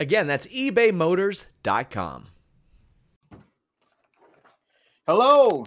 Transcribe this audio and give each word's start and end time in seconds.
Again, 0.00 0.26
that's 0.26 0.46
ebaymotors.com. 0.46 2.26
Hello. 5.06 5.66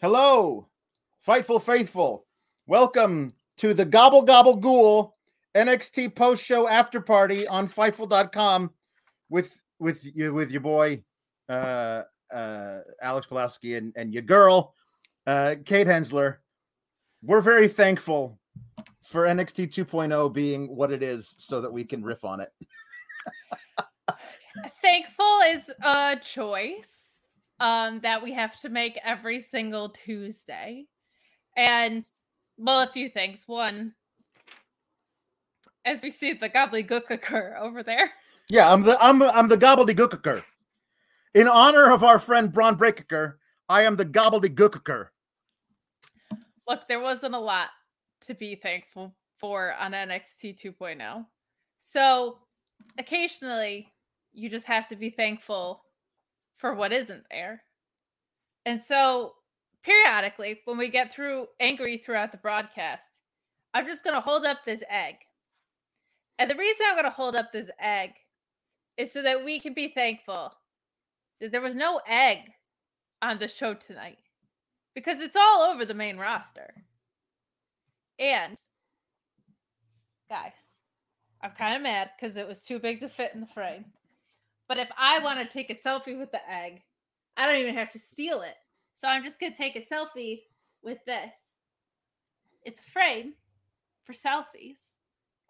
Hello. 0.00 0.68
Fightful 1.26 1.62
Faithful. 1.62 2.26
Welcome 2.66 3.32
to 3.58 3.72
the 3.72 3.84
Gobble 3.84 4.22
Gobble 4.22 4.56
Ghoul 4.56 5.16
NXT 5.54 6.14
post 6.14 6.44
show 6.44 6.68
after 6.68 7.00
party 7.00 7.46
on 7.46 7.68
Fightful.com 7.68 8.70
with 9.30 9.60
with 9.78 10.04
you 10.14 10.34
with 10.34 10.50
your 10.50 10.60
boy 10.60 11.02
uh 11.48 12.02
uh 12.34 12.78
Alex 13.00 13.26
Pawlowski 13.30 13.78
and, 13.78 13.92
and 13.96 14.12
your 14.12 14.22
girl 14.22 14.74
uh 15.26 15.54
Kate 15.64 15.86
Hensler. 15.86 16.42
We're 17.22 17.40
very 17.40 17.68
thankful 17.68 18.38
for 19.04 19.26
NXT 19.26 19.70
2.0 19.70 20.32
being 20.32 20.66
what 20.74 20.90
it 20.90 21.02
is 21.02 21.34
so 21.38 21.60
that 21.60 21.72
we 21.72 21.84
can 21.84 22.02
riff 22.02 22.24
on 22.24 22.40
it. 22.40 22.52
Thankful 24.82 25.40
is 25.46 25.70
a 25.82 26.16
choice 26.16 27.16
um, 27.60 28.00
that 28.00 28.22
we 28.22 28.32
have 28.32 28.58
to 28.60 28.68
make 28.68 28.98
every 29.04 29.38
single 29.38 29.90
Tuesday. 29.90 30.86
And, 31.56 32.04
well, 32.56 32.80
a 32.80 32.86
few 32.86 33.08
things. 33.08 33.44
One, 33.46 33.94
as 35.84 36.02
we 36.02 36.10
see 36.10 36.32
the 36.32 36.48
gobbledygook 36.48 37.10
occur 37.10 37.56
over 37.60 37.82
there. 37.82 38.10
Yeah, 38.48 38.72
I'm 38.72 38.82
the 38.82 39.02
I'm 39.02 39.22
I'm 39.22 39.48
the 39.48 39.56
gobbledygooker. 39.56 40.42
In 41.34 41.48
honor 41.48 41.90
of 41.90 42.04
our 42.04 42.18
friend 42.18 42.52
Bron 42.52 42.76
Breakker, 42.76 43.38
I 43.68 43.82
am 43.82 43.96
the 43.96 44.04
gobbledygooker. 44.04 45.08
Look, 46.68 46.88
there 46.88 47.00
wasn't 47.00 47.34
a 47.34 47.38
lot 47.38 47.68
to 48.26 48.34
be 48.34 48.54
thankful 48.54 49.14
for 49.36 49.74
on 49.74 49.92
NXT 49.92 50.60
2.0. 50.60 51.24
So 51.78 52.38
occasionally 52.98 53.92
you 54.32 54.48
just 54.48 54.66
have 54.66 54.88
to 54.88 54.96
be 54.96 55.10
thankful 55.10 55.82
for 56.56 56.74
what 56.74 56.92
isn't 56.92 57.24
there. 57.30 57.62
And 58.66 58.82
so 58.82 59.34
periodically, 59.82 60.60
when 60.64 60.78
we 60.78 60.88
get 60.88 61.12
through 61.12 61.46
angry 61.60 61.98
throughout 61.98 62.32
the 62.32 62.38
broadcast, 62.38 63.04
I'm 63.74 63.86
just 63.86 64.02
going 64.02 64.14
to 64.14 64.20
hold 64.20 64.44
up 64.44 64.64
this 64.64 64.82
egg. 64.88 65.16
And 66.38 66.50
the 66.50 66.56
reason 66.56 66.86
I'm 66.88 66.94
going 66.94 67.04
to 67.04 67.10
hold 67.10 67.36
up 67.36 67.52
this 67.52 67.70
egg 67.80 68.12
is 68.96 69.12
so 69.12 69.22
that 69.22 69.44
we 69.44 69.60
can 69.60 69.74
be 69.74 69.88
thankful 69.88 70.52
that 71.40 71.52
there 71.52 71.60
was 71.60 71.76
no 71.76 72.00
egg 72.08 72.38
on 73.20 73.38
the 73.38 73.48
show 73.48 73.74
tonight 73.74 74.18
because 74.94 75.20
it's 75.20 75.36
all 75.36 75.62
over 75.62 75.84
the 75.84 75.94
main 75.94 76.16
roster. 76.16 76.84
And 78.18 78.58
guys, 80.28 80.78
I'm 81.42 81.50
kind 81.50 81.76
of 81.76 81.82
mad 81.82 82.10
because 82.18 82.36
it 82.36 82.48
was 82.48 82.60
too 82.60 82.78
big 82.78 83.00
to 83.00 83.08
fit 83.08 83.32
in 83.34 83.40
the 83.40 83.46
frame. 83.46 83.84
But 84.68 84.78
if 84.78 84.88
I 84.96 85.18
want 85.18 85.38
to 85.38 85.52
take 85.52 85.70
a 85.70 85.74
selfie 85.74 86.18
with 86.18 86.30
the 86.30 86.50
egg, 86.50 86.82
I 87.36 87.46
don't 87.46 87.60
even 87.60 87.74
have 87.74 87.90
to 87.90 87.98
steal 87.98 88.42
it. 88.42 88.54
So 88.94 89.08
I'm 89.08 89.24
just 89.24 89.40
going 89.40 89.52
to 89.52 89.58
take 89.58 89.76
a 89.76 89.80
selfie 89.80 90.42
with 90.82 90.98
this. 91.06 91.34
It's 92.64 92.80
a 92.80 92.90
frame 92.90 93.34
for 94.04 94.12
selfies. 94.12 94.78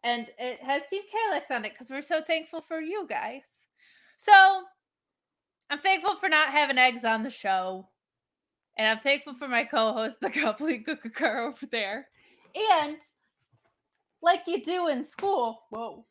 And 0.03 0.27
it 0.39 0.61
has 0.63 0.83
Team 0.87 1.03
Kalex 1.03 1.55
on 1.55 1.65
it 1.65 1.73
because 1.73 1.91
we're 1.91 2.03
so 2.03 2.23
thankful 2.23 2.61
for 2.61 2.81
you 2.81 3.07
guys. 3.09 3.43
So 4.17 4.63
I'm 5.71 5.79
thankful 5.79 6.17
for 6.17 6.29
not 6.29 6.51
having 6.51 6.79
eggs 6.79 7.05
on 7.05 7.23
the 7.23 7.31
show. 7.31 7.89
And 8.77 8.89
I'm 8.89 8.99
thankful 8.99 9.35
for 9.35 9.49
my 9.49 9.65
co-host, 9.65 10.17
the 10.21 10.31
gobbledygooker 10.31 11.49
over 11.49 11.67
there. 11.67 12.09
And 12.55 12.99
like 14.23 14.43
you 14.47 14.63
do 14.63 14.89
in 14.89 15.05
school, 15.05 15.63
whoa, 15.71 16.05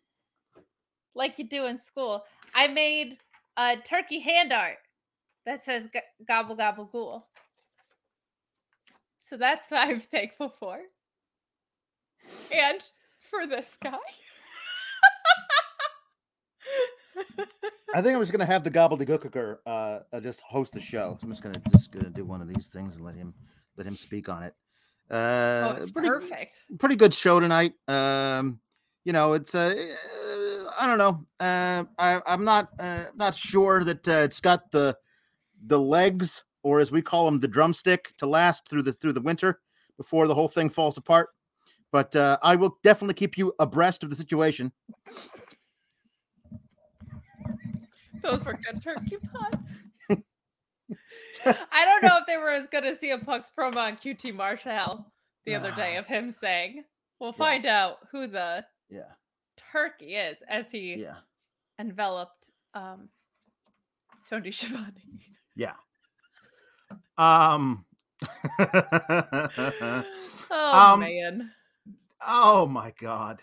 like 1.15 1.39
you 1.39 1.47
do 1.47 1.65
in 1.65 1.79
school, 1.79 2.23
I 2.53 2.67
made 2.67 3.17
a 3.57 3.77
turkey 3.77 4.19
hand 4.19 4.51
art 4.51 4.77
that 5.45 5.63
says 5.63 5.89
gobble 6.27 6.55
gobble 6.55 6.85
ghoul. 6.85 7.27
So 9.19 9.37
that's 9.37 9.71
what 9.71 9.87
I'm 9.87 9.99
thankful 9.99 10.49
for. 10.49 10.79
And 12.53 12.81
for 13.19 13.47
this 13.47 13.77
guy. 13.81 13.97
I 17.95 18.01
think 18.01 18.15
I'm 18.15 18.21
just 18.21 18.31
gonna 18.31 18.45
have 18.45 18.63
the 18.63 18.71
gobbledygooker 18.71 19.57
uh, 19.65 19.99
uh 20.11 20.19
just 20.19 20.41
host 20.41 20.73
the 20.73 20.79
show. 20.79 21.17
I'm 21.21 21.29
just 21.29 21.43
gonna 21.43 21.61
just 21.71 21.91
gonna 21.91 22.09
do 22.09 22.25
one 22.25 22.41
of 22.41 22.47
these 22.47 22.67
things 22.67 22.95
and 22.95 23.05
let 23.05 23.15
him 23.15 23.33
let 23.77 23.85
him 23.85 23.95
speak 23.95 24.29
on 24.29 24.43
it. 24.43 24.55
Uh, 25.09 25.15
oh, 25.15 25.75
it's 25.77 25.91
pretty, 25.91 26.07
perfect. 26.07 26.65
pretty 26.79 26.95
good 26.95 27.13
show 27.13 27.39
tonight. 27.39 27.73
Um, 27.87 28.59
you 29.05 29.13
know, 29.13 29.33
it's 29.33 29.53
uh, 29.53 29.75
I 30.79 30.87
don't 30.87 30.97
know. 30.97 31.25
Uh, 31.39 31.83
I, 31.99 32.21
I'm 32.25 32.43
not 32.43 32.69
uh, 32.79 33.05
not 33.15 33.35
sure 33.35 33.83
that 33.83 34.07
uh, 34.07 34.11
it's 34.23 34.39
got 34.39 34.71
the 34.71 34.97
the 35.65 35.79
legs, 35.79 36.43
or 36.63 36.79
as 36.79 36.91
we 36.91 37.01
call 37.01 37.25
them, 37.25 37.39
the 37.39 37.47
drumstick, 37.47 38.15
to 38.17 38.25
last 38.25 38.67
through 38.69 38.83
the 38.83 38.93
through 38.93 39.13
the 39.13 39.21
winter 39.21 39.59
before 39.97 40.27
the 40.27 40.35
whole 40.35 40.47
thing 40.47 40.69
falls 40.69 40.97
apart. 40.97 41.29
But 41.91 42.15
uh, 42.15 42.37
I 42.41 42.55
will 42.55 42.77
definitely 42.83 43.13
keep 43.13 43.37
you 43.37 43.53
abreast 43.59 44.03
of 44.03 44.09
the 44.09 44.15
situation. 44.15 44.71
Those 48.23 48.45
were 48.45 48.53
good 48.53 48.81
turkey 48.81 49.17
puns. 49.17 49.83
I 51.71 51.85
don't 51.85 52.01
know 52.03 52.17
if 52.19 52.25
they 52.27 52.37
were 52.37 52.49
as 52.51 52.67
good 52.67 52.85
as 52.85 52.99
CM 52.99 53.25
Punk's 53.25 53.51
promo 53.57 53.77
on 53.77 53.97
QT 53.97 54.33
Marshall 54.35 55.05
the 55.45 55.55
other 55.55 55.71
day 55.71 55.97
of 55.97 56.07
him 56.07 56.31
saying, 56.31 56.83
"We'll 57.19 57.31
Yeah. 57.31 57.37
find 57.37 57.65
out 57.65 57.97
who 58.11 58.27
the 58.27 58.65
Yeah, 58.89 59.11
turkey 59.71 60.15
is," 60.15 60.37
as 60.47 60.71
he 60.71 60.93
yeah, 60.95 61.15
enveloped 61.79 62.49
um, 62.73 63.09
Tony 64.29 64.51
Schiavone. 64.51 64.93
yeah. 65.55 65.73
Um. 67.17 67.85
Oh 70.55 70.93
Um, 70.93 70.99
man, 70.99 71.51
Oh 72.25 72.65
my 72.65 72.93
god. 72.99 73.41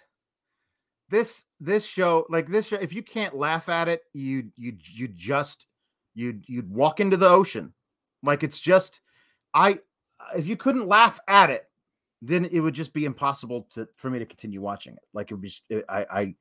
This 1.09 1.43
this 1.59 1.85
show, 1.85 2.25
like 2.31 2.49
this 2.49 2.67
show, 2.69 2.77
if 2.77 2.93
you 2.93 3.03
can't 3.03 3.35
laugh 3.35 3.69
at 3.69 3.89
it, 3.89 4.03
you 4.13 4.51
you 4.57 4.77
you 4.93 5.09
just 5.09 5.67
you'd 6.15 6.49
you'd 6.49 6.71
walk 6.71 7.01
into 7.01 7.17
the 7.17 7.29
ocean. 7.29 7.75
Like 8.23 8.43
it's 8.43 8.61
just 8.61 9.01
I 9.55 9.81
if 10.37 10.47
you 10.47 10.57
couldn't 10.57 10.87
laugh 10.87 11.19
at 11.29 11.51
it, 11.51 11.69
then 12.23 12.45
it 12.45 12.61
would 12.61 12.75
just 12.75 12.93
be 12.93 13.05
impossible 13.05 13.67
to 13.75 13.89
for 13.97 14.11
me 14.11 14.19
to 14.19 14.27
continue 14.27 14.61
watching 14.61 14.95
it. 14.95 15.03
Like 15.13 15.31
it 15.31 15.35
would 15.35 15.43
be 15.43 15.53
I 15.89 16.35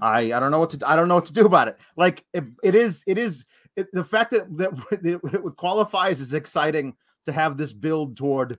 I 0.00 0.32
I 0.32 0.40
don't 0.40 0.50
know 0.50 0.58
what 0.58 0.70
to 0.70 0.88
I 0.88 0.96
don't 0.96 1.08
know 1.08 1.14
what 1.14 1.26
to 1.26 1.32
do 1.32 1.46
about 1.46 1.68
it. 1.68 1.78
Like 1.96 2.24
it, 2.32 2.44
it 2.62 2.74
is 2.74 3.02
it 3.06 3.18
is 3.18 3.44
it, 3.76 3.90
the 3.92 4.04
fact 4.04 4.32
that 4.32 4.56
that 4.56 4.72
it 5.44 5.56
qualifies 5.56 6.20
as 6.20 6.34
exciting 6.34 6.94
to 7.26 7.32
have 7.32 7.56
this 7.56 7.72
build 7.72 8.16
toward 8.16 8.58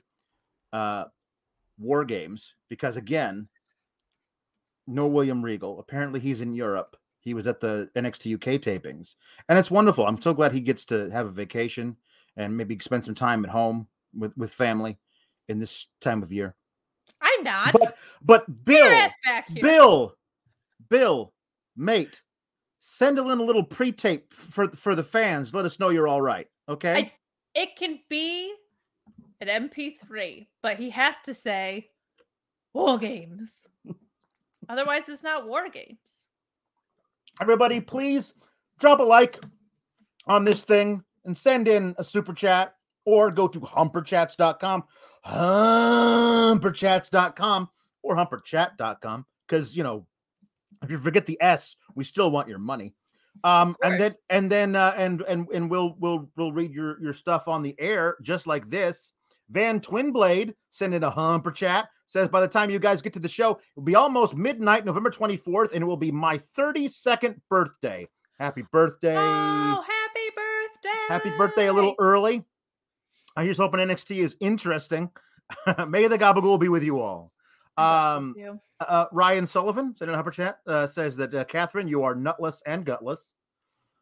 uh 0.74 1.06
war 1.78 2.06
games 2.06 2.54
because 2.70 2.98
again 2.98 3.48
no 4.88 5.08
william 5.08 5.44
regal. 5.44 5.80
Apparently 5.80 6.20
he's 6.20 6.42
in 6.42 6.54
europe. 6.54 6.98
He 7.20 7.34
was 7.34 7.48
at 7.48 7.60
the 7.60 7.90
nxt 7.96 8.34
uk 8.34 8.62
tapings. 8.62 9.16
And 9.50 9.60
it's 9.60 9.72
wonderful. 9.72 10.06
I'm 10.06 10.22
so 10.22 10.34
glad 10.34 10.52
he 10.52 10.62
gets 10.62 10.86
to 10.86 11.10
have 11.10 11.26
a 11.26 11.32
vacation 11.32 11.98
and 12.38 12.56
maybe 12.56 12.78
spend 12.80 13.04
some 13.04 13.16
time 13.16 13.44
at 13.46 13.52
home 13.52 13.88
with 14.18 14.36
with 14.38 14.52
family 14.52 14.98
in 15.48 15.60
this 15.60 15.88
time 16.02 16.24
of 16.24 16.32
year 16.32 16.56
I'm 17.22 17.44
not. 17.44 17.74
but 17.74 17.98
but 18.22 18.66
bill 18.66 19.10
back 19.24 19.50
here. 19.50 19.62
bill 19.64 20.16
bill 20.90 21.34
mate 21.76 22.22
send 22.88 23.18
in 23.18 23.26
a 23.26 23.34
little 23.34 23.64
pre-tape 23.64 24.32
for 24.32 24.70
for 24.70 24.94
the 24.94 25.04
fans. 25.04 25.54
Let 25.54 25.66
us 25.66 25.80
know 25.80 25.90
you're 25.90 26.08
all 26.08 26.22
right. 26.22 26.48
Okay. 26.70 26.96
I, 26.96 27.12
it 27.56 27.76
can 27.76 28.00
be 28.10 28.54
an 29.42 29.70
MP3, 29.70 30.46
but 30.62 30.78
he 30.78 30.92
has 30.92 31.16
to 31.26 31.34
say 31.34 31.88
war 32.74 33.00
games. 33.00 33.60
Otherwise, 34.70 35.10
it's 35.10 35.24
not 35.24 35.48
war 35.48 35.68
games. 35.70 35.98
Everybody, 37.42 37.82
please 37.82 38.34
drop 38.80 39.00
a 39.00 39.04
like 39.04 39.40
on 40.28 40.46
this 40.46 40.64
thing 40.64 41.04
and 41.26 41.38
send 41.38 41.68
in 41.68 41.94
a 41.98 42.04
super 42.04 42.34
chat 42.34 42.76
or 43.06 43.30
go 43.32 43.48
to 43.48 43.60
humperchats.com, 43.60 44.84
humperchats.com, 45.26 47.70
or 48.04 48.16
humperchat.com. 48.16 49.26
Because, 49.48 49.76
you 49.76 49.84
know, 49.84 50.06
if 50.84 50.92
you 50.92 51.00
forget 51.00 51.26
the 51.26 51.42
S, 51.42 51.76
we 51.96 52.04
still 52.04 52.30
want 52.32 52.48
your 52.48 52.60
money. 52.60 52.94
Um, 53.44 53.76
and 53.84 54.00
then 54.00 54.14
and 54.30 54.50
then 54.50 54.78
uh, 54.78 54.94
and 54.96 55.22
and 55.24 55.46
and 55.54 55.70
we'll 55.70 55.98
we'll 56.00 56.30
we'll 56.38 56.54
read 56.54 56.72
your 56.72 57.02
your 57.02 57.14
stuff 57.14 57.50
on 57.50 57.64
the 57.64 57.76
air 57.78 58.16
just 58.22 58.48
like 58.48 58.70
this. 58.70 59.12
Van 59.50 59.82
Twinblade 59.82 60.54
sent 60.72 60.94
in 60.94 61.04
a 61.04 61.10
humper 61.10 61.52
chat 61.52 61.90
says 62.06 62.28
by 62.28 62.42
the 62.42 62.48
time 62.48 62.70
you 62.70 62.80
guys 62.80 63.02
get 63.02 63.14
to 63.14 63.20
the 63.20 63.30
show, 63.30 63.52
it 63.52 63.60
will 63.76 63.84
be 63.84 63.96
almost 63.96 64.36
midnight, 64.36 64.86
November 64.86 65.10
24th, 65.10 65.72
and 65.74 65.82
it 65.82 65.86
will 65.86 65.98
be 65.98 66.12
my 66.12 66.40
32nd 66.58 67.36
birthday. 67.50 68.08
Happy 68.40 68.64
birthday. 68.72 69.16
Oh, 69.18 69.84
birthday. 70.86 71.14
Happy 71.14 71.38
birthday 71.38 71.68
a 71.68 71.74
little 71.74 71.96
early. 72.00 72.44
I 73.36 73.46
just 73.46 73.60
hoping 73.60 73.80
NXT 73.82 74.18
is 74.24 74.36
interesting. 74.40 75.10
May 75.88 76.08
the 76.08 76.18
gabagool 76.18 76.60
be 76.60 76.70
with 76.70 76.84
you 76.84 77.00
all. 77.00 77.32
Um, 77.78 78.34
You. 78.38 78.60
uh, 78.80 79.06
Ryan 79.12 79.46
Sullivan 79.46 79.96
sent 79.98 80.10
in 80.10 80.14
a 80.14 80.18
humper 80.18 80.32
chat 80.32 80.60
uh, 80.66 80.88
says 80.88 81.16
that 81.18 81.34
uh, 81.36 81.44
Catherine, 81.44 81.88
you 81.88 82.04
are 82.04 82.16
nutless 82.16 82.62
and 82.66 82.86
gutless. 82.86 83.34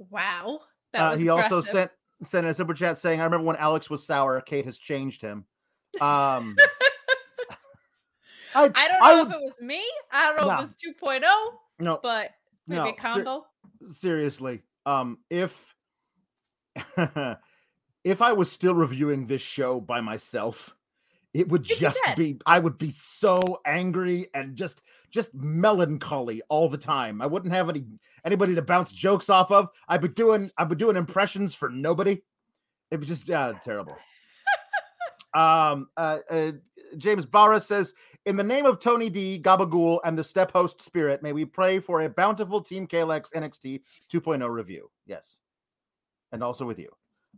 Wow. 0.09 0.59
That 0.93 1.01
Uh, 1.01 1.15
he 1.17 1.29
also 1.29 1.59
sent 1.61 1.89
sent 2.23 2.45
a 2.45 2.53
super 2.53 2.73
chat 2.75 2.97
saying, 2.99 3.19
"I 3.19 3.23
remember 3.23 3.45
when 3.47 3.55
Alex 3.55 3.89
was 3.89 4.05
sour. 4.05 4.39
Kate 4.41 4.65
has 4.65 4.77
changed 4.77 5.21
him." 5.21 5.45
Um, 5.99 6.55
I, 8.55 8.69
I 8.75 8.87
don't 8.87 9.01
know 9.01 9.23
would- 9.23 9.27
if 9.31 9.33
it 9.33 9.41
was 9.41 9.53
me. 9.61 9.83
I 10.11 10.27
don't 10.27 10.37
know 10.37 10.47
No. 10.47 10.53
if 10.53 10.59
it 10.59 10.61
was 10.61 11.19
2.0, 11.19 11.23
no, 11.79 11.99
but 12.03 12.29
maybe 12.67 12.83
no, 12.83 12.93
combo. 12.93 13.45
seriously. 13.89 14.61
Um, 14.85 15.17
if 15.31 15.72
if 18.03 18.21
I 18.21 18.33
was 18.33 18.51
still 18.51 18.75
reviewing 18.75 19.25
this 19.25 19.41
show 19.41 19.79
by 19.79 20.01
myself, 20.01 20.75
it 21.33 21.49
would 21.49 21.67
You'd 21.69 21.79
just 21.79 21.99
dead. 22.05 22.17
be 22.17 22.39
I 22.45 22.59
would 22.59 22.77
be 22.77 22.91
so 22.91 23.59
angry 23.65 24.27
and 24.33 24.55
just 24.55 24.81
just 25.09 25.33
melancholy 25.33 26.41
all 26.49 26.69
the 26.69 26.77
time. 26.77 27.21
I 27.21 27.25
wouldn't 27.25 27.53
have 27.53 27.69
any 27.69 27.85
anybody 28.25 28.55
to 28.55 28.61
bounce 28.61 28.91
jokes 28.91 29.29
off 29.29 29.51
of. 29.51 29.69
I'd 29.87 30.01
be 30.01 30.09
doing 30.09 30.51
I'd 30.57 30.69
be 30.69 30.75
doing 30.75 30.95
impressions 30.95 31.55
for 31.55 31.69
nobody. 31.69 32.21
It 32.91 32.99
was 32.99 33.07
just 33.07 33.29
uh, 33.29 33.53
terrible. 33.63 33.97
um 35.33 35.87
uh, 35.97 36.19
uh 36.29 36.51
James 36.97 37.25
Barra 37.25 37.59
says 37.59 37.93
in 38.25 38.37
the 38.37 38.43
name 38.43 38.65
of 38.65 38.79
Tony 38.79 39.09
D, 39.09 39.41
Gabagool, 39.43 39.99
and 40.05 40.17
the 40.17 40.23
Step 40.23 40.51
Host 40.51 40.81
Spirit, 40.81 41.21
may 41.21 41.33
we 41.33 41.43
pray 41.43 41.79
for 41.79 42.01
a 42.01 42.09
bountiful 42.09 42.61
Team 42.61 42.87
KLX 42.87 43.33
NXT 43.33 43.81
2.0 44.11 44.49
review. 44.49 44.89
Yes. 45.05 45.37
And 46.33 46.43
also 46.43 46.65
with 46.65 46.79
you. 46.79 46.89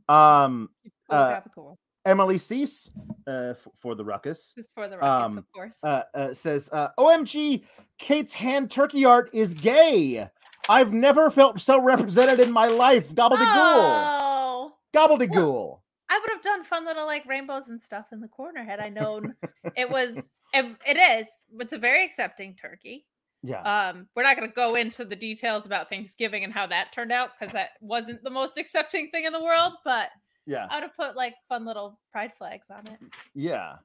Um, 0.10 0.70
uh, 1.10 1.42
cool. 1.54 1.78
Emily 2.06 2.38
Cease 2.38 2.90
uh, 3.28 3.52
f- 3.52 3.68
for 3.76 3.94
the 3.96 4.06
Ruckus 4.06 4.54
Who's 4.56 4.68
for 4.74 4.88
the 4.88 4.98
Rockets, 4.98 5.32
um, 5.32 5.38
of 5.40 5.52
course. 5.52 5.78
uh, 5.84 6.04
uh, 6.14 6.34
says, 6.34 6.70
uh, 6.72 6.90
OMG, 7.00 7.64
Kate's 8.00 8.34
hand 8.34 8.72
turkey 8.72 9.06
art 9.06 9.30
is 9.34 9.54
gay. 9.54 10.30
I've 10.70 10.94
never 10.94 11.30
felt 11.30 11.60
so 11.60 11.80
represented 11.82 12.40
in 12.40 12.52
my 12.52 12.68
life. 12.68 13.14
Gobbledygook. 13.14 13.38
oh, 13.40 14.74
Gobbledygook. 14.96 15.80
I 16.10 16.20
would 16.20 16.30
have 16.32 16.42
done 16.42 16.64
fun 16.64 16.86
little 16.86 17.06
like 17.06 17.26
rainbows 17.26 17.68
and 17.68 17.82
stuff 17.82 18.06
in 18.12 18.22
the 18.22 18.28
corner 18.28 18.64
had 18.64 18.80
I 18.80 18.90
known 18.90 19.34
it 19.76 19.90
was. 19.90 20.16
It, 20.54 20.76
it 20.88 20.98
is. 20.98 21.28
It's 21.60 21.74
a 21.74 21.78
very 21.78 22.06
accepting 22.06 22.56
turkey. 22.56 23.06
Yeah. 23.46 23.62
Um, 23.62 24.08
we're 24.16 24.24
not 24.24 24.36
going 24.38 24.50
to 24.50 24.56
go 24.56 24.76
into 24.76 25.06
the 25.06 25.16
details 25.16 25.66
about 25.66 25.90
Thanksgiving 25.90 26.44
and 26.44 26.52
how 26.52 26.66
that 26.68 26.92
turned 26.92 27.12
out 27.12 27.32
because 27.38 27.54
that 27.54 27.72
wasn't 27.82 28.24
the 28.24 28.30
most 28.30 28.58
accepting 28.58 29.10
thing 29.10 29.26
in 29.26 29.34
the 29.34 29.44
world. 29.44 29.74
But 29.84 30.10
yeah. 30.46 30.68
I 30.70 30.76
would 30.78 30.84
have 30.84 30.96
put 30.96 31.16
like 31.16 31.36
fun 31.48 31.66
little 31.66 32.00
pride 32.12 32.34
flags 32.38 32.68
on 32.70 32.86
it 32.88 33.00
Yeah. 33.34 33.76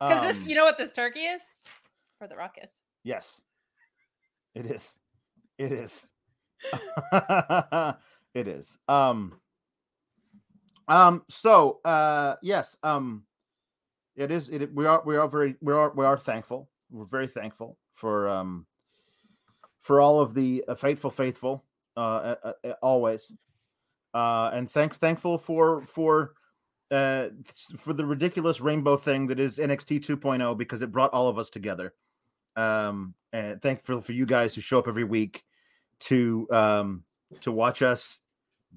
because 0.00 0.22
this, 0.22 0.42
Um, 0.42 0.48
you 0.48 0.54
know 0.54 0.64
what 0.64 0.78
this 0.78 0.92
turkey 0.92 1.20
is 1.20 1.42
for 2.18 2.26
the 2.28 2.36
ruckus. 2.36 2.80
Yes. 3.04 3.40
It 4.54 4.66
is. 4.66 4.96
It 5.58 5.72
is. 5.72 6.08
it 8.34 8.48
is. 8.48 8.76
Um 8.88 9.40
um 10.88 11.22
so 11.28 11.80
uh 11.84 12.36
yes, 12.42 12.76
um 12.82 13.24
it 14.16 14.30
is 14.30 14.48
it 14.50 14.74
we 14.74 14.86
are 14.86 15.02
we 15.04 15.16
are 15.16 15.28
very 15.28 15.54
we 15.60 15.72
are 15.72 15.92
we 15.94 16.04
are 16.04 16.18
thankful. 16.18 16.68
We're 16.90 17.04
very 17.04 17.28
thankful 17.28 17.78
for 17.94 18.28
um 18.28 18.66
for 19.80 20.00
all 20.00 20.20
of 20.20 20.34
the 20.34 20.64
uh, 20.68 20.74
faithful 20.74 21.10
faithful 21.10 21.64
uh, 21.96 22.34
uh, 22.44 22.52
uh 22.64 22.72
always. 22.82 23.32
Uh 24.12 24.50
and 24.52 24.70
thank 24.70 24.96
thankful 24.96 25.38
for 25.38 25.82
for 25.82 26.34
uh 26.90 27.28
for 27.78 27.92
the 27.92 28.04
ridiculous 28.04 28.60
rainbow 28.60 28.96
thing 28.96 29.26
that 29.28 29.38
is 29.38 29.58
NXT 29.58 30.04
2.0 30.04 30.58
because 30.58 30.82
it 30.82 30.90
brought 30.90 31.12
all 31.12 31.28
of 31.28 31.38
us 31.38 31.50
together 31.50 31.94
um 32.56 33.14
and 33.32 33.62
thankful 33.62 34.00
for 34.00 34.12
you 34.12 34.26
guys 34.26 34.54
who 34.54 34.60
show 34.60 34.80
up 34.80 34.88
every 34.88 35.04
week 35.04 35.44
to 36.00 36.48
um 36.50 37.04
to 37.40 37.52
watch 37.52 37.82
us 37.82 38.18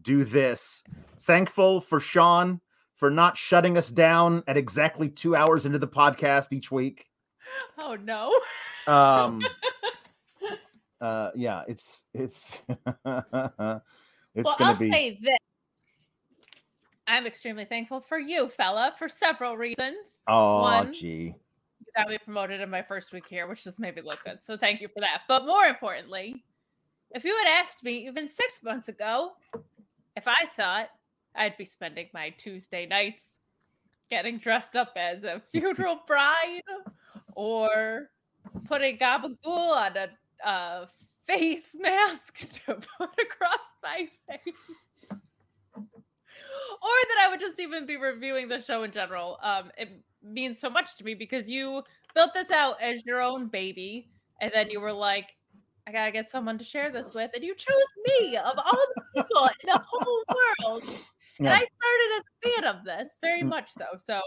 do 0.04 0.24
this 0.24 0.84
thankful 1.22 1.82
for 1.82 2.00
sean 2.00 2.62
for 2.96 3.10
not 3.10 3.36
shutting 3.36 3.76
us 3.76 3.90
down 3.90 4.44
at 4.46 4.58
exactly 4.58 5.10
two 5.10 5.36
hours 5.36 5.66
into 5.66 5.80
the 5.80 5.88
podcast 5.88 6.54
each 6.54 6.70
week 6.72 7.08
Oh 7.80 7.96
no. 7.96 8.32
um 8.86 9.42
uh 11.04 11.32
yeah 11.36 11.64
it's 11.68 12.04
it's 12.14 12.62
it's 12.68 12.80
well, 13.06 13.82
gonna 14.36 14.56
I'll 14.60 14.76
be 14.76 14.92
say 14.92 15.20
this. 15.22 15.38
I'm 17.06 17.26
extremely 17.26 17.66
thankful 17.66 18.00
for 18.00 18.18
you, 18.18 18.48
fella, 18.48 18.94
for 18.98 19.10
several 19.10 19.58
reasons. 19.58 20.20
oh 20.28 20.62
one. 20.62 20.94
gee 20.94 21.36
You 21.86 21.92
got 21.96 22.08
me 22.10 22.18
promoted 22.24 22.62
in 22.62 22.70
my 22.70 22.82
first 22.82 23.12
week 23.12 23.26
here, 23.28 23.46
which 23.48 23.64
just 23.66 23.78
made 23.80 23.96
me 23.96 24.02
look 24.02 24.24
good. 24.24 24.42
So 24.42 24.56
thank 24.56 24.80
you 24.80 24.88
for 24.88 25.02
that. 25.02 25.24
But 25.28 25.46
more 25.46 25.66
importantly, 25.66 26.44
if 27.12 27.26
you 27.26 27.36
had 27.36 27.62
asked 27.62 27.84
me 27.84 28.08
even 28.08 28.28
six 28.28 28.64
months 28.64 28.88
ago 28.88 29.34
if 30.16 30.28
I 30.28 30.46
thought 30.56 30.90
I'd 31.36 31.58
be 31.58 31.66
spending 31.66 32.08
my 32.14 32.30
Tuesday 32.32 32.86
nights 32.86 33.28
getting 34.10 34.38
dressed 34.38 34.76
up 34.76 34.94
as 34.96 35.24
a 35.24 35.42
funeral 35.52 36.00
bride 36.08 36.62
or 37.36 38.10
putting 38.66 38.98
gabagool 38.98 39.38
on 39.46 39.98
a, 39.98 40.08
a 40.44 40.88
face 41.26 41.76
mask 41.80 42.38
to 42.66 42.76
put 42.98 43.10
across 43.22 43.66
my 43.82 44.08
face. 44.30 44.54
Or 45.76 46.90
that 47.10 47.18
I 47.22 47.28
would 47.30 47.40
just 47.40 47.60
even 47.60 47.86
be 47.86 47.98
reviewing 47.98 48.48
the 48.48 48.62
show 48.62 48.84
in 48.84 48.92
general. 48.92 49.38
Um, 49.42 49.72
it 49.78 49.90
means 50.22 50.60
so 50.60 50.70
much 50.70 50.96
to 50.98 51.04
me 51.04 51.14
because 51.14 51.50
you 51.50 51.84
built 52.14 52.34
this 52.34 52.52
out 52.52 52.82
as 52.82 53.06
your 53.06 53.22
own 53.22 53.48
baby, 53.48 54.10
and 54.42 54.52
then 54.54 54.70
you 54.70 54.82
were 54.82 54.92
like, 54.94 55.30
I 55.88 55.92
gotta 55.92 56.12
get 56.12 56.30
someone 56.30 56.58
to 56.58 56.64
share 56.64 56.92
this 56.92 57.14
with, 57.14 57.32
and 57.34 57.44
you 57.44 57.56
chose 57.56 57.68
me 58.20 58.38
of 58.38 58.58
all 58.58 58.86
the 58.96 59.02
people 59.16 59.44
in 59.46 59.52
the 59.74 59.82
whole 59.86 60.24
world. 60.62 60.84
And 61.40 61.50
I 61.50 61.64
started 61.64 62.18
as 62.18 62.24
a 62.24 62.50
fan 62.62 62.76
of 62.76 62.86
this, 62.86 63.18
very 63.22 63.42
Mm. 63.42 63.50
much 63.50 63.72
so. 63.72 63.86
So 63.98 64.22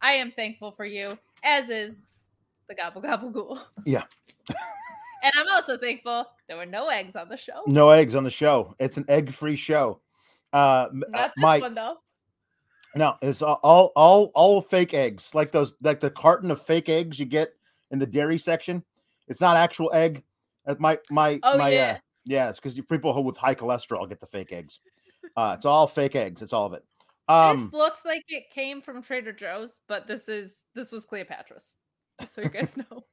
I 0.00 0.12
am 0.12 0.30
thankful 0.32 0.72
for 0.72 0.84
you, 0.84 1.18
as 1.44 1.70
is 1.70 2.14
the 2.68 2.74
Gobble 2.74 3.00
Gobble 3.02 3.30
Ghoul. 3.30 3.60
Yeah. 3.84 4.04
and 5.22 5.32
I'm 5.38 5.48
also 5.50 5.76
thankful 5.78 6.26
there 6.48 6.56
were 6.56 6.66
no 6.66 6.88
eggs 6.88 7.16
on 7.16 7.28
the 7.28 7.36
show. 7.36 7.62
no 7.66 7.90
eggs 7.90 8.14
on 8.14 8.24
the 8.24 8.30
show 8.30 8.74
it's 8.78 8.96
an 8.96 9.04
egg-free 9.08 9.56
show 9.56 10.00
uh 10.52 10.56
uh, 10.56 10.88
Not 10.92 11.32
this 11.34 11.42
mike 11.42 11.62
one 11.62 11.74
though. 11.74 11.96
No, 12.94 13.16
it's 13.22 13.40
all, 13.40 13.58
all 13.96 14.30
all 14.34 14.60
fake 14.60 14.92
eggs, 14.92 15.34
like 15.34 15.50
those 15.50 15.72
like 15.82 15.98
the 15.98 16.10
carton 16.10 16.50
of 16.50 16.60
fake 16.60 16.90
eggs 16.90 17.18
you 17.18 17.24
get 17.24 17.54
in 17.90 17.98
the 17.98 18.06
dairy 18.06 18.36
section. 18.36 18.84
It's 19.28 19.40
not 19.40 19.56
actual 19.56 19.90
egg. 19.94 20.22
My 20.78 20.98
my 21.10 21.40
Oh 21.42 21.56
my 21.56 21.70
yeah. 21.70 21.92
uh, 21.92 21.98
yeah, 22.26 22.50
it's 22.50 22.60
because 22.60 22.78
people 22.90 23.14
who 23.14 23.22
with 23.22 23.38
high 23.38 23.54
cholesterol 23.54 24.06
get 24.06 24.20
the 24.20 24.26
fake 24.26 24.52
eggs. 24.52 24.80
Uh, 25.38 25.54
it's 25.56 25.64
all 25.64 25.86
fake 25.86 26.16
eggs. 26.16 26.42
It's 26.42 26.52
all 26.52 26.66
of 26.66 26.74
it. 26.74 26.84
Um, 27.28 27.64
this 27.64 27.72
looks 27.72 28.04
like 28.04 28.24
it 28.28 28.50
came 28.50 28.82
from 28.82 29.02
Trader 29.02 29.32
Joe's, 29.32 29.80
but 29.88 30.06
this 30.06 30.28
is 30.28 30.56
this 30.74 30.92
was 30.92 31.06
Cleopatra's. 31.06 31.76
Just 32.20 32.34
so 32.34 32.42
you 32.42 32.50
guys 32.50 32.76
know. 32.90 33.04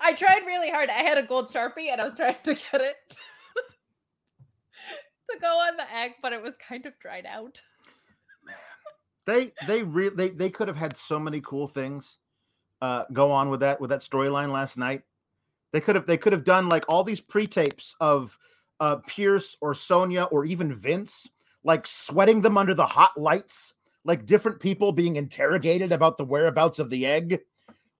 I 0.00 0.12
tried 0.12 0.46
really 0.46 0.70
hard. 0.70 0.90
I 0.90 1.02
had 1.02 1.18
a 1.18 1.22
gold 1.22 1.48
sharpie 1.48 1.90
and 1.90 2.00
I 2.00 2.04
was 2.04 2.14
trying 2.14 2.36
to 2.44 2.54
get 2.54 2.80
it 2.80 2.96
to 5.30 5.38
go 5.40 5.58
on 5.58 5.76
the 5.76 5.94
egg, 5.94 6.12
but 6.22 6.32
it 6.32 6.42
was 6.42 6.54
kind 6.56 6.86
of 6.86 6.98
dried 6.98 7.26
out. 7.26 7.60
they 9.26 9.52
they 9.66 9.82
really 9.82 10.14
they, 10.14 10.28
they 10.30 10.50
could 10.50 10.68
have 10.68 10.76
had 10.76 10.96
so 10.96 11.18
many 11.18 11.40
cool 11.42 11.66
things 11.68 12.16
uh 12.80 13.04
go 13.12 13.30
on 13.30 13.50
with 13.50 13.60
that 13.60 13.80
with 13.80 13.90
that 13.90 14.00
storyline 14.00 14.52
last 14.52 14.76
night. 14.76 15.02
They 15.72 15.80
could 15.80 15.96
have 15.96 16.06
they 16.06 16.16
could 16.16 16.32
have 16.32 16.44
done 16.44 16.68
like 16.68 16.84
all 16.88 17.04
these 17.04 17.20
pre-tapes 17.20 17.94
of 18.00 18.38
uh, 18.80 18.96
Pierce 19.06 19.56
or 19.60 19.74
Sonia 19.74 20.24
or 20.24 20.44
even 20.44 20.72
Vince, 20.72 21.26
like 21.64 21.86
sweating 21.86 22.40
them 22.40 22.56
under 22.56 22.74
the 22.74 22.86
hot 22.86 23.18
lights, 23.18 23.74
like 24.04 24.26
different 24.26 24.60
people 24.60 24.92
being 24.92 25.16
interrogated 25.16 25.92
about 25.92 26.16
the 26.16 26.24
whereabouts 26.24 26.78
of 26.78 26.90
the 26.90 27.06
egg. 27.06 27.40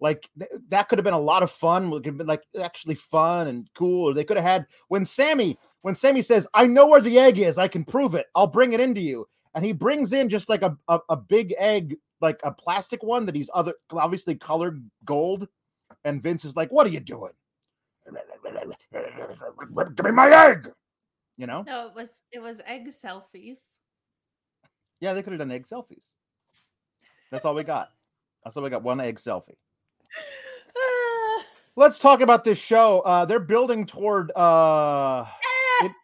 Like 0.00 0.28
th- 0.38 0.50
that 0.68 0.88
could 0.88 0.98
have 0.98 1.04
been 1.04 1.14
a 1.14 1.18
lot 1.18 1.42
of 1.42 1.50
fun. 1.50 1.88
It 1.88 1.90
could 1.90 2.06
have 2.06 2.18
been 2.18 2.26
like 2.26 2.44
actually 2.60 2.94
fun 2.94 3.48
and 3.48 3.68
cool. 3.76 4.10
Or 4.10 4.14
they 4.14 4.24
could 4.24 4.36
have 4.36 4.46
had 4.46 4.66
when 4.88 5.04
Sammy, 5.04 5.58
when 5.82 5.94
Sammy 5.94 6.22
says, 6.22 6.46
I 6.54 6.66
know 6.66 6.86
where 6.86 7.00
the 7.00 7.18
egg 7.18 7.38
is, 7.38 7.58
I 7.58 7.68
can 7.68 7.84
prove 7.84 8.14
it. 8.14 8.26
I'll 8.34 8.46
bring 8.46 8.72
it 8.72 8.80
into 8.80 9.00
you. 9.00 9.26
And 9.54 9.64
he 9.64 9.72
brings 9.72 10.12
in 10.12 10.28
just 10.28 10.48
like 10.48 10.62
a, 10.62 10.76
a, 10.88 11.00
a 11.08 11.16
big 11.16 11.54
egg, 11.58 11.96
like 12.20 12.38
a 12.44 12.52
plastic 12.52 13.02
one 13.02 13.26
that 13.26 13.34
he's 13.34 13.50
other 13.52 13.74
obviously 13.90 14.34
colored 14.34 14.88
gold. 15.04 15.48
And 16.04 16.22
Vince 16.22 16.44
is 16.44 16.54
like, 16.54 16.70
What 16.70 16.86
are 16.86 16.90
you 16.90 17.00
doing? 17.00 17.32
Give 19.96 20.04
me 20.04 20.10
my 20.12 20.30
egg. 20.30 20.70
You 21.36 21.46
know? 21.46 21.62
No, 21.62 21.88
it 21.88 21.94
was 21.94 22.08
it 22.32 22.40
was 22.40 22.60
egg 22.66 22.88
selfies. 22.88 23.58
Yeah, 25.00 25.12
they 25.12 25.22
could 25.22 25.32
have 25.32 25.40
done 25.40 25.52
egg 25.52 25.66
selfies. 25.66 26.02
That's 27.30 27.44
all 27.44 27.54
we 27.54 27.62
got. 27.62 27.90
That's 28.44 28.56
all 28.56 28.62
we 28.62 28.70
got. 28.70 28.82
One 28.82 29.00
egg 29.00 29.20
selfie. 29.20 29.56
Ah, 30.76 31.44
Let's 31.76 31.98
talk 31.98 32.20
about 32.20 32.44
this 32.44 32.58
show. 32.58 33.00
Uh 33.00 33.24
they're 33.24 33.38
building 33.40 33.86
toward 33.86 34.30
uh 34.36 35.26
in- 35.82 35.94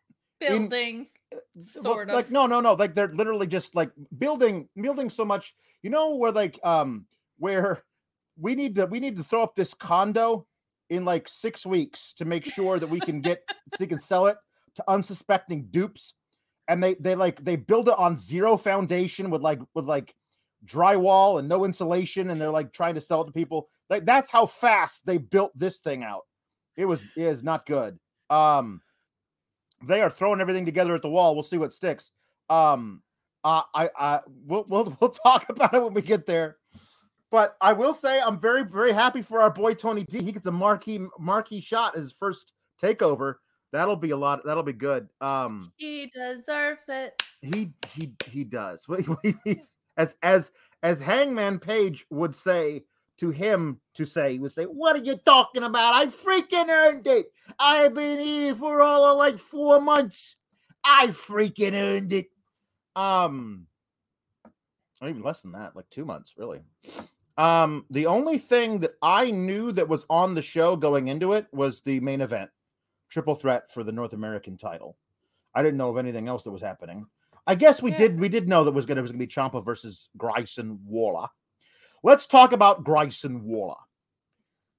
building. 0.40 1.06
well, 1.32 1.40
Sort 1.64 2.08
like 2.08 2.26
of. 2.26 2.30
no 2.30 2.46
no 2.46 2.60
no 2.60 2.74
like 2.74 2.94
they're 2.94 3.12
literally 3.12 3.46
just 3.46 3.74
like 3.74 3.90
building 4.18 4.68
building 4.80 5.10
so 5.10 5.24
much 5.24 5.54
you 5.82 5.90
know 5.90 6.14
where 6.16 6.30
like 6.32 6.58
um 6.62 7.06
where 7.38 7.82
we 8.38 8.54
need 8.54 8.76
to 8.76 8.86
we 8.86 9.00
need 9.00 9.16
to 9.16 9.24
throw 9.24 9.42
up 9.42 9.54
this 9.56 9.74
condo 9.74 10.46
in 10.90 11.04
like 11.04 11.28
six 11.28 11.64
weeks 11.66 12.12
to 12.18 12.24
make 12.24 12.44
sure 12.44 12.78
that 12.78 12.88
we 12.88 13.00
can 13.00 13.20
get 13.20 13.42
so 13.48 13.76
we 13.80 13.86
can 13.86 13.98
sell 13.98 14.26
it 14.26 14.36
to 14.76 14.84
unsuspecting 14.88 15.64
dupes 15.70 16.14
and 16.68 16.82
they 16.82 16.94
they 16.94 17.14
like 17.16 17.42
they 17.44 17.56
build 17.56 17.88
it 17.88 17.94
on 17.98 18.16
zero 18.18 18.56
foundation 18.56 19.28
with 19.30 19.40
like 19.42 19.60
with 19.74 19.86
like 19.86 20.14
drywall 20.66 21.38
and 21.38 21.48
no 21.48 21.64
insulation 21.64 22.30
and 22.30 22.40
they're 22.40 22.50
like 22.50 22.72
trying 22.72 22.94
to 22.94 23.00
sell 23.00 23.22
it 23.22 23.26
to 23.26 23.32
people. 23.32 23.68
Like 23.90 24.04
that's 24.04 24.30
how 24.30 24.46
fast 24.46 25.04
they 25.06 25.18
built 25.18 25.52
this 25.58 25.78
thing 25.78 26.02
out. 26.02 26.22
It 26.76 26.86
was 26.86 27.02
it 27.16 27.22
is 27.22 27.42
not 27.42 27.66
good. 27.66 27.98
Um 28.30 28.80
they 29.86 30.00
are 30.00 30.10
throwing 30.10 30.40
everything 30.40 30.64
together 30.64 30.94
at 30.94 31.02
the 31.02 31.10
wall. 31.10 31.34
We'll 31.34 31.42
see 31.42 31.58
what 31.58 31.74
sticks. 31.74 32.10
Um 32.48 33.02
uh, 33.44 33.60
i 33.74 33.90
i 33.98 34.20
we'll, 34.46 34.64
we'll 34.68 34.96
we'll 35.00 35.10
talk 35.10 35.48
about 35.50 35.74
it 35.74 35.82
when 35.82 35.94
we 35.94 36.02
get 36.02 36.26
there. 36.26 36.56
But 37.30 37.56
i 37.60 37.72
will 37.72 37.92
say 37.92 38.20
i'm 38.20 38.38
very 38.40 38.62
very 38.64 38.92
happy 38.92 39.20
for 39.22 39.42
our 39.42 39.50
boy 39.50 39.74
tony 39.74 40.04
d. 40.04 40.22
He 40.22 40.32
gets 40.32 40.46
a 40.46 40.52
marquee 40.52 41.06
marquee 41.18 41.60
shot 41.60 41.96
his 41.96 42.12
first 42.12 42.52
takeover. 42.82 43.34
That'll 43.72 43.96
be 43.96 44.10
a 44.10 44.16
lot 44.16 44.40
that'll 44.44 44.62
be 44.62 44.72
good. 44.72 45.08
Um 45.20 45.72
He 45.76 46.06
deserves 46.06 46.84
it. 46.88 47.22
he 47.42 47.72
he 47.92 48.14
he 48.26 48.44
does 48.44 48.86
as 49.96 50.16
as 50.22 50.50
as 50.82 51.00
hangman 51.00 51.58
page 51.58 52.06
would 52.10 52.34
say 52.34 52.84
to 53.18 53.30
him 53.30 53.80
to 53.94 54.04
say 54.04 54.32
he 54.32 54.38
would 54.38 54.52
say 54.52 54.64
what 54.64 54.96
are 54.96 55.04
you 55.04 55.16
talking 55.16 55.62
about? 55.62 55.94
I 55.94 56.06
freaking 56.06 56.68
earned 56.68 57.06
it. 57.06 57.26
I've 57.58 57.94
been 57.94 58.18
here 58.18 58.54
for 58.54 58.80
all 58.80 59.04
of 59.04 59.18
like 59.18 59.38
four 59.38 59.80
months. 59.80 60.36
I 60.84 61.08
freaking 61.08 61.74
earned 61.74 62.12
it. 62.12 62.26
Um 62.96 63.66
even 65.02 65.22
less 65.22 65.42
than 65.42 65.52
that 65.52 65.76
like 65.76 65.88
two 65.90 66.04
months 66.04 66.34
really. 66.36 66.60
Um 67.38 67.86
the 67.90 68.06
only 68.06 68.38
thing 68.38 68.80
that 68.80 68.94
i 69.02 69.30
knew 69.30 69.72
that 69.72 69.88
was 69.88 70.06
on 70.08 70.34
the 70.34 70.42
show 70.42 70.76
going 70.76 71.08
into 71.08 71.32
it 71.32 71.46
was 71.52 71.80
the 71.82 72.00
main 72.00 72.20
event 72.20 72.50
triple 73.10 73.34
threat 73.34 73.72
for 73.72 73.84
the 73.84 73.92
north 73.92 74.12
american 74.12 74.56
title. 74.56 74.96
I 75.54 75.62
didn't 75.62 75.78
know 75.78 75.90
of 75.90 75.98
anything 75.98 76.26
else 76.26 76.42
that 76.44 76.50
was 76.50 76.62
happening 76.62 77.06
i 77.46 77.54
guess 77.54 77.82
we 77.82 77.90
Yeah. 77.90 77.98
did 77.98 78.20
we 78.20 78.28
did 78.28 78.48
know 78.48 78.64
that 78.64 78.72
was 78.72 78.86
gonna 78.86 79.02
was 79.02 79.10
gonna 79.10 79.18
be 79.18 79.26
Ciampa 79.26 79.64
versus 79.64 80.08
grayson 80.16 80.78
waller. 80.86 81.28
Let's 82.02 82.26
talk 82.26 82.52
about 82.52 82.84
grayson 82.84 83.44
waller. 83.44 83.76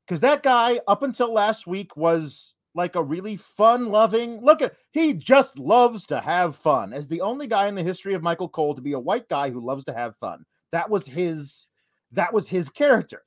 Because 0.05 0.19
that 0.22 0.43
guy 0.43 0.79
up 0.88 1.01
until 1.01 1.34
last 1.34 1.65
week 1.65 1.98
was 1.98 2.53
like 2.75 2.95
a 2.95 3.01
really 3.03 3.38
fun 3.38 3.89
loving 3.89 4.41
look 4.41 4.62
at 4.62 4.75
he 4.91 5.13
just 5.13 5.57
loves 5.57 6.05
to 6.07 6.19
have 6.19 6.55
fun. 6.55 6.93
As 6.93 7.07
the 7.07 7.22
only 7.22 7.48
guy 7.48 7.67
in 7.67 7.75
the 7.75 7.84
history 7.84 8.13
of 8.13 8.22
michael 8.24 8.50
cole 8.50 8.75
to 8.75 8.81
be 8.81 8.93
a 8.93 9.00
white 9.00 9.27
guy 9.29 9.50
who 9.50 9.65
loves 9.65 9.84
to 9.86 9.93
have 9.93 10.15
fun. 10.17 10.45
That 10.72 10.89
was 10.89 11.05
his 11.05 11.65
that 12.12 12.34
was 12.34 12.48
his 12.48 12.69
character. 12.69 13.24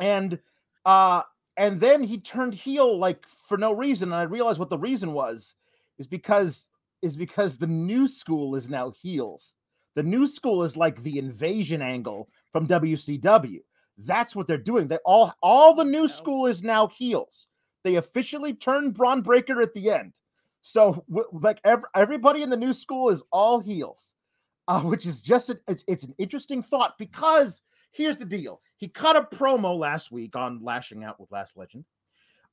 And 0.00 0.38
uh 0.84 1.22
and 1.56 1.80
then 1.80 2.02
he 2.02 2.18
turned 2.18 2.54
heel 2.54 2.98
like 2.98 3.26
for 3.48 3.56
no 3.58 3.72
reason. 3.72 4.08
And 4.08 4.16
i 4.16 4.22
realized 4.22 4.58
what 4.58 4.70
the 4.70 4.78
reason 4.78 5.12
was 5.12 5.54
is 5.98 6.06
because 6.06 6.66
is 7.02 7.16
because 7.16 7.58
the 7.58 7.66
new 7.66 8.08
school 8.08 8.54
is 8.54 8.68
now 8.68 8.90
heels. 8.90 9.52
The 9.94 10.02
new 10.02 10.26
school 10.26 10.64
is 10.64 10.76
like 10.76 11.02
the 11.02 11.18
invasion 11.18 11.82
angle 11.82 12.28
from 12.52 12.66
wcw 12.66 13.58
that's 13.98 14.34
what 14.34 14.48
they're 14.48 14.56
doing. 14.56 14.88
They 14.88 14.96
all 15.04 15.34
all 15.42 15.74
the 15.74 15.84
new 15.84 16.08
school 16.08 16.46
is 16.46 16.62
now 16.62 16.88
heels. 16.88 17.46
They 17.84 17.96
officially 17.96 18.54
turned 18.54 18.94
Bron 18.94 19.20
Breakker 19.20 19.60
at 19.60 19.74
the 19.74 19.90
end. 19.90 20.14
So 20.62 21.04
w- 21.10 21.28
like 21.30 21.60
ev- 21.62 21.84
everybody 21.94 22.42
in 22.42 22.48
the 22.48 22.56
new 22.56 22.72
school 22.72 23.10
is 23.10 23.22
all 23.30 23.60
heels 23.60 24.12
uh, 24.68 24.80
which 24.82 25.06
is 25.06 25.20
just 25.20 25.50
a, 25.50 25.58
it's, 25.68 25.84
it's 25.88 26.04
an 26.04 26.14
interesting 26.18 26.62
thought 26.62 26.94
because 26.98 27.60
here's 27.92 28.16
the 28.16 28.24
deal. 28.24 28.60
He 28.76 28.88
cut 28.88 29.16
a 29.16 29.22
promo 29.22 29.78
last 29.78 30.10
week 30.10 30.36
on 30.36 30.60
lashing 30.62 31.04
out 31.04 31.20
with 31.20 31.30
Lash 31.30 31.50
Legend 31.56 31.84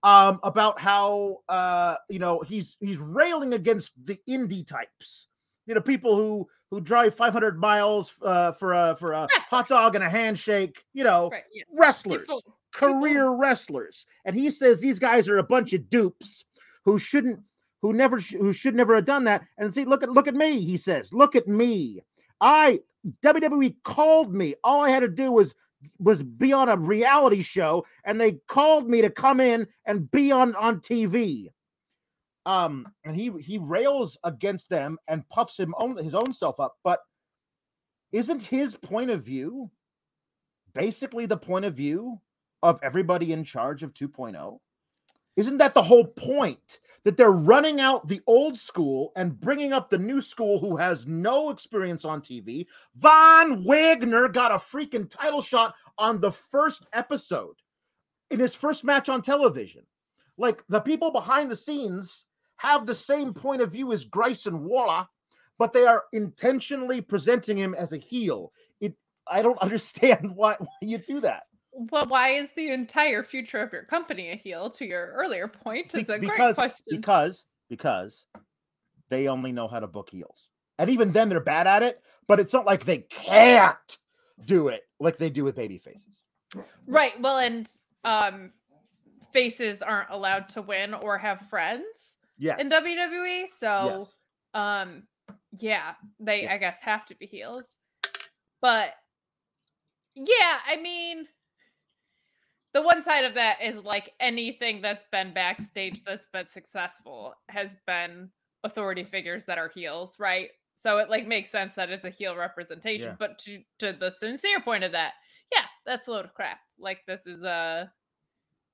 um 0.03 0.39
about 0.43 0.79
how 0.79 1.37
uh 1.49 1.95
you 2.09 2.19
know 2.19 2.39
he's 2.41 2.77
he's 2.79 2.97
railing 2.97 3.53
against 3.53 3.91
the 4.05 4.17
indie 4.29 4.65
types. 4.65 5.27
You 5.65 5.75
know 5.75 5.81
people 5.81 6.15
who 6.15 6.47
who 6.71 6.79
drive 6.81 7.15
500 7.15 7.59
miles 7.59 8.13
uh 8.23 8.51
for 8.53 8.73
a 8.73 8.95
for 8.97 9.11
a 9.13 9.27
hot 9.49 9.67
dog 9.67 9.95
and 9.95 10.03
a 10.03 10.09
handshake 10.09 10.83
you 10.93 11.03
know 11.03 11.29
Right. 11.31 11.43
Yeah. 11.53 11.63
wrestlers 11.73 12.21
People- 12.21 12.43
career 12.71 13.29
wrestlers. 13.31 14.05
And 14.25 14.35
he 14.35 14.51
says 14.51 14.79
these 14.79 14.99
guys 14.99 15.27
are 15.27 15.39
a 15.39 15.43
bunch 15.43 15.73
of 15.73 15.89
dupes 15.89 16.45
who 16.85 16.99
shouldn't 16.99 17.39
who 17.81 17.93
never 17.93 18.19
sh- 18.19 18.35
who 18.37 18.53
should 18.53 18.75
never 18.75 18.93
have 18.95 19.05
done 19.05 19.23
that. 19.23 19.43
And 19.57 19.73
see 19.73 19.85
look 19.85 20.03
at 20.03 20.09
look 20.11 20.27
at 20.27 20.35
me 20.35 20.59
he 20.61 20.77
says. 20.77 21.11
Look 21.11 21.35
at 21.35 21.47
me. 21.47 22.01
I 22.41 22.79
wwe 23.23 23.75
called 23.83 24.33
me. 24.33 24.53
All 24.63 24.81
i 24.83 24.89
had 24.89 24.99
to 25.01 25.07
do 25.07 25.31
was 25.31 25.55
was 25.97 26.21
be 26.21 26.53
on 26.53 26.69
a 26.69 26.77
reality 26.77 27.41
show 27.41 27.85
and 28.05 28.19
they 28.19 28.33
called 28.47 28.89
me 28.89 29.01
to 29.01 29.09
come 29.09 29.39
in 29.39 29.67
and 29.85 30.09
be 30.11 30.31
on 30.31 30.55
on 30.55 30.79
tv 30.79 31.47
um 32.45 32.87
and 33.05 33.15
he 33.15 33.31
he 33.41 33.57
rails 33.57 34.17
against 34.23 34.69
them 34.69 34.97
and 35.07 35.27
puffs 35.29 35.57
him 35.57 35.73
own 35.77 35.97
his 35.97 36.15
own 36.15 36.33
self 36.33 36.59
up 36.59 36.75
but 36.83 36.99
isn't 38.11 38.41
his 38.41 38.75
point 38.75 39.09
of 39.09 39.23
view 39.23 39.69
basically 40.73 41.25
the 41.25 41.37
point 41.37 41.65
of 41.65 41.73
view 41.73 42.19
of 42.61 42.79
everybody 42.83 43.31
in 43.31 43.43
charge 43.43 43.83
of 43.83 43.93
2.0 43.93 44.59
isn't 45.35 45.57
that 45.57 45.73
the 45.73 45.83
whole 45.83 46.05
point 46.05 46.79
that 47.05 47.15
they're 47.15 47.31
running 47.31 47.79
out 47.79 48.07
the 48.07 48.21
old 48.27 48.57
school 48.57 49.11
and 49.15 49.39
bringing 49.39 49.73
up 49.73 49.89
the 49.89 49.97
new 49.97 50.21
school 50.21 50.59
who 50.59 50.75
has 50.75 51.05
no 51.07 51.49
experience 51.49 52.05
on 52.05 52.21
TV? 52.21 52.65
Von 52.95 53.63
Wagner 53.63 54.27
got 54.27 54.51
a 54.51 54.55
freaking 54.55 55.09
title 55.09 55.41
shot 55.41 55.75
on 55.97 56.19
the 56.19 56.31
first 56.31 56.85
episode 56.93 57.55
in 58.31 58.39
his 58.39 58.55
first 58.55 58.83
match 58.83 59.09
on 59.09 59.21
television. 59.21 59.83
Like 60.37 60.63
the 60.69 60.79
people 60.79 61.11
behind 61.11 61.51
the 61.51 61.55
scenes 61.55 62.25
have 62.57 62.85
the 62.85 62.95
same 62.95 63.33
point 63.33 63.61
of 63.61 63.71
view 63.71 63.91
as 63.91 64.05
Grayson 64.05 64.63
Waller, 64.63 65.07
but 65.57 65.73
they 65.73 65.85
are 65.85 66.05
intentionally 66.13 67.01
presenting 67.01 67.57
him 67.57 67.73
as 67.73 67.93
a 67.93 67.97
heel. 67.97 68.51
It 68.79 68.95
I 69.27 69.41
don't 69.41 69.57
understand 69.61 70.35
why, 70.35 70.55
why 70.59 70.67
you 70.81 70.97
do 70.97 71.21
that. 71.21 71.43
Well, 71.71 72.07
why 72.07 72.29
is 72.29 72.49
the 72.55 72.71
entire 72.71 73.23
future 73.23 73.59
of 73.61 73.71
your 73.71 73.83
company 73.83 74.31
a 74.31 74.35
heel? 74.35 74.69
To 74.71 74.85
your 74.85 75.13
earlier 75.13 75.47
point, 75.47 75.93
Be- 75.93 76.01
is 76.01 76.09
a 76.09 76.19
great 76.19 76.55
question. 76.55 76.85
because 76.89 77.45
because 77.69 78.25
they 79.09 79.27
only 79.27 79.51
know 79.51 79.67
how 79.67 79.79
to 79.79 79.87
book 79.87 80.09
heels, 80.09 80.49
and 80.77 80.89
even 80.89 81.11
then 81.11 81.29
they're 81.29 81.39
bad 81.39 81.67
at 81.67 81.83
it. 81.83 82.01
But 82.27 82.39
it's 82.39 82.53
not 82.53 82.65
like 82.65 82.85
they 82.85 82.99
can't 82.99 83.75
do 84.45 84.67
it 84.67 84.83
like 84.99 85.17
they 85.17 85.29
do 85.29 85.43
with 85.43 85.55
baby 85.55 85.77
faces. 85.77 86.23
Right. 86.87 87.19
Well, 87.21 87.37
and 87.37 87.69
um 88.03 88.51
faces 89.33 89.81
aren't 89.81 90.09
allowed 90.09 90.49
to 90.49 90.61
win 90.61 90.93
or 90.95 91.17
have 91.17 91.41
friends 91.49 92.17
Yes, 92.37 92.59
in 92.59 92.69
WWE. 92.69 93.45
So 93.59 93.99
yes. 93.99 94.13
um 94.53 95.03
yeah, 95.51 95.93
they 96.19 96.47
I 96.47 96.57
guess 96.57 96.79
have 96.81 97.05
to 97.07 97.15
be 97.15 97.25
heels. 97.25 97.65
But 98.61 98.93
yeah, 100.15 100.59
I 100.67 100.77
mean 100.81 101.27
the 102.73 102.81
one 102.81 103.01
side 103.01 103.25
of 103.25 103.33
that 103.35 103.57
is 103.63 103.79
like 103.79 104.13
anything 104.19 104.81
that's 104.81 105.05
been 105.11 105.33
backstage 105.33 106.03
that's 106.03 106.27
been 106.31 106.47
successful 106.47 107.33
has 107.49 107.75
been 107.87 108.29
authority 108.63 109.03
figures 109.03 109.45
that 109.45 109.57
are 109.57 109.69
heels, 109.69 110.15
right? 110.19 110.49
So 110.75 110.97
it 110.97 111.09
like 111.09 111.27
makes 111.27 111.49
sense 111.49 111.75
that 111.75 111.89
it's 111.89 112.05
a 112.05 112.09
heel 112.09 112.35
representation. 112.35 113.09
Yeah. 113.09 113.15
But 113.19 113.37
to 113.39 113.61
to 113.79 113.93
the 113.99 114.09
sincere 114.09 114.61
point 114.61 114.83
of 114.83 114.91
that, 114.93 115.13
yeah, 115.53 115.65
that's 115.85 116.07
a 116.07 116.11
load 116.11 116.25
of 116.25 116.33
crap. 116.33 116.59
Like 116.79 116.99
this 117.07 117.25
is 117.25 117.43
uh 117.43 117.85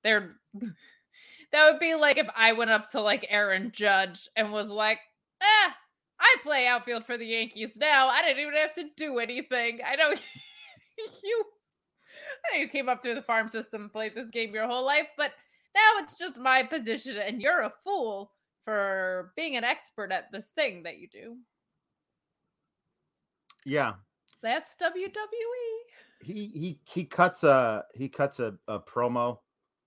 they're 0.03 0.35
That 1.51 1.71
would 1.71 1.79
be 1.79 1.95
like 1.95 2.17
if 2.17 2.27
I 2.35 2.51
went 2.51 2.71
up 2.71 2.89
to 2.89 3.01
like 3.01 3.25
Aaron 3.29 3.71
Judge 3.73 4.27
and 4.35 4.51
was 4.51 4.69
like, 4.69 4.99
"Ah, 5.41 5.75
I 6.19 6.35
play 6.43 6.67
outfield 6.67 7.05
for 7.05 7.17
the 7.17 7.25
Yankees 7.25 7.71
now. 7.77 8.07
I 8.07 8.21
didn't 8.21 8.41
even 8.41 8.55
have 8.55 8.73
to 8.73 8.89
do 8.97 9.19
anything. 9.19 9.79
I 9.85 9.95
know 9.95 10.09
you 11.23 11.45
I 12.51 12.57
know 12.57 12.61
you 12.61 12.67
came 12.67 12.89
up 12.89 13.01
through 13.01 13.15
the 13.15 13.21
farm 13.21 13.49
system 13.49 13.83
and 13.83 13.91
played 13.91 14.15
this 14.15 14.29
game 14.31 14.53
your 14.53 14.67
whole 14.67 14.85
life, 14.85 15.07
but 15.17 15.31
now 15.75 15.89
it's 16.01 16.17
just 16.17 16.37
my 16.37 16.63
position 16.63 17.17
and 17.17 17.41
you're 17.41 17.63
a 17.63 17.73
fool 17.83 18.31
for 18.63 19.33
being 19.35 19.55
an 19.57 19.63
expert 19.63 20.11
at 20.11 20.31
this 20.31 20.45
thing 20.55 20.83
that 20.83 20.97
you 20.97 21.07
do." 21.07 21.37
Yeah. 23.65 23.93
That's 24.41 24.75
WWE. 24.75 26.21
He 26.21 26.47
he 26.47 26.79
he 26.89 27.03
cuts 27.05 27.43
a 27.43 27.83
he 27.95 28.07
cuts 28.09 28.39
a, 28.39 28.55
a 28.67 28.79
promo 28.79 29.39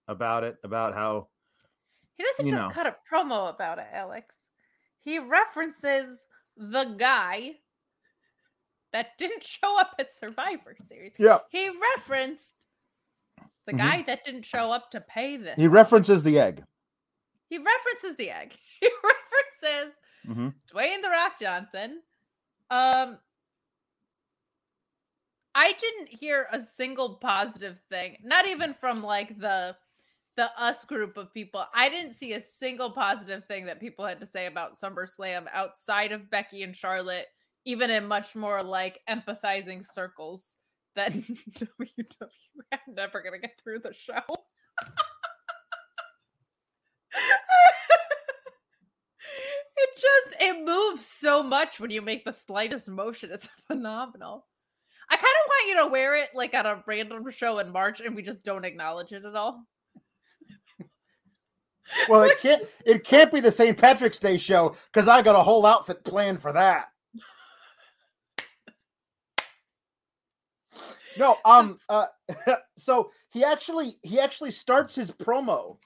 about 0.09 0.45
it 0.45 0.57
about 0.65 0.95
how 0.95 1.29
He 2.17 2.25
doesn't 2.25 2.49
just 2.49 2.63
know. 2.63 2.71
cut 2.71 2.87
a 2.87 2.97
promo 3.13 3.51
about 3.55 3.79
it, 3.79 3.87
Alex. 3.93 4.35
He 5.01 5.19
references 5.19 6.21
the 6.57 6.85
guy 6.99 7.57
that 8.93 9.17
didn't 9.19 9.43
show 9.45 9.79
up 9.79 9.95
at 9.99 10.15
Survivor 10.15 10.77
Series. 10.89 11.13
yeah 11.19 11.39
He 11.51 11.71
referenced 11.97 12.67
the 13.67 13.73
Mhm. 13.75 13.79
guy 13.79 14.03
that 14.03 14.25
didn't 14.25 14.45
show 14.45 14.73
up 14.73 14.91
to 14.93 15.01
pay 15.03 15.37
this. 15.37 15.57
he 15.57 15.69
references 15.69 16.23
the 16.23 16.39
egg. 16.41 16.65
He 17.51 17.59
references 17.59 18.17
the 18.17 18.31
egg. 18.31 18.55
He 18.81 18.91
references 19.05 19.95
Mhm. 20.27 20.55
Dwayne 20.73 21.03
the 21.03 21.09
Rock 21.11 21.39
Johnson. 21.41 22.03
Um 22.71 23.19
I 25.55 25.73
didn't 25.73 26.09
hear 26.09 26.47
a 26.53 26.61
single 26.61 27.17
positive 27.17 27.81
thing, 27.89 28.19
not 28.23 28.47
even 28.47 28.75
from 28.75 29.03
like 29.03 29.39
the 29.39 29.77
the 30.37 30.57
us 30.61 30.85
group 30.85 31.17
of 31.17 31.35
people. 31.35 31.65
I 31.75 31.89
didn't 31.89 32.13
see 32.13 32.35
a 32.35 32.41
single 32.41 32.93
positive 32.93 33.45
thing 33.47 33.67
that 33.67 33.81
people 33.81 34.07
had 34.07 34.21
to 34.21 34.27
say 34.27 34.47
about 34.47 34.75
SummerSlam 34.75 35.49
outside 35.53 36.13
of 36.13 36.31
Becky 36.31 36.63
and 36.63 36.77
Charlotte, 36.77 37.27
even 37.65 37.91
in 37.91 38.07
much 38.07 38.35
more 38.35 38.63
like 38.63 39.01
empathizing 39.09 39.85
circles 39.85 40.45
than 40.97 41.13
WWE. 41.53 42.29
I'm 42.73 42.95
never 42.95 43.23
gonna 43.23 43.39
get 43.39 43.61
through 43.63 43.81
the 43.81 43.93
show. 43.93 44.23
it 49.77 49.91
just 49.95 50.35
it 50.41 50.65
moves 50.65 51.07
so 51.07 51.43
much 51.43 51.81
when 51.81 51.91
you 51.91 52.03
make 52.03 52.25
the 52.25 52.33
slightest 52.33 52.89
motion. 52.89 53.31
It's 53.33 53.49
phenomenal. 53.67 54.47
I 55.11 55.17
kind 55.17 55.25
of 55.25 55.49
want 55.49 55.69
you 55.69 55.77
to 55.85 55.91
wear 55.91 56.17
it 56.17 56.31
like 56.35 56.53
at 56.55 56.67
a 56.67 56.83
random 56.87 57.31
show 57.31 57.59
in 57.61 57.71
March 57.71 58.01
and 58.01 58.15
we 58.15 58.23
just 58.23 58.43
don't 58.43 58.65
acknowledge 58.65 59.13
it 59.13 59.25
at 59.25 59.35
all. 59.35 59.65
Well, 62.09 62.23
it 62.23 62.39
can't 62.39 62.63
it 62.85 63.05
can't 63.05 63.33
be 63.33 63.41
the 63.41 63.51
St. 63.51 63.79
Patrick's 63.79 64.19
Day 64.19 64.37
show 64.37 64.77
because 64.93 65.09
I 65.09 65.23
got 65.23 65.37
a 65.37 65.43
whole 65.43 65.65
outfit 65.65 66.05
planned 66.05 66.43
for 66.43 66.53
that. 66.53 66.89
No, 71.19 71.37
um, 71.45 71.77
uh, 71.89 72.07
so 72.77 73.11
he 73.31 73.45
actually 73.45 73.99
he 74.03 74.21
actually 74.21 74.51
starts 74.51 74.95
his 74.95 75.11
promo 75.11 75.79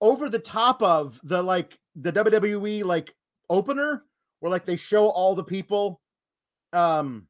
over 0.00 0.28
the 0.28 0.38
top 0.38 0.82
of 0.82 1.20
the 1.24 1.42
like 1.42 1.78
the 1.96 2.12
WWE 2.12 2.84
like 2.84 3.14
opener 3.48 4.04
where 4.40 4.50
like 4.50 4.64
they 4.64 4.76
show 4.76 5.08
all 5.08 5.34
the 5.34 5.44
people, 5.44 6.00
um, 6.72 7.26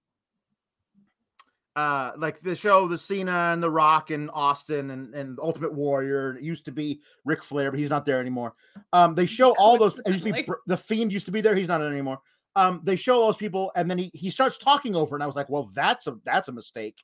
uh, 1.77 2.13
like 2.17 2.41
the 2.43 2.55
show 2.57 2.89
the 2.89 2.99
Cena 2.99 3.51
and 3.53 3.63
the 3.63 3.71
Rock 3.71 4.11
and 4.11 4.31
Austin 4.33 4.91
and 4.91 5.15
and 5.15 5.39
Ultimate 5.41 5.73
Warrior. 5.73 6.37
It 6.37 6.43
used 6.43 6.65
to 6.67 6.73
be 6.73 7.01
Ric 7.25 7.43
Flair, 7.43 7.71
but 7.71 7.79
he's 7.79 7.91
not 7.91 8.05
there 8.05 8.21
anymore. 8.21 8.55
Um, 8.93 9.15
they 9.15 9.27
show 9.27 9.55
all 9.57 9.79
those. 9.79 9.99
It 9.99 10.09
used 10.09 10.25
to 10.25 10.33
be 10.33 10.49
the 10.67 10.77
Fiend 10.77 11.13
used 11.13 11.27
to 11.27 11.33
be 11.33 11.41
there. 11.41 11.55
He's 11.55 11.69
not 11.69 11.83
anymore. 11.83 12.19
Um, 12.57 12.81
they 12.83 12.97
show 12.97 13.21
those 13.21 13.37
people, 13.37 13.71
and 13.77 13.89
then 13.89 13.99
he 13.99 14.11
he 14.15 14.31
starts 14.31 14.59
talking 14.59 14.97
over, 14.97 15.15
and 15.15 15.23
I 15.23 15.27
was 15.27 15.37
like, 15.37 15.49
well, 15.49 15.71
that's 15.75 16.07
a 16.07 16.17
that's 16.25 16.49
a 16.49 16.53
mistake. 16.53 16.97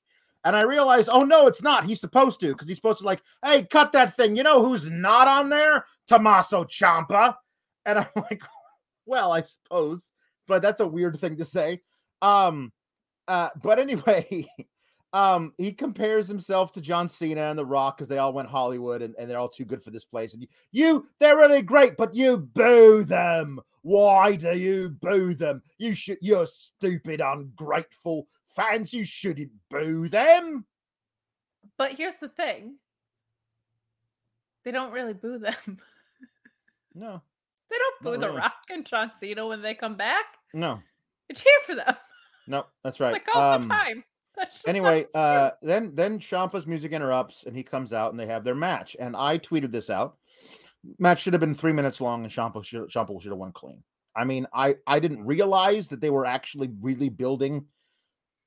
And 0.47 0.55
I 0.55 0.61
realized, 0.61 1.09
oh 1.11 1.23
no, 1.23 1.49
it's 1.49 1.61
not. 1.61 1.87
He's 1.87 1.99
supposed 1.99 2.39
to, 2.39 2.53
because 2.53 2.69
he's 2.69 2.77
supposed 2.77 2.99
to 2.99 3.05
like, 3.05 3.21
hey, 3.45 3.65
cut 3.65 3.91
that 3.93 4.15
thing. 4.15 4.37
You 4.37 4.45
know 4.45 4.65
who's 4.65 4.87
not 4.87 5.27
on 5.27 5.49
there? 5.51 5.85
Tommaso 6.07 6.63
Ciampa. 6.63 7.35
And 7.85 7.99
I'm 7.99 8.07
like, 8.31 8.43
well, 9.07 9.33
I 9.33 9.43
suppose, 9.43 10.13
but 10.47 10.63
that's 10.63 10.79
a 10.79 10.87
weird 10.87 11.19
thing 11.19 11.37
to 11.39 11.45
say. 11.45 11.81
Um, 12.23 12.73
uh, 13.27 13.49
but 13.61 13.81
anyway, 13.81 14.47
um, 15.13 15.53
he 15.59 15.73
compares 15.73 16.29
himself 16.29 16.73
to 16.75 16.81
John 16.81 17.09
Cena 17.09 17.51
and 17.51 17.59
The 17.59 17.67
Rock 17.67 17.97
because 17.97 18.07
they 18.07 18.19
all 18.19 18.33
went 18.33 18.49
Hollywood 18.49 19.03
and, 19.03 19.17
and 19.19 19.29
they're 19.29 19.41
all 19.41 19.49
too 19.49 19.65
good 19.65 19.83
for 19.83 19.91
this 19.91 20.05
place. 20.05 20.33
And 20.33 20.43
you, 20.43 20.49
you, 20.71 21.07
they're 21.19 21.37
really 21.37 21.63
great, 21.63 21.97
but 21.97 22.15
you 22.15 22.37
boo 22.37 23.03
them. 23.03 23.59
Why 23.83 24.37
do 24.37 24.57
you 24.57 24.91
boo 24.91 25.35
them? 25.35 25.61
You 25.79 25.93
should, 25.95 26.19
you're 26.21 26.47
stupid, 26.47 27.21
ungrateful 27.21 28.29
fans. 28.57 28.93
You 28.93 29.05
shouldn't 29.05 29.51
boo 29.71 30.09
them. 30.09 30.65
But 31.79 31.93
here's 31.93 32.17
the 32.17 32.29
thing. 32.29 32.77
They 34.65 34.71
don't 34.73 34.93
really 34.93 35.13
boo 35.15 35.39
them. 35.39 35.55
No, 36.99 37.21
They 37.69 37.77
don't 37.77 38.03
boo 38.03 38.19
The 38.19 38.29
really. 38.29 38.39
Rock 38.41 38.55
and 38.71 38.87
John 38.87 39.11
Cena 39.13 39.47
when 39.47 39.61
they 39.61 39.75
come 39.75 39.97
back. 39.97 40.25
no, 40.55 40.81
They 41.29 41.35
cheer 41.35 41.53
for 41.67 41.75
them 41.75 41.95
no. 42.47 42.65
That's 42.83 43.01
right. 43.01 43.13
like 43.13 43.27
all 43.35 43.53
Um, 43.57 43.61
the 43.63 43.69
time. 43.69 44.05
That's 44.37 44.55
just 44.55 44.67
not 44.67 44.71
anyway, 44.71 45.07
uh, 45.15 45.51
then 45.61 45.95
then 45.95 46.19
Ciampa's 46.19 46.67
music 46.67 46.93
interrupts 46.93 47.45
and 47.45 47.55
he 47.55 47.63
comes 47.63 47.93
out 47.93 48.13
and 48.13 48.19
they 48.21 48.27
have 48.27 48.45
their 48.45 48.55
match. 48.55 48.97
And 48.99 49.15
I 49.15 49.37
tweeted 49.39 49.73
this 49.73 49.91
out. 49.91 50.17
Match 50.99 51.21
should 51.21 51.33
have 51.35 51.41
been 51.41 51.55
three 51.55 51.73
minutes 51.73 52.01
long 52.01 52.23
and 52.25 52.33
Ciampa 52.33 52.65
should 52.65 52.89
Ciampa 52.89 53.21
should 53.21 53.33
have 53.33 53.39
won 53.39 53.53
clean. 53.53 53.83
I 54.17 54.25
mean, 54.25 54.47
I 54.55 54.77
I 54.87 54.99
didn't 54.99 55.27
realize 55.27 55.89
that 55.89 56.01
they 56.01 56.09
were 56.11 56.25
actually 56.25 56.71
really 56.81 57.11
building 57.11 57.67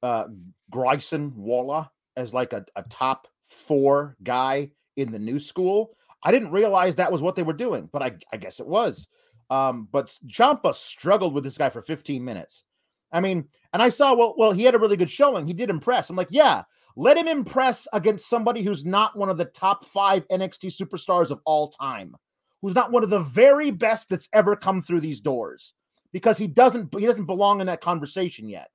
uh 0.03 0.25
Grayson 0.69 1.33
Waller 1.35 1.89
as 2.15 2.33
like 2.33 2.53
a, 2.53 2.65
a 2.75 2.83
top 2.83 3.27
four 3.47 4.15
guy 4.23 4.69
in 4.97 5.11
the 5.11 5.19
new 5.19 5.39
school. 5.39 5.95
I 6.23 6.31
didn't 6.31 6.51
realize 6.51 6.95
that 6.95 7.11
was 7.11 7.21
what 7.21 7.35
they 7.35 7.43
were 7.43 7.53
doing, 7.53 7.89
but 7.91 8.01
I, 8.01 8.13
I 8.33 8.37
guess 8.37 8.59
it 8.59 8.67
was. 8.67 9.07
Um, 9.49 9.87
but 9.91 10.13
Ciampa 10.27 10.75
struggled 10.75 11.33
with 11.33 11.43
this 11.43 11.57
guy 11.57 11.69
for 11.69 11.81
15 11.81 12.23
minutes. 12.23 12.63
I 13.11 13.21
mean, 13.21 13.47
and 13.73 13.81
I 13.81 13.89
saw, 13.89 14.13
well, 14.13 14.35
well, 14.37 14.51
he 14.51 14.63
had 14.63 14.75
a 14.75 14.79
really 14.79 14.97
good 14.97 15.09
showing. 15.09 15.47
He 15.47 15.53
did 15.53 15.69
impress. 15.69 16.09
I'm 16.09 16.15
like, 16.15 16.27
yeah, 16.29 16.63
let 16.95 17.17
him 17.17 17.27
impress 17.27 17.87
against 17.93 18.29
somebody 18.29 18.61
who's 18.61 18.85
not 18.85 19.17
one 19.17 19.29
of 19.29 19.37
the 19.37 19.45
top 19.45 19.85
five 19.85 20.27
NXT 20.27 20.75
superstars 20.75 21.31
of 21.31 21.39
all 21.45 21.69
time, 21.69 22.13
who's 22.61 22.75
not 22.75 22.91
one 22.91 23.03
of 23.03 23.09
the 23.09 23.21
very 23.21 23.71
best 23.71 24.09
that's 24.09 24.29
ever 24.33 24.55
come 24.55 24.81
through 24.81 25.01
these 25.01 25.21
doors, 25.21 25.73
because 26.11 26.37
he 26.37 26.45
doesn't 26.45 26.93
he 26.93 27.05
doesn't 27.05 27.25
belong 27.25 27.61
in 27.61 27.67
that 27.67 27.81
conversation 27.81 28.47
yet. 28.47 28.69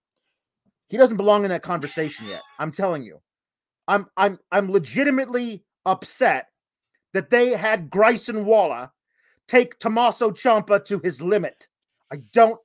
He 0.89 0.97
doesn't 0.97 1.17
belong 1.17 1.45
in 1.45 1.51
that 1.51 1.63
conversation 1.63 2.29
yet. 2.29 2.43
I'm 2.59 2.71
telling 2.71 3.03
you. 3.03 3.21
I'm 3.89 4.07
I'm 4.17 4.39
I'm 4.51 4.71
legitimately 4.71 5.65
upset 5.85 6.47
that 7.13 7.31
they 7.31 7.51
had 7.51 7.91
Grayson 7.91 8.45
Waller 8.45 8.91
take 9.47 9.79
Tommaso 9.79 10.31
Ciampa 10.31 10.85
to 10.87 11.01
his 11.01 11.21
limit. 11.21 11.69
I 12.13 12.17
don't 12.33 12.61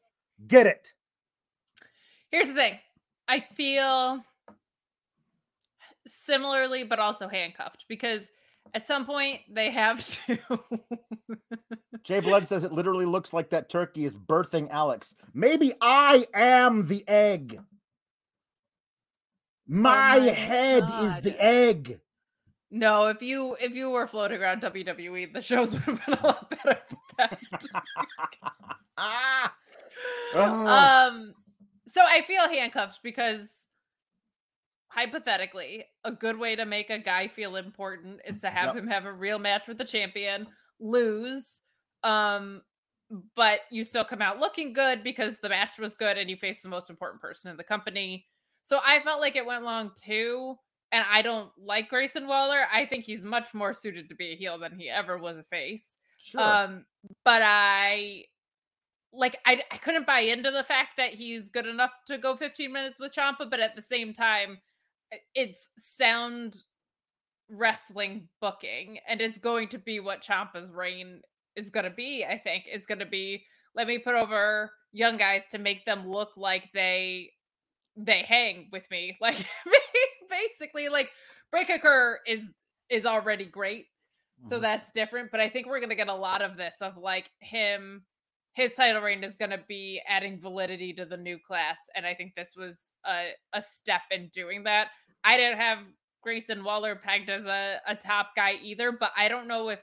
get 0.47 0.67
it. 0.67 0.93
Here's 2.31 2.47
the 2.47 2.53
thing. 2.53 2.79
I 3.27 3.41
feel 3.55 4.23
similarly, 6.07 6.83
but 6.83 6.99
also 6.99 7.27
handcuffed 7.27 7.85
because 7.87 8.29
at 8.73 8.87
some 8.87 9.05
point 9.05 9.41
they 9.51 9.71
have 9.71 10.05
to. 10.27 10.39
Jay 12.03 12.19
Blood 12.19 12.45
says 12.45 12.63
it 12.63 12.71
literally 12.71 13.05
looks 13.05 13.33
like 13.33 13.49
that 13.49 13.69
turkey 13.69 14.05
is 14.05 14.13
birthing 14.13 14.69
Alex. 14.71 15.13
Maybe 15.33 15.73
I 15.81 16.27
am 16.33 16.87
the 16.87 17.07
egg. 17.07 17.59
My, 19.69 20.17
Oh 20.17 20.19
my 20.19 20.25
head 20.31 20.89
is 20.89 21.21
the 21.21 21.35
egg. 21.41 22.01
no, 22.71 23.07
if 23.07 23.21
you 23.21 23.55
if 23.59 23.73
you 23.73 23.89
were 23.89 24.07
floating 24.07 24.41
around 24.41 24.61
WWE, 24.61 25.33
the 25.33 25.41
shows 25.41 25.73
would 25.73 25.81
have 25.83 26.05
been 26.05 26.15
a 26.17 26.25
lot 26.27 26.49
better 26.49 26.79
best. 27.17 27.67
ah, 28.97 29.53
um 30.33 31.33
so 31.87 32.01
i 32.05 32.21
feel 32.27 32.47
handcuffed 32.47 32.99
because 33.03 33.49
hypothetically 34.87 35.85
a 36.03 36.11
good 36.11 36.37
way 36.37 36.55
to 36.55 36.65
make 36.65 36.89
a 36.89 36.99
guy 36.99 37.27
feel 37.27 37.55
important 37.55 38.19
is 38.25 38.39
to 38.41 38.49
have 38.49 38.75
Yep. 38.75 38.83
him 38.83 38.87
have 38.87 39.05
a 39.05 39.13
real 39.13 39.39
match 39.39 39.67
with 39.67 39.77
the 39.77 39.85
champion 39.85 40.47
lose 40.79 41.61
um 42.03 42.61
but 43.35 43.61
you 43.71 43.83
still 43.83 44.03
come 44.05 44.21
out 44.21 44.39
looking 44.39 44.73
good 44.73 45.03
because 45.03 45.37
the 45.39 45.49
match 45.49 45.77
was 45.79 45.95
good 45.95 46.17
and 46.17 46.29
you 46.29 46.35
face 46.37 46.61
the 46.61 46.69
most 46.69 46.89
important 46.89 47.21
person 47.21 47.49
in 47.51 47.57
the 47.57 47.63
company 47.63 48.25
so 48.69 48.79
i 48.85 48.99
felt 49.01 49.19
like 49.19 49.35
it 49.35 49.45
went 49.45 49.63
long 49.63 49.91
too 49.99 50.55
and 50.91 51.03
i 51.11 51.21
don't 51.21 51.49
like 51.57 51.89
grayson 51.89 52.27
waller 52.27 52.65
i 52.71 52.85
think 52.85 53.05
he's 53.05 53.23
much 53.23 53.53
more 53.53 53.73
suited 53.73 54.07
to 54.07 54.15
be 54.15 54.33
a 54.33 54.35
heel 54.35 54.59
than 54.59 54.77
he 54.77 54.89
ever 54.89 55.17
was 55.17 55.37
a 55.37 55.43
face 55.43 55.85
sure. 56.23 56.41
um, 56.41 56.85
but 57.23 57.41
I 57.41 58.25
like 59.11 59.37
I, 59.45 59.61
I 59.71 59.77
couldn't 59.77 60.05
buy 60.05 60.19
into 60.19 60.51
the 60.51 60.63
fact 60.63 60.97
that 60.97 61.13
he's 61.13 61.49
good 61.49 61.65
enough 61.65 61.91
to 62.07 62.17
go 62.17 62.35
15 62.35 62.71
minutes 62.71 62.97
with 62.99 63.13
Ciampa, 63.13 63.49
but 63.49 63.59
at 63.59 63.75
the 63.75 63.81
same 63.81 64.13
time, 64.13 64.59
it's 65.33 65.69
sound 65.77 66.55
wrestling 67.49 68.27
booking, 68.41 68.99
and 69.07 69.21
it's 69.21 69.39
going 69.39 69.67
to 69.69 69.79
be 69.79 69.99
what 69.99 70.21
Ciampa's 70.21 70.71
reign 70.71 71.21
is 71.55 71.69
going 71.69 71.85
to 71.85 71.89
be. 71.89 72.25
I 72.25 72.37
think 72.37 72.65
is 72.71 72.85
going 72.85 72.99
to 72.99 73.05
be 73.05 73.43
let 73.75 73.87
me 73.87 73.97
put 73.97 74.15
over 74.15 74.71
young 74.91 75.17
guys 75.17 75.45
to 75.51 75.57
make 75.57 75.85
them 75.85 76.07
look 76.07 76.29
like 76.35 76.69
they 76.73 77.31
they 78.05 78.23
hang 78.23 78.69
with 78.71 78.89
me, 78.91 79.17
like 79.21 79.37
basically 80.29 80.89
like 80.89 81.09
Breakker 81.51 82.19
is 82.27 82.41
is 82.89 83.05
already 83.05 83.45
great, 83.45 83.87
so 84.43 84.57
Mhm. 84.57 84.61
that's 84.61 84.91
different. 84.91 85.31
But 85.31 85.39
I 85.41 85.49
think 85.49 85.67
we're 85.67 85.79
to 85.89 85.95
get 85.95 86.07
a 86.07 86.13
lot 86.15 86.41
of 86.41 86.57
this 86.57 86.75
of 86.81 86.97
like 86.97 87.29
him. 87.39 88.05
His 88.53 88.71
title 88.73 89.01
reign 89.01 89.23
is 89.23 89.35
going 89.37 89.51
to 89.51 89.63
be 89.67 90.01
adding 90.07 90.39
validity 90.41 90.91
to 90.93 91.05
the 91.05 91.17
new 91.17 91.37
class, 91.39 91.77
and 91.95 92.05
I 92.05 92.13
think 92.15 92.33
this 92.35 92.53
was 92.57 92.91
a, 93.05 93.29
a 93.53 93.61
step 93.61 94.01
in 94.11 94.29
doing 94.33 94.63
that. 94.63 94.87
I 95.23 95.37
didn't 95.37 95.59
have 95.59 95.79
Grayson 96.23 96.63
Waller 96.63 96.95
pegged 96.95 97.29
as 97.29 97.45
a, 97.45 97.79
a 97.87 97.95
top 97.95 98.31
guy 98.35 98.53
either, 98.61 98.91
but 98.91 99.11
I 99.15 99.27
don't 99.29 99.47
know 99.47 99.69
if 99.69 99.79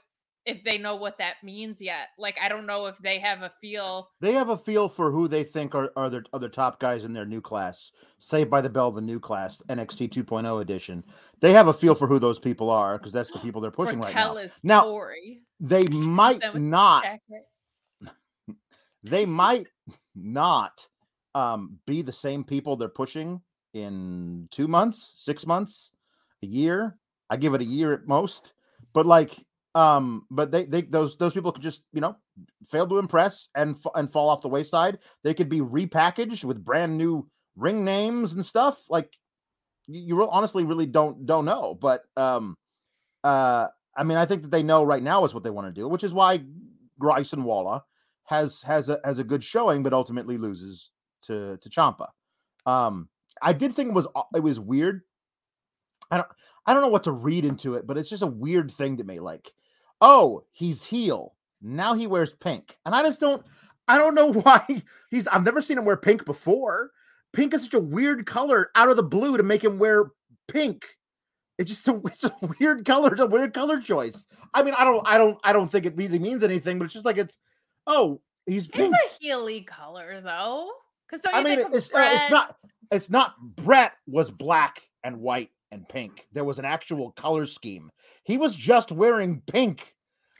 if 0.47 0.63
they 0.63 0.77
know 0.77 0.95
what 0.95 1.17
that 1.17 1.35
means 1.43 1.81
yet. 1.81 2.07
Like 2.17 2.37
I 2.41 2.47
don't 2.47 2.65
know 2.65 2.87
if 2.87 2.97
they 2.99 3.19
have 3.19 3.43
a 3.43 3.51
feel. 3.61 4.09
They 4.21 4.33
have 4.33 4.49
a 4.49 4.57
feel 4.57 4.87
for 4.87 5.11
who 5.11 5.27
they 5.27 5.43
think 5.43 5.75
are, 5.75 5.91
are 5.95 6.09
their 6.09 6.23
other 6.33 6.49
top 6.49 6.79
guys 6.79 7.03
in 7.03 7.13
their 7.13 7.25
new 7.25 7.41
class. 7.41 7.91
Saved 8.17 8.49
by 8.49 8.61
the 8.61 8.69
Bell, 8.69 8.91
the 8.91 9.01
new 9.01 9.19
class, 9.19 9.61
NXT 9.69 10.09
2.0 10.09 10.61
edition. 10.61 11.03
They 11.41 11.53
have 11.53 11.67
a 11.67 11.73
feel 11.73 11.93
for 11.93 12.07
who 12.07 12.17
those 12.17 12.39
people 12.39 12.69
are 12.69 12.97
because 12.97 13.11
that's 13.11 13.29
the 13.29 13.39
people 13.39 13.61
they're 13.61 13.69
pushing 13.69 13.99
right 13.99 14.13
now. 14.15 14.21
Now- 14.63 14.83
Tory. 14.83 15.43
They 15.59 15.83
might 15.91 16.41
not. 16.55 17.03
They 19.03 19.25
might 19.25 19.67
not 20.15 20.85
um, 21.35 21.79
be 21.85 22.01
the 22.01 22.11
same 22.11 22.43
people 22.43 22.75
they're 22.75 22.89
pushing 22.89 23.41
in 23.73 24.47
two 24.51 24.67
months, 24.67 25.13
six 25.17 25.45
months, 25.45 25.91
a 26.43 26.45
year. 26.45 26.97
I 27.29 27.37
give 27.37 27.53
it 27.53 27.61
a 27.61 27.65
year 27.65 27.93
at 27.93 28.07
most. 28.07 28.53
But 28.93 29.05
like, 29.05 29.31
um, 29.75 30.25
but 30.31 30.51
they 30.51 30.65
they 30.65 30.81
those 30.81 31.17
those 31.17 31.33
people 31.33 31.51
could 31.51 31.63
just 31.63 31.81
you 31.93 32.01
know 32.01 32.15
fail 32.69 32.87
to 32.87 32.99
impress 32.99 33.47
and 33.55 33.77
and 33.95 34.11
fall 34.11 34.29
off 34.29 34.41
the 34.41 34.47
wayside. 34.47 34.99
They 35.23 35.33
could 35.33 35.49
be 35.49 35.61
repackaged 35.61 36.43
with 36.43 36.63
brand 36.63 36.97
new 36.97 37.29
ring 37.55 37.83
names 37.83 38.33
and 38.33 38.45
stuff. 38.45 38.77
Like 38.89 39.11
you, 39.87 40.01
you 40.01 40.29
honestly 40.29 40.63
really 40.63 40.85
don't 40.85 41.25
don't 41.25 41.45
know. 41.45 41.77
But 41.79 42.03
um, 42.15 42.55
uh, 43.23 43.67
I 43.95 44.03
mean, 44.03 44.17
I 44.17 44.25
think 44.25 44.43
that 44.43 44.51
they 44.51 44.63
know 44.63 44.83
right 44.83 45.03
now 45.03 45.25
is 45.25 45.33
what 45.33 45.43
they 45.43 45.49
want 45.49 45.67
to 45.67 45.79
do, 45.79 45.87
which 45.87 46.03
is 46.03 46.13
why 46.13 46.41
Grayson 46.99 47.43
Waller 47.43 47.81
has 48.25 48.61
has 48.61 48.89
a 48.89 48.99
has 49.03 49.19
a 49.19 49.23
good 49.23 49.43
showing, 49.43 49.83
but 49.83 49.93
ultimately 49.93 50.37
loses 50.37 50.91
to 51.23 51.57
to 51.57 51.69
Ciampa. 51.69 52.07
Um, 52.65 53.09
I 53.41 53.53
did 53.53 53.73
think 53.73 53.89
it 53.89 53.95
was 53.95 54.07
it 54.33 54.41
was 54.41 54.59
weird. 54.59 55.01
I 56.11 56.17
don't 56.17 56.27
I 56.65 56.73
don't 56.73 56.81
know 56.81 56.89
what 56.89 57.05
to 57.05 57.11
read 57.11 57.45
into 57.45 57.75
it, 57.75 57.87
but 57.87 57.97
it's 57.97 58.09
just 58.09 58.23
a 58.23 58.27
weird 58.27 58.71
thing 58.71 58.97
to 58.97 59.03
me. 59.03 59.19
Like, 59.19 59.51
oh, 60.01 60.43
he's 60.51 60.83
heel 60.83 61.35
now. 61.61 61.93
He 61.93 62.07
wears 62.07 62.33
pink, 62.33 62.77
and 62.85 62.95
I 62.95 63.03
just 63.03 63.19
don't. 63.19 63.45
I 63.87 63.97
don't 63.97 64.15
know 64.15 64.33
why 64.43 64.83
he's. 65.09 65.27
I've 65.27 65.45
never 65.45 65.61
seen 65.61 65.77
him 65.77 65.85
wear 65.85 65.97
pink 65.97 66.25
before. 66.25 66.91
Pink 67.33 67.53
is 67.53 67.63
such 67.63 67.73
a 67.73 67.79
weird 67.79 68.25
color 68.25 68.71
out 68.75 68.89
of 68.89 68.95
the 68.95 69.03
blue 69.03 69.37
to 69.37 69.43
make 69.43 69.63
him 69.63 69.79
wear 69.79 70.11
pink. 70.47 70.85
It's 71.57 71.69
just 71.69 71.87
a 71.87 71.99
it's 72.05 72.23
a 72.23 72.33
weird 72.59 72.85
color, 72.85 73.11
it's 73.11 73.21
a 73.21 73.25
weird 73.25 73.53
color 73.53 73.79
choice. 73.79 74.25
I 74.53 74.63
mean, 74.63 74.73
I 74.77 74.83
don't 74.83 75.07
I 75.07 75.17
don't 75.17 75.37
I 75.43 75.53
don't 75.53 75.69
think 75.69 75.85
it 75.85 75.95
really 75.95 76.19
means 76.19 76.43
anything, 76.43 76.77
but 76.77 76.85
it's 76.85 76.93
just 76.93 77.05
like 77.05 77.17
it's 77.17 77.37
oh, 77.85 78.21
he's 78.45 78.67
pink. 78.67 78.93
It's 78.95 79.17
a 79.17 79.23
healy 79.23 79.61
color 79.61 80.21
though. 80.21 80.71
Because 81.09 81.25
I 81.33 81.41
mean, 81.41 81.59
it's 81.73 81.93
uh, 81.93 82.09
it's 82.13 82.31
not 82.31 82.57
it's 82.91 83.09
not 83.09 83.35
Brett 83.39 83.93
was 84.07 84.29
black 84.29 84.81
and 85.03 85.17
white 85.17 85.51
and 85.71 85.87
pink. 85.89 86.27
There 86.33 86.43
was 86.43 86.59
an 86.59 86.65
actual 86.65 87.11
color 87.11 87.45
scheme. 87.45 87.89
He 88.23 88.37
was 88.37 88.55
just 88.55 88.91
wearing 88.91 89.41
pink. 89.47 89.93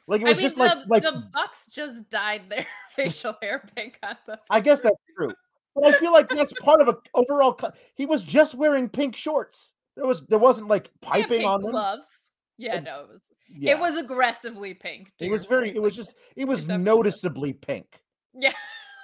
Like 0.06 0.22
it 0.22 0.26
I 0.26 0.28
was 0.30 0.36
mean, 0.38 0.46
just 0.46 0.56
the, 0.56 0.62
like 0.64 0.78
like 0.88 1.02
the 1.02 1.24
Bucks 1.32 1.66
just 1.66 2.08
dyed 2.08 2.42
their 2.48 2.66
facial 2.96 3.36
hair 3.42 3.62
pink 3.76 3.98
on 4.02 4.16
the. 4.26 4.38
I 4.50 4.60
guess 4.60 4.80
that's 4.80 4.96
true. 5.16 5.32
But 5.74 5.94
I 5.94 5.98
feel 5.98 6.12
like 6.12 6.28
that's 6.30 6.52
part 6.54 6.80
of 6.80 6.88
a 6.88 6.96
overall 7.14 7.54
co- 7.54 7.72
he 7.94 8.06
was 8.06 8.22
just 8.22 8.54
wearing 8.54 8.88
pink 8.88 9.14
shorts. 9.16 9.72
There 9.96 10.06
was 10.06 10.24
there 10.26 10.38
wasn't 10.38 10.68
like 10.68 10.90
piping 11.02 11.44
on 11.44 11.60
them. 11.62 11.72
gloves. 11.72 12.08
Yeah, 12.56 12.76
And- 12.76 12.84
no, 12.86 13.02
it 13.02 13.08
was. 13.08 13.22
Yeah. 13.50 13.72
It 13.72 13.78
was 13.78 13.96
aggressively 13.96 14.74
pink. 14.74 15.10
it 15.20 15.30
was 15.30 15.46
very 15.46 15.68
point, 15.68 15.76
it 15.76 15.80
was 15.80 15.94
just 15.96 16.14
it 16.36 16.46
was. 16.46 16.66
noticeably 16.66 17.52
pink. 17.54 17.86
Yeah, 18.34 18.52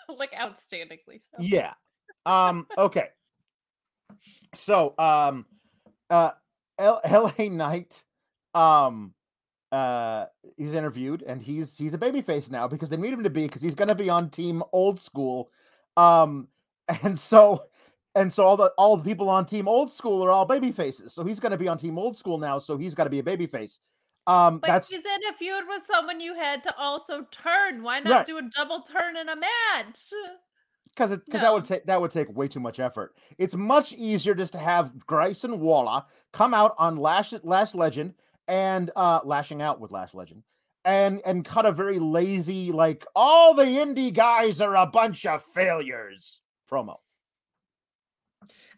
like 0.19 0.33
outstandingly 0.33 1.21
so. 1.21 1.37
Yeah. 1.39 1.73
Um, 2.27 2.67
okay. 2.77 3.09
So, 4.55 4.95
um, 4.99 5.47
uh, 6.11 6.31
L- 6.79 7.01
LA 7.39 7.49
Knight, 7.49 8.03
um, 8.55 9.15
uh, 9.73 10.27
he's 10.57 10.73
interviewed 10.73 11.23
and 11.23 11.43
he's 11.43 11.77
he's 11.77 11.95
a 11.95 11.99
babyface 11.99 12.51
now 12.51 12.69
because 12.69 12.89
they 12.91 12.97
need 12.97 13.13
him 13.13 13.25
to 13.25 13.31
be 13.31 13.47
because 13.47 13.63
he's 13.63 13.75
going 13.75 13.89
to 13.89 13.95
be 13.95 14.09
on 14.11 14.31
Team 14.31 14.63
Old 14.73 15.01
School, 15.01 15.51
um, 15.97 16.49
and 17.03 17.19
so 17.19 17.65
and 18.15 18.33
so 18.33 18.45
all 18.45 18.57
the 18.57 18.73
all 18.79 18.97
the 18.97 19.05
people 19.05 19.29
on 19.29 19.47
Team 19.47 19.67
Old 19.69 19.93
School 19.93 20.25
are 20.25 20.31
all 20.31 20.45
baby 20.45 20.71
faces. 20.73 21.13
So 21.13 21.25
he's 21.25 21.41
going 21.41 21.53
to 21.53 21.59
be 21.59 21.69
on 21.69 21.79
Team 21.79 21.99
Old 21.99 22.17
School 22.17 22.39
now. 22.39 22.59
So 22.59 22.77
he's 22.77 22.95
got 22.95 23.05
to 23.05 23.11
be 23.11 23.19
a 23.19 23.23
babyface. 23.25 23.79
Um, 24.27 24.59
But 24.61 24.69
that's 24.69 24.89
he's 24.89 25.05
in 25.05 25.21
a 25.31 25.33
feud 25.37 25.65
with 25.69 25.85
someone 25.85 26.21
you 26.21 26.35
had 26.35 26.63
to 26.65 26.75
also 26.79 27.27
turn. 27.31 27.83
Why 27.83 28.01
not 28.01 28.11
Right. 28.11 28.27
do 28.27 28.39
a 28.39 28.43
double 28.57 28.81
turn 28.83 29.17
in 29.17 29.29
a 29.29 29.37
match? 29.37 30.13
Because 30.95 31.11
it 31.11 31.25
because 31.27 31.41
that 31.41 31.53
would 31.53 31.65
take 31.65 31.87
that 31.87 32.01
would 32.01 32.13
take 32.13 32.35
way 32.37 32.47
too 32.47 32.61
much 32.61 32.79
effort. 32.79 33.17
It's 33.39 33.57
much 33.57 33.93
easier 33.95 34.35
just 34.35 34.53
to 34.53 34.59
have 34.59 34.97
Grayson 35.07 35.59
Waller 35.61 36.05
come 36.33 36.55
out 36.55 36.75
on 36.79 36.97
Lash 36.97 37.35
Last 37.43 37.75
Legend 37.75 38.15
and 38.47 38.91
uh 38.95 39.21
lashing 39.25 39.61
out 39.61 39.81
with 39.81 39.91
Lash 39.91 40.15
Legend 40.15 40.43
and 40.85 41.21
and 41.25 41.45
cut 41.45 41.67
a 41.67 41.73
very 41.73 41.99
lazy 41.99 42.71
like 42.71 43.05
all 43.15 43.55
the 43.55 43.65
indie 43.65 44.13
guys 44.13 44.61
are 44.61 44.77
a 44.77 44.87
bunch 44.87 45.27
of 45.27 45.43
failures 45.43 46.41
promo. 46.71 46.97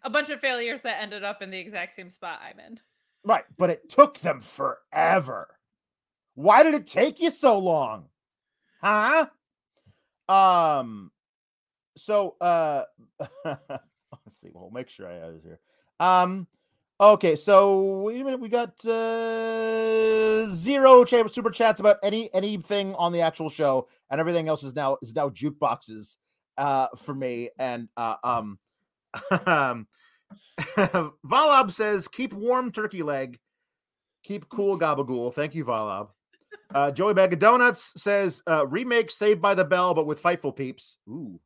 A 0.03 0.11
bunch 0.11 0.31
of 0.31 0.41
failures 0.41 0.83
that 0.83 1.03
ended 1.03 1.25
up 1.25 1.43
in 1.43 1.51
the 1.51 1.59
exact 1.59 1.95
same 1.95 2.11
spot 2.11 2.41
I'm 2.43 2.61
in. 2.61 2.79
Right, 3.25 3.45
but 3.59 3.71
it 3.71 3.89
took 3.89 4.19
them 4.21 4.41
forever. 4.41 5.49
Why 6.35 6.63
did 6.63 6.75
it 6.75 6.87
take 6.87 7.19
you 7.19 7.31
so 7.31 7.59
long? 7.59 8.09
Huh? 8.81 9.27
Um 10.29 11.11
so 11.97 12.37
uh 12.41 12.85
let's 13.45 14.41
see, 14.41 14.51
we'll 14.53 14.71
make 14.71 14.89
sure 14.89 15.09
I 15.09 15.15
have 15.15 15.35
this 15.35 15.45
here. 15.45 15.61
Um 16.01 16.47
okay, 17.01 17.37
so 17.37 18.03
wait 18.03 18.21
a 18.21 18.25
minute, 18.25 18.41
we 18.41 18.49
got 18.49 18.85
uh 18.85 20.51
zero 20.55 21.05
super 21.05 21.51
chats 21.51 21.81
about 21.81 21.97
any 22.03 22.33
anything 22.35 22.95
on 22.95 23.13
the 23.13 23.21
actual 23.21 23.51
show, 23.51 23.89
and 24.11 24.21
everything 24.21 24.49
else 24.49 24.63
is 24.63 24.75
now 24.75 24.99
is 25.03 25.15
now 25.15 25.29
jukeboxes 25.31 26.17
uh 26.59 26.89
for 27.05 27.15
me. 27.15 27.51
And 27.59 27.89
uh 27.97 28.17
um 28.23 28.59
um 29.47 29.87
Valab 30.77 31.73
says, 31.73 32.09
keep 32.09 32.33
warm 32.33 32.73
turkey 32.73 33.03
leg. 33.03 33.39
Keep 34.25 34.49
cool 34.49 34.79
gabagool. 34.79 35.33
Thank 35.33 35.55
you, 35.55 35.65
Valab. 35.65 36.09
Uh, 36.75 36.91
Joey 36.91 37.15
Bag 37.15 37.33
of 37.33 37.39
Donuts 37.39 37.93
says, 37.97 38.43
uh, 38.49 38.67
remake 38.67 39.11
Saved 39.11 39.41
by 39.41 39.55
the 39.55 39.65
Bell, 39.65 39.95
but 39.95 40.07
with 40.07 40.23
Fightful 40.23 40.57
peeps. 40.57 40.99
Ooh, 41.09 41.39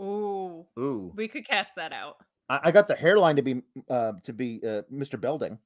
Ooh, 0.00 0.66
ooh. 0.78 1.12
we 1.14 1.28
could 1.28 1.46
cast 1.46 1.72
that 1.76 1.92
out. 1.92 2.16
I, 2.48 2.60
I 2.64 2.70
got 2.72 2.88
the 2.88 2.94
hairline 2.94 3.36
to 3.36 3.42
be 3.42 3.62
uh, 3.88 4.12
to 4.24 4.32
be 4.32 4.60
uh, 4.64 4.82
Mr. 4.92 5.20
Belding. 5.20 5.58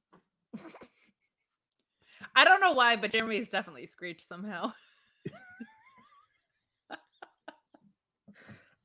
I 2.35 2.43
don't 2.43 2.61
know 2.61 2.73
why, 2.73 2.95
but 2.95 3.11
Jeremy's 3.11 3.49
definitely 3.49 3.85
screeched 3.85 4.27
somehow. 4.27 4.71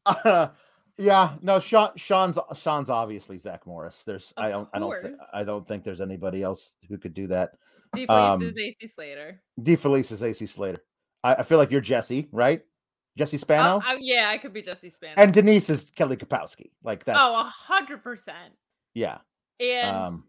Uh, 0.07 0.48
yeah, 0.98 1.35
no, 1.42 1.59
Sean, 1.59 1.90
Sean's 1.96 2.38
Sean's 2.57 2.90
obviously 2.90 3.38
Zach 3.38 3.66
Morris. 3.66 4.02
There's 4.07 4.33
Of 4.37 4.44
I 4.44 4.50
don't 4.50 4.68
I 4.72 4.78
don't 4.78 4.88
course. 4.88 5.07
I 5.33 5.44
don't 5.44 5.66
think 5.66 5.83
there's 5.83 6.00
anybody 6.00 6.42
else 6.42 6.76
who 6.88 6.98
could 6.98 7.14
do 7.14 7.26
that. 7.28 7.52
D 7.94 8.07
Um, 8.07 8.42
is 8.42 8.57
AC 8.57 8.87
Slater. 8.87 9.40
D 9.62 9.76
Felice 9.76 10.11
is 10.12 10.22
AC 10.22 10.46
Slater. 10.46 10.85
I, 11.22 11.37
I 11.37 11.42
feel 11.42 11.59
like 11.59 11.70
you're 11.70 11.80
Jesse, 11.80 12.28
right? 12.33 12.62
Jesse 13.16 13.37
Oh, 13.37 13.38
Spano, 13.38 13.81
I- 13.85 13.98
yeah, 14.00 14.29
I 14.29 14.38
could 14.38 14.53
be 14.53 14.62
Jesse 14.62 14.90
Spano. 14.90 15.14
and 15.16 15.33
Denise 15.33 15.70
is 15.70 15.85
Kelly 15.94 16.16
Kapowski. 16.16 16.70
Like 16.83 17.05
that. 17.05 17.16
oh, 17.18 17.40
a 17.40 17.44
hundred 17.44 18.03
percent. 18.03 18.55
yeah. 18.94 19.18
And 19.61 19.96
Um, 19.96 20.24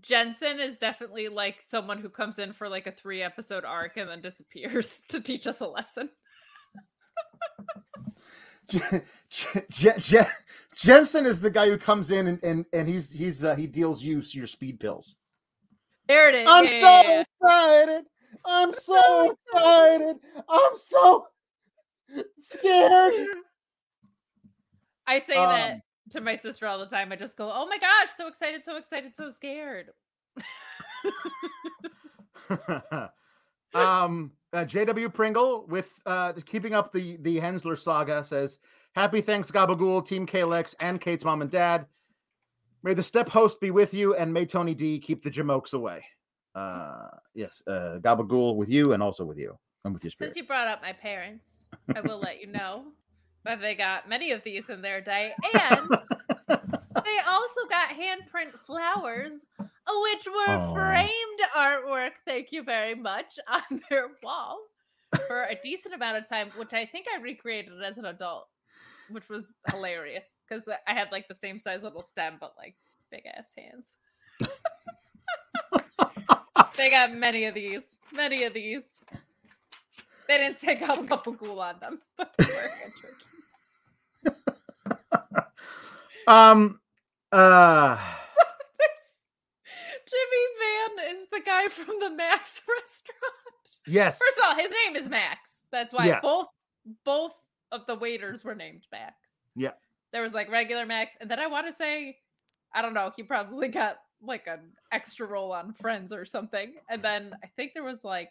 Jensen 0.00 0.60
is 0.60 0.78
definitely 0.78 1.28
like 1.28 1.60
someone 1.60 1.98
who 1.98 2.08
comes 2.08 2.38
in 2.38 2.52
for 2.52 2.68
like 2.68 2.86
a 2.86 2.92
three 2.92 3.22
episode 3.22 3.64
arc 3.64 3.96
and 3.96 4.08
then 4.08 4.20
disappears 4.20 5.00
to 5.08 5.20
teach 5.20 5.46
us 5.46 5.60
a 5.60 5.66
lesson. 5.66 6.08
Je- 8.68 9.02
Je- 9.68 9.98
Je- 9.98 10.30
Jensen 10.76 11.26
is 11.26 11.40
the 11.40 11.50
guy 11.50 11.68
who 11.68 11.76
comes 11.76 12.10
in 12.10 12.26
and 12.28 12.42
and, 12.42 12.64
and 12.72 12.88
he's 12.88 13.10
he's 13.10 13.44
uh, 13.44 13.54
he 13.54 13.66
deals 13.66 14.02
you 14.02 14.22
your 14.30 14.46
speed 14.46 14.80
pills. 14.80 15.16
There 16.08 16.28
it 16.28 16.34
is. 16.34 16.46
I'm 16.48 16.64
yeah, 16.64 16.70
so 16.70 16.80
yeah, 16.80 17.02
yeah. 17.02 17.22
excited. 17.82 18.04
I'm 18.46 18.74
so 18.74 19.36
excited. 19.52 20.16
I'm 20.48 20.72
so 20.82 21.26
scared. 22.38 23.12
I 25.06 25.18
say 25.18 25.36
Um, 25.36 25.48
that 25.48 25.80
to 26.10 26.20
my 26.20 26.34
sister 26.34 26.66
all 26.66 26.78
the 26.78 26.86
time. 26.86 27.12
I 27.12 27.16
just 27.16 27.36
go, 27.36 27.50
"Oh 27.52 27.66
my 27.66 27.78
gosh, 27.78 28.10
so 28.16 28.26
excited, 28.26 28.64
so 28.64 28.76
excited, 28.76 29.16
so 29.16 29.30
scared." 29.30 29.90
um, 33.74 34.32
uh, 34.52 34.64
JW 34.64 35.12
Pringle 35.12 35.66
with 35.66 35.92
uh, 36.06 36.32
keeping 36.46 36.74
up 36.74 36.92
the 36.92 37.16
the 37.18 37.38
Hensler 37.38 37.76
saga 37.76 38.24
says, 38.24 38.58
"Happy 38.94 39.20
thanks, 39.20 39.50
Gabagool, 39.50 40.06
Team 40.06 40.26
Kalex, 40.26 40.74
and 40.80 41.00
Kate's 41.00 41.24
mom 41.24 41.42
and 41.42 41.50
dad. 41.50 41.86
May 42.82 42.94
the 42.94 43.02
step 43.02 43.28
host 43.28 43.60
be 43.60 43.70
with 43.70 43.94
you, 43.94 44.14
and 44.14 44.32
may 44.32 44.46
Tony 44.46 44.74
D 44.74 44.98
keep 44.98 45.22
the 45.22 45.30
jamokes 45.30 45.72
away." 45.72 46.04
Uh, 46.54 47.08
yes, 47.34 47.62
uh, 47.66 47.98
Gabagool 48.00 48.56
with 48.56 48.68
you, 48.68 48.92
and 48.92 49.02
also 49.02 49.24
with 49.24 49.38
you, 49.38 49.58
and 49.84 49.94
with 49.94 50.04
your 50.04 50.10
spirit. 50.10 50.30
Since 50.30 50.36
you 50.36 50.46
brought 50.46 50.68
up 50.68 50.82
my 50.82 50.92
parents, 50.92 51.63
I 51.94 52.00
will 52.00 52.18
let 52.18 52.40
you 52.40 52.46
know 52.46 52.84
that 53.44 53.60
they 53.60 53.74
got 53.74 54.08
many 54.08 54.32
of 54.32 54.42
these 54.42 54.70
in 54.70 54.82
their 54.82 55.00
day, 55.00 55.32
and 55.52 55.88
they 56.48 57.18
also 57.28 57.60
got 57.68 57.90
handprint 57.90 58.58
flowers, 58.66 59.44
which 59.58 60.26
were 60.26 60.54
Aw. 60.54 60.74
framed 60.74 61.40
artwork. 61.56 62.12
Thank 62.26 62.52
you 62.52 62.62
very 62.62 62.94
much 62.94 63.38
on 63.48 63.82
their 63.90 64.08
wall 64.22 64.58
for 65.26 65.44
a 65.44 65.58
decent 65.62 65.94
amount 65.94 66.18
of 66.18 66.28
time, 66.28 66.50
which 66.56 66.72
I 66.72 66.86
think 66.86 67.06
I 67.14 67.20
recreated 67.20 67.82
as 67.82 67.98
an 67.98 68.06
adult, 68.06 68.48
which 69.10 69.28
was 69.28 69.46
hilarious 69.70 70.24
because 70.48 70.64
I 70.86 70.94
had 70.94 71.12
like 71.12 71.28
the 71.28 71.34
same 71.34 71.58
size 71.58 71.82
little 71.82 72.02
stem, 72.02 72.38
but 72.40 72.54
like 72.56 72.76
big 73.10 73.24
ass 73.26 73.52
hands. 73.56 73.94
they 76.76 76.90
got 76.90 77.14
many 77.14 77.44
of 77.44 77.54
these, 77.54 77.96
many 78.12 78.44
of 78.44 78.54
these. 78.54 78.82
They 80.28 80.38
didn't 80.38 80.58
take 80.58 80.82
out 80.82 80.98
a 80.98 81.04
couple 81.06 81.34
cool 81.34 81.60
on 81.60 81.76
them, 81.80 82.00
but 82.16 82.32
they 82.38 82.44
were 82.44 82.52
hand 82.52 82.92
turkeys. 83.00 84.40
um, 86.26 86.80
uh, 87.32 87.98
Jimmy 90.06 90.44
Van 90.60 91.14
is 91.16 91.26
the 91.32 91.40
guy 91.44 91.68
from 91.68 91.96
the 92.00 92.10
Max 92.10 92.62
restaurant. 92.68 93.80
yes, 93.86 94.18
First 94.18 94.38
of 94.38 94.44
all, 94.44 94.54
his 94.56 94.70
name 94.86 94.96
is 94.96 95.08
Max. 95.08 95.62
That's 95.70 95.92
why 95.92 96.06
Yeah. 96.06 96.20
both 96.20 96.48
both 97.04 97.34
of 97.72 97.86
the 97.86 97.94
waiters 97.94 98.44
were 98.44 98.54
named 98.54 98.86
Max. 98.92 99.14
Yeah. 99.56 99.70
There 100.12 100.22
was 100.22 100.32
like 100.32 100.50
regular 100.50 100.86
Max, 100.86 101.12
and 101.20 101.30
then 101.30 101.40
I 101.40 101.46
want 101.46 101.66
to 101.66 101.72
say, 101.72 102.18
I 102.74 102.82
don't 102.82 102.94
know, 102.94 103.10
he 103.16 103.22
probably 103.22 103.68
got 103.68 103.96
like 104.22 104.46
an 104.46 104.60
extra 104.92 105.26
role 105.26 105.52
on 105.52 105.72
Friends 105.72 106.12
or 106.12 106.24
something. 106.24 106.74
And 106.88 107.02
then 107.02 107.34
I 107.42 107.46
think 107.56 107.72
there 107.74 107.82
was 107.82 108.04
like 108.04 108.30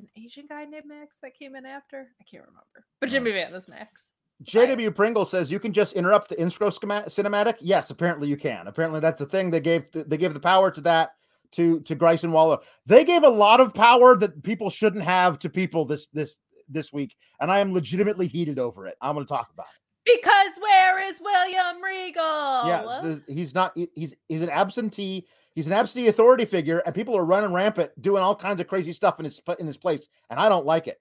an 0.00 0.08
Asian 0.22 0.46
guy 0.48 0.64
named 0.64 0.86
Max 0.86 1.18
that 1.22 1.34
came 1.34 1.54
in 1.56 1.66
after. 1.66 2.08
I 2.20 2.24
can't 2.24 2.44
remember. 2.44 2.86
But 3.00 3.10
Jimmy 3.10 3.32
Van 3.32 3.54
is 3.54 3.68
Max. 3.68 4.10
JW 4.44 4.94
Pringle 4.94 5.26
says 5.26 5.50
you 5.50 5.60
can 5.60 5.72
just 5.72 5.92
interrupt 5.92 6.30
the 6.30 6.40
intro 6.40 6.70
schema- 6.70 7.04
cinematic. 7.08 7.56
Yes, 7.60 7.90
apparently 7.90 8.26
you 8.28 8.36
can. 8.36 8.66
Apparently 8.66 9.00
that's 9.00 9.18
the 9.18 9.26
thing. 9.26 9.50
They 9.50 9.60
gave 9.60 9.84
they 9.92 10.16
gave 10.16 10.32
the 10.32 10.40
power 10.40 10.70
to 10.70 10.80
that 10.82 11.10
to 11.52 11.80
to 11.80 11.94
Grayson 11.94 12.32
Waller. 12.32 12.58
They 12.86 13.04
gave 13.04 13.22
a 13.22 13.28
lot 13.28 13.60
of 13.60 13.74
power 13.74 14.16
that 14.16 14.42
people 14.42 14.70
shouldn't 14.70 15.04
have 15.04 15.38
to 15.40 15.50
people 15.50 15.84
this 15.84 16.06
this 16.14 16.36
this 16.68 16.92
week, 16.92 17.14
and 17.40 17.50
I 17.50 17.58
am 17.58 17.74
legitimately 17.74 18.28
heated 18.28 18.58
over 18.58 18.86
it. 18.86 18.96
I'm 19.02 19.14
going 19.14 19.26
to 19.26 19.28
talk 19.28 19.50
about 19.52 19.66
it. 19.66 19.80
Because 20.16 20.58
where 20.60 21.06
is 21.06 21.20
William 21.20 21.82
Regal? 21.82 22.22
Yeah, 22.66 23.16
he's 23.28 23.54
not. 23.54 23.76
He's 23.94 24.14
he's 24.28 24.42
an 24.42 24.48
absentee. 24.48 25.26
He's 25.60 25.66
an 25.66 25.74
absentee 25.74 26.08
authority 26.08 26.46
figure, 26.46 26.78
and 26.78 26.94
people 26.94 27.14
are 27.14 27.22
running 27.22 27.52
rampant, 27.52 27.90
doing 28.00 28.22
all 28.22 28.34
kinds 28.34 28.62
of 28.62 28.66
crazy 28.66 28.92
stuff 28.92 29.18
in 29.18 29.26
his 29.26 29.42
in 29.58 29.66
his 29.66 29.76
place, 29.76 30.08
and 30.30 30.40
I 30.40 30.48
don't 30.48 30.64
like 30.64 30.86
it. 30.86 30.98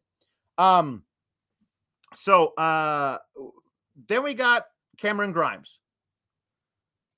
Um. 0.58 1.04
So, 2.14 2.48
uh, 2.56 3.20
then 4.10 4.22
we 4.22 4.34
got 4.34 4.66
Cameron 4.98 5.32
Grimes. 5.32 5.80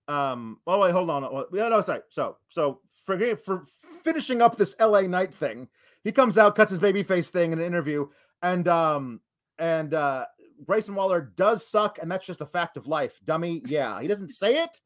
Um. 0.08 0.60
Oh 0.68 0.82
wait, 0.82 0.92
hold 0.92 1.10
on. 1.10 1.24
Oh, 1.24 1.48
No, 1.52 1.70
no, 1.70 1.82
sorry. 1.82 2.02
So, 2.10 2.38
so 2.50 2.82
for 3.08 3.36
for 3.38 3.66
finishing 4.04 4.44
up 4.44 4.56
this 4.56 4.76
L.A. 4.78 5.08
Knight 5.08 5.34
thing, 5.34 5.68
he 6.04 6.12
comes 6.12 6.38
out, 6.38 6.56
cuts 6.56 6.70
his 6.70 6.80
baby 6.80 7.02
face 7.02 7.32
thing 7.32 7.54
in 7.54 7.60
an 7.60 7.66
interview, 7.66 8.08
and 8.44 8.68
um 8.68 9.20
and 9.58 9.96
uh 9.96 10.26
Grayson 10.64 10.94
Waller 10.94 11.34
does 11.36 11.68
suck, 11.68 11.98
and 12.00 12.12
that's 12.12 12.28
just 12.28 12.42
a 12.42 12.46
fact 12.46 12.78
of 12.78 12.86
life. 12.86 13.20
Dummy, 13.26 13.64
yeah. 13.66 14.00
He 14.00 14.08
doesn't 14.08 14.30
say 14.30 14.58
it, 14.58 14.80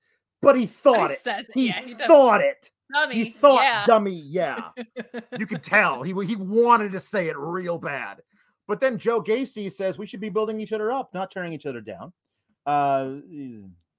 but 0.46 0.58
he 0.58 0.68
thought 0.68 1.10
He 1.10 1.14
it. 1.16 1.20
says 1.20 1.46
it. 1.50 1.52
He, 1.54 1.68
yeah, 1.68 1.82
he 1.82 1.94
thought 1.96 2.42
it. 2.42 2.72
Dummy. 2.94 3.16
He 3.16 3.30
thought 3.32 3.64
yeah. 3.64 3.86
dummy, 3.86 4.14
yeah. 4.14 4.70
you 5.40 5.48
could 5.48 5.64
tell 5.64 6.04
he 6.04 6.14
he 6.26 6.36
wanted 6.36 6.92
to 6.92 7.00
say 7.00 7.28
it 7.28 7.36
real 7.38 7.80
bad. 7.80 8.22
But 8.68 8.80
then 8.80 9.00
Joe 9.00 9.22
Gacy 9.22 9.72
says 9.72 9.98
we 9.98 10.06
should 10.06 10.20
be 10.20 10.30
building 10.30 10.62
each 10.62 10.72
other 10.72 10.92
up, 10.92 11.14
not 11.14 11.32
tearing 11.32 11.52
each 11.52 11.66
other 11.66 11.82
down. 11.82 12.14
Uh, 12.66 13.16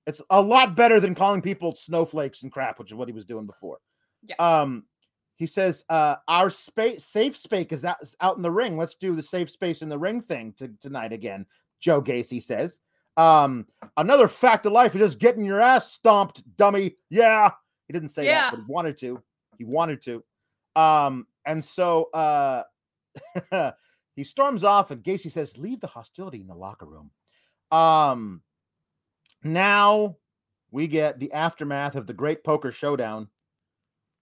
it's 0.07 0.21
a 0.31 0.41
lot 0.41 0.77
better 0.77 1.01
than 1.01 1.17
calling 1.17 1.43
people 1.43 1.73
snowflakes 1.73 2.43
and 2.43 2.53
crap, 2.53 2.79
which 2.79 2.91
is 2.91 2.95
what 2.95 3.09
he 3.09 3.15
was 3.15 3.25
doing 3.25 3.47
before. 3.47 3.79
Yeah. 4.23 4.37
Um, 4.39 4.85
he 5.35 5.47
says 5.47 5.85
uh, 5.89 6.17
our 6.29 6.49
space 6.49 7.05
safe 7.05 7.37
space 7.37 7.67
is 7.71 7.85
out, 7.85 7.97
is 8.01 8.15
out 8.21 8.37
in 8.37 8.43
the 8.43 8.51
ring. 8.51 8.77
Let's 8.77 8.95
do 8.95 9.17
the 9.17 9.23
safe 9.23 9.51
space 9.51 9.83
in 9.83 9.89
the 9.89 9.99
ring 9.99 10.21
thing 10.21 10.55
to, 10.59 10.71
tonight 10.81 11.13
again. 11.13 11.47
Joe 11.81 12.01
Gacy 12.01 12.41
says. 12.41 12.81
Um, 13.17 13.67
another 13.97 14.29
fact 14.29 14.67
of 14.67 14.73
life 14.73 14.95
is 14.95 15.01
just 15.01 15.19
getting 15.19 15.45
your 15.45 15.61
ass 15.61 15.93
stomped, 15.93 16.43
dummy. 16.57 16.97
Yeah, 17.11 17.51
he 17.87 17.93
didn't 17.93 18.11
say 18.11 18.27
Yeah. 18.27 18.43
that, 18.43 18.51
but 18.53 18.61
he 18.61 18.65
wanted 18.73 18.99
to. 18.99 19.23
He 19.59 19.65
wanted 19.65 20.03
to. 20.03 20.23
Um, 20.75 21.27
and 21.47 21.65
so 21.65 22.05
uh 22.13 22.65
he 24.17 24.25
storms 24.25 24.65
off, 24.65 24.91
and 24.91 25.03
Gacy 25.03 25.31
says, 25.33 25.57
Leave 25.57 25.81
the 25.81 25.87
hostility 25.87 26.41
in 26.41 26.47
the 26.47 26.55
locker 26.55 26.87
room. 26.87 27.11
Um 27.71 28.43
now 29.43 30.17
we 30.71 30.89
get 30.89 31.19
the 31.21 31.33
aftermath 31.33 31.95
of 31.95 32.07
the 32.07 32.13
great 32.13 32.45
poker 32.45 32.73
showdown 32.73 33.29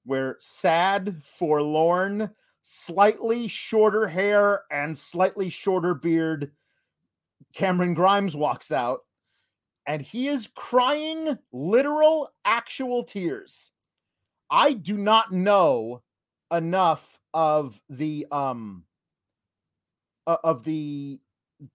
where 0.05 0.37
sad, 0.39 1.23
forlorn, 1.39 2.31
slightly 2.63 3.49
shorter 3.49 4.07
hair 4.07 4.65
and 4.71 4.97
slightly 4.97 5.49
shorter 5.49 5.95
beard 5.95 6.53
Cameron 7.53 7.95
Grimes 7.95 8.35
walks 8.35 8.73
out 8.73 9.01
and 9.87 10.01
he 10.01 10.29
is 10.29 10.49
crying 10.55 11.39
literal 11.53 12.31
actual 12.45 13.05
tears. 13.05 13.71
I 14.51 14.73
do 14.73 14.97
not 14.97 15.33
know 15.33 16.03
enough 16.51 17.19
of 17.33 17.81
the 17.89 18.27
um 18.31 18.85
of 20.27 20.65
the 20.65 21.21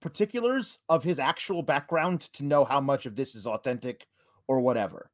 particulars 0.00 0.78
of 0.88 1.04
his 1.04 1.18
actual 1.18 1.62
background 1.62 2.22
to 2.32 2.44
know 2.44 2.64
how 2.64 2.80
much 2.80 3.06
of 3.06 3.16
this 3.16 3.34
is 3.34 3.46
authentic 3.46 4.06
or 4.48 4.60
whatever. 4.60 5.10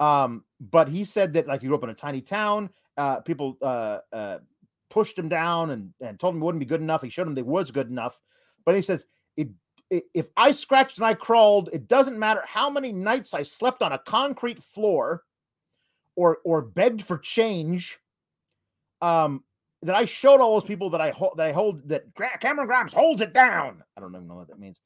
Um, 0.00 0.44
but 0.60 0.88
he 0.88 1.04
said 1.04 1.34
that 1.34 1.46
like 1.46 1.60
he 1.60 1.68
grew 1.68 1.76
up 1.76 1.84
in 1.84 1.90
a 1.90 1.94
tiny 1.94 2.20
town. 2.20 2.70
Uh, 2.96 3.20
people 3.20 3.56
uh, 3.62 3.98
uh, 4.12 4.38
pushed 4.90 5.18
him 5.18 5.28
down 5.28 5.70
and, 5.70 5.92
and 6.00 6.18
told 6.18 6.34
him 6.34 6.42
it 6.42 6.44
wouldn't 6.44 6.60
be 6.60 6.66
good 6.66 6.80
enough. 6.80 7.02
He 7.02 7.10
showed 7.10 7.26
him 7.26 7.34
they 7.34 7.42
was 7.42 7.70
good 7.70 7.88
enough. 7.88 8.20
But 8.64 8.74
he 8.74 8.82
says 8.82 9.04
it, 9.36 9.48
if 9.90 10.28
I 10.36 10.52
scratched 10.52 10.98
and 10.98 11.06
I 11.06 11.14
crawled, 11.14 11.70
it 11.72 11.88
doesn't 11.88 12.18
matter 12.18 12.42
how 12.46 12.70
many 12.70 12.92
nights 12.92 13.34
I 13.34 13.42
slept 13.42 13.82
on 13.82 13.92
a 13.92 13.98
concrete 13.98 14.62
floor 14.62 15.22
or 16.16 16.38
or 16.44 16.62
begged 16.62 17.02
for 17.02 17.18
change. 17.18 17.98
Um, 19.02 19.44
that 19.82 19.94
I 19.94 20.06
showed 20.06 20.40
all 20.40 20.58
those 20.58 20.66
people 20.66 20.88
that 20.90 21.00
I 21.02 21.10
hold 21.10 21.34
that 21.36 21.46
I 21.46 21.52
hold 21.52 21.86
that 21.88 22.06
Cameron 22.40 22.66
Grimes 22.66 22.92
holds 22.92 23.20
it 23.20 23.34
down. 23.34 23.84
I 23.96 24.00
don't 24.00 24.14
even 24.14 24.26
know 24.26 24.36
what 24.36 24.48
that 24.48 24.58
means. 24.58 24.78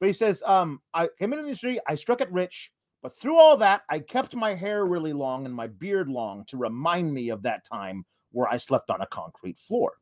But 0.00 0.06
he 0.06 0.12
says, 0.12 0.42
um, 0.46 0.80
I 0.94 1.08
came 1.18 1.32
into 1.32 1.42
the 1.42 1.48
industry, 1.48 1.80
I 1.88 1.96
struck 1.96 2.20
it 2.20 2.30
rich, 2.30 2.70
but 3.02 3.18
through 3.18 3.36
all 3.36 3.56
that, 3.56 3.82
I 3.88 3.98
kept 3.98 4.36
my 4.36 4.54
hair 4.54 4.86
really 4.86 5.12
long 5.12 5.44
and 5.44 5.52
my 5.52 5.66
beard 5.66 6.08
long 6.08 6.44
to 6.46 6.56
remind 6.56 7.12
me 7.12 7.30
of 7.30 7.42
that 7.42 7.64
time 7.64 8.04
where 8.30 8.48
I 8.48 8.58
slept 8.58 8.90
on 8.90 9.00
a 9.00 9.06
concrete 9.06 9.58
floor. 9.58 9.94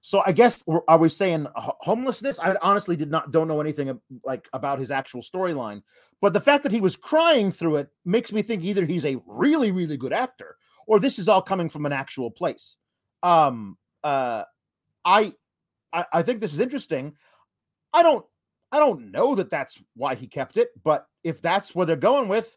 So 0.00 0.22
I 0.24 0.32
guess 0.32 0.62
we're- 0.66 0.98
we 0.98 1.08
saying 1.08 1.46
homelessness? 1.54 2.38
I 2.38 2.56
honestly 2.62 2.96
did 2.96 3.10
not 3.10 3.32
don't 3.32 3.48
know 3.48 3.60
anything 3.60 4.00
like 4.24 4.48
about 4.52 4.78
his 4.78 4.90
actual 4.90 5.22
storyline, 5.22 5.82
but 6.20 6.32
the 6.32 6.40
fact 6.40 6.62
that 6.62 6.72
he 6.72 6.80
was 6.80 6.96
crying 6.96 7.52
through 7.52 7.76
it 7.76 7.88
makes 8.04 8.32
me 8.32 8.42
think 8.42 8.62
either 8.62 8.84
he's 8.84 9.04
a 9.04 9.20
really 9.26 9.72
really 9.72 9.96
good 9.96 10.12
actor 10.12 10.56
or 10.86 10.98
this 11.00 11.18
is 11.18 11.28
all 11.28 11.42
coming 11.42 11.68
from 11.68 11.84
an 11.84 11.92
actual 11.92 12.30
place. 12.30 12.76
Um, 13.22 13.76
uh, 14.04 14.44
I, 15.04 15.34
I 15.92 16.06
I 16.12 16.22
think 16.22 16.40
this 16.40 16.52
is 16.52 16.60
interesting. 16.60 17.16
I 17.92 18.02
don't 18.02 18.24
I 18.70 18.78
don't 18.78 19.10
know 19.10 19.34
that 19.34 19.50
that's 19.50 19.78
why 19.94 20.14
he 20.14 20.26
kept 20.26 20.56
it, 20.56 20.70
but 20.84 21.06
if 21.24 21.42
that's 21.42 21.74
where 21.74 21.86
they're 21.86 21.96
going 21.96 22.28
with, 22.28 22.56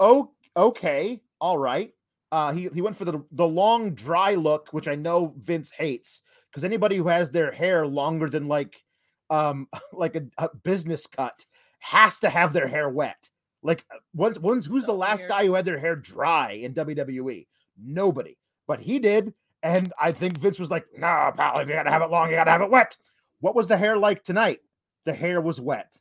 oh 0.00 0.32
okay, 0.56 1.22
all 1.40 1.58
right. 1.58 1.92
Uh, 2.30 2.52
he 2.52 2.68
he 2.74 2.82
went 2.82 2.96
for 2.96 3.04
the 3.04 3.24
the 3.32 3.46
long 3.46 3.94
dry 3.94 4.34
look, 4.34 4.68
which 4.72 4.88
I 4.88 4.96
know 4.96 5.34
Vince 5.38 5.70
hates 5.70 6.22
because 6.54 6.64
anybody 6.64 6.96
who 6.96 7.08
has 7.08 7.30
their 7.30 7.50
hair 7.50 7.84
longer 7.84 8.30
than 8.30 8.46
like 8.46 8.82
um 9.28 9.66
like 9.92 10.14
a, 10.14 10.24
a 10.38 10.48
business 10.62 11.06
cut 11.06 11.44
has 11.80 12.20
to 12.20 12.30
have 12.30 12.52
their 12.52 12.68
hair 12.68 12.88
wet. 12.88 13.28
Like 13.62 13.84
once 14.14 14.38
once 14.38 14.64
who's 14.66 14.82
So 14.82 14.86
the 14.88 14.92
last 14.94 15.20
weird. 15.20 15.30
guy 15.30 15.46
who 15.46 15.54
had 15.54 15.64
their 15.64 15.78
hair 15.78 15.96
dry 15.96 16.52
in 16.52 16.74
WWE? 16.74 17.46
Nobody. 17.82 18.36
But 18.66 18.80
he 18.80 18.98
did, 18.98 19.34
and 19.62 19.92
I 20.00 20.12
think 20.12 20.38
Vince 20.38 20.58
was 20.58 20.70
like, 20.70 20.86
"Nah, 20.96 21.32
pal, 21.32 21.58
if 21.58 21.68
you 21.68 21.74
gotta 21.74 21.90
have 21.90 22.02
it 22.02 22.10
long, 22.10 22.30
you 22.30 22.36
gotta 22.36 22.50
have 22.50 22.62
it 22.62 22.70
wet." 22.70 22.96
What 23.40 23.54
was 23.54 23.66
the 23.66 23.76
hair 23.76 23.96
like 23.98 24.22
tonight? 24.22 24.60
The 25.04 25.12
hair 25.12 25.40
was 25.40 25.60
wet. 25.60 25.96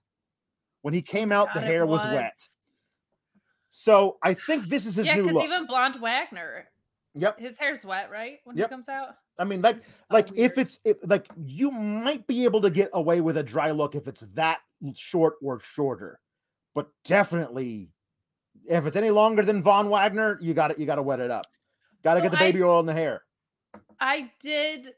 When 0.82 0.94
he 0.94 1.02
came 1.02 1.32
out, 1.32 1.54
the 1.54 1.60
God, 1.60 1.66
it 1.66 1.72
hair 1.72 1.86
was. 1.86 2.04
wet. 2.06 2.38
So 3.70 4.18
I 4.22 4.34
think 4.34 4.68
this 4.68 4.86
is 4.86 4.96
his 4.96 5.08
yeah, 5.08 5.16
new 5.16 5.24
because 5.24 5.36
look. 5.36 5.46
even 5.46 5.68
Von 5.68 6.00
Wagner 6.00 6.68
Yep. 7.16 7.40
His 7.40 7.58
hair's 7.60 7.86
wet, 7.86 8.10
right? 8.12 8.40
When 8.44 8.58
Yep. 8.58 8.68
he 8.68 8.70
comes 8.70 8.90
out. 8.90 9.18
I 9.38 9.44
mean, 9.44 9.62
like, 9.62 9.78
so 9.92 10.04
like 10.10 10.30
if 10.36 10.58
it's 10.58 10.80
it, 10.84 11.08
like 11.08 11.28
you 11.46 11.70
might 11.72 12.26
be 12.28 12.44
able 12.44 12.62
to 12.62 12.70
get 12.70 12.90
away 12.94 13.22
with 13.22 13.38
a 13.38 13.44
dry 13.44 13.72
look 13.72 13.96
if 13.96 14.08
it's 14.08 14.22
that 14.34 14.60
short 14.96 15.36
or 15.42 15.60
shorter, 15.60 16.20
but 16.74 16.88
definitely 17.06 17.90
if 18.68 18.86
it's 18.86 18.96
any 18.98 19.10
longer 19.12 19.44
than 19.44 19.62
Von 19.62 19.90
Wagner, 19.90 20.38
you 20.42 20.54
got 20.54 20.72
it. 20.72 20.80
You 20.80 20.86
got 20.86 20.96
to 20.96 21.02
wet 21.04 21.20
it 21.20 21.30
up. 21.32 21.46
Got 22.04 22.16
to 22.16 22.20
So 22.20 22.24
get 22.24 22.32
the 22.32 22.38
I- 22.38 22.52
baby 22.52 22.64
oil 22.64 22.80
in 22.80 22.86
the 22.86 22.94
hair. 22.94 23.24
I 24.00 24.32
did 24.40 24.94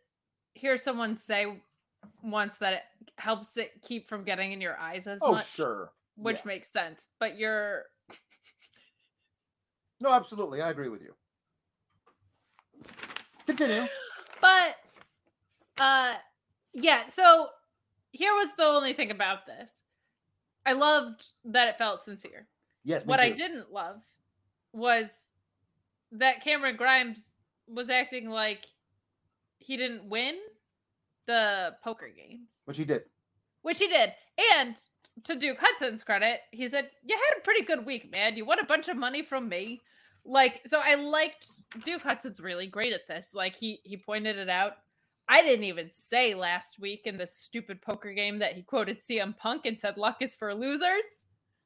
hear 0.53 0.77
someone 0.77 1.17
say 1.17 1.61
once 2.23 2.57
that 2.57 2.73
it 2.73 2.83
helps 3.17 3.57
it 3.57 3.71
keep 3.81 4.07
from 4.07 4.23
getting 4.23 4.51
in 4.51 4.61
your 4.61 4.77
eyes 4.77 5.07
as 5.07 5.19
Oh, 5.21 5.33
much, 5.33 5.49
sure. 5.49 5.91
which 6.15 6.37
Yeah. 6.37 6.41
makes 6.47 6.69
sense. 6.71 7.07
But 7.19 7.37
you're 7.37 7.85
No, 10.01 10.09
absolutely. 10.09 10.61
I 10.61 10.69
agree 10.69 10.89
with 10.89 11.01
you. 11.01 11.13
Continue. 13.45 13.85
but 14.41 14.75
uh 15.79 16.15
yeah, 16.73 17.07
so 17.07 17.47
here 18.11 18.33
was 18.33 18.49
the 18.57 18.63
only 18.63 18.93
thing 18.93 19.11
about 19.11 19.45
this. 19.45 19.73
I 20.65 20.73
loved 20.73 21.25
that 21.45 21.67
it 21.69 21.77
felt 21.77 22.01
sincere. 22.03 22.47
Yes. 22.83 23.05
what 23.05 23.19
I 23.19 23.29
didn't 23.31 23.71
love 23.71 24.01
was 24.73 25.07
that 26.11 26.43
Cameron 26.43 26.75
Grimes 26.75 27.19
was 27.67 27.89
acting 27.89 28.29
like 28.29 28.65
he 29.59 29.75
didn't 29.77 30.07
win 30.07 30.35
the 31.27 31.75
poker 31.83 32.09
games, 32.15 32.49
Which 32.65 32.77
he 32.77 32.85
did. 32.85 33.03
which 33.63 33.79
he 33.79 33.87
did. 33.87 34.13
And 34.59 34.75
to 35.23 35.35
Duke 35.35 35.57
Hudson's 35.59 36.03
credit, 36.03 36.41
he 36.51 36.67
said, 36.67 36.89
You 37.03 37.15
had 37.15 37.37
a 37.39 37.41
pretty 37.41 37.63
good 37.63 37.85
week, 37.85 38.11
man. 38.11 38.37
You 38.37 38.45
won 38.45 38.59
a 38.59 38.65
bunch 38.65 38.87
of 38.87 38.97
money 38.97 39.23
from 39.23 39.49
me. 39.49 39.81
Like, 40.25 40.61
so 40.65 40.81
I 40.83 40.95
liked 40.95 41.47
Duke 41.83 42.01
Hudson's 42.01 42.39
really 42.39 42.67
great 42.67 42.93
at 42.93 43.07
this. 43.07 43.31
Like, 43.33 43.55
he 43.55 43.79
he 43.83 43.97
pointed 43.97 44.37
it 44.37 44.49
out. 44.49 44.73
I 45.27 45.41
didn't 45.41 45.65
even 45.65 45.89
say 45.91 46.35
last 46.35 46.79
week 46.79 47.01
in 47.05 47.17
this 47.17 47.35
stupid 47.35 47.81
poker 47.81 48.13
game 48.13 48.39
that 48.39 48.53
he 48.53 48.61
quoted 48.61 49.01
CM 49.01 49.35
Punk 49.37 49.65
and 49.65 49.79
said 49.79 49.97
luck 49.97 50.17
is 50.21 50.35
for 50.35 50.53
losers. 50.53 51.03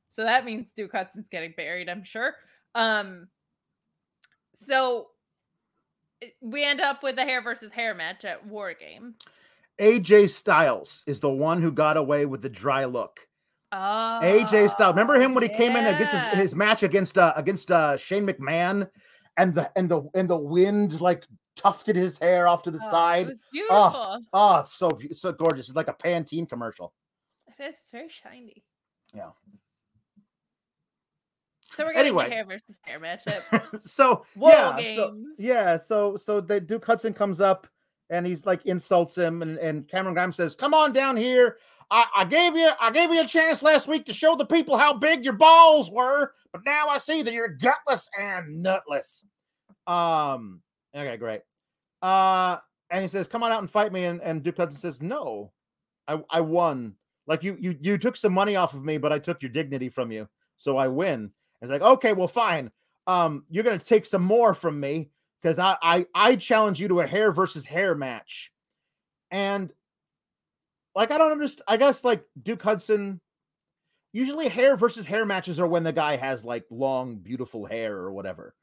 So 0.07 0.23
that 0.23 0.45
means 0.45 0.71
Duke 0.71 0.91
Hudson's 0.93 1.29
getting 1.29 1.53
buried, 1.55 1.89
I'm 1.89 2.03
sure. 2.03 2.35
Um 2.75 3.27
so 4.53 5.07
we 6.41 6.65
end 6.65 6.81
up 6.81 7.03
with 7.03 7.17
a 7.17 7.23
hair 7.23 7.41
versus 7.41 7.71
hair 7.71 7.93
match 7.93 8.25
at 8.25 8.45
War 8.45 8.73
Game. 8.73 9.15
AJ 9.79 10.29
Styles 10.29 11.03
is 11.07 11.19
the 11.19 11.29
one 11.29 11.61
who 11.61 11.71
got 11.71 11.95
away 11.97 12.25
with 12.25 12.41
the 12.41 12.49
dry 12.49 12.85
look. 12.85 13.21
Oh, 13.71 14.19
AJ 14.23 14.71
Styles. 14.71 14.93
Remember 14.93 15.15
him 15.15 15.33
when 15.33 15.43
he 15.43 15.49
came 15.49 15.75
in 15.75 15.85
against 15.85 16.13
his, 16.13 16.37
his 16.39 16.55
match 16.55 16.81
against 16.83 17.17
uh 17.17 17.33
against 17.35 17.69
uh 17.71 17.97
Shane 17.97 18.25
McMahon 18.25 18.89
and 19.37 19.53
the 19.53 19.71
and 19.75 19.87
the 19.89 20.01
and 20.15 20.27
the 20.29 20.37
wind 20.37 20.99
like 21.01 21.25
tufted 21.55 21.95
his 21.95 22.17
hair 22.17 22.47
off 22.47 22.63
to 22.63 22.71
the 22.71 22.79
Oh, 22.81 22.87
It 22.87 22.91
side. 22.91 23.27
was 23.27 23.39
beautiful. 23.51 24.23
Oh, 24.33 24.55
it's 24.61 24.73
so 24.73 24.89
so 25.13 25.31
gorgeous. 25.31 25.67
It's 25.67 25.75
like 25.75 25.87
a 25.87 25.93
Pantene 25.93 26.49
commercial. 26.49 26.93
It 27.47 27.63
is. 27.63 27.75
It's 27.81 27.91
very 27.91 28.09
shiny. 28.09 28.63
Yeah. 29.13 29.29
So 31.73 31.85
we're 31.85 31.93
getting 31.93 32.07
Anyway. 32.07 32.27
a 32.27 32.29
hair 32.33 32.45
versus 32.45 32.79
hair 32.81 32.99
matchup. 32.99 33.43
so 33.87 34.25
War 34.35 34.51
yeah, 34.51 34.95
so, 34.95 35.17
yeah, 35.37 35.77
so 35.77 36.17
so 36.17 36.41
the 36.41 36.59
Duke 36.59 36.85
Hudson 36.85 37.13
comes 37.13 37.39
up 37.39 37.67
and 38.09 38.25
he's 38.25 38.45
like 38.45 38.65
insults 38.65 39.15
him 39.15 39.41
and, 39.41 39.57
and 39.57 39.87
Cameron 39.87 40.13
Grimes 40.13 40.35
says, 40.35 40.55
Come 40.55 40.73
on 40.73 40.93
down 40.93 41.15
here. 41.15 41.57
I, 41.91 42.05
I 42.17 42.25
gave 42.25 42.55
you 42.55 42.69
I 42.79 42.91
gave 42.91 43.11
you 43.11 43.21
a 43.21 43.27
chance 43.27 43.63
last 43.63 43.87
week 43.87 44.05
to 44.05 44.13
show 44.13 44.35
the 44.35 44.45
people 44.45 44.77
how 44.77 44.93
big 44.93 45.23
your 45.23 45.33
balls 45.33 45.89
were, 45.89 46.33
but 46.51 46.61
now 46.65 46.87
I 46.87 46.97
see 46.97 47.21
that 47.21 47.33
you're 47.33 47.47
gutless 47.57 48.09
and 48.19 48.61
nutless. 48.61 49.23
Um 49.87 50.61
okay, 50.95 51.17
great. 51.17 51.41
Uh 52.01 52.57
and 52.91 53.03
he 53.03 53.07
says, 53.07 53.27
Come 53.27 53.43
on 53.43 53.51
out 53.51 53.59
and 53.59 53.69
fight 53.69 53.91
me. 53.93 54.05
And, 54.05 54.21
and 54.21 54.43
Duke 54.43 54.57
Hudson 54.57 54.79
says, 54.79 55.01
No, 55.01 55.51
I, 56.07 56.21
I 56.29 56.41
won. 56.41 56.95
Like 57.27 57.43
you 57.43 57.57
you 57.59 57.77
you 57.79 57.97
took 57.97 58.15
some 58.15 58.33
money 58.33 58.55
off 58.55 58.73
of 58.73 58.83
me, 58.83 58.97
but 58.97 59.13
I 59.13 59.19
took 59.19 59.41
your 59.41 59.51
dignity 59.51 59.89
from 59.89 60.11
you. 60.11 60.27
So 60.57 60.77
I 60.77 60.87
win. 60.87 61.13
And 61.13 61.31
It's 61.61 61.71
like, 61.71 61.81
okay, 61.81 62.13
well, 62.13 62.27
fine. 62.27 62.71
Um, 63.07 63.45
you're 63.49 63.63
gonna 63.63 63.79
take 63.79 64.05
some 64.05 64.23
more 64.23 64.53
from 64.53 64.79
me 64.79 65.11
because 65.41 65.59
I, 65.59 65.77
I 65.81 66.05
I 66.13 66.35
challenge 66.35 66.79
you 66.79 66.87
to 66.89 67.01
a 67.01 67.07
hair 67.07 67.31
versus 67.31 67.65
hair 67.65 67.95
match. 67.95 68.51
And 69.31 69.71
like 70.95 71.11
I 71.11 71.17
don't 71.17 71.31
understand. 71.31 71.63
I 71.67 71.77
guess 71.77 72.03
like 72.03 72.23
Duke 72.41 72.61
Hudson. 72.61 73.21
Usually 74.11 74.47
hair 74.47 74.75
versus 74.75 75.05
hair 75.05 75.23
matches 75.23 75.59
are 75.59 75.67
when 75.67 75.83
the 75.83 75.93
guy 75.93 76.15
has 76.15 76.43
like 76.43 76.65
long, 76.71 77.17
beautiful 77.17 77.67
hair 77.67 77.95
or 77.95 78.11
whatever. 78.11 78.55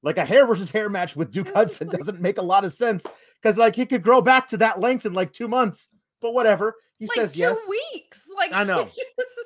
Like 0.00 0.16
a 0.16 0.24
hair 0.24 0.46
versus 0.46 0.70
hair 0.70 0.88
match 0.88 1.16
with 1.16 1.32
Duke 1.32 1.52
Hudson 1.52 1.88
doesn't 1.88 2.20
make 2.20 2.38
a 2.38 2.42
lot 2.42 2.64
of 2.64 2.72
sense 2.72 3.04
because 3.40 3.56
like 3.56 3.74
he 3.74 3.84
could 3.84 4.04
grow 4.04 4.20
back 4.20 4.48
to 4.48 4.56
that 4.58 4.78
length 4.78 5.04
in 5.04 5.12
like 5.12 5.32
two 5.32 5.48
months. 5.48 5.88
But 6.20 6.34
whatever. 6.34 6.76
He 6.98 7.06
like 7.06 7.16
says 7.16 7.32
two 7.32 7.40
yes. 7.40 7.58
weeks. 7.68 8.28
Like 8.36 8.54
I 8.54 8.62
know. 8.62 8.88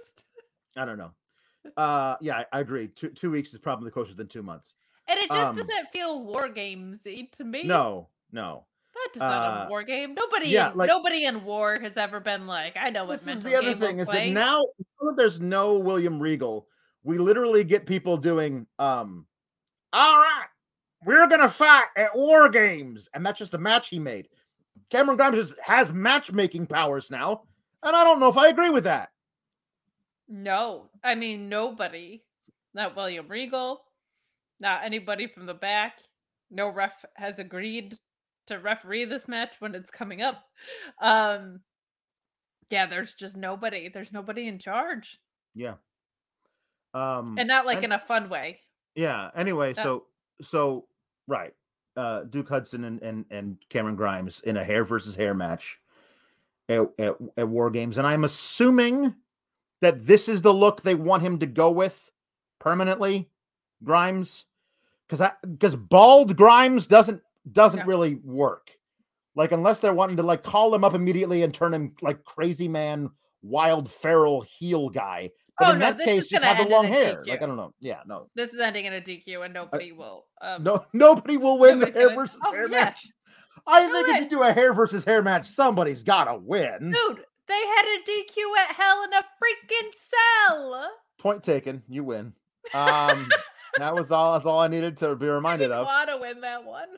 I 0.76 0.84
don't 0.84 0.98
know. 0.98 1.12
Uh 1.74 2.16
yeah, 2.20 2.42
I, 2.52 2.58
I 2.58 2.60
agree. 2.60 2.88
Two 2.88 3.08
two 3.08 3.30
weeks 3.30 3.54
is 3.54 3.58
probably 3.58 3.90
closer 3.90 4.14
than 4.14 4.28
two 4.28 4.42
months. 4.42 4.74
And 5.08 5.18
it 5.18 5.30
just 5.30 5.50
Um, 5.50 5.56
doesn't 5.56 5.90
feel 5.92 6.22
war 6.24 6.48
gamesy 6.48 7.30
to 7.32 7.44
me. 7.44 7.62
No, 7.64 8.08
no. 8.32 8.64
that 8.94 9.08
does 9.12 9.20
not 9.20 9.62
uh, 9.62 9.66
a 9.66 9.68
war 9.68 9.82
game. 9.82 10.14
Nobody, 10.14 10.48
yeah, 10.48 10.72
in, 10.72 10.78
like- 10.78 10.88
nobody 10.88 11.26
in 11.26 11.44
war 11.44 11.78
has 11.78 11.96
ever 11.96 12.18
been 12.20 12.46
like, 12.46 12.76
I 12.76 12.90
know 12.90 13.04
what 13.04 13.20
this 13.20 13.36
is 13.36 13.42
the 13.42 13.56
other 13.56 13.74
thing 13.74 13.98
is 14.00 14.08
play." 14.08 14.28
that 14.28 14.34
now 14.34 14.64
now 15.00 15.08
that 15.08 15.16
there's 15.16 15.40
no 15.40 15.74
William 15.78 16.18
Regal, 16.18 16.66
we 17.02 17.18
literally 17.18 17.62
get 17.64 17.86
people 17.86 18.16
doing 18.16 18.66
um 18.78 19.26
all 19.92 20.16
right, 20.18 20.46
we're 21.04 21.26
gonna 21.28 21.48
fight 21.48 21.86
at 21.96 22.14
war 22.16 22.48
games, 22.48 23.08
and 23.14 23.24
that's 23.24 23.38
just 23.38 23.54
a 23.54 23.58
match 23.58 23.88
he 23.88 23.98
made. 23.98 24.28
Cameron 24.90 25.16
Grimes 25.16 25.38
is, 25.38 25.54
has 25.64 25.92
matchmaking 25.92 26.66
powers 26.66 27.10
now, 27.10 27.42
and 27.82 27.94
I 27.96 28.04
don't 28.04 28.20
know 28.20 28.28
if 28.28 28.36
I 28.36 28.48
agree 28.48 28.70
with 28.70 28.84
that. 28.84 29.10
No, 30.28 30.90
I 31.04 31.14
mean 31.14 31.48
nobody. 31.48 32.22
Not 32.74 32.96
William 32.96 33.28
Regal. 33.28 33.82
Not 34.60 34.84
anybody 34.84 35.26
from 35.26 35.46
the 35.46 35.54
back. 35.54 35.98
No 36.50 36.68
ref 36.68 37.04
has 37.14 37.38
agreed 37.38 37.96
to 38.46 38.58
referee 38.58 39.04
this 39.06 39.26
match 39.28 39.56
when 39.58 39.74
it's 39.74 39.90
coming 39.90 40.22
up. 40.22 40.44
Um 41.00 41.60
yeah, 42.70 42.86
there's 42.86 43.14
just 43.14 43.36
nobody. 43.36 43.88
There's 43.88 44.12
nobody 44.12 44.48
in 44.48 44.58
charge. 44.58 45.18
Yeah. 45.54 45.74
Um 46.94 47.36
And 47.38 47.48
not 47.48 47.66
like 47.66 47.76
and- 47.76 47.86
in 47.86 47.92
a 47.92 47.98
fun 47.98 48.28
way. 48.28 48.60
Yeah. 48.94 49.30
Anyway, 49.34 49.72
That- 49.74 49.84
so 49.84 50.06
so 50.42 50.86
right, 51.26 51.54
uh, 51.96 52.24
Duke 52.24 52.48
Hudson 52.48 52.84
and 52.84 53.02
and 53.02 53.24
and 53.30 53.56
Cameron 53.70 53.96
Grimes 53.96 54.40
in 54.40 54.56
a 54.56 54.64
hair 54.64 54.84
versus 54.84 55.14
hair 55.16 55.34
match 55.34 55.78
at, 56.68 56.80
at 56.98 57.16
at 57.36 57.48
War 57.48 57.70
Games, 57.70 57.98
and 57.98 58.06
I'm 58.06 58.24
assuming 58.24 59.14
that 59.80 60.06
this 60.06 60.28
is 60.28 60.42
the 60.42 60.52
look 60.52 60.82
they 60.82 60.94
want 60.94 61.22
him 61.22 61.38
to 61.40 61.46
go 61.46 61.70
with 61.70 62.10
permanently, 62.58 63.30
Grimes, 63.84 64.44
because 65.06 65.20
I 65.20 65.32
because 65.42 65.76
bald 65.76 66.36
Grimes 66.36 66.86
doesn't 66.86 67.20
doesn't 67.52 67.80
No. 67.80 67.86
really 67.86 68.16
work. 68.16 68.70
Like 69.34 69.52
unless 69.52 69.80
they're 69.80 69.92
wanting 69.94 70.16
to 70.16 70.22
like 70.22 70.42
call 70.42 70.74
him 70.74 70.82
up 70.84 70.94
immediately 70.94 71.42
and 71.42 71.52
turn 71.52 71.74
him 71.74 71.94
like 72.02 72.24
crazy 72.24 72.68
man, 72.68 73.10
wild 73.42 73.90
feral 73.90 74.40
heel 74.42 74.88
guy. 74.88 75.30
But 75.58 75.68
Oh, 75.68 75.72
in 75.72 75.78
no, 75.78 75.86
that 75.86 75.98
this 75.98 76.06
case, 76.06 76.32
gonna 76.32 76.46
have 76.46 76.66
the 76.66 76.70
long 76.72 76.86
hair. 76.86 77.22
Like 77.26 77.42
I 77.42 77.46
don't 77.46 77.56
know. 77.56 77.72
Yeah, 77.80 78.00
no, 78.06 78.28
This 78.34 78.52
is 78.52 78.60
ending 78.60 78.84
in 78.86 78.92
a 78.94 79.00
DQ 79.00 79.44
and 79.44 79.54
nobody 79.54 79.92
will 79.92 80.26
um 80.40 80.62
no, 80.62 80.84
nobody 80.92 81.36
will 81.36 81.58
win 81.58 81.78
the 81.78 81.86
hair 81.86 82.08
gonna- 82.08 82.14
versus 82.16 82.40
Oh, 82.44 82.52
hair 82.52 82.68
yeah. 82.68 82.84
match. 82.84 83.06
I 83.66 83.86
think 83.90 84.08
if 84.08 84.22
you 84.24 84.28
do 84.28 84.42
a 84.42 84.52
hair 84.52 84.72
versus 84.74 85.04
hair 85.04 85.22
match, 85.22 85.46
somebody's 85.46 86.02
gotta 86.02 86.36
win. 86.38 86.92
Dude, 86.92 87.24
they 87.48 87.54
had 87.66 87.84
a 87.84 88.02
DQ 88.10 88.56
at 88.58 88.74
Hell 88.76 89.04
in 89.04 89.12
a 89.12 89.22
freaking 89.22 89.90
cell. 90.48 90.90
Point 91.18 91.42
taken. 91.42 91.82
You 91.88 92.04
win. 92.04 92.32
Um, 92.74 93.28
that 93.78 93.94
was 93.94 94.10
all. 94.10 94.34
That's 94.34 94.46
all 94.46 94.60
I 94.60 94.68
needed 94.68 94.96
to 94.98 95.14
be 95.16 95.26
I 95.26 95.30
reminded 95.30 95.64
didn't 95.68 95.78
of. 95.78 95.86
want 95.86 96.10
to 96.10 96.18
win 96.18 96.40
that 96.42 96.64
one. 96.64 96.88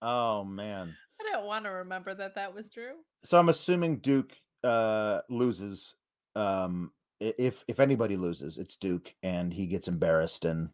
Oh 0.00 0.44
man. 0.44 0.94
I 1.20 1.32
don't 1.32 1.46
want 1.46 1.64
to 1.64 1.70
remember 1.70 2.14
that 2.14 2.34
that 2.34 2.52
was 2.52 2.68
true. 2.68 2.94
So 3.24 3.38
I'm 3.38 3.48
assuming 3.48 3.98
Duke 3.98 4.32
uh 4.64 5.20
loses. 5.28 5.94
Um, 6.34 6.90
if 7.20 7.64
if 7.68 7.78
anybody 7.78 8.16
loses, 8.16 8.58
it's 8.58 8.76
Duke, 8.76 9.12
and 9.22 9.52
he 9.52 9.66
gets 9.66 9.86
embarrassed 9.88 10.44
and 10.44 10.70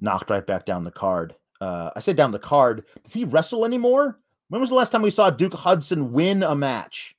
knocked 0.00 0.30
right 0.30 0.46
back 0.46 0.66
down 0.66 0.84
the 0.84 0.90
card. 0.90 1.34
Uh, 1.60 1.90
I 1.94 2.00
say 2.00 2.12
down 2.12 2.32
the 2.32 2.38
card. 2.38 2.84
Does 3.04 3.14
he 3.14 3.24
wrestle 3.24 3.64
anymore? 3.64 4.18
When 4.48 4.60
was 4.60 4.70
the 4.70 4.76
last 4.76 4.90
time 4.90 5.02
we 5.02 5.10
saw 5.10 5.30
Duke 5.30 5.54
Hudson 5.54 6.12
win 6.12 6.42
a 6.42 6.54
match? 6.56 7.16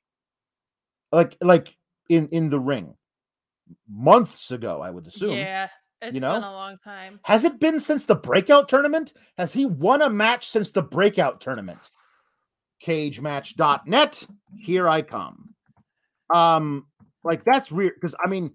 Like 1.10 1.36
like 1.40 1.74
in 2.08 2.28
in 2.28 2.50
the 2.50 2.60
ring. 2.60 2.96
Months 3.88 4.50
ago, 4.50 4.82
I 4.82 4.90
would 4.90 5.06
assume. 5.06 5.32
Yeah, 5.32 5.68
it's 6.04 6.14
you 6.14 6.20
know? 6.20 6.34
been 6.34 6.44
a 6.44 6.52
long 6.52 6.76
time. 6.82 7.20
Has 7.22 7.44
it 7.44 7.60
been 7.60 7.80
since 7.80 8.04
the 8.04 8.14
breakout 8.14 8.68
tournament? 8.68 9.12
Has 9.38 9.52
he 9.52 9.66
won 9.66 10.02
a 10.02 10.10
match 10.10 10.50
since 10.50 10.70
the 10.70 10.82
breakout 10.82 11.40
tournament? 11.40 11.90
Cagematch.net. 12.84 14.26
Here 14.56 14.88
I 14.88 15.02
come. 15.02 15.54
Um, 16.32 16.86
like 17.22 17.44
that's 17.44 17.72
weird 17.72 17.94
because 17.94 18.14
I 18.24 18.28
mean, 18.28 18.52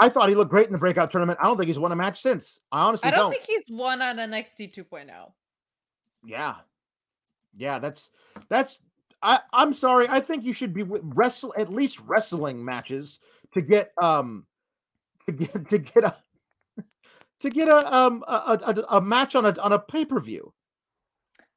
I 0.00 0.08
thought 0.08 0.28
he 0.28 0.34
looked 0.34 0.50
great 0.50 0.66
in 0.66 0.72
the 0.72 0.78
breakout 0.78 1.10
tournament. 1.10 1.38
I 1.40 1.46
don't 1.46 1.56
think 1.56 1.68
he's 1.68 1.78
won 1.78 1.92
a 1.92 1.96
match 1.96 2.20
since. 2.20 2.58
I 2.72 2.80
honestly 2.80 3.08
I 3.08 3.10
don't 3.10 3.20
don't. 3.20 3.32
think 3.32 3.44
he's 3.44 3.64
won 3.68 4.02
on 4.02 4.16
NXT 4.16 4.74
2.0. 4.74 5.10
Yeah, 6.24 6.56
yeah. 7.56 7.78
That's 7.78 8.10
that's. 8.48 8.78
I 9.22 9.40
I'm 9.52 9.74
sorry. 9.74 10.08
I 10.08 10.20
think 10.20 10.44
you 10.44 10.54
should 10.54 10.72
be 10.72 10.82
wrestle 10.82 11.54
at 11.56 11.72
least 11.72 12.00
wrestling 12.00 12.64
matches 12.64 13.20
to 13.54 13.60
get 13.60 13.92
um 14.00 14.46
to 15.26 15.32
get 15.32 15.68
to 15.68 15.78
get 15.78 16.04
a 16.04 16.16
to 17.40 17.50
get 17.50 17.68
a 17.68 17.94
um 17.94 18.24
a, 18.28 18.58
a, 18.66 18.96
a 18.96 19.00
match 19.00 19.34
on 19.34 19.46
a 19.46 19.58
on 19.60 19.72
a 19.72 19.78
pay 19.78 20.04
per 20.04 20.20
view. 20.20 20.52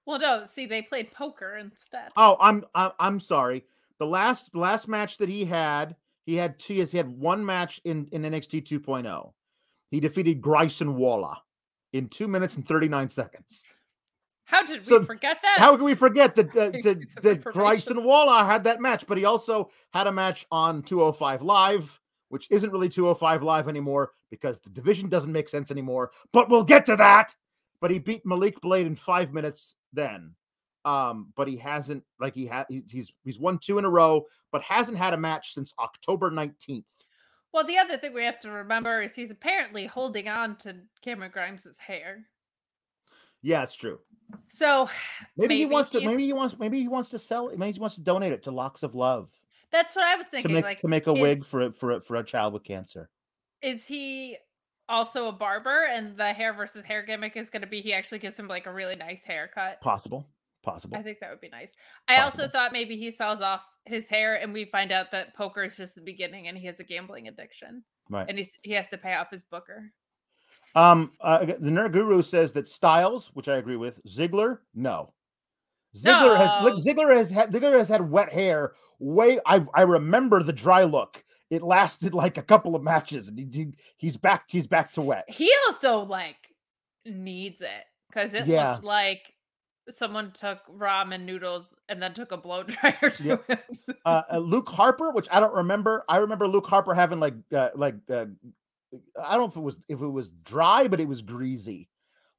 Well, 0.05 0.19
no, 0.19 0.43
see, 0.45 0.65
they 0.65 0.81
played 0.81 1.13
poker 1.13 1.57
instead. 1.57 2.09
Oh, 2.17 2.37
I'm 2.39 2.65
I'm 2.75 3.19
sorry. 3.19 3.63
The 3.99 4.05
last 4.05 4.53
last 4.55 4.87
match 4.87 5.17
that 5.17 5.29
he 5.29 5.45
had, 5.45 5.95
he 6.25 6.35
had 6.35 6.59
two. 6.59 6.83
He 6.85 6.97
had 6.97 7.07
one 7.07 7.45
match 7.45 7.79
in 7.85 8.07
in 8.11 8.23
NXT 8.23 8.63
2.0. 8.67 9.31
He 9.91 9.99
defeated 9.99 10.41
Grayson 10.41 10.95
Waller 10.95 11.35
in 11.93 12.09
two 12.09 12.27
minutes 12.27 12.55
and 12.55 12.67
39 12.67 13.09
seconds. 13.11 13.61
How 14.45 14.65
did 14.65 14.79
we 14.81 14.85
So, 14.85 15.05
forget 15.05 15.37
that? 15.41 15.59
How 15.59 15.75
can 15.75 15.85
we 15.85 15.95
forget 15.95 16.35
that 16.35 16.47
uh, 16.57 16.71
that, 16.83 17.21
that. 17.21 17.43
Grayson 17.53 18.03
Waller 18.03 18.43
had 18.43 18.63
that 18.65 18.81
match? 18.81 19.05
But 19.07 19.17
he 19.17 19.25
also 19.25 19.69
had 19.93 20.07
a 20.07 20.11
match 20.11 20.45
on 20.51 20.83
205 20.83 21.43
Live, 21.43 21.99
which 22.33 22.47
isn't 22.49 22.71
really 22.71 22.89
205 22.89 23.43
Live 23.43 23.69
anymore 23.69 24.13
because 24.31 24.59
the 24.59 24.71
division 24.71 25.07
doesn't 25.07 25.31
make 25.31 25.47
sense 25.47 25.69
anymore. 25.69 26.09
But 26.31 26.49
we'll 26.49 26.63
get 26.63 26.83
to 26.87 26.95
that. 26.95 27.35
But 27.79 27.91
he 27.91 27.99
beat 27.99 28.25
Malik 28.25 28.59
Blade 28.59 28.87
in 28.87 28.95
five 28.95 29.31
minutes 29.33 29.75
then. 29.93 30.33
Um, 30.83 31.31
but 31.35 31.47
he 31.47 31.55
hasn't 31.57 32.03
like 32.19 32.33
he 32.33 32.47
had 32.47 32.65
he's 32.67 33.13
he's 33.23 33.37
won 33.39 33.59
two 33.59 33.77
in 33.77 33.85
a 33.85 33.89
row, 33.89 34.25
but 34.51 34.63
hasn't 34.63 34.97
had 34.97 35.13
a 35.13 35.17
match 35.17 35.53
since 35.53 35.75
October 35.77 36.31
19th. 36.31 36.85
Well, 37.53 37.67
the 37.67 37.77
other 37.77 37.99
thing 37.99 38.15
we 38.15 38.23
have 38.23 38.39
to 38.39 38.49
remember 38.49 39.03
is 39.03 39.13
he's 39.13 39.29
apparently 39.29 39.85
holding 39.85 40.27
on 40.27 40.55
to 40.57 40.77
Cameron 41.03 41.31
Grimes's 41.31 41.77
hair. 41.77 42.25
Yeah, 43.43 43.61
it's 43.61 43.75
true. 43.75 43.99
So 44.47 44.89
Maybe, 45.37 45.57
he 45.57 45.67
wants 45.67 45.91
to 45.91 46.01
maybe 46.01 46.25
he 46.25 46.33
wants 46.33 46.57
maybe 46.57 46.79
he 46.79 46.87
wants 46.87 47.09
to 47.09 47.19
sell. 47.19 47.51
Maybe 47.55 47.73
he 47.73 47.79
wants 47.79 47.95
to 47.97 48.01
donate 48.01 48.33
it 48.33 48.41
to 48.43 48.51
Locks 48.51 48.81
of 48.81 48.95
Love 48.95 49.29
that's 49.73 49.93
what 49.95 50.05
I 50.05 50.15
was 50.15 50.27
to 50.27 50.31
thinking. 50.31 50.53
make 50.53 50.63
like, 50.63 50.79
to 50.81 50.87
make 50.87 51.07
a 51.07 51.13
is- 51.13 51.19
wig 51.21 51.45
for 51.45 51.61
it 51.61 51.75
for 51.75 51.91
a, 51.91 52.01
for 52.01 52.15
a 52.15 52.23
child 52.23 52.53
with 52.53 52.63
cancer. 52.63 53.09
is 53.61 53.85
he 53.85 54.37
also 54.87 55.27
a 55.27 55.31
barber? 55.31 55.87
And 55.91 56.15
the 56.15 56.31
hair 56.31 56.53
versus 56.53 56.83
hair 56.85 57.03
gimmick 57.03 57.35
is 57.35 57.49
going 57.49 57.61
to 57.61 57.67
be 57.67 57.81
he 57.81 57.93
actually 57.93 58.19
gives 58.19 58.37
him 58.39 58.47
like 58.47 58.67
a 58.67 58.71
really 58.73 58.95
nice 58.95 59.25
haircut. 59.25 59.81
Possible. 59.81 60.25
Possible. 60.63 60.95
I 60.97 61.01
think 61.01 61.19
that 61.19 61.29
would 61.29 61.41
be 61.41 61.49
nice. 61.49 61.73
I 62.07 62.21
also 62.21 62.47
thought 62.47 62.71
maybe 62.71 62.95
he 62.95 63.11
sells 63.11 63.41
off 63.41 63.61
his 63.85 64.07
hair 64.07 64.35
and 64.35 64.53
we 64.53 64.63
find 64.63 64.93
out 64.93 65.11
that 65.11 65.35
poker 65.35 65.63
is 65.63 65.75
just 65.75 65.95
the 65.95 66.01
beginning 66.01 66.47
and 66.47 66.57
he 66.57 66.65
has 66.67 66.79
a 66.79 66.85
gambling 66.85 67.27
addiction 67.27 67.83
Right. 68.09 68.25
and 68.29 68.37
he's, 68.37 68.51
he 68.61 68.71
has 68.71 68.87
to 68.87 68.97
pay 68.97 69.13
off 69.15 69.29
his 69.29 69.43
booker. 69.43 69.91
Um, 70.75 71.11
uh, 71.19 71.43
the 71.45 71.55
Nerd 71.69 71.91
Guru 71.91 72.21
says 72.21 72.53
that 72.53 72.69
Styles, 72.69 73.29
which 73.33 73.47
I 73.49 73.57
agree 73.57 73.75
with, 73.75 73.99
Ziggler, 74.05 74.59
no. 74.73 75.13
Ziggler 75.97 76.37
has. 76.37 76.83
Ziggler 76.85 77.15
has 77.15 77.29
had 77.29 77.51
Ziggler 77.51 77.77
has 77.77 77.89
had 77.89 78.09
wet 78.09 78.31
hair. 78.31 78.73
Way 79.05 79.39
I 79.45 79.65
I 79.73 79.81
remember 79.81 80.41
the 80.43 80.53
dry 80.53 80.83
look. 80.85 81.23
It 81.49 81.61
lasted 81.61 82.13
like 82.23 82.37
a 82.37 82.41
couple 82.41 82.73
of 82.75 82.83
matches, 82.83 83.27
and 83.27 83.37
he, 83.37 83.47
he- 83.51 83.73
he's 83.97 84.15
back. 84.17 84.45
He's 84.47 84.65
back 84.65 84.93
to 84.93 85.01
wet. 85.01 85.25
He 85.27 85.51
also 85.67 85.99
like 85.99 86.37
needs 87.05 87.61
it 87.61 87.83
because 88.09 88.33
it 88.33 88.47
Yeah. 88.47 88.71
looked 88.71 88.83
like 88.85 89.33
someone 89.89 90.31
took 90.31 90.59
ramen 90.73 91.25
noodles 91.25 91.75
and 91.89 92.01
then 92.01 92.13
took 92.13 92.31
a 92.31 92.37
blow 92.37 92.63
dryer 92.67 93.09
to 93.09 93.23
Yep. 93.23 93.43
it. 93.49 93.59
Uh, 94.05 94.21
uh, 94.31 94.37
Luke 94.37 94.69
Harper, 94.69 95.11
which 95.11 95.27
I 95.29 95.41
don't 95.41 95.53
remember. 95.53 96.05
I 96.07 96.17
remember 96.17 96.47
Luke 96.47 96.67
Harper 96.67 96.93
having 96.93 97.19
like 97.19 97.35
uh, 97.53 97.69
like 97.75 97.95
uh, 98.09 98.27
I 99.21 99.35
don't 99.35 99.41
know 99.41 99.47
if 99.49 99.57
it 99.57 99.59
was 99.59 99.75
if 99.89 100.01
it 100.01 100.07
was 100.07 100.29
dry, 100.45 100.87
but 100.87 101.01
it 101.01 101.07
was 101.09 101.21
greasy. 101.21 101.89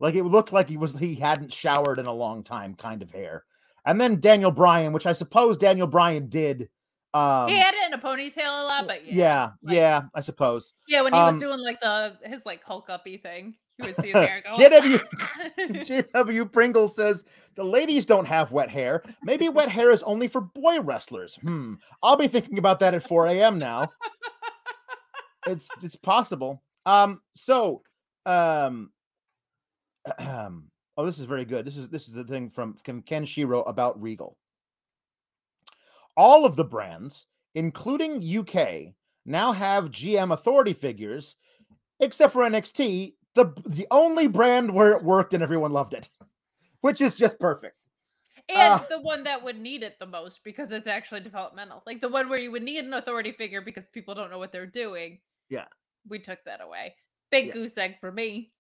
Like 0.01 0.15
it 0.15 0.25
looked 0.25 0.53
like 0.53 0.71
he 0.71 0.79
was 0.79 0.95
he 0.95 1.15
hadn't 1.15 1.53
showered 1.53 1.99
in 1.99 2.07
a 2.07 2.13
long 2.13 2.43
time, 2.43 2.75
kind 2.75 3.03
of 3.03 3.11
hair. 3.11 3.45
And 3.85 4.01
then 4.01 4.21
Daniel 4.21 4.51
Bryan, 4.51 4.93
which 4.93 5.07
I 5.07 5.13
suppose 5.13 5.57
Daniel 5.57 5.87
Bryan 5.87 6.29
did. 6.29 6.69
Um, 7.13 7.49
he 7.49 7.57
had 7.57 7.75
it 7.75 7.87
in 7.87 7.93
a 7.93 7.99
ponytail 7.99 8.63
a 8.63 8.67
lot, 8.67 8.87
but 8.89 9.07
yeah, 9.07 9.15
yeah, 9.15 9.51
like- 9.63 9.77
yeah, 9.77 10.01
I 10.15 10.21
suppose. 10.21 10.73
yeah. 10.89 11.03
When 11.03 11.13
he 11.13 11.19
Um, 11.19 11.35
was 11.35 11.41
doing 11.43 11.61
like 11.61 11.81
the 11.81 12.17
his 12.25 12.45
like 12.45 12.65
Hulk 12.65 12.91
uppy 12.91 13.19
thing, 13.19 13.55
you 13.79 13.85
would 13.87 13.97
see 14.01 14.09
his 14.09 14.17
hair 14.29 14.43
go. 14.45 14.55
JW 14.55 15.01
JW 15.87 16.51
Pringle 16.51 16.89
says 16.89 17.25
the 17.55 17.63
ladies 17.63 18.05
don't 18.05 18.25
have 18.27 18.51
wet 18.51 18.69
hair. 18.69 19.05
Maybe 19.23 19.49
wet 19.49 19.69
hair 19.69 19.91
is 19.93 20.03
only 20.03 20.27
for 20.27 20.41
boy 20.41 20.81
wrestlers. 20.81 21.37
Hmm. 21.43 21.75
I'll 22.03 22.17
be 22.17 22.27
thinking 22.27 22.59
about 22.59 22.81
that 22.81 22.95
at 22.95 23.07
4 23.07 23.27
a.m. 23.29 23.59
now. 23.59 23.91
It's 25.47 25.69
it's 25.83 25.95
possible. 25.97 26.63
Um. 26.87 27.21
So, 27.37 27.83
um. 28.25 28.91
oh, 30.97 31.05
this 31.07 31.19
is 31.19 31.25
very 31.27 31.45
good. 31.45 31.65
This 31.65 31.77
is 31.77 31.89
this 31.89 32.09
is 32.09 32.15
the 32.15 32.25
thing 32.25 32.51
from 32.51 32.75
from 32.85 33.03
Ken 33.03 33.25
Shiro 33.25 33.63
about 33.63 34.01
Regal. 34.01 34.37
All 36.17 36.45
of 36.45 36.57
the 36.57 36.65
brands, 36.65 37.27
including 37.55 38.23
UK, 38.23 38.95
now 39.27 39.53
have 39.53 39.87
GM 39.91 40.33
authority 40.33 40.73
figures, 40.73 41.37
except 42.01 42.33
for 42.33 42.43
NXT, 42.43 43.15
the 43.35 43.53
the 43.67 43.87
only 43.91 44.27
brand 44.29 44.73
where 44.73 44.93
it 44.93 45.03
worked 45.03 45.35
and 45.35 45.43
everyone 45.43 45.73
loved 45.73 45.95
it, 45.95 46.09
which 46.83 47.01
is 47.01 47.15
just 47.15 47.39
perfect. 47.41 47.77
and 48.49 48.75
Uh, 48.75 48.85
the 48.91 49.01
one 49.01 49.25
that 49.25 49.43
would 49.43 49.59
need 49.59 49.83
it 49.83 49.99
the 49.99 50.07
most 50.07 50.45
because 50.45 50.71
it's 50.71 50.87
actually 50.87 51.21
developmental, 51.21 51.83
like 51.87 52.01
the 52.01 52.09
one 52.09 52.29
where 52.29 52.39
you 52.39 52.53
would 52.53 52.63
need 52.63 52.85
an 52.85 52.95
authority 52.95 53.33
figure 53.33 53.61
because 53.61 53.85
people 53.93 54.15
don't 54.15 54.31
know 54.31 54.39
what 54.39 54.53
they're 54.53 54.67
doing. 54.67 55.19
Yeah. 55.51 55.67
we 56.09 56.19
took 56.19 56.39
that 56.45 56.61
away. 56.61 56.95
Big 57.31 57.47
Yeah. 57.49 57.53
goose 57.55 57.77
egg 57.79 57.97
for 58.01 58.13
me. 58.13 58.53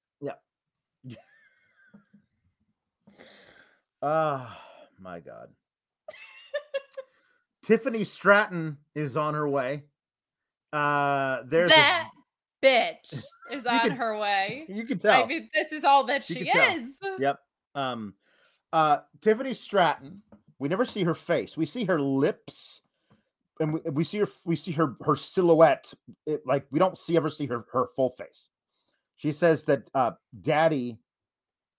Oh 4.06 4.46
my 5.00 5.18
god. 5.20 5.48
Tiffany 7.64 8.04
Stratton 8.04 8.76
is 8.94 9.16
on 9.16 9.32
her 9.32 9.48
way. 9.48 9.84
Uh 10.72 11.38
there's 11.46 11.70
a- 11.70 11.74
that 11.74 12.10
bitch 12.62 13.14
is 13.50 13.64
on 13.64 13.80
can- 13.80 13.90
her 13.92 14.18
way. 14.18 14.66
you 14.68 14.84
can 14.84 14.98
tell. 14.98 15.24
I 15.24 15.26
mean, 15.26 15.48
this 15.54 15.72
is 15.72 15.84
all 15.84 16.04
that 16.06 16.28
You 16.28 16.36
she 16.36 16.44
can 16.44 16.54
tell. 16.54 16.76
is. 17.14 17.20
Yep. 17.20 17.38
Um 17.74 18.14
uh 18.74 18.98
Tiffany 19.22 19.54
Stratton, 19.54 20.20
we 20.58 20.68
never 20.68 20.84
see 20.84 21.02
her 21.04 21.14
face. 21.14 21.56
We 21.56 21.64
see 21.64 21.84
her 21.84 21.98
lips 22.00 22.82
and 23.60 23.72
we, 23.72 23.80
we 23.90 24.04
see 24.04 24.18
her 24.18 24.28
we 24.44 24.56
see 24.56 24.72
her 24.72 24.96
her 25.02 25.16
silhouette. 25.16 25.90
It, 26.26 26.42
like 26.46 26.66
we 26.70 26.78
don't 26.78 26.98
see 26.98 27.16
ever 27.16 27.30
see 27.30 27.46
her 27.46 27.64
her 27.72 27.86
full 27.96 28.10
face. 28.10 28.50
She 29.16 29.32
says 29.32 29.64
that 29.64 29.88
uh 29.94 30.10
daddy 30.42 30.98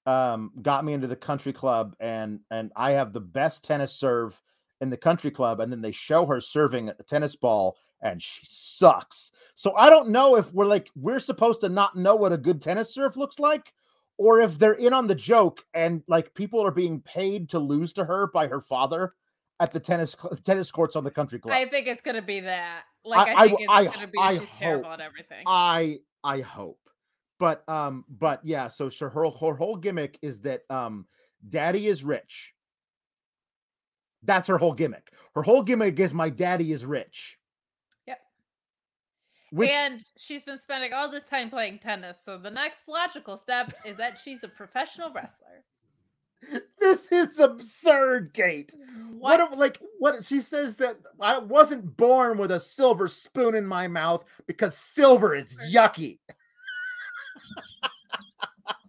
um 0.06 0.51
got 0.62 0.86
me 0.86 0.93
into 0.93 1.08
the 1.08 1.16
country 1.16 1.51
club 1.53 1.95
and 1.99 2.39
and 2.51 2.72
I 2.76 2.91
have 2.91 3.12
the 3.14 3.20
best 3.20 3.64
tennis 3.64 3.93
serve 3.93 4.39
in 4.82 4.89
the 4.89 4.97
country 4.97 5.32
club 5.32 5.60
and 5.60 5.72
then 5.72 5.82
they 5.82 5.91
show 5.91 6.26
her 6.26 6.39
serving 6.41 6.89
a 6.89 7.03
tennis 7.03 7.36
ball 7.36 7.78
and 8.01 8.22
she 8.22 8.41
sucks. 8.43 9.32
So 9.56 9.74
I 9.76 9.89
don't 9.89 10.10
know 10.10 10.36
if 10.36 10.53
we're 10.53 10.66
like 10.66 10.89
we're 10.95 11.20
supposed 11.20 11.62
to 11.62 11.70
not 11.70 11.95
know 11.95 12.16
what 12.16 12.34
a 12.34 12.38
good 12.38 12.62
tennis 12.62 12.93
serve 12.93 13.18
looks 13.18 13.39
like 13.39 13.74
or 14.18 14.41
if 14.41 14.60
they're 14.60 14.74
in 14.74 14.93
on 14.93 15.08
the 15.08 15.16
joke 15.16 15.62
and 15.74 16.03
like 16.08 16.34
people 16.36 16.62
are 16.64 16.72
being 16.72 17.01
paid 17.01 17.49
to 17.49 17.60
lose 17.60 17.93
to 17.93 18.06
her 18.06 18.28
by 18.28 18.47
her 18.47 18.62
father 18.62 19.14
at 19.60 19.72
the 19.72 19.80
tennis 19.80 20.16
tennis 20.43 20.70
courts 20.72 20.95
on 20.95 21.03
the 21.03 21.12
country 21.12 21.39
club. 21.39 21.53
I 21.56 21.66
think 21.68 21.88
it's 21.88 22.01
gonna 22.01 22.22
be 22.22 22.41
that. 22.41 22.84
Like, 23.06 23.30
I- 23.30 23.43
I, 23.43 23.47
think 23.47 23.70
I- 23.70 23.82
it's 23.84 23.95
gonna 23.95 24.08
be 24.08 24.20
I 24.20 24.38
she's 24.38 24.49
terrible 24.49 24.89
hope- 24.89 24.99
at 24.99 25.06
everything. 25.06 25.43
I 25.47 25.99
I 26.24 26.41
hope. 26.41 26.80
But 27.40 27.68
um 27.68 28.06
but 28.10 28.42
yeah, 28.44 28.68
so 28.68 28.90
her 29.00 29.10
her 29.10 29.30
whole 29.56 29.76
gimmick 29.76 30.18
is 30.22 30.42
that 30.42 30.62
um 30.70 31.06
daddy 31.50 31.88
is 31.88 32.04
rich. 32.04 32.54
That's 34.24 34.48
her 34.48 34.58
whole 34.58 34.74
gimmick. 34.74 35.12
Her 35.36 35.44
whole 35.44 35.64
gimmick 35.64 36.00
is 36.00 36.14
my 36.14 36.30
daddy 36.30 36.72
is 36.72 36.86
rich. 36.86 37.38
Yep. 38.08 38.20
Which 39.52 39.70
and 39.70 40.04
she's 40.18 40.44
been 40.44 40.60
spending 40.60 40.94
all 40.94 41.10
this 41.10 41.24
time 41.24 41.50
playing 41.50 41.80
tennis. 41.80 42.24
So 42.24 42.38
the 42.38 42.50
next 42.50 42.88
logical 42.88 43.38
step 43.38 43.74
is 43.86 43.98
that 43.98 44.18
she's 44.24 44.44
a 44.44 44.48
professional 44.48 45.12
wrestler. 45.12 45.64
this 46.80 47.12
is 47.12 47.40
absurd, 47.40 48.34
Kate. 48.34 48.74
What? 49.18 49.40
What? 49.40 49.58
like 49.58 49.80
what 50.00 50.24
she 50.24 50.42
says 50.42 50.76
that 50.78 50.98
I 51.20 51.40
wasn't 51.40 51.98
born 51.98 52.38
with 52.38 52.52
a 52.52 52.60
silver 52.60 53.08
spoon 53.08 53.56
in 53.56 53.66
my 53.66 53.88
mouth 53.88 54.24
because 54.48 54.76
silver 54.78 55.36
is 55.36 55.58
yucky. 55.72 56.20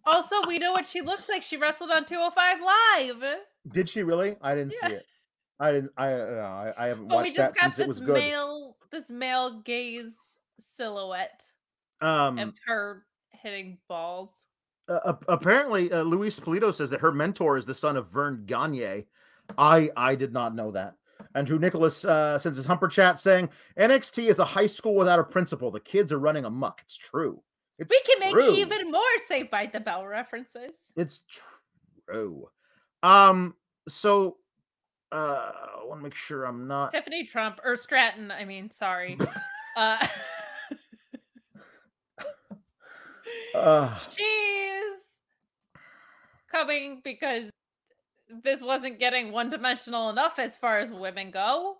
Also, 0.04 0.36
we 0.46 0.58
know 0.58 0.72
what 0.72 0.86
she 0.86 1.00
looks 1.00 1.28
like. 1.28 1.42
She 1.42 1.56
wrestled 1.56 1.90
on 1.90 2.04
205 2.04 2.58
Live. 2.62 3.38
Did 3.72 3.88
she 3.88 4.02
really? 4.04 4.36
I 4.40 4.54
didn't 4.54 4.72
Yeah. 4.80 4.88
see 4.88 4.94
it. 4.94 5.06
I 5.58 5.72
didn't. 5.72 5.90
I 5.96 6.12
uh, 6.12 6.72
I, 6.76 6.84
I 6.84 6.86
haven't 6.88 7.08
But 7.08 7.16
we 7.16 7.22
watched 7.24 7.36
just 7.36 7.54
that 7.54 7.60
got 7.60 7.76
this 7.76 7.88
was 7.88 7.98
good. 8.00 8.14
male, 8.14 8.76
this 8.92 9.08
male 9.10 9.60
gaze 9.62 10.14
silhouette 10.60 11.42
um, 12.00 12.38
of 12.38 12.54
her 12.66 13.04
hitting 13.30 13.78
balls. 13.88 14.30
uh, 14.88 15.14
apparently, 15.28 15.90
uh, 15.92 16.02
Luis 16.02 16.38
Polito 16.38 16.72
says 16.74 16.90
that 16.90 17.00
her 17.00 17.10
mentor 17.10 17.56
is 17.56 17.64
the 17.64 17.74
son 17.74 17.96
of 17.96 18.08
Verne 18.08 18.44
Gagne. 18.46 19.06
I 19.58 19.90
I 19.96 20.14
did 20.14 20.32
not 20.32 20.54
know 20.54 20.70
that. 20.72 20.94
Andrew 21.34 21.58
Nicholas 21.58 22.04
uh, 22.04 22.38
sends 22.38 22.56
his 22.58 22.66
humper 22.66 22.88
chat 22.88 23.18
saying 23.18 23.48
NXT 23.78 24.28
is 24.28 24.38
a 24.38 24.44
high 24.44 24.66
school 24.66 24.94
without 24.94 25.18
a 25.18 25.24
principal. 25.24 25.70
The 25.70 25.80
kids 25.80 26.12
are 26.12 26.18
running 26.18 26.44
amok. 26.44 26.80
It's 26.84 26.96
true. 26.96 27.42
It's 27.78 27.90
We 27.90 28.00
can 28.06 28.32
true. 28.32 28.50
make 28.50 28.58
even 28.58 28.90
more 28.90 29.02
Saved 29.28 29.50
by 29.50 29.66
the 29.66 29.80
Bell 29.80 30.06
references. 30.06 30.92
It's 30.96 31.20
true. 32.08 32.48
Um. 33.02 33.54
So, 33.88 34.38
uh, 35.12 35.16
I 35.16 35.84
want 35.84 36.00
to 36.00 36.04
make 36.04 36.14
sure 36.14 36.44
I'm 36.44 36.66
not. 36.66 36.90
Tiffany 36.90 37.24
Trump 37.24 37.60
or 37.64 37.76
Stratton. 37.76 38.30
I 38.30 38.44
mean, 38.44 38.70
sorry. 38.70 39.18
uh, 39.76 40.06
Uh, 43.54 43.96
she's 43.98 44.98
coming 46.50 47.00
because 47.02 47.48
this 48.42 48.60
wasn't 48.60 48.98
getting 48.98 49.32
one 49.32 49.48
dimensional 49.48 50.10
enough 50.10 50.38
as 50.38 50.56
far 50.58 50.78
as 50.78 50.92
women 50.92 51.30
go. 51.30 51.76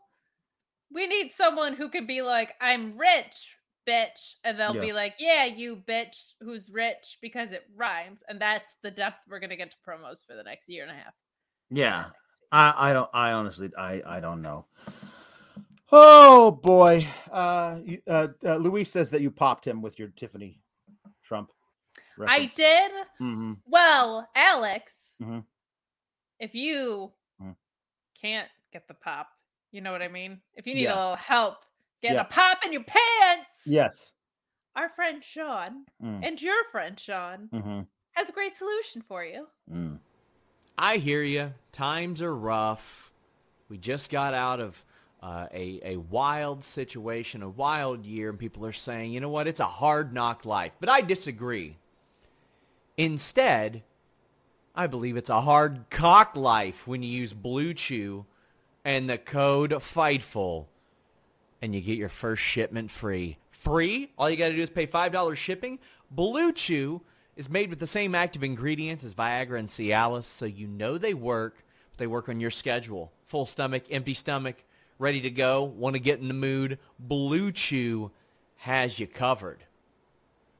We 0.90 1.06
need 1.06 1.30
someone 1.32 1.74
who 1.74 1.88
can 1.90 2.06
be 2.06 2.22
like, 2.22 2.54
I'm 2.60 2.96
rich, 2.96 3.55
bitch. 3.86 4.34
And 4.44 4.58
they'll 4.58 4.74
Yeah. 4.74 4.80
be 4.80 4.92
like, 4.92 5.14
Yeah, 5.18 5.44
you 5.44 5.76
bitch 5.76 6.32
who's 6.40 6.68
rich 6.70 7.18
because 7.22 7.52
it 7.52 7.64
rhymes. 7.74 8.22
And 8.28 8.40
that's 8.40 8.74
the 8.82 8.90
depth 8.90 9.18
we're 9.28 9.40
going 9.40 9.50
to 9.50 9.56
get 9.56 9.70
to 9.70 9.76
promos 9.86 10.18
for 10.26 10.34
the 10.34 10.42
next 10.42 10.68
year 10.68 10.82
and 10.82 10.92
a 10.92 10.94
half. 10.94 11.14
yeah. 11.70 12.06
I, 12.52 12.90
I 12.90 12.92
don't. 12.92 13.10
I 13.12 13.32
honestly. 13.32 13.70
I. 13.76 14.00
I 14.06 14.20
don't 14.20 14.40
know. 14.40 14.66
Oh 15.92 16.50
boy. 16.52 17.06
Uh, 17.30 17.78
uh, 18.06 18.28
uh. 18.44 18.56
Luis 18.56 18.90
says 18.90 19.10
that 19.10 19.20
you 19.20 19.30
popped 19.32 19.66
him 19.66 19.82
with 19.82 19.98
your 19.98 20.08
Tiffany 20.16 20.60
Trump. 21.24 21.50
I 22.26 22.46
did. 22.54 22.92
mm-hmm. 23.20 23.54
Well, 23.66 24.28
Alex, 24.34 24.94
Mhm. 25.20 25.44
if 26.38 26.54
you 26.54 27.12
Mhm. 27.42 27.56
can't 28.20 28.48
get 28.72 28.86
the 28.88 28.94
pop, 28.94 29.28
you 29.72 29.80
know 29.80 29.92
what 29.92 30.02
I 30.02 30.08
mean? 30.08 30.40
If 30.54 30.66
you 30.66 30.74
need 30.74 30.84
Yeah. 30.84 30.94
a 30.94 30.96
little 30.96 31.16
help 31.16 31.64
getting 32.02 32.16
Yeah. 32.16 32.22
a 32.22 32.24
pop 32.24 32.64
in 32.64 32.72
your 32.72 32.84
pants, 32.84 33.50
Yes. 33.64 34.12
our 34.74 34.88
friend 34.90 35.22
Sean 35.24 35.84
Mm. 36.02 36.26
and 36.26 36.40
your 36.42 36.64
friend 36.70 36.98
Sean 36.98 37.48
hmm 37.52 37.80
has 38.12 38.28
a 38.30 38.32
great 38.32 38.56
solution 38.56 39.02
for 39.02 39.24
you. 39.24 39.46
Mm. 39.70 39.98
I 40.78 40.96
hear 40.98 41.22
you. 41.22 41.52
Times 41.72 42.22
are 42.22 42.34
rough. 42.34 43.10
We 43.68 43.76
just 43.78 44.10
got 44.10 44.32
out 44.34 44.60
of 44.60 44.84
uh, 45.22 45.48
a 45.52 45.80
a 45.82 45.96
wild 45.96 46.62
situation, 46.62 47.42
a 47.42 47.48
wild 47.48 48.04
year, 48.04 48.28
and 48.30 48.38
people 48.38 48.64
are 48.66 48.72
saying, 48.72 49.12
you 49.12 49.20
know 49.20 49.28
what, 49.30 49.46
it's 49.48 49.60
a 49.60 49.64
hard 49.64 50.12
knock 50.12 50.44
life. 50.44 50.72
But 50.78 50.88
I 50.90 51.00
disagree. 51.00 51.76
Instead, 52.96 53.82
I 54.74 54.86
believe 54.86 55.16
it's 55.16 55.30
a 55.30 55.40
hard 55.40 55.86
cock 55.90 56.36
life 56.36 56.86
when 56.86 57.02
you 57.02 57.08
use 57.10 57.32
BlueChew 57.34 58.24
and 58.84 59.08
the 59.08 59.18
code 59.18 59.70
FIGHTFUL, 59.72 60.66
and 61.62 61.74
you 61.74 61.80
get 61.80 61.98
your 61.98 62.08
first 62.08 62.42
shipment 62.42 62.90
free. 62.90 63.38
Free? 63.50 64.10
All 64.18 64.28
you 64.30 64.36
got 64.36 64.48
to 64.48 64.56
do 64.56 64.62
is 64.62 64.70
pay 64.70 64.86
$5 64.86 65.36
shipping. 65.36 65.78
BlueChew 66.14 67.00
is 67.36 67.50
made 67.50 67.70
with 67.70 67.78
the 67.78 67.86
same 67.86 68.14
active 68.14 68.42
ingredients 68.42 69.04
as 69.04 69.14
Viagra 69.14 69.58
and 69.58 69.68
Cialis, 69.68 70.24
so 70.24 70.46
you 70.46 70.66
know 70.66 70.98
they 70.98 71.14
work, 71.14 71.64
but 71.90 71.98
they 71.98 72.06
work 72.06 72.28
on 72.28 72.40
your 72.40 72.50
schedule. 72.50 73.12
Full 73.26 73.46
stomach, 73.46 73.84
empty 73.90 74.14
stomach, 74.14 74.64
ready 74.98 75.20
to 75.20 75.30
go, 75.30 75.64
want 75.64 75.94
to 75.94 76.00
get 76.00 76.20
in 76.20 76.28
the 76.28 76.34
mood. 76.34 76.78
BlueChew 77.06 78.10
has 78.58 78.98
you 78.98 79.06
covered. 79.06 79.64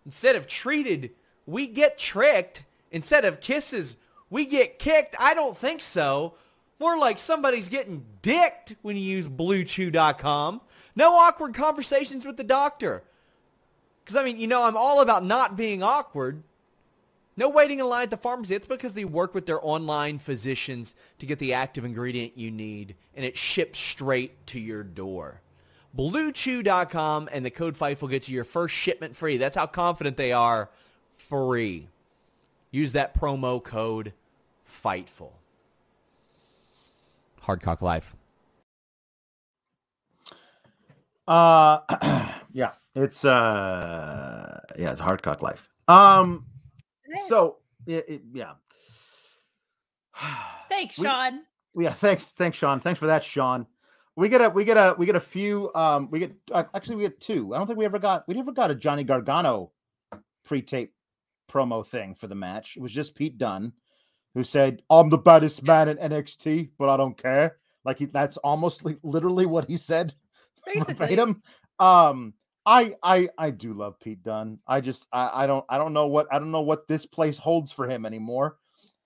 Instead 0.04 0.36
of 0.36 0.46
treated, 0.46 1.10
we 1.46 1.66
get 1.66 1.98
tricked. 1.98 2.64
Instead 2.90 3.24
of 3.24 3.40
kisses, 3.40 3.96
we 4.30 4.44
get 4.44 4.78
kicked. 4.78 5.16
I 5.18 5.34
don't 5.34 5.56
think 5.56 5.80
so. 5.80 6.34
More 6.78 6.98
like 6.98 7.18
somebody's 7.18 7.68
getting 7.68 8.04
dicked 8.22 8.76
when 8.82 8.96
you 8.96 9.02
use 9.02 9.28
BlueChew.com. 9.28 10.60
No 10.96 11.14
awkward 11.14 11.54
conversations 11.54 12.24
with 12.24 12.38
the 12.38 12.44
doctor. 12.44 13.04
Because, 14.02 14.16
I 14.16 14.24
mean, 14.24 14.40
you 14.40 14.46
know, 14.46 14.62
I'm 14.62 14.76
all 14.76 15.00
about 15.00 15.24
not 15.24 15.56
being 15.56 15.82
awkward. 15.82 16.42
No 17.36 17.50
waiting 17.50 17.80
in 17.80 17.86
line 17.86 18.04
at 18.04 18.10
the 18.10 18.16
pharmacy. 18.16 18.54
It's 18.54 18.66
because 18.66 18.94
they 18.94 19.04
work 19.04 19.34
with 19.34 19.44
their 19.44 19.64
online 19.64 20.18
physicians 20.18 20.94
to 21.18 21.26
get 21.26 21.38
the 21.38 21.52
active 21.52 21.84
ingredient 21.84 22.38
you 22.38 22.50
need, 22.50 22.94
and 23.14 23.26
it 23.26 23.36
ships 23.36 23.78
straight 23.78 24.46
to 24.46 24.58
your 24.58 24.82
door. 24.82 25.42
BlueChew.com 25.96 27.28
and 27.30 27.44
the 27.44 27.50
code 27.50 27.74
FIGHTFUL 27.76 28.10
gets 28.10 28.28
you 28.28 28.34
your 28.34 28.44
first 28.44 28.74
shipment 28.74 29.14
free. 29.14 29.36
That's 29.36 29.56
how 29.56 29.66
confident 29.66 30.16
they 30.16 30.32
are. 30.32 30.70
Free. 31.14 31.88
Use 32.70 32.92
that 32.92 33.18
promo 33.18 33.62
code 33.62 34.14
FIGHTFUL. 34.66 35.32
Hardcock 37.42 37.82
Life. 37.82 38.15
Uh, 41.28 41.80
yeah. 42.52 42.72
It's 42.94 43.24
uh. 43.24 44.60
Yeah. 44.78 44.92
It's 44.92 45.00
hard 45.00 45.22
cock 45.22 45.42
life. 45.42 45.68
Um. 45.88 46.46
So. 47.28 47.58
It, 47.86 48.04
it, 48.08 48.22
yeah. 48.32 48.52
thanks, 50.68 50.98
we- 50.98 51.04
Sean. 51.04 51.40
Yeah, 51.78 51.92
thanks, 51.92 52.30
thanks, 52.30 52.56
Sean. 52.56 52.80
Thanks 52.80 52.98
for 52.98 53.06
that, 53.06 53.22
Sean. 53.22 53.66
We 54.16 54.30
get 54.30 54.40
a, 54.40 54.48
we 54.48 54.64
get 54.64 54.78
a, 54.78 54.94
we 54.96 55.04
get 55.04 55.16
a 55.16 55.20
few. 55.20 55.70
Um, 55.74 56.08
we 56.10 56.20
get 56.20 56.32
uh, 56.50 56.64
actually 56.74 56.96
we 56.96 57.02
get 57.02 57.20
two. 57.20 57.54
I 57.54 57.58
don't 57.58 57.66
think 57.66 57.78
we 57.78 57.84
ever 57.84 57.98
got, 57.98 58.26
we 58.26 58.34
never 58.34 58.50
got 58.50 58.70
a 58.70 58.74
Johnny 58.74 59.04
Gargano 59.04 59.72
pre-tape 60.42 60.94
promo 61.50 61.86
thing 61.86 62.14
for 62.14 62.28
the 62.28 62.34
match. 62.34 62.76
It 62.76 62.82
was 62.82 62.92
just 62.92 63.14
Pete 63.14 63.36
Dunn 63.36 63.72
who 64.34 64.42
said, 64.42 64.80
"I'm 64.88 65.10
the 65.10 65.18
baddest 65.18 65.62
man 65.62 65.90
in 65.90 65.98
NXT, 65.98 66.70
but 66.78 66.88
I 66.88 66.96
don't 66.96 67.20
care." 67.20 67.58
Like 67.84 67.98
he, 67.98 68.06
that's 68.06 68.38
almost 68.38 68.82
like 68.82 68.98
literally 69.02 69.44
what 69.44 69.68
he 69.68 69.76
said 69.76 70.14
Basically, 70.66 70.94
verbatim. 70.94 71.42
Um, 71.78 72.34
I, 72.66 72.96
I, 73.02 73.28
I 73.38 73.50
do 73.50 73.72
love 73.72 73.98
Pete 74.00 74.22
Dunn. 74.22 74.58
I 74.66 74.80
just, 74.80 75.06
I, 75.12 75.44
I 75.44 75.46
don't, 75.46 75.64
I 75.68 75.78
don't 75.78 75.92
know 75.92 76.08
what, 76.08 76.26
I 76.32 76.38
don't 76.38 76.50
know 76.50 76.62
what 76.62 76.88
this 76.88 77.06
place 77.06 77.38
holds 77.38 77.70
for 77.70 77.88
him 77.88 78.04
anymore. 78.04 78.56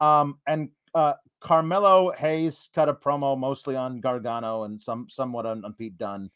Um, 0.01 0.39
and 0.47 0.71
uh, 0.95 1.15
Carmelo 1.41 2.13
Hayes 2.13 2.69
cut 2.75 2.89
a 2.89 2.95
promo 2.95 3.39
mostly 3.39 3.77
on 3.77 4.01
Gargano 4.01 4.65
and 4.65 4.81
some 4.81 5.09
somewhat 5.11 5.47
on, 5.47 5.65
on 5.65 5.75
Pete 5.75 5.99
Dunn. 5.99 6.31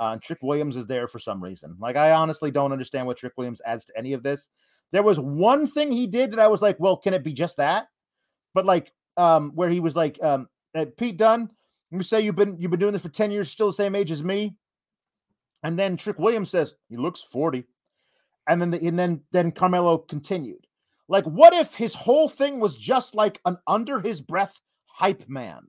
Uh, 0.00 0.12
and 0.12 0.22
Trick 0.22 0.38
Williams 0.42 0.76
is 0.76 0.86
there 0.86 1.08
for 1.08 1.18
some 1.18 1.42
reason. 1.42 1.76
Like 1.80 1.96
I 1.96 2.12
honestly 2.12 2.52
don't 2.52 2.70
understand 2.70 3.06
what 3.06 3.18
Trick 3.18 3.32
Williams 3.36 3.60
adds 3.66 3.84
to 3.86 3.98
any 3.98 4.12
of 4.12 4.22
this. 4.22 4.48
There 4.92 5.02
was 5.02 5.18
one 5.18 5.66
thing 5.66 5.90
he 5.90 6.06
did 6.06 6.30
that 6.30 6.38
I 6.38 6.46
was 6.46 6.62
like, 6.62 6.76
well, 6.78 6.96
can 6.96 7.12
it 7.12 7.24
be 7.24 7.32
just 7.32 7.56
that? 7.56 7.88
But 8.54 8.64
like, 8.64 8.92
um, 9.16 9.50
where 9.56 9.68
he 9.68 9.80
was 9.80 9.96
like, 9.96 10.22
um, 10.22 10.48
Pete 10.96 11.16
Dunn, 11.16 11.50
you 11.90 12.02
say 12.04 12.20
you've 12.20 12.36
been 12.36 12.56
you've 12.58 12.70
been 12.70 12.78
doing 12.78 12.92
this 12.92 13.02
for 13.02 13.08
ten 13.08 13.32
years, 13.32 13.50
still 13.50 13.66
the 13.66 13.72
same 13.72 13.96
age 13.96 14.12
as 14.12 14.22
me. 14.22 14.54
And 15.62 15.78
then 15.78 15.96
Trick 15.96 16.18
Williams 16.18 16.50
says 16.50 16.74
he 16.88 16.96
looks 16.96 17.20
forty, 17.20 17.64
and 18.48 18.60
then 18.60 18.70
the, 18.70 18.86
and 18.86 18.98
then 18.98 19.20
then 19.32 19.52
Carmelo 19.52 19.98
continued. 19.98 20.66
Like, 21.08 21.24
what 21.24 21.54
if 21.54 21.74
his 21.74 21.94
whole 21.94 22.28
thing 22.28 22.60
was 22.60 22.76
just 22.76 23.14
like 23.14 23.40
an 23.44 23.56
under 23.66 24.00
his 24.00 24.20
breath 24.20 24.54
hype 24.86 25.28
man? 25.28 25.62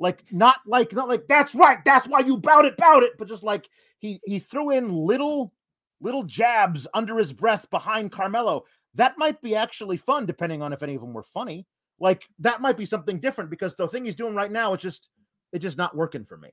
Like, 0.00 0.24
not 0.30 0.56
like 0.66 0.92
not 0.92 1.08
like 1.08 1.26
that's 1.28 1.54
right, 1.54 1.78
that's 1.84 2.06
why 2.08 2.20
you 2.20 2.36
bout 2.36 2.64
it, 2.64 2.76
bout 2.76 3.02
it, 3.02 3.12
but 3.18 3.28
just 3.28 3.44
like 3.44 3.68
he 3.98 4.20
he 4.24 4.38
threw 4.38 4.70
in 4.70 4.92
little 4.92 5.52
little 6.00 6.22
jabs 6.24 6.86
under 6.94 7.18
his 7.18 7.32
breath 7.32 7.68
behind 7.70 8.12
Carmelo. 8.12 8.64
That 8.94 9.18
might 9.18 9.40
be 9.42 9.54
actually 9.54 9.96
fun, 9.96 10.26
depending 10.26 10.62
on 10.62 10.72
if 10.72 10.82
any 10.82 10.94
of 10.94 11.00
them 11.00 11.12
were 11.12 11.22
funny. 11.22 11.66
Like 12.00 12.22
that 12.38 12.60
might 12.60 12.76
be 12.76 12.86
something 12.86 13.20
different 13.20 13.50
because 13.50 13.74
the 13.74 13.88
thing 13.88 14.04
he's 14.04 14.14
doing 14.14 14.34
right 14.34 14.50
now 14.50 14.74
is 14.74 14.80
just 14.80 15.08
it's 15.52 15.62
just 15.62 15.78
not 15.78 15.96
working 15.96 16.24
for 16.24 16.36
me. 16.36 16.50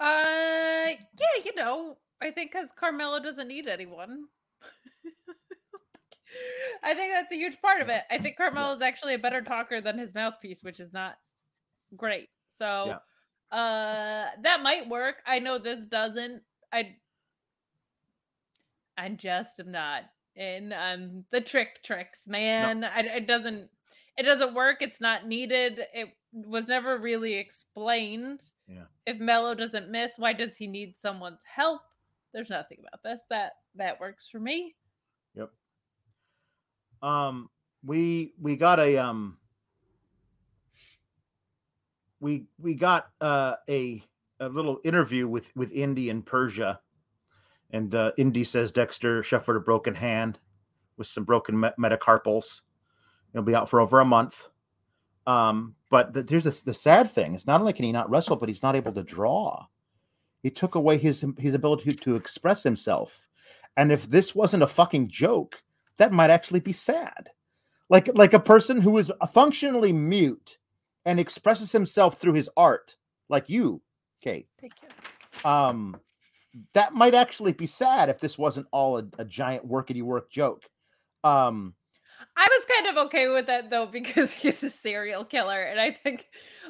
Uh, 0.00 0.90
yeah, 0.90 1.44
you 1.44 1.54
know, 1.54 1.96
I 2.20 2.30
think 2.30 2.52
because 2.52 2.70
Carmelo 2.78 3.20
doesn't 3.20 3.48
need 3.48 3.68
anyone. 3.68 4.24
I 6.82 6.94
think 6.94 7.12
that's 7.12 7.32
a 7.32 7.36
huge 7.36 7.60
part 7.62 7.80
of 7.80 7.88
it. 7.88 8.02
I 8.10 8.18
think 8.18 8.36
Carmelo 8.36 8.74
is 8.74 8.82
actually 8.82 9.14
a 9.14 9.18
better 9.18 9.40
talker 9.40 9.80
than 9.80 9.98
his 9.98 10.14
mouthpiece, 10.14 10.62
which 10.62 10.80
is 10.80 10.92
not 10.92 11.14
great. 11.96 12.28
So, 12.48 12.96
uh, 13.52 14.26
that 14.42 14.62
might 14.62 14.88
work. 14.88 15.16
I 15.26 15.38
know 15.38 15.58
this 15.58 15.80
doesn't. 15.86 16.42
I, 16.72 16.96
I 18.98 19.08
just 19.10 19.60
am 19.60 19.70
not 19.70 20.02
in 20.36 20.72
um 20.72 21.24
the 21.30 21.40
trick 21.40 21.82
tricks, 21.84 22.22
man. 22.26 22.84
I, 22.84 23.00
it 23.00 23.26
doesn't. 23.26 23.68
It 24.16 24.24
doesn't 24.24 24.54
work. 24.54 24.78
It's 24.80 25.00
not 25.00 25.26
needed. 25.26 25.80
It 25.92 26.08
was 26.34 26.68
never 26.68 26.98
really 26.98 27.34
explained 27.34 28.42
if 29.06 29.18
Mello 29.18 29.54
doesn't 29.54 29.90
miss, 29.90 30.12
why 30.16 30.32
does 30.32 30.56
he 30.56 30.66
need 30.66 30.96
someone's 30.96 31.44
help? 31.44 31.82
There's 32.32 32.50
nothing 32.50 32.78
about 32.80 33.02
this 33.02 33.22
that 33.30 33.52
that 33.76 34.00
works 34.00 34.28
for 34.30 34.40
me. 34.40 34.74
Yep. 35.34 35.50
Um, 37.02 37.48
we 37.84 38.32
we 38.40 38.56
got 38.56 38.80
a 38.80 38.96
um, 38.98 39.36
we 42.20 42.46
we 42.58 42.74
got 42.74 43.08
uh 43.20 43.54
a 43.68 44.02
a 44.40 44.48
little 44.48 44.80
interview 44.84 45.28
with 45.28 45.54
with 45.54 45.70
Indi 45.72 46.10
and 46.10 46.24
Persia, 46.24 46.80
and 47.70 47.94
uh, 47.94 48.12
Indi 48.16 48.42
says 48.42 48.72
Dexter 48.72 49.22
suffered 49.22 49.56
a 49.56 49.60
broken 49.60 49.94
hand 49.94 50.38
with 50.96 51.06
some 51.06 51.24
broken 51.24 51.60
me- 51.60 51.70
metacarpals. 51.78 52.62
He'll 53.32 53.42
be 53.42 53.54
out 53.54 53.68
for 53.68 53.80
over 53.80 54.00
a 54.00 54.04
month. 54.04 54.48
Um, 55.26 55.74
but 55.90 56.12
the, 56.12 56.26
here's 56.28 56.44
the, 56.44 56.62
the 56.64 56.74
sad 56.74 57.10
thing: 57.10 57.34
is 57.34 57.46
not 57.46 57.60
only 57.60 57.72
can 57.72 57.84
he 57.84 57.92
not 57.92 58.10
wrestle, 58.10 58.36
but 58.36 58.48
he's 58.48 58.62
not 58.62 58.76
able 58.76 58.92
to 58.92 59.02
draw. 59.02 59.66
He 60.42 60.50
took 60.50 60.74
away 60.74 60.98
his 60.98 61.24
his 61.38 61.54
ability 61.54 61.92
to 61.94 62.16
express 62.16 62.62
himself. 62.62 63.26
And 63.76 63.90
if 63.90 64.08
this 64.08 64.34
wasn't 64.34 64.62
a 64.62 64.66
fucking 64.68 65.08
joke, 65.08 65.56
that 65.96 66.12
might 66.12 66.30
actually 66.30 66.60
be 66.60 66.72
sad. 66.72 67.30
like 67.90 68.08
like 68.14 68.32
a 68.32 68.40
person 68.40 68.80
who 68.80 68.98
is 68.98 69.12
functionally 69.32 69.92
mute 69.92 70.58
and 71.04 71.20
expresses 71.20 71.70
himself 71.72 72.18
through 72.18 72.32
his 72.34 72.48
art, 72.56 72.96
like 73.28 73.48
you, 73.48 73.80
Kate. 74.22 74.48
Thank 74.60 74.72
you. 74.82 75.50
Um, 75.50 75.96
that 76.72 76.94
might 76.94 77.14
actually 77.14 77.52
be 77.52 77.66
sad 77.66 78.08
if 78.08 78.18
this 78.20 78.38
wasn't 78.38 78.66
all 78.70 78.98
a, 78.98 79.04
a 79.18 79.24
giant 79.24 79.68
workity 79.68 80.02
work 80.02 80.30
joke. 80.30 80.62
Um, 81.24 81.74
I 82.36 82.48
was 82.50 82.64
kind 82.66 82.86
of 82.96 83.06
okay 83.06 83.28
with 83.28 83.46
that 83.46 83.70
though 83.70 83.86
because 83.92 84.32
he's 84.32 84.62
a 84.62 84.70
serial 84.70 85.24
killer, 85.24 85.60
and 85.62 85.80
I 85.80 85.92
think 85.92 86.28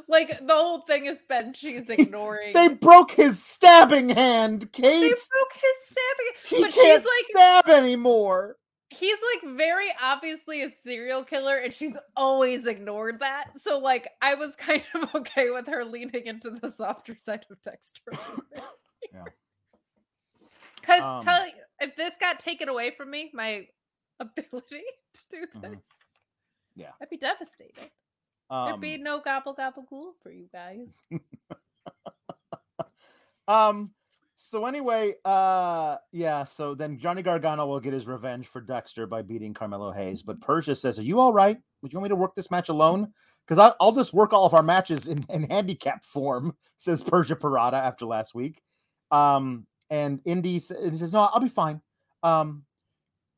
like 0.09 0.29
the 0.47 0.55
whole 0.55 0.83
thing 0.83 1.07
has 1.07 1.19
been 1.29 1.55
she's 1.55 1.89
ignoring. 1.89 2.53
they 2.53 2.69
broke 2.69 3.12
his 3.12 3.43
stabbing 3.43 4.11
hand, 4.11 4.71
Kate. 4.73 5.01
They 5.01 5.09
broke 5.09 5.55
his 5.55 5.77
stabbing, 5.87 6.33
he 6.47 6.62
but 6.62 6.73
can't 6.75 7.03
she's 7.03 7.05
like 7.05 7.25
stab 7.65 7.69
anymore. 7.71 8.57
he's 8.91 9.19
like 9.35 9.57
very 9.57 9.89
obviously 10.03 10.62
a 10.62 10.69
serial 10.83 11.25
killer, 11.25 11.57
and 11.57 11.73
she's 11.73 11.97
always 12.17 12.67
ignored 12.67 13.21
that. 13.21 13.59
So 13.61 13.79
like 13.79 14.09
I 14.21 14.35
was 14.35 14.55
kind 14.57 14.85
of 14.95 15.15
okay 15.15 15.51
with 15.51 15.67
her 15.69 15.85
leaning 15.85 16.27
into 16.27 16.51
the 16.51 16.71
softer 16.71 17.17
side 17.19 17.47
of 17.51 17.61
Dexter. 17.62 18.03
Yeah. 19.12 19.25
Because 20.81 21.01
Um, 21.01 21.21
tell 21.23 21.47
if 21.81 21.97
this 21.97 22.15
got 22.21 22.39
taken 22.39 22.69
away 22.69 22.91
from 22.91 23.11
me, 23.11 23.31
my 23.33 23.67
ability 24.21 24.83
to 25.15 25.21
do 25.31 25.47
this, 25.61 25.62
Mhm. 25.62 25.81
Yeah. 26.77 26.91
I'd 27.01 27.11
be 27.11 27.17
devastated. 27.17 27.91
Um, 28.51 28.67
There'd 28.67 28.81
be 28.81 28.99
no 28.99 29.21
gobble 29.21 29.55
gobble 29.55 29.83
ghoul 29.89 30.15
for 30.23 30.31
you 30.31 30.49
guys. 30.53 30.89
Um. 33.47 33.93
So 34.39 34.65
anyway, 34.67 35.15
uh, 35.25 35.97
yeah. 36.12 36.45
So 36.45 36.75
then 36.75 36.99
Johnny 36.99 37.23
Gargano 37.23 37.67
will 37.67 37.81
get 37.81 37.93
his 37.93 38.07
revenge 38.07 38.47
for 38.47 38.61
Dexter 38.61 39.07
by 39.07 39.21
beating 39.23 39.53
Carmelo 39.53 39.93
Hayes. 39.93 40.23
But 40.23 40.41
Persia 40.41 40.75
says, 40.77 40.99
"Are 40.99 41.03
you 41.03 41.21
all 41.21 41.33
right? 41.33 41.59
Would 41.83 41.93
you 41.93 41.99
want 41.99 42.05
me 42.05 42.09
to 42.11 42.17
work 42.17 42.35
this 42.35 42.51
match 42.51 42.71
alone? 42.71 43.12
Because 43.47 43.75
I'll 43.81 43.93
just 43.93 44.15
work 44.15 44.33
all 44.33 44.47
of 44.47 44.55
our 44.55 44.62
matches 44.62 45.07
in, 45.09 45.25
in 45.29 45.43
handicap 45.51 46.05
form." 46.07 46.57
Says 46.79 47.03
Persia 47.03 47.37
Pirotta 47.37 47.75
after 47.75 48.07
last 48.07 48.35
week. 48.35 48.62
Um. 49.11 49.67
And 49.91 50.21
Indi 50.25 50.61
says, 50.61 51.12
"No, 51.12 51.21
I'll 51.21 51.41
be 51.41 51.49
fine." 51.51 51.83
Um. 52.23 52.65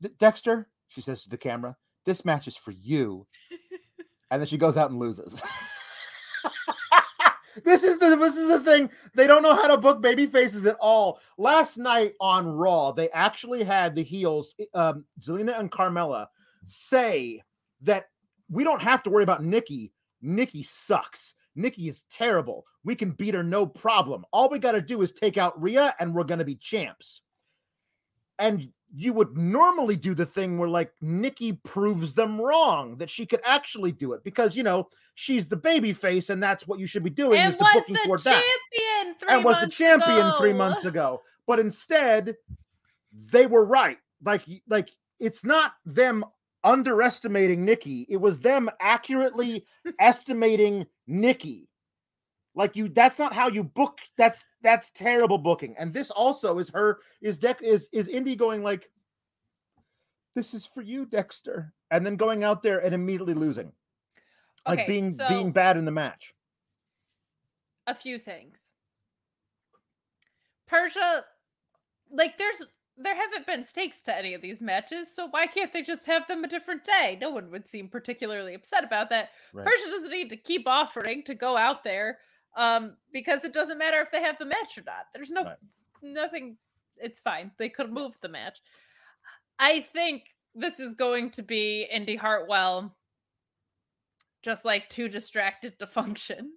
"D- 0.01 0.09
Dexter, 0.19 0.69
she 0.87 1.01
says 1.01 1.23
to 1.23 1.29
the 1.29 1.37
camera, 1.37 1.75
"This 2.05 2.25
match 2.25 2.47
is 2.47 2.55
for 2.55 2.71
you." 2.71 3.27
and 4.31 4.41
then 4.41 4.47
she 4.47 4.57
goes 4.57 4.77
out 4.77 4.91
and 4.91 4.99
loses. 4.99 5.41
this 7.63 7.83
is 7.83 7.97
the 7.99 8.15
this 8.15 8.35
is 8.35 8.47
the 8.47 8.59
thing. 8.59 8.89
They 9.15 9.27
don't 9.27 9.43
know 9.43 9.55
how 9.55 9.67
to 9.67 9.77
book 9.77 10.01
baby 10.01 10.27
faces 10.27 10.65
at 10.65 10.77
all. 10.79 11.19
Last 11.37 11.77
night 11.77 12.13
on 12.19 12.47
Raw, 12.47 12.91
they 12.91 13.09
actually 13.09 13.63
had 13.63 13.95
the 13.95 14.03
heels, 14.03 14.53
um, 14.73 15.05
Zelina 15.21 15.59
and 15.59 15.71
Carmella, 15.71 16.27
say 16.63 17.41
that 17.81 18.05
we 18.49 18.63
don't 18.63 18.81
have 18.81 19.03
to 19.03 19.09
worry 19.09 19.23
about 19.23 19.43
Nikki. 19.43 19.91
Nikki 20.21 20.63
sucks. 20.63 21.33
Nikki 21.55 21.87
is 21.87 22.03
terrible. 22.11 22.65
We 22.83 22.95
can 22.95 23.11
beat 23.11 23.33
her 23.33 23.43
no 23.43 23.65
problem. 23.65 24.25
All 24.31 24.49
we 24.49 24.59
got 24.59 24.73
to 24.73 24.81
do 24.81 25.01
is 25.01 25.11
take 25.11 25.37
out 25.37 25.59
Rhea, 25.61 25.95
and 25.99 26.13
we're 26.13 26.23
going 26.23 26.39
to 26.39 26.45
be 26.45 26.55
champs. 26.55 27.21
And 28.39 28.69
you 28.95 29.13
would 29.13 29.37
normally 29.37 29.95
do 29.95 30.15
the 30.15 30.25
thing 30.25 30.57
where 30.57 30.69
like 30.69 30.91
Nikki 31.01 31.53
proves 31.53 32.13
them 32.13 32.39
wrong 32.39 32.97
that 32.97 33.09
she 33.09 33.25
could 33.25 33.41
actually 33.45 33.91
do 33.91 34.13
it 34.13 34.23
because 34.23 34.55
you 34.55 34.63
know 34.63 34.87
she's 35.15 35.47
the 35.47 35.57
baby 35.57 35.93
face 35.93 36.29
and 36.29 36.41
that's 36.41 36.67
what 36.67 36.79
you 36.79 36.87
should 36.87 37.03
be 37.03 37.09
doing 37.09 37.39
and 37.39 37.51
is 37.51 37.57
to 37.57 37.63
was 37.63 37.83
the 37.87 37.99
toward 38.05 38.23
that. 38.23 38.43
champion 38.43 39.15
three 39.19 39.29
and 39.29 39.43
was 39.43 39.59
the 39.61 39.67
champion 39.67 40.31
three 40.37 40.53
months 40.53 40.85
ago. 40.85 41.21
But 41.45 41.59
instead 41.59 42.35
they 43.31 43.45
were 43.45 43.65
right. 43.65 43.97
Like 44.23 44.43
like 44.69 44.89
it's 45.19 45.43
not 45.43 45.73
them 45.85 46.23
underestimating 46.63 47.65
Nikki. 47.65 48.05
It 48.09 48.17
was 48.17 48.39
them 48.39 48.69
accurately 48.79 49.65
estimating 49.99 50.85
Nikki 51.07 51.66
like 52.57 52.75
you 52.75 52.89
that's 52.89 53.19
not 53.19 53.33
how 53.33 53.47
you 53.47 53.63
book 53.63 53.99
that's 54.17 54.43
that's 54.61 54.89
terrible 54.89 55.37
booking 55.37 55.75
and 55.79 55.93
this 55.93 56.11
also 56.11 56.59
is 56.59 56.69
her 56.69 56.99
is 57.21 57.37
deck 57.37 57.61
is 57.61 57.87
is 57.93 58.07
indi 58.07 58.35
going 58.35 58.61
like 58.63 58.89
this 60.35 60.53
is 60.53 60.65
for 60.65 60.81
you 60.81 61.05
dexter 61.05 61.73
and 61.91 62.05
then 62.05 62.15
going 62.15 62.43
out 62.43 62.61
there 62.61 62.79
and 62.79 62.93
immediately 62.93 63.33
losing 63.33 63.71
like 64.67 64.79
Okay, 64.79 64.87
being 64.87 65.11
so 65.11 65.27
being 65.29 65.51
bad 65.51 65.77
in 65.77 65.85
the 65.85 65.91
match 65.91 66.33
a 67.87 67.95
few 67.95 68.19
things. 68.19 68.59
Persia, 70.67 71.23
like 72.11 72.37
there's 72.37 72.63
there 72.97 73.15
haven't 73.15 73.45
been 73.45 73.63
stakes 73.63 74.01
to 74.01 74.15
any 74.15 74.33
of 74.33 74.41
these 74.41 74.61
matches, 74.61 75.13
so 75.13 75.27
why 75.29 75.47
can't 75.47 75.71
they 75.71 75.81
just 75.81 76.05
have 76.05 76.27
them 76.27 76.43
a 76.43 76.47
different 76.47 76.83
day? 76.83 77.17
No 77.19 77.29
one 77.29 77.49
would 77.51 77.67
seem 77.67 77.87
particularly 77.87 78.53
upset 78.53 78.83
about 78.83 79.09
that. 79.11 79.29
Right. 79.53 79.65
Persia 79.65 79.89
doesn't 79.89 80.11
need 80.11 80.29
to 80.29 80.37
keep 80.37 80.67
offering 80.67 81.23
to 81.23 81.33
go 81.33 81.55
out 81.55 81.83
there 81.83 82.17
um 82.57 82.97
because 83.13 83.45
it 83.45 83.53
doesn't 83.53 83.77
matter 83.77 84.01
if 84.01 84.11
they 84.11 84.21
have 84.21 84.37
the 84.39 84.45
match 84.45 84.77
or 84.77 84.83
not. 84.85 85.05
There's 85.13 85.31
no 85.31 85.43
Right. 85.43 85.57
nothing 86.01 86.57
it's 86.97 87.19
fine. 87.19 87.51
They 87.57 87.69
could 87.69 87.91
move 87.91 88.13
the 88.21 88.27
match. 88.29 88.57
I 89.59 89.81
think 89.81 90.23
this 90.55 90.79
is 90.79 90.95
going 90.95 91.29
to 91.31 91.43
be 91.43 91.87
Indi 91.91 92.15
Hartwell 92.15 92.95
just 94.41 94.65
like 94.65 94.89
too 94.89 95.07
distracted 95.09 95.77
to 95.79 95.87
function 95.99 96.51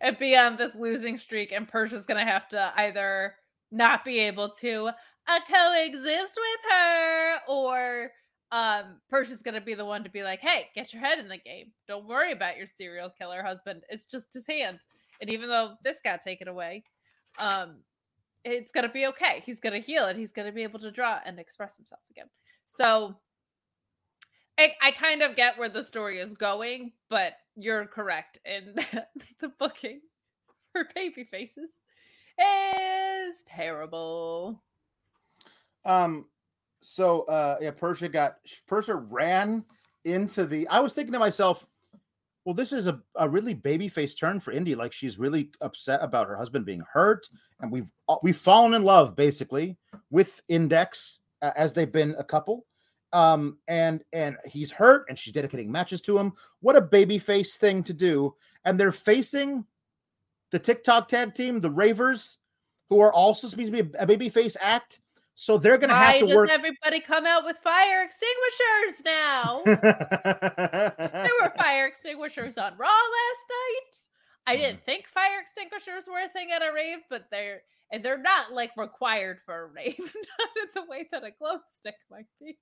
and 0.00 0.18
be 0.18 0.36
on 0.36 0.56
this 0.56 0.74
losing 0.74 1.16
streak 1.16 1.52
and 1.52 1.68
Persia's 1.68 2.06
gonna 2.06 2.24
have 2.24 2.48
to 2.48 2.72
either 2.76 3.34
not 3.70 4.04
be 4.04 4.18
able 4.20 4.50
to 4.50 4.88
uh, 5.28 5.40
coexist 5.48 6.38
with 6.38 6.70
her 6.72 7.36
or 7.48 8.10
um 8.52 9.00
Persia's 9.10 9.42
gonna 9.42 9.60
be 9.60 9.74
the 9.74 9.84
one 9.84 10.04
to 10.04 10.10
be 10.10 10.22
like, 10.22 10.40
hey, 10.40 10.68
get 10.74 10.92
your 10.92 11.02
head 11.02 11.18
in 11.18 11.28
the 11.28 11.36
game. 11.38 11.72
Don't 11.88 12.06
worry 12.06 12.32
about 12.32 12.56
your 12.56 12.66
serial 12.66 13.10
killer 13.10 13.42
husband. 13.42 13.82
It's 13.88 14.06
just 14.06 14.32
his 14.32 14.46
hand. 14.46 14.80
And 15.20 15.30
even 15.30 15.48
though 15.48 15.74
this 15.82 16.00
got 16.00 16.22
taken 16.22 16.48
away, 16.48 16.84
um, 17.38 17.76
it's 18.44 18.70
gonna 18.70 18.88
be 18.88 19.06
okay. 19.06 19.42
He's 19.44 19.60
gonna 19.60 19.80
heal 19.80 20.06
and 20.06 20.18
he's 20.18 20.32
gonna 20.32 20.52
be 20.52 20.62
able 20.62 20.78
to 20.80 20.90
draw 20.90 21.18
and 21.24 21.38
express 21.38 21.76
himself 21.76 22.00
again. 22.10 22.26
So 22.66 23.16
I, 24.58 24.72
I 24.80 24.90
kind 24.92 25.22
of 25.22 25.36
get 25.36 25.58
where 25.58 25.68
the 25.68 25.82
story 25.82 26.18
is 26.20 26.34
going, 26.34 26.92
but 27.10 27.32
you're 27.56 27.86
correct 27.86 28.38
in 28.44 28.74
that 28.92 29.10
the 29.40 29.48
booking 29.58 30.00
for 30.72 30.84
baby 30.94 31.24
faces 31.24 31.70
is 32.38 33.42
terrible. 33.44 34.62
Um, 35.84 36.26
so 36.82 37.22
uh 37.22 37.56
yeah, 37.60 37.70
Persia 37.72 38.08
got 38.08 38.36
Persia 38.66 38.94
ran 38.94 39.64
into 40.04 40.46
the 40.46 40.68
I 40.68 40.80
was 40.80 40.92
thinking 40.92 41.12
to 41.12 41.18
myself, 41.18 41.66
well, 42.46 42.54
this 42.54 42.72
is 42.72 42.86
a, 42.86 43.00
a 43.16 43.28
really 43.28 43.54
baby 43.54 43.88
face 43.88 44.14
turn 44.14 44.38
for 44.38 44.52
Indi. 44.52 44.76
Like 44.76 44.92
she's 44.92 45.18
really 45.18 45.50
upset 45.60 45.98
about 46.00 46.28
her 46.28 46.36
husband 46.36 46.64
being 46.64 46.84
hurt, 46.90 47.28
and 47.60 47.72
we've 47.72 47.90
we've 48.22 48.38
fallen 48.38 48.72
in 48.72 48.84
love 48.84 49.16
basically 49.16 49.76
with 50.10 50.40
Index 50.46 51.18
uh, 51.42 51.50
as 51.56 51.72
they've 51.72 51.90
been 51.90 52.14
a 52.16 52.24
couple. 52.24 52.64
Um, 53.12 53.58
and 53.66 54.04
and 54.12 54.36
he's 54.46 54.70
hurt, 54.70 55.06
and 55.08 55.18
she's 55.18 55.32
dedicating 55.34 55.72
matches 55.72 56.00
to 56.02 56.16
him. 56.16 56.34
What 56.60 56.76
a 56.76 56.80
baby 56.80 57.18
face 57.18 57.56
thing 57.56 57.82
to 57.82 57.92
do! 57.92 58.36
And 58.64 58.78
they're 58.78 58.92
facing 58.92 59.64
the 60.52 60.60
TikTok 60.60 61.08
tag 61.08 61.34
team, 61.34 61.60
the 61.60 61.70
Ravers, 61.70 62.38
who 62.90 63.00
are 63.00 63.12
also 63.12 63.48
supposed 63.48 63.72
to 63.72 63.82
be 63.82 63.90
a 63.98 64.06
baby 64.06 64.28
face 64.28 64.56
act. 64.60 65.00
So 65.38 65.58
they're 65.58 65.76
going 65.78 65.90
to 65.90 65.94
have 65.94 66.18
to 66.20 66.34
work. 66.34 66.48
everybody 66.50 66.98
come 66.98 67.26
out 67.26 67.44
with 67.44 67.58
fire 67.58 68.02
extinguishers 68.02 69.04
now? 69.04 69.62
there 69.66 71.30
were 71.42 71.52
fire 71.58 71.86
extinguishers 71.86 72.56
on 72.58 72.72
Raw 72.78 72.88
last 72.88 73.46
night. 73.50 73.96
I 74.48 74.54
Mm-hmm. 74.54 74.62
didn't 74.62 74.84
think 74.84 75.06
fire 75.08 75.38
extinguishers 75.40 76.06
were 76.10 76.20
a 76.24 76.28
thing 76.28 76.48
at 76.52 76.62
a 76.62 76.72
rave, 76.72 77.00
but 77.10 77.26
they're 77.30 77.60
and 77.92 78.02
they're 78.04 78.20
not 78.20 78.52
like 78.52 78.70
required 78.76 79.38
for 79.44 79.64
a 79.64 79.66
rave, 79.66 79.98
not 79.98 80.48
in 80.56 80.68
the 80.74 80.84
way 80.90 81.06
that 81.12 81.22
a 81.24 81.30
glow 81.32 81.58
stick 81.68 81.96
might 82.10 82.26
be. 82.40 82.56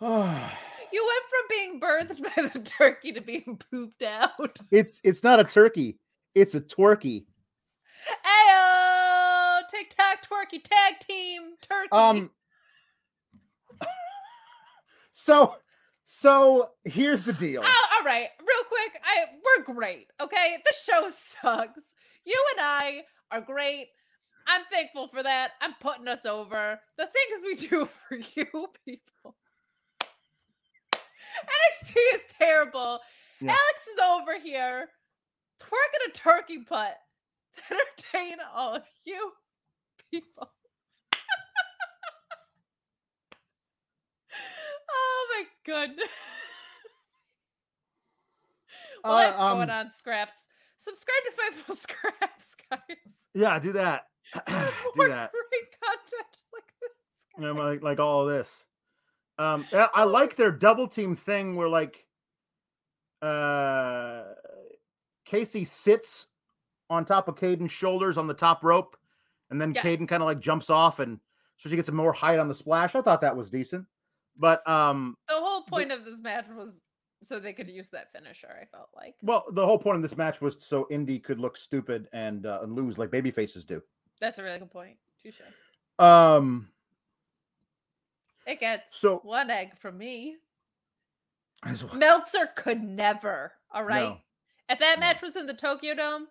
You 0.92 1.04
went 1.08 1.24
from 1.28 1.46
being 1.50 1.80
birthed 1.80 2.36
by 2.36 2.42
the 2.48 2.60
turkey 2.60 3.10
to 3.12 3.20
being 3.20 3.58
pooped 3.70 4.02
out. 4.02 4.58
it's 4.70 5.00
it's 5.02 5.24
not 5.24 5.40
a 5.40 5.44
turkey, 5.44 5.98
it's 6.36 6.54
a 6.54 6.60
twerky. 6.60 7.24
Ayo! 8.24 9.43
TikTok 9.70 10.22
twerky 10.22 10.62
tag 10.62 11.00
team 11.00 11.54
turkey. 11.60 11.88
Um. 11.92 12.30
So, 15.16 15.54
so 16.04 16.70
here's 16.84 17.24
the 17.24 17.32
deal. 17.32 17.62
Oh, 17.64 17.86
all 17.96 18.04
right, 18.04 18.28
real 18.40 18.64
quick. 18.68 19.00
I 19.02 19.26
we're 19.32 19.74
great. 19.74 20.08
Okay, 20.20 20.58
the 20.64 20.74
show 20.84 21.08
sucks. 21.42 21.94
You 22.26 22.44
and 22.56 22.60
I 22.66 23.02
are 23.30 23.40
great. 23.40 23.88
I'm 24.46 24.62
thankful 24.70 25.08
for 25.08 25.22
that. 25.22 25.52
I'm 25.60 25.74
putting 25.80 26.08
us 26.08 26.26
over. 26.26 26.78
The 26.98 27.06
things 27.06 27.40
we 27.42 27.68
do 27.68 27.86
for 28.08 28.16
you 28.16 28.66
people. 28.84 29.36
NXT 30.92 31.96
is 32.14 32.24
terrible. 32.38 33.00
Yeah. 33.40 33.50
Alex 33.50 33.86
is 33.92 33.98
over 33.98 34.38
here 34.42 34.88
twerking 35.60 36.08
a 36.08 36.12
turkey 36.12 36.58
butt 36.68 36.96
to 37.56 37.62
entertain 37.74 38.38
all 38.54 38.76
of 38.76 38.82
you 39.04 39.32
people. 40.20 40.50
oh 44.90 45.26
my 45.30 45.44
good. 45.64 45.90
well, 49.04 49.16
that's 49.18 49.40
Uh, 49.40 49.54
going 49.54 49.70
um, 49.70 49.76
on, 49.86 49.90
Scraps. 49.90 50.48
Subscribe 50.76 51.16
to 51.26 51.32
Fightful 51.72 51.76
Scraps, 51.76 52.54
guys. 52.70 52.80
Yeah, 53.34 53.58
do 53.58 53.72
that. 53.72 54.04
Do 54.34 55.08
that. 55.08 55.30
great 55.32 55.68
content 55.82 56.44
like 56.54 56.72
this. 56.80 56.92
Know, 57.36 57.52
like 57.52 57.82
like 57.82 57.98
all 58.00 58.22
of 58.26 58.28
this. 58.34 58.48
Um, 59.38 59.66
I 59.72 59.88
I 59.94 60.04
like 60.04 60.34
their 60.36 60.50
double 60.50 60.88
team 60.88 61.14
thing 61.14 61.54
where 61.56 61.68
like, 61.68 62.04
uh, 63.20 64.22
Kacy 65.30 65.66
sits 65.66 66.26
on 66.88 67.04
top 67.04 67.28
of 67.28 67.34
Kayden's 67.34 67.72
shoulders 67.72 68.16
on 68.16 68.26
the 68.28 68.34
top 68.34 68.64
rope, 68.64 68.96
and 69.50 69.60
then 69.60 69.72
Yes. 69.74 69.84
Kayden 69.84 70.08
kind 70.08 70.22
of 70.22 70.26
like 70.26 70.40
jumps 70.40 70.70
off, 70.70 70.98
and 70.98 71.18
so 71.58 71.68
she 71.68 71.76
gets 71.76 71.86
some 71.86 71.94
more 71.96 72.12
height 72.12 72.38
on 72.38 72.48
the 72.48 72.54
splash. 72.54 72.94
I 72.94 73.02
thought 73.02 73.20
that 73.20 73.36
was 73.36 73.50
decent, 73.50 73.86
but 74.38 74.66
um, 74.68 75.16
The 75.28 75.34
whole 75.34 75.62
point 75.62 75.92
of 75.92 76.04
this 76.04 76.20
match 76.20 76.46
was 76.48 76.80
so 77.22 77.38
they 77.40 77.52
could 77.54 77.68
use 77.68 77.88
that 77.90 78.12
finisher. 78.12 78.48
I 78.60 78.66
felt 78.66 78.88
like 78.94 79.14
well, 79.22 79.44
the 79.52 79.64
whole 79.64 79.78
point 79.78 79.96
of 79.96 80.02
this 80.02 80.16
match 80.16 80.40
was 80.40 80.56
so 80.60 80.86
Indi 80.90 81.18
could 81.18 81.38
look 81.40 81.56
stupid 81.56 82.08
and 82.12 82.44
uh, 82.46 82.60
and 82.62 82.74
lose 82.74 82.98
like 82.98 83.10
baby 83.10 83.30
faces 83.30 83.64
do. 83.64 83.82
that's 84.20 84.38
a 84.38 84.42
really 84.42 84.58
good 84.58 84.70
point. 84.70 84.96
Touche. 85.22 85.40
Um, 85.98 86.68
It 88.46 88.60
gets 88.60 88.98
so 88.98 89.18
one 89.22 89.50
egg 89.50 89.78
from 89.78 89.96
me. 89.96 90.36
as 91.64 91.82
well- 91.82 91.94
Meltzer 91.94 92.46
could 92.56 92.82
never. 92.82 93.52
All 93.72 93.84
right. 93.84 94.10
No. 94.10 94.18
If 94.68 94.78
that 94.80 94.98
No. 94.98 95.00
match 95.00 95.22
was 95.22 95.34
in 95.36 95.46
the 95.46 95.54
Tokyo 95.54 95.94
Dome, 95.94 96.28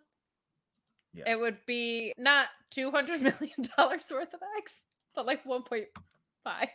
Yeah. 1.13 1.23
it 1.31 1.39
would 1.39 1.57
be 1.65 2.13
not 2.17 2.49
two 2.73 2.91
hundred 2.91 3.21
million 3.21 3.55
dollars 3.77 4.05
worth 4.11 4.33
of 4.33 4.39
eggs, 4.57 4.81
but 5.15 5.25
like 5.25 5.45
one 5.45 5.63
point 5.63 5.85
five. 6.43 6.69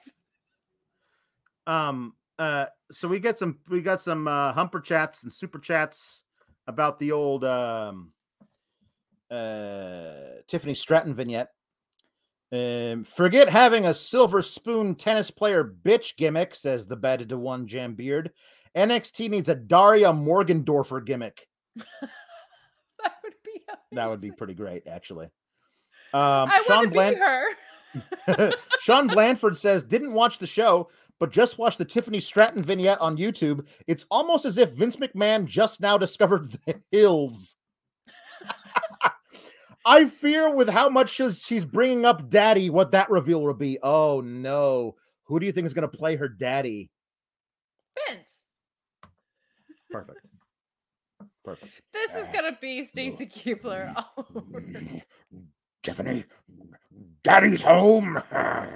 um 1.66 2.14
uh 2.38 2.66
so 2.92 3.08
we 3.08 3.18
get 3.18 3.38
some 3.38 3.58
we 3.68 3.80
got 3.80 4.00
some 4.00 4.28
uh 4.28 4.52
humper 4.52 4.80
chats 4.80 5.22
and 5.24 5.32
super 5.32 5.58
chats 5.58 6.22
about 6.66 6.98
the 6.98 7.12
old 7.12 7.44
um 7.44 8.12
uh 9.30 10.40
tiffany 10.46 10.74
stratton 10.74 11.14
vignette. 11.14 11.48
Um 12.52 13.04
forget 13.04 13.48
having 13.48 13.86
a 13.86 13.94
silver 13.94 14.40
spoon 14.40 14.94
tennis 14.94 15.30
player 15.30 15.64
bitch 15.64 16.16
gimmick 16.16 16.54
says 16.54 16.86
the 16.86 16.96
bad 16.96 17.28
to 17.28 17.36
one 17.36 17.66
jam 17.66 17.94
beard. 17.94 18.30
Nxt 18.76 19.28
needs 19.28 19.48
a 19.48 19.54
daria 19.54 20.12
morgendorffer 20.12 21.04
gimmick. 21.04 21.46
That 23.00 23.12
would 23.22 23.34
be 23.44 23.62
that 23.92 24.10
would 24.10 24.20
be 24.20 24.32
pretty 24.32 24.54
great 24.54 24.86
actually 24.88 25.28
um 26.14 26.50
I 26.50 26.62
sean 26.66 26.88
bland 26.90 27.16
her. 27.18 27.46
Sean 28.80 29.08
Blandford 29.08 29.56
says, 29.56 29.82
didn't 29.82 30.12
watch 30.12 30.38
the 30.38 30.46
show, 30.46 30.88
but 31.18 31.32
just 31.32 31.58
watched 31.58 31.78
the 31.78 31.84
Tiffany 31.84 32.20
Stratton 32.20 32.62
vignette 32.62 33.00
on 33.00 33.16
YouTube. 33.16 33.66
It's 33.86 34.04
almost 34.10 34.44
as 34.44 34.58
if 34.58 34.70
Vince 34.70 34.96
McMahon 34.96 35.46
just 35.46 35.80
now 35.80 35.96
discovered 35.98 36.50
the 36.66 36.80
hills. 36.92 37.56
I 39.86 40.04
fear 40.06 40.54
with 40.54 40.68
how 40.68 40.88
much 40.90 41.10
she's, 41.10 41.64
bringing 41.64 42.04
up 42.04 42.28
daddy, 42.28 42.68
what 42.68 42.90
that 42.92 43.10
reveal 43.10 43.40
will 43.42 43.54
be. 43.54 43.78
Oh 43.82 44.20
no. 44.20 44.94
Who 45.24 45.40
do 45.40 45.46
you 45.46 45.52
think 45.52 45.66
is 45.66 45.74
going 45.74 45.88
to 45.88 45.96
play 45.96 46.14
her 46.16 46.28
daddy? 46.28 46.90
Vince. 48.06 48.44
Perfect. 49.90 50.20
Perfect. 51.44 51.72
This 51.94 52.14
is 52.14 52.28
Ah. 52.28 52.32
gonna 52.32 52.58
be 52.60 52.82
Stacy 52.84 53.26
Keibler. 53.26 53.94
All. 55.88 55.94
Tiffany, 55.94 56.24
daddy's 57.22 57.60
home. 57.62 58.22
God. 58.30 58.72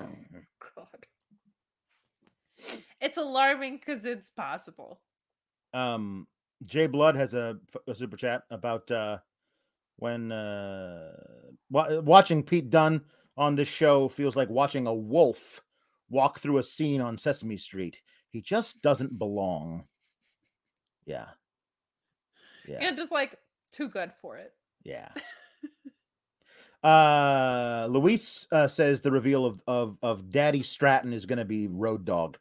It's 3.00 3.18
alarming 3.18 3.78
because 3.78 4.04
it's 4.04 4.30
possible. 4.30 5.00
um 5.74 6.26
Jay 6.66 6.86
Blood 6.86 7.16
has 7.16 7.34
a 7.34 7.58
super 7.94 8.16
chat 8.16 8.42
about 8.50 8.88
uh 8.90 9.18
when 9.96 10.30
uh 10.30 11.12
wa- 11.70 12.00
watching 12.00 12.42
Pete 12.42 12.70
Dunn 12.70 13.02
on 13.36 13.56
this 13.56 13.68
show 13.68 14.08
feels 14.08 14.36
like 14.36 14.48
watching 14.48 14.86
a 14.86 14.94
wolf 14.94 15.60
walk 16.08 16.38
through 16.38 16.58
a 16.58 16.62
scene 16.62 17.00
on 17.00 17.18
Sesame 17.18 17.56
Street. 17.56 17.96
He 18.30 18.40
just 18.40 18.80
doesn't 18.82 19.18
belong. 19.18 19.84
Yeah. 21.06 21.26
Yeah. 22.68 22.78
And 22.80 22.96
just 22.96 23.10
like 23.10 23.36
too 23.72 23.88
good 23.88 24.12
for 24.20 24.36
it. 24.36 24.52
Yeah. 24.84 25.08
uh 26.82 27.86
Luis 27.90 28.46
uh, 28.50 28.68
says 28.68 29.00
the 29.00 29.10
reveal 29.10 29.46
of 29.46 29.60
of 29.66 29.98
of 30.02 30.30
Daddy 30.30 30.62
Stratton 30.62 31.12
is 31.12 31.26
going 31.26 31.38
to 31.38 31.44
be 31.44 31.66
Road 31.68 32.04
Dog. 32.04 32.38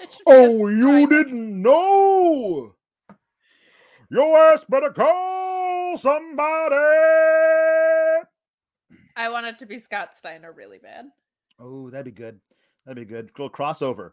It 0.00 0.12
should 0.12 0.24
be 0.24 0.32
a 0.32 0.34
Oh, 0.34 0.68
you 0.68 1.08
didn't 1.08 1.62
know? 1.62 2.74
Your 4.10 4.52
ass 4.52 4.64
better 4.68 4.90
call 4.90 5.96
somebody. 5.96 6.74
I 9.16 9.28
want 9.28 9.46
it 9.46 9.58
to 9.58 9.66
be 9.66 9.78
Scott 9.78 10.16
Steiner 10.16 10.52
really 10.52 10.78
bad. 10.78 11.06
Oh, 11.58 11.90
that'd 11.90 12.04
be 12.04 12.10
good. 12.10 12.40
That'd 12.84 13.08
be 13.08 13.12
good. 13.12 13.30
Little 13.38 13.50
crossover. 13.50 14.12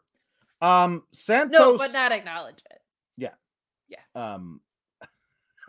Um, 0.61 1.03
Santos. 1.11 1.59
No, 1.59 1.77
but 1.77 1.91
not 1.91 2.11
acknowledge 2.11 2.61
it. 2.69 2.81
Yeah. 3.17 3.33
Yeah. 3.89 3.99
Um, 4.15 4.61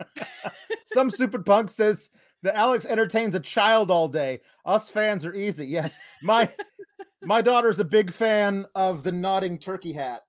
some 0.85 1.11
stupid 1.11 1.45
punk 1.45 1.69
says 1.69 2.09
that 2.43 2.55
Alex 2.55 2.85
entertains 2.85 3.35
a 3.35 3.39
child 3.39 3.89
all 3.91 4.07
day. 4.07 4.41
Us 4.65 4.89
fans 4.89 5.25
are 5.25 5.33
easy. 5.33 5.65
Yes, 5.67 5.97
my 6.23 6.49
my 7.21 7.41
daughter's 7.41 7.79
a 7.79 7.85
big 7.85 8.11
fan 8.11 8.65
of 8.75 9.03
the 9.03 9.11
nodding 9.11 9.57
turkey 9.57 9.93
hat. 9.93 10.21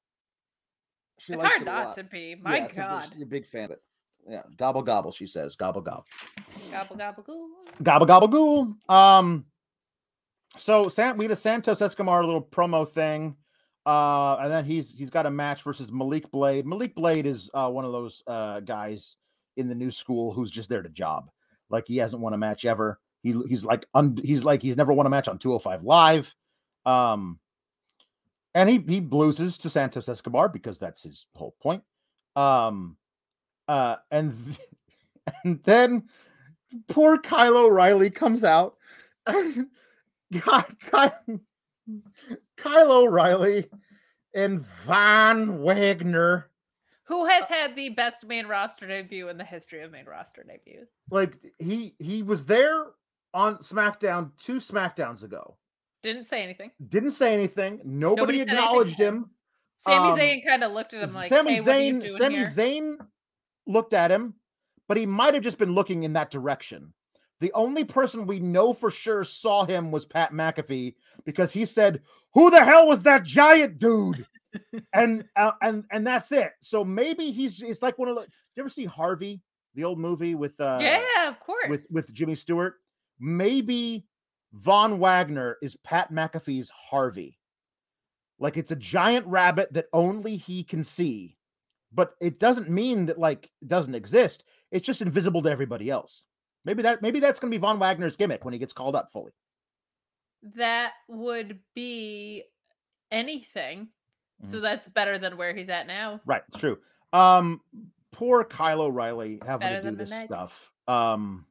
She 1.18 1.32
it's 1.32 1.42
hard 1.42 1.62
it 1.62 1.64
not 1.64 1.94
to 1.96 2.04
be. 2.04 2.34
My 2.34 2.56
Yeah, 2.58 2.64
it's 2.64 2.74
a- 2.74 2.80
God. 2.80 3.08
she's 3.12 3.22
a 3.22 3.26
big 3.26 3.46
fan 3.46 3.64
of 3.64 3.70
it. 3.72 3.82
Yeah, 4.28 4.42
gobble 4.56 4.82
gobble. 4.82 5.12
She 5.12 5.26
says 5.26 5.54
gobble 5.54 5.82
gobble. 5.82 6.06
Gobble 6.72 6.96
gobble 6.96 7.22
goo. 7.22 7.48
Gobble 7.82 8.06
gobble 8.06 8.28
ghoul. 8.28 8.74
Um, 8.88 9.44
so 10.56 10.88
San 10.88 11.16
we 11.18 11.24
had 11.24 11.30
a 11.32 11.36
Santos 11.36 11.82
Escobar 11.82 12.24
little 12.24 12.40
promo 12.42 12.88
thing, 12.88 13.36
uh, 13.84 14.36
and 14.36 14.50
then 14.50 14.64
he's 14.64 14.90
he's 14.90 15.10
got 15.10 15.26
a 15.26 15.30
match 15.30 15.62
versus 15.62 15.92
Malik 15.92 16.30
Blade. 16.30 16.64
Malik 16.66 16.94
Blade 16.94 17.26
is 17.26 17.50
uh, 17.52 17.68
one 17.68 17.84
of 17.84 17.92
those 17.92 18.22
uh, 18.26 18.60
guys 18.60 19.16
in 19.56 19.68
the 19.68 19.74
new 19.74 19.90
school 19.90 20.32
who's 20.32 20.50
just 20.50 20.68
there 20.68 20.82
to 20.82 20.88
job. 20.88 21.30
Like 21.70 21.84
he 21.86 21.96
hasn't 21.96 22.22
won 22.22 22.34
a 22.34 22.38
match 22.38 22.64
ever. 22.64 23.00
He 23.22 23.32
he's 23.48 23.64
like 23.64 23.86
un, 23.94 24.18
he's 24.22 24.44
like 24.44 24.62
he's 24.62 24.76
never 24.76 24.92
won 24.92 25.06
a 25.06 25.10
match 25.10 25.28
on 25.28 25.38
205 25.38 25.82
Live. 25.82 26.34
Um, 26.86 27.38
and 28.54 28.68
he 28.68 28.78
he 28.86 29.00
loses 29.00 29.58
to 29.58 29.70
Santos 29.70 30.08
Escobar 30.08 30.48
because 30.48 30.78
that's 30.78 31.02
his 31.02 31.26
whole 31.34 31.54
point. 31.60 31.82
Um, 32.36 32.96
uh, 33.68 33.96
and 34.10 34.36
th- 34.46 34.68
and 35.44 35.62
then 35.64 36.04
poor 36.88 37.18
Kyle 37.18 37.56
O'Reilly 37.56 38.10
comes 38.10 38.44
out. 38.44 38.76
God, 39.26 40.66
Kyle, 40.90 41.40
Kyle 42.56 42.92
O'Reilly 42.92 43.68
and 44.34 44.64
Von 44.84 45.62
Wagner. 45.62 46.50
Who 47.06 47.26
has 47.26 47.44
had 47.44 47.76
the 47.76 47.90
best 47.90 48.26
main 48.26 48.46
roster 48.46 48.86
debut 48.86 49.28
in 49.28 49.36
the 49.36 49.44
history 49.44 49.82
of 49.82 49.92
main 49.92 50.06
roster 50.06 50.42
debuts? 50.42 50.98
Like 51.10 51.36
he 51.58 51.94
he 51.98 52.22
was 52.22 52.44
there 52.44 52.86
on 53.34 53.58
SmackDown 53.58 54.30
two 54.40 54.56
SmackDowns 54.56 55.22
ago. 55.22 55.56
Didn't 56.02 56.26
say 56.26 56.42
anything. 56.42 56.70
Didn't 56.88 57.12
say 57.12 57.34
anything. 57.34 57.80
Nobody, 57.84 58.20
Nobody 58.20 58.38
said 58.38 58.48
anything 58.48 58.64
acknowledged 58.64 58.96
him. 58.96 59.30
Sami 59.78 60.12
Um, 60.12 60.18
Zayn 60.18 60.46
kind 60.46 60.64
of 60.64 60.72
looked 60.72 60.94
at 60.94 61.02
him 61.02 61.14
like, 61.14 61.28
Sami 61.28 61.54
"Hey, 61.54 61.60
what 61.60 61.68
are 61.68 61.80
you 61.80 61.94
Zayn, 62.00 62.18
Sami 62.18 62.36
here?" 62.36 62.46
Zayn 62.46 62.96
looked 63.66 63.92
at 63.92 64.10
him, 64.10 64.34
but 64.88 64.96
he 64.96 65.04
might 65.04 65.34
have 65.34 65.42
just 65.42 65.58
been 65.58 65.74
looking 65.74 66.04
in 66.04 66.14
that 66.14 66.30
direction. 66.30 66.92
The 67.40 67.52
only 67.52 67.84
person 67.84 68.26
we 68.26 68.40
know 68.40 68.72
for 68.72 68.90
sure 68.90 69.24
saw 69.24 69.64
him 69.64 69.90
was 69.90 70.06
Pat 70.06 70.32
McAfee 70.32 70.94
because 71.24 71.52
he 71.52 71.66
said, 71.66 72.00
"Who 72.32 72.50
the 72.50 72.64
hell 72.64 72.86
was 72.86 73.02
that 73.02 73.24
giant 73.24 73.78
dude?" 73.78 74.26
And 74.92 75.24
uh, 75.36 75.52
and 75.62 75.84
and 75.90 76.06
that's 76.06 76.32
it. 76.32 76.52
So 76.60 76.84
maybe 76.84 77.30
he's 77.30 77.60
it's 77.62 77.82
like 77.82 77.98
one 77.98 78.08
of 78.08 78.16
the. 78.16 78.22
You 78.22 78.62
ever 78.62 78.68
see 78.68 78.84
Harvey, 78.84 79.42
the 79.74 79.84
old 79.84 79.98
movie 79.98 80.34
with 80.34 80.60
uh 80.60 80.78
yeah, 80.80 81.28
of 81.28 81.40
course. 81.40 81.68
with 81.68 81.86
with 81.90 82.12
Jimmy 82.14 82.34
Stewart? 82.34 82.74
Maybe 83.20 84.06
Von 84.52 84.98
Wagner 84.98 85.58
is 85.62 85.76
Pat 85.84 86.12
McAfee's 86.12 86.70
Harvey. 86.70 87.38
Like 88.38 88.56
it's 88.56 88.72
a 88.72 88.76
giant 88.76 89.26
rabbit 89.26 89.72
that 89.72 89.86
only 89.92 90.36
he 90.36 90.62
can 90.64 90.84
see, 90.84 91.36
but 91.92 92.14
it 92.20 92.38
doesn't 92.40 92.68
mean 92.68 93.06
that 93.06 93.18
like 93.18 93.50
it 93.62 93.68
doesn't 93.68 93.94
exist. 93.94 94.44
It's 94.70 94.86
just 94.86 95.02
invisible 95.02 95.42
to 95.42 95.50
everybody 95.50 95.90
else. 95.90 96.24
Maybe 96.64 96.82
that 96.82 97.02
maybe 97.02 97.20
that's 97.20 97.38
gonna 97.40 97.50
be 97.50 97.58
Von 97.58 97.78
Wagner's 97.78 98.16
gimmick 98.16 98.44
when 98.44 98.52
he 98.52 98.58
gets 98.58 98.72
called 98.72 98.96
up 98.96 99.10
fully. 99.12 99.32
that 100.56 100.92
would 101.08 101.58
be 101.74 102.42
anything. 103.10 103.88
Mm-hmm. 104.42 104.50
So 104.52 104.60
that's 104.60 104.88
better 104.88 105.18
than 105.18 105.36
where 105.36 105.54
he's 105.54 105.68
at 105.68 105.86
now. 105.86 106.20
Right, 106.26 106.42
it's 106.48 106.56
true. 106.56 106.78
Um, 107.12 107.60
poor 108.12 108.44
Kyle 108.44 108.82
O'Reilly 108.82 109.40
having 109.44 109.66
Better 109.66 109.82
to 109.82 109.90
do 109.90 109.96
this 109.96 110.24
stuff. 110.26 110.72
Um, 110.88 111.46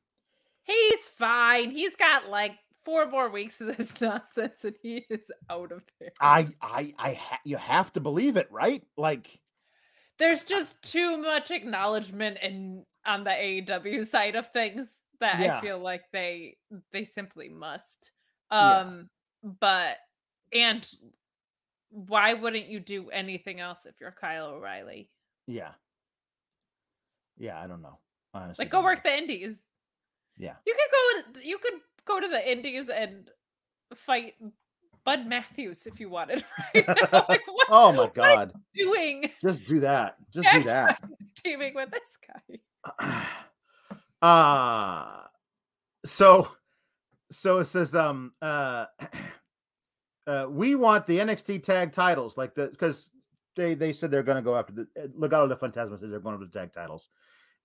He's 0.64 1.08
fine. 1.10 1.72
He's 1.72 1.96
got 1.96 2.30
like 2.30 2.54
four 2.86 3.06
more 3.10 3.30
weeks 3.30 3.60
of 3.62 3.76
this 3.78 4.00
nonsense 4.02 4.64
and 4.64 4.76
he 4.82 5.06
is 5.10 5.32
out 5.50 5.72
of 5.72 5.84
there. 6.00 6.12
I 6.22 6.48
I 6.62 6.94
I 6.98 7.14
ha- 7.14 7.40
you 7.44 7.58
have 7.58 7.92
to 7.94 8.00
believe 8.00 8.38
it, 8.38 8.48
right? 8.52 8.84
Like 8.98 9.28
there's 10.20 10.44
just 10.44 10.82
too 10.82 11.18
much 11.18 11.52
acknowledgement 11.52 12.38
and 12.42 12.84
on 13.06 13.24
the 13.24 13.32
AEW 13.32 14.06
side 14.06 14.36
of 14.36 14.50
things 14.52 15.00
that 15.20 15.40
Yeah. 15.40 15.58
I 15.58 15.62
feel 15.62 15.80
like 15.80 16.04
they 16.12 16.58
they 16.92 17.04
simply 17.04 17.50
must. 17.50 18.12
Yeah. 18.52 18.78
Um 18.78 19.10
but 19.44 19.98
and 20.54 20.88
why 21.94 22.34
wouldn't 22.34 22.68
you 22.68 22.80
do 22.80 23.10
anything 23.12 23.60
else 23.60 23.80
if 23.86 23.94
you're 24.02 24.12
Kyle 24.20 24.48
O'Reilly? 24.48 25.10
yeah. 25.48 25.70
Yeah, 27.38 27.60
I 27.60 27.66
don't 27.66 27.82
know. 27.82 27.98
Honestly. 28.36 28.66
Like 28.66 28.72
go 28.72 28.84
work 28.84 29.04
know. 29.04 29.10
the 29.12 29.18
indies. 29.18 29.60
Yeah. 30.38 30.54
You 30.68 30.76
could 30.76 31.34
go 31.36 31.42
you 31.44 31.58
could 31.58 31.74
go 32.06 32.20
to 32.20 32.28
the 32.28 32.52
indies 32.52 32.90
and 32.90 33.30
fight 33.96 34.36
Bud 35.04 35.26
Matthews 35.28 35.86
if 35.88 36.00
you 36.00 36.10
wanted 36.10 36.44
right 36.76 36.88
like 37.28 37.42
what, 37.48 37.68
Oh 37.70 37.92
my 37.92 38.04
what 38.04 38.18
are 38.20 38.30
you 38.30 38.36
god. 38.36 38.54
doing 38.76 39.32
Just 39.42 39.66
do 39.66 39.80
that. 39.80 40.16
Just 40.34 40.48
do 40.52 40.64
that. 40.64 41.02
teaming 41.44 41.74
with 41.74 41.90
this 41.92 42.18
guy? 43.00 43.28
uh 44.22 45.24
so 46.06 46.50
so 47.32 47.60
it 47.60 47.66
says 47.66 47.96
um 47.96 48.32
uh 48.42 48.86
uh 50.28 50.46
we 50.50 50.76
want 50.76 51.06
the 51.08 51.20
NXT 51.20 51.64
tag 51.64 51.92
titles 51.92 52.38
like 52.38 52.56
the 52.56 52.68
because 52.68 53.10
they 53.56 53.74
they 53.74 53.94
said 53.94 54.12
they're 54.12 54.24
gonna 54.24 54.42
go 54.42 54.56
after 54.56 54.74
the 54.74 54.88
uh, 55.02 55.08
Legado 55.20 55.48
del 55.48 55.58
Fantasma 55.58 56.00
says 56.00 56.10
they're 56.10 56.20
going 56.20 56.36
after 56.36 56.48
the 56.48 56.60
tag 56.60 56.74
titles. 56.74 57.10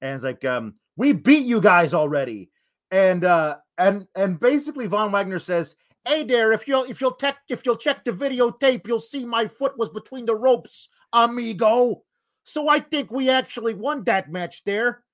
And 0.01 0.15
it's 0.15 0.25
like 0.25 0.45
um 0.45 0.75
we 0.97 1.13
beat 1.13 1.47
you 1.47 1.61
guys 1.61 1.95
already. 1.95 2.51
And 2.91 3.25
uh 3.25 3.59
and 3.77 4.07
and 4.15 4.39
basically 4.41 4.87
Von 4.87 5.13
Wagner 5.13 5.39
says 5.39 5.77
hey 6.07 6.25
there 6.25 6.53
if 6.53 6.67
you'll 6.67 6.85
if 6.85 7.01
you'll 7.01 7.15
check 7.15 7.37
if 7.49 7.65
you'll 7.65 7.77
check 7.77 8.05
the 8.05 8.13
videotape 8.13 8.87
you'll 8.87 9.01
see 9.01 9.25
my 9.25 9.47
foot 9.47 9.77
was 9.79 9.91
between 9.91 10.27
the 10.27 10.35
ropes 10.35 10.89
amigo. 11.13 12.03
So 12.45 12.69
I 12.69 12.81
think 12.81 13.11
we 13.11 13.29
actually 13.29 13.75
won 13.75 14.05
that 14.05 14.31
match 14.31 14.65
there. 14.65 15.05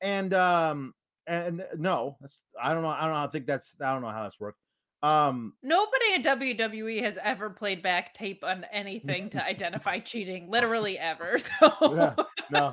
And 0.00 0.34
um 0.34 0.94
and 1.26 1.64
no 1.78 2.18
i 2.62 2.72
don't 2.72 2.82
know 2.82 2.88
i 2.88 3.02
don't 3.02 3.14
know 3.14 3.20
i 3.20 3.26
think 3.28 3.46
that's 3.46 3.74
i 3.80 3.92
don't 3.92 4.02
know 4.02 4.08
how 4.10 4.24
that's 4.24 4.38
worked 4.38 4.58
um 5.04 5.52
Nobody 5.62 6.14
in 6.14 6.22
WWE 6.22 7.02
has 7.02 7.18
ever 7.22 7.50
played 7.50 7.82
back 7.82 8.14
tape 8.14 8.42
on 8.42 8.64
anything 8.72 9.28
to 9.30 9.44
identify 9.44 9.98
cheating, 9.98 10.50
literally 10.50 10.98
ever. 10.98 11.36
So 11.60 11.94
Yeah, 11.94 12.14
no 12.50 12.72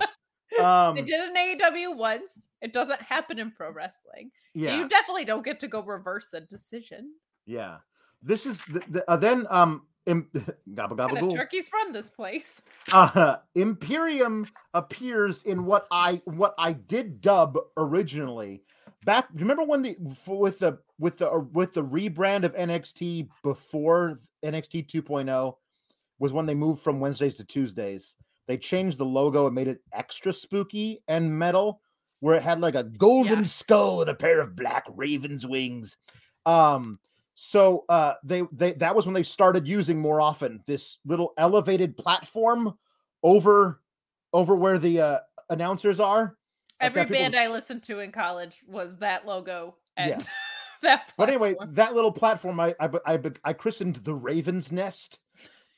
um 0.63 0.95
they 0.95 1.01
did 1.03 1.19
an 1.19 1.35
AEW 1.35 1.95
once. 1.95 2.47
It 2.61 2.73
doesn't 2.73 3.01
happen 3.01 3.39
in 3.39 3.51
pro 3.51 3.71
wrestling. 3.71 4.31
yeah 4.53 4.77
You 4.77 4.87
definitely 4.87 5.25
don't 5.25 5.43
get 5.45 5.59
to 5.61 5.67
go 5.67 5.81
reverse 5.83 6.29
a 6.33 6.41
decision. 6.41 7.11
yeah 7.45 7.77
this 8.23 8.45
is 8.45 8.61
the, 8.71 8.81
the, 8.89 9.11
uh, 9.11 9.17
then 9.17 9.47
um 9.49 9.81
im- 10.05 10.29
gobble 10.75 10.95
gobble 10.95 11.15
Kind 11.15 11.27
of 11.31 11.33
turkeys 11.37 11.69
run 11.73 11.91
this 11.91 12.09
place. 12.09 12.61
uh, 12.93 13.37
Imperium 13.55 14.47
appears 14.73 15.43
in 15.43 15.65
what 15.65 15.87
I 15.91 16.21
what 16.25 16.53
I 16.57 16.73
did 16.73 17.19
dub 17.21 17.57
originally. 17.77 18.63
Back, 19.03 19.29
remember 19.33 19.63
when 19.63 19.81
the 19.81 19.95
with 20.27 20.59
the 20.59 20.77
with 20.99 21.17
the 21.17 21.39
with 21.53 21.73
the 21.73 21.83
rebrand 21.83 22.43
of 22.43 22.55
NXT 22.55 23.29
before 23.43 24.19
NXT 24.45 24.87
2.0 24.87 25.55
was 26.19 26.33
when 26.33 26.45
they 26.45 26.53
moved 26.53 26.83
from 26.83 26.99
Wednesdays 26.99 27.33
to 27.35 27.43
Tuesdays. 27.43 28.13
They 28.47 28.57
changed 28.57 28.99
the 28.99 29.05
logo 29.05 29.47
and 29.47 29.55
made 29.55 29.67
it 29.67 29.81
extra 29.93 30.31
spooky 30.31 31.01
and 31.07 31.37
metal, 31.37 31.81
where 32.19 32.35
it 32.35 32.43
had 32.43 32.61
like 32.61 32.75
a 32.75 32.83
golden 32.83 33.39
Yes. 33.39 33.53
skull 33.55 34.01
and 34.01 34.09
a 34.09 34.15
pair 34.15 34.39
of 34.39 34.55
black 34.55 34.85
raven's 34.95 35.47
wings. 35.47 35.97
Um, 36.45 36.99
so 37.33 37.85
uh 37.89 38.15
they 38.23 38.43
they 38.51 38.73
that 38.73 38.95
was 38.95 39.05
when 39.07 39.15
they 39.15 39.23
started 39.23 39.67
using 39.67 39.97
more 39.99 40.21
often 40.21 40.61
this 40.67 40.99
little 41.05 41.33
elevated 41.37 41.97
platform 41.97 42.77
over 43.23 43.81
over 44.33 44.53
where 44.55 44.77
the 44.77 44.99
uh 45.01 45.19
announcers 45.49 45.99
are 45.99 46.37
Every 46.81 47.05
band 47.05 47.35
I 47.35 47.47
listened 47.47 47.83
to 47.83 47.99
in 47.99 48.11
college 48.11 48.63
was 48.67 48.97
that 48.97 49.25
logo 49.25 49.75
and 49.97 50.09
Yeah. 50.09 50.17
that. 50.81 51.13
but 51.15 51.29
anyway 51.29 51.55
that 51.69 51.93
little 51.93 52.11
platform 52.11 52.59
i 52.59 52.73
i 52.79 52.89
I, 53.05 53.19
I 53.43 53.53
christened 53.53 53.97
the 53.97 54.15
raven's 54.15 54.71
nest 54.71 55.19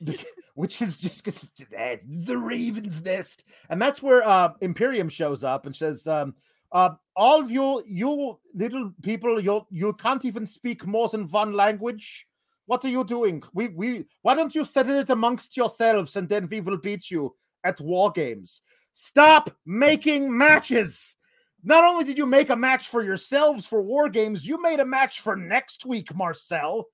which 0.54 0.80
is 0.80 0.96
just 0.96 1.24
that 1.70 2.00
the 2.06 2.38
raven's 2.38 3.02
nest 3.04 3.44
and 3.68 3.80
that's 3.80 4.02
where 4.02 4.26
uh 4.26 4.52
imperium 4.62 5.08
shows 5.08 5.44
up 5.44 5.66
and 5.66 5.76
says 5.76 6.06
um 6.06 6.34
uh, 6.72 6.90
all 7.14 7.40
of 7.40 7.50
you 7.52 7.84
you 7.86 8.38
little 8.54 8.92
people 9.02 9.40
you 9.40 9.64
you 9.70 9.92
can't 9.92 10.24
even 10.24 10.46
speak 10.46 10.84
more 10.86 11.08
than 11.08 11.28
one 11.28 11.52
language 11.52 12.26
what 12.66 12.84
are 12.84 12.88
you 12.88 13.04
doing 13.04 13.42
we 13.52 13.68
we 13.68 14.04
why 14.22 14.34
don't 14.34 14.54
you 14.54 14.64
settle 14.64 14.96
it 14.98 15.10
amongst 15.10 15.56
yourselves 15.56 16.16
and 16.16 16.28
then 16.28 16.48
we 16.50 16.60
will 16.60 16.78
beat 16.78 17.10
you 17.10 17.32
at 17.62 17.80
war 17.80 18.10
games 18.10 18.62
stop 18.94 19.50
making 19.66 20.34
matches. 20.36 21.16
Not 21.62 21.84
only 21.84 22.04
did 22.04 22.16
you 22.18 22.26
make 22.26 22.50
a 22.50 22.56
match 22.56 22.88
for 22.88 23.02
yourselves 23.02 23.66
for 23.66 23.82
war 23.82 24.08
games 24.08 24.46
you 24.46 24.60
made 24.60 24.80
a 24.80 24.84
match 24.84 25.20
for 25.20 25.36
next 25.36 25.84
week 25.84 26.14
marcel. 26.14 26.86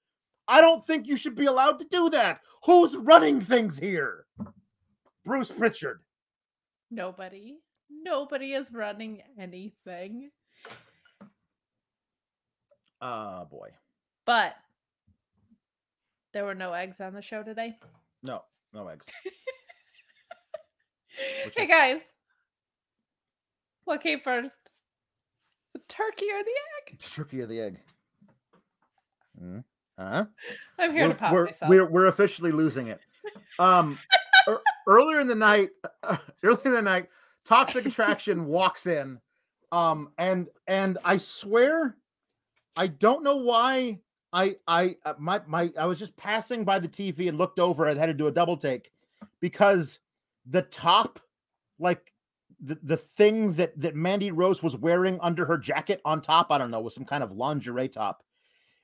I 0.49 0.61
don't 0.61 0.85
think 0.87 1.07
you 1.07 1.17
should 1.17 1.37
be 1.37 1.47
allowed 1.47 1.79
to 1.79 1.85
do 1.91 2.11
that. 2.11 2.41
Who's 2.65 2.97
running 2.97 3.41
things 3.41 3.79
here? 3.79 4.27
Bruce 5.25 5.51
pritchard. 5.51 6.01
Nobody, 6.91 7.59
nobody 7.89 8.53
is 8.55 8.73
running 8.73 9.23
anything. 9.39 10.31
oh 13.01 13.47
boy. 13.51 13.69
But 14.27 14.55
there 16.33 16.45
were 16.45 16.55
no 16.55 16.73
eggs 16.73 17.01
on 17.01 17.13
the 17.15 17.23
show 17.23 17.43
today. 17.43 17.77
no 18.23 18.43
no 18.73 18.87
eggs 18.89 19.05
Which 21.45 21.55
hey 21.57 21.65
is- 21.65 21.69
guys, 21.69 22.01
what 23.85 24.03
came 24.03 24.21
first? 24.21 24.59
The 25.75 25.81
turkey 25.89 26.27
or 26.33 26.43
the 26.43 26.51
egg? 26.91 26.99
the 26.99 27.09
turkey 27.09 27.41
or 27.41 27.47
the 27.47 27.61
egg 27.61 27.79
Hmm? 29.39 29.59
huh 29.99 30.25
I'm 30.79 30.93
here 30.93 31.05
we're, 31.07 31.09
to 31.13 31.15
pop 31.15 31.33
we're, 31.33 31.45
myself. 31.47 31.69
we're, 31.69 31.87
we're 31.87 32.07
officially 32.07 32.53
losing 32.53 32.89
it 32.89 33.01
um 33.59 33.99
ear- 34.49 34.61
earlier 34.89 35.21
in 35.21 35.27
the 35.29 35.35
night 35.35 35.71
earlier 36.43 36.61
in 36.67 36.73
the 36.73 36.83
night 36.83 37.09
toxic 37.45 37.87
attraction 37.87 38.45
walks 38.47 38.87
in 38.87 39.19
um 39.73 40.11
and 40.19 40.49
and 40.67 40.99
i 41.05 41.17
swear 41.17 41.97
i 42.77 42.87
don't 42.89 43.23
know 43.23 43.37
why 43.37 43.99
i 44.33 44.57
i 44.67 44.97
uh, 45.05 45.15
my 45.19 45.41
my 45.47 45.71
i 45.79 45.87
was 45.87 45.99
just 45.99 46.15
passing 46.17 46.65
by 46.65 46.79
the 46.79 46.89
tv 46.89 47.29
and 47.29 47.39
looked 47.39 47.61
over 47.61 47.87
and 47.87 47.99
had 47.99 48.07
to 48.07 48.15
do 48.15 48.27
a 48.27 48.33
double 48.33 48.57
take 48.57 48.91
because 49.41 50.01
the 50.49 50.63
top 50.63 51.21
like 51.79 52.13
the, 52.63 52.79
the 52.83 52.97
thing 52.97 53.55
that 53.55 53.79
that 53.81 53.95
mandy 53.95 54.31
rose 54.31 54.63
was 54.63 54.77
wearing 54.77 55.19
under 55.21 55.45
her 55.45 55.59
jacket 55.59 56.01
on 56.05 56.21
top 56.21 56.49
i 56.51 56.59
don't 56.59 56.71
know 56.71 56.81
was 56.81 56.95
some 56.95 57.05
kind 57.05 57.23
of 57.23 57.33
lingerie 57.33 57.89
top 57.89 58.23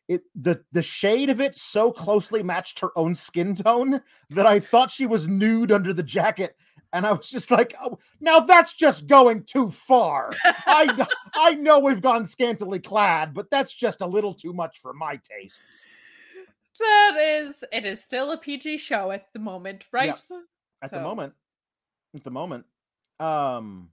it 0.09 0.23
the 0.35 0.63
the 0.73 0.83
shade 0.83 1.31
of 1.31 1.41
it 1.41 1.59
so 1.59 1.91
closely 1.91 2.43
matched 2.43 2.79
her 2.79 2.97
own 2.97 3.15
skin 3.15 3.55
tone 3.55 4.01
that 4.31 4.47
I 4.47 4.61
thought 4.61 4.91
she 4.91 5.07
was 5.07 5.27
nude 5.27 5.73
under 5.73 5.93
the 5.93 6.03
jacket, 6.03 6.57
and 6.93 7.07
I 7.07 7.13
was 7.13 7.29
just 7.29 7.51
like, 7.51 7.75
"Oh, 7.81 7.99
now 8.21 8.41
that's 8.41 8.73
just 8.73 9.07
going 9.07 9.45
too 9.45 9.71
far." 9.71 10.33
I 10.45 11.07
I 11.35 11.55
know 11.55 11.81
we've 11.81 12.01
gone 12.01 12.25
scantily 12.25 12.79
clad, 12.79 13.35
but 13.35 13.51
that's 13.51 13.75
just 13.75 14.01
a 14.01 14.07
little 14.07 14.35
too 14.35 14.53
much 14.53 14.81
for 14.81 14.93
my 14.93 15.19
tastes. 15.29 15.59
that 16.79 17.17
is, 17.19 17.65
it 17.73 17.85
is 17.85 18.03
still 18.03 18.31
a 18.31 18.39
PG 18.39 18.79
show 18.79 19.11
at 19.11 19.27
the 19.33 19.39
moment, 19.39 19.87
right? 19.93 20.17
At 20.83 20.91
the 20.91 21.01
moment, 21.01 21.33
at 22.17 22.25
the 22.25 22.31
moment, 22.31 22.65
um. 23.21 23.91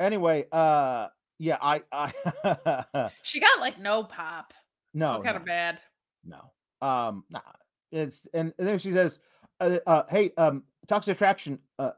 Anyway, 0.00 0.46
uh, 0.50 1.08
yeah, 1.38 1.56
I 1.60 1.82
I 1.92 3.10
She 3.22 3.40
got 3.40 3.60
like 3.60 3.80
no 3.80 4.04
pop. 4.04 4.52
no 4.92 5.14
kind 5.22 5.36
no. 5.36 5.40
of 5.40 5.44
bad. 5.44 5.80
No. 6.24 6.50
Um, 6.86 7.24
nah. 7.30 7.40
It's 7.92 8.26
and, 8.34 8.52
and 8.58 8.66
then 8.68 8.78
she 8.78 8.92
says, 8.92 9.18
uh, 9.60 9.78
uh, 9.86 10.02
"Hey, 10.08 10.32
um, 10.36 10.64
toxic 10.88 11.14
attraction. 11.14 11.58
Uh, 11.78 11.92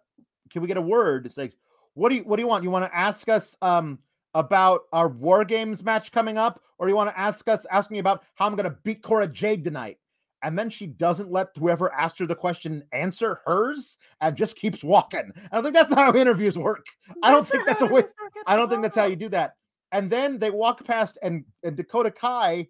can 0.51 0.63
we 0.63 0.69
get 0.69 0.77
a 0.77 0.83
word?" 0.83 1.25
It's 1.27 1.37
like, 1.39 1.55
"What 1.95 2.11
do 2.11 2.17
you 2.17 2.23
What 2.23 2.37
do 2.37 2.43
you 2.43 2.49
want? 2.49 2.65
You 2.65 2.71
want 2.71 2.91
to 2.91 2.97
ask 2.97 3.29
us 3.29 3.57
um 3.63 3.99
about 4.35 4.83
our 4.93 5.09
war 5.09 5.45
games 5.45 5.83
match 5.83 6.13
coming 6.13 6.37
up, 6.37 6.61
or 6.79 6.89
you 6.89 6.95
want 6.95 7.09
to 7.11 7.19
ask 7.19 7.49
us 7.49 7.65
asking 7.71 7.99
about 7.99 8.25
how 8.35 8.47
I'm 8.47 8.57
gonna 8.57 8.77
beat 8.85 9.03
Cora 9.03 9.27
Jade 9.27 9.65
tonight?" 9.65 9.99
And 10.43 10.59
then 10.59 10.71
she 10.71 10.87
doesn't 10.87 11.31
let 11.31 11.49
whoever 11.59 11.93
asked 11.93 12.19
her 12.19 12.27
the 12.27 12.35
question 12.35 12.85
answer 12.93 13.41
hers, 13.47 13.99
and 14.21 14.37
just 14.37 14.57
keeps 14.57 14.85
walking. 14.85 15.33
I 15.51 15.57
don't 15.57 15.63
think 15.63 15.75
that's 15.75 15.91
not 15.91 15.99
how 15.99 16.15
interviews 16.15 16.59
work. 16.59 16.87
I 17.23 17.31
don't 17.31 17.47
think 17.47 17.67
that's 17.67 17.83
a 17.83 17.87
way- 17.87 18.05
I 18.47 18.57
don't 18.57 18.69
think 18.69 18.83
that's 18.83 18.97
how 18.97 19.07
you 19.07 19.17
do 19.17 19.29
that. 19.31 19.55
And 19.93 20.11
then 20.11 20.39
they 20.39 20.51
walk 20.51 20.85
past, 20.85 21.19
and, 21.23 21.45
and 21.63 21.77
Dakota 21.77 22.11
Kai 22.11 22.69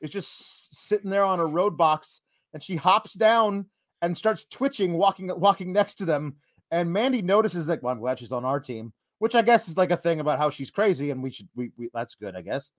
is 0.00 0.10
just 0.10 0.88
sitting 0.88 1.10
there 1.10 1.24
on 1.24 1.40
a 1.40 1.46
road 1.46 1.76
box, 1.76 2.20
and 2.52 2.62
she 2.62 2.76
hops 2.76 3.14
down 3.14 3.66
and 4.02 4.16
starts 4.16 4.44
twitching, 4.50 4.92
walking 4.94 5.30
walking 5.38 5.72
next 5.72 5.94
to 5.96 6.04
them. 6.04 6.36
And 6.70 6.92
Mandy 6.92 7.22
notices 7.22 7.66
that. 7.66 7.82
Well, 7.82 7.92
I'm 7.92 8.00
glad 8.00 8.18
she's 8.18 8.32
on 8.32 8.44
our 8.44 8.60
team, 8.60 8.92
which 9.20 9.34
I 9.34 9.42
guess 9.42 9.68
is 9.68 9.76
like 9.76 9.90
a 9.90 9.96
thing 9.96 10.20
about 10.20 10.38
how 10.38 10.50
she's 10.50 10.70
crazy, 10.70 11.10
and 11.10 11.22
we 11.22 11.30
should 11.30 11.48
we, 11.54 11.70
we 11.76 11.88
that's 11.94 12.14
good, 12.16 12.34
I 12.34 12.42
guess. 12.42 12.70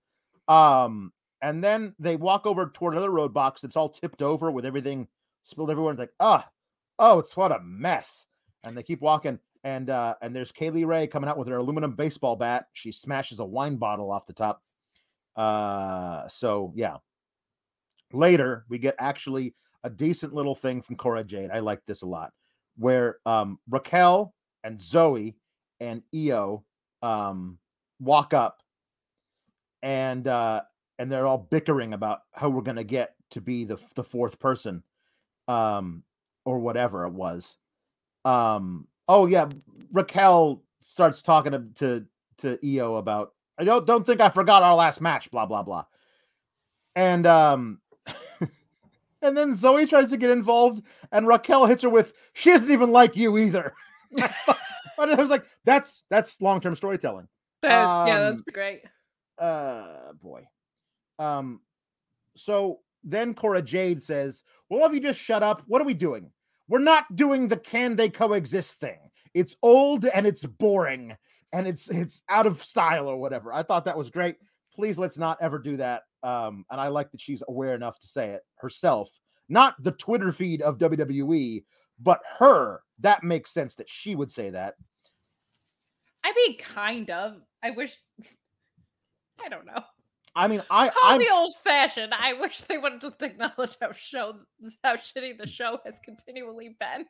Um, 0.46 1.12
and 1.42 1.62
then 1.62 1.94
they 1.98 2.16
walk 2.16 2.46
over 2.46 2.70
toward 2.74 2.94
another 2.94 3.10
road 3.10 3.32
box 3.32 3.60
that's 3.60 3.76
all 3.76 3.88
tipped 3.88 4.22
over 4.22 4.50
with 4.50 4.66
everything 4.66 5.08
spilled 5.44 5.70
everywhere. 5.70 5.92
It's 5.92 6.00
like, 6.00 6.12
ah, 6.20 6.48
oh, 6.98 7.18
it's 7.18 7.36
what 7.36 7.52
a 7.52 7.60
mess. 7.60 8.26
And 8.64 8.76
they 8.76 8.82
keep 8.82 9.00
walking, 9.00 9.38
and 9.64 9.90
uh, 9.90 10.14
and 10.20 10.34
there's 10.34 10.52
Kay 10.52 10.70
Lee 10.70 10.84
Ray 10.84 11.06
coming 11.06 11.28
out 11.28 11.38
with 11.38 11.48
her 11.48 11.58
aluminum 11.58 11.92
baseball 11.92 12.36
bat. 12.36 12.66
She 12.72 12.92
smashes 12.92 13.38
a 13.38 13.44
wine 13.44 13.76
bottle 13.76 14.10
off 14.10 14.26
the 14.26 14.32
top. 14.32 14.62
Uh, 15.36 16.26
so 16.28 16.72
yeah. 16.74 16.96
Later, 18.12 18.64
we 18.68 18.78
get 18.78 18.94
actually 18.98 19.54
a 19.84 19.90
decent 19.90 20.32
little 20.32 20.54
thing 20.54 20.80
from 20.80 20.96
Cora 20.96 21.22
Jade. 21.22 21.50
I 21.50 21.60
like 21.60 21.84
this 21.86 22.02
a 22.02 22.06
lot, 22.06 22.32
where 22.76 23.18
um 23.26 23.58
Raquel 23.68 24.34
and 24.64 24.80
Zoe 24.80 25.36
and 25.78 26.02
Io 26.14 26.64
um 27.02 27.58
walk 28.00 28.34
up 28.34 28.60
and 29.82 30.26
uh 30.26 30.62
and 30.98 31.10
they're 31.10 31.26
all 31.26 31.38
bickering 31.38 31.92
about 31.92 32.20
how 32.32 32.48
we're 32.48 32.62
gonna 32.62 32.84
get 32.84 33.14
to 33.30 33.40
be 33.40 33.64
the 33.64 33.78
the 33.94 34.04
fourth 34.04 34.38
person 34.38 34.82
um 35.48 36.02
or 36.44 36.58
whatever 36.58 37.04
it 37.06 37.12
was. 37.12 37.56
Um 38.24 38.86
oh 39.08 39.26
yeah 39.26 39.48
raquel 39.92 40.62
starts 40.80 41.22
talking 41.22 41.52
to 41.52 41.64
to, 41.74 42.06
to 42.38 42.76
io 42.76 42.96
about 42.96 43.32
i 43.58 43.64
don't 43.64 43.86
don't 43.86 44.04
think 44.06 44.20
i 44.20 44.28
forgot 44.28 44.62
our 44.62 44.74
last 44.74 45.00
match 45.00 45.30
blah 45.30 45.46
blah 45.46 45.62
blah. 45.62 45.84
And 46.94 47.26
um 47.26 47.80
and 49.22 49.36
then 49.36 49.56
zoe 49.56 49.86
tries 49.86 50.10
to 50.10 50.16
get 50.16 50.30
involved 50.30 50.82
and 51.12 51.26
raquel 51.26 51.66
hits 51.66 51.82
her 51.82 51.88
with 51.88 52.12
she 52.34 52.50
isn't 52.50 52.70
even 52.70 52.92
like 52.92 53.16
you 53.16 53.38
either. 53.38 53.72
But 54.96 55.10
i 55.10 55.14
was 55.20 55.30
like 55.30 55.44
that's 55.64 56.02
that's 56.10 56.40
long-term 56.40 56.74
storytelling. 56.76 57.28
That, 57.62 58.06
yeah, 58.08 58.18
that's 58.18 58.40
Um, 58.40 58.44
great. 58.52 58.82
uh 59.38 60.12
boy 60.20 60.46
um 61.18 61.60
so 62.36 62.80
then 63.04 63.34
cora 63.34 63.62
jade 63.62 64.02
says 64.02 64.42
well 64.68 64.86
if 64.86 64.92
you 64.92 65.00
just 65.00 65.20
shut 65.20 65.42
up 65.42 65.62
what 65.66 65.80
are 65.80 65.86
we 65.86 65.94
doing 65.94 66.30
we're 66.68 66.78
not 66.78 67.04
doing 67.16 67.48
the 67.48 67.56
can 67.56 67.96
they 67.96 68.08
coexist 68.08 68.72
thing 68.80 68.98
it's 69.34 69.56
old 69.62 70.04
and 70.06 70.26
it's 70.26 70.44
boring 70.44 71.16
and 71.52 71.66
it's 71.66 71.88
it's 71.88 72.22
out 72.28 72.46
of 72.46 72.62
style 72.62 73.08
or 73.08 73.16
whatever 73.16 73.52
i 73.52 73.62
thought 73.62 73.84
that 73.84 73.98
was 73.98 74.10
great 74.10 74.36
please 74.74 74.98
let's 74.98 75.18
not 75.18 75.38
ever 75.40 75.58
do 75.58 75.76
that 75.76 76.02
um 76.22 76.64
and 76.70 76.80
i 76.80 76.88
like 76.88 77.10
that 77.10 77.20
she's 77.20 77.42
aware 77.48 77.74
enough 77.74 77.98
to 78.00 78.06
say 78.06 78.30
it 78.30 78.42
herself 78.56 79.10
not 79.48 79.74
the 79.82 79.92
twitter 79.92 80.32
feed 80.32 80.62
of 80.62 80.78
wwe 80.78 81.64
but 82.00 82.20
her 82.38 82.80
that 83.00 83.24
makes 83.24 83.52
sense 83.52 83.74
that 83.74 83.88
she 83.88 84.14
would 84.14 84.30
say 84.30 84.50
that 84.50 84.74
I 86.28 86.32
mean, 86.34 86.58
kind 86.58 87.10
of. 87.10 87.36
I 87.62 87.70
wish. 87.70 87.96
I 89.44 89.48
don't 89.48 89.66
know. 89.66 89.82
I 90.38 90.48
mean 90.48 90.62
i 90.70 90.88
Call 90.88 91.10
I'm, 91.10 91.18
me 91.18 91.28
old 91.30 91.54
fashioned. 91.62 92.14
I 92.14 92.32
wish 92.34 92.62
they 92.62 92.78
would 92.78 92.92
have 92.92 93.00
just 93.00 93.22
acknowledged 93.22 93.76
how 93.80 93.92
show 93.92 94.34
how 94.82 94.96
shitty 94.96 95.36
the 95.36 95.46
show 95.46 95.80
has 95.84 96.00
continually 96.04 96.76
been. 96.80 97.06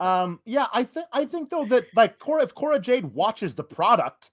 Um, 0.00 0.40
yeah, 0.44 0.66
I 0.72 0.84
think 0.84 1.06
I 1.12 1.24
think 1.24 1.50
though 1.50 1.64
that 1.66 1.86
like 1.96 2.18
Cora, 2.18 2.44
if 2.44 2.54
Cora 2.54 2.78
Jade 2.78 3.06
watches 3.06 3.54
the 3.54 3.64
product, 3.64 4.30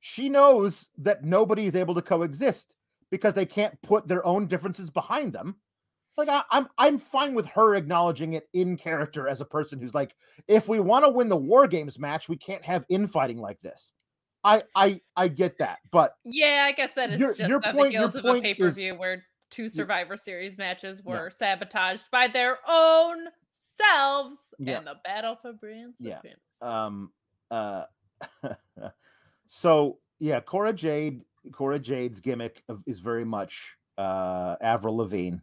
she 0.00 0.28
knows 0.28 0.88
that 0.98 1.24
nobody 1.24 1.66
is 1.66 1.76
able 1.76 1.94
to 1.94 2.02
coexist 2.02 2.74
because 3.10 3.34
they 3.34 3.46
can't 3.46 3.80
put 3.82 4.08
their 4.08 4.26
own 4.26 4.46
differences 4.46 4.90
behind 4.90 5.32
them. 5.32 5.56
Like 6.16 6.28
I, 6.28 6.42
I'm 6.50 6.68
I'm 6.78 6.98
fine 6.98 7.34
with 7.34 7.46
her 7.46 7.76
acknowledging 7.76 8.32
it 8.32 8.48
in 8.54 8.76
character 8.76 9.28
as 9.28 9.40
a 9.40 9.44
person 9.44 9.80
who's 9.80 9.94
like, 9.94 10.14
if 10.48 10.68
we 10.68 10.80
want 10.80 11.04
to 11.04 11.10
win 11.10 11.28
the 11.28 11.36
war 11.36 11.68
games 11.68 11.98
match, 11.98 12.28
we 12.28 12.36
can't 12.36 12.64
have 12.64 12.84
infighting 12.88 13.38
like 13.38 13.60
this. 13.60 13.92
I 14.44 14.62
I 14.74 15.00
I 15.16 15.28
get 15.28 15.58
that, 15.58 15.78
but 15.90 16.16
Yeah, 16.24 16.64
I 16.66 16.72
guess 16.72 16.90
that 16.96 17.10
is 17.10 17.20
Your- 17.20 17.34
just 17.34 17.48
your 17.48 17.64
on 17.66 17.74
point- 17.74 17.92
the 17.92 17.98
heels 17.98 18.14
of 18.14 18.24
a 18.24 18.40
pay 18.40 18.54
per 18.54 18.70
view 18.70 18.94
where 18.94 19.24
two 19.50 19.68
Survivor 19.68 20.16
Series 20.16 20.58
matches 20.58 21.02
Yeah. 21.04 21.12
were 21.12 21.30
sabotaged 21.30 22.06
by 22.10 22.28
their 22.28 22.58
own 22.68 23.26
selves 23.80 24.38
Yeah. 24.58 24.78
in 24.78 24.84
the 24.84 24.96
battle 25.04 25.36
for 25.40 25.52
brand 25.52 25.94
Yeah. 25.98 26.16
supremacy. 26.16 26.40
um 26.62 27.12
uh 27.50 27.84
so 29.48 29.98
yeah 30.18 30.40
cora 30.40 30.72
jade 30.72 31.22
cora 31.52 31.78
jade's 31.78 32.20
gimmick 32.20 32.62
is 32.86 33.00
very 33.00 33.24
much 33.24 33.76
uh 33.98 34.56
avril 34.60 34.96
lavigne 34.96 35.38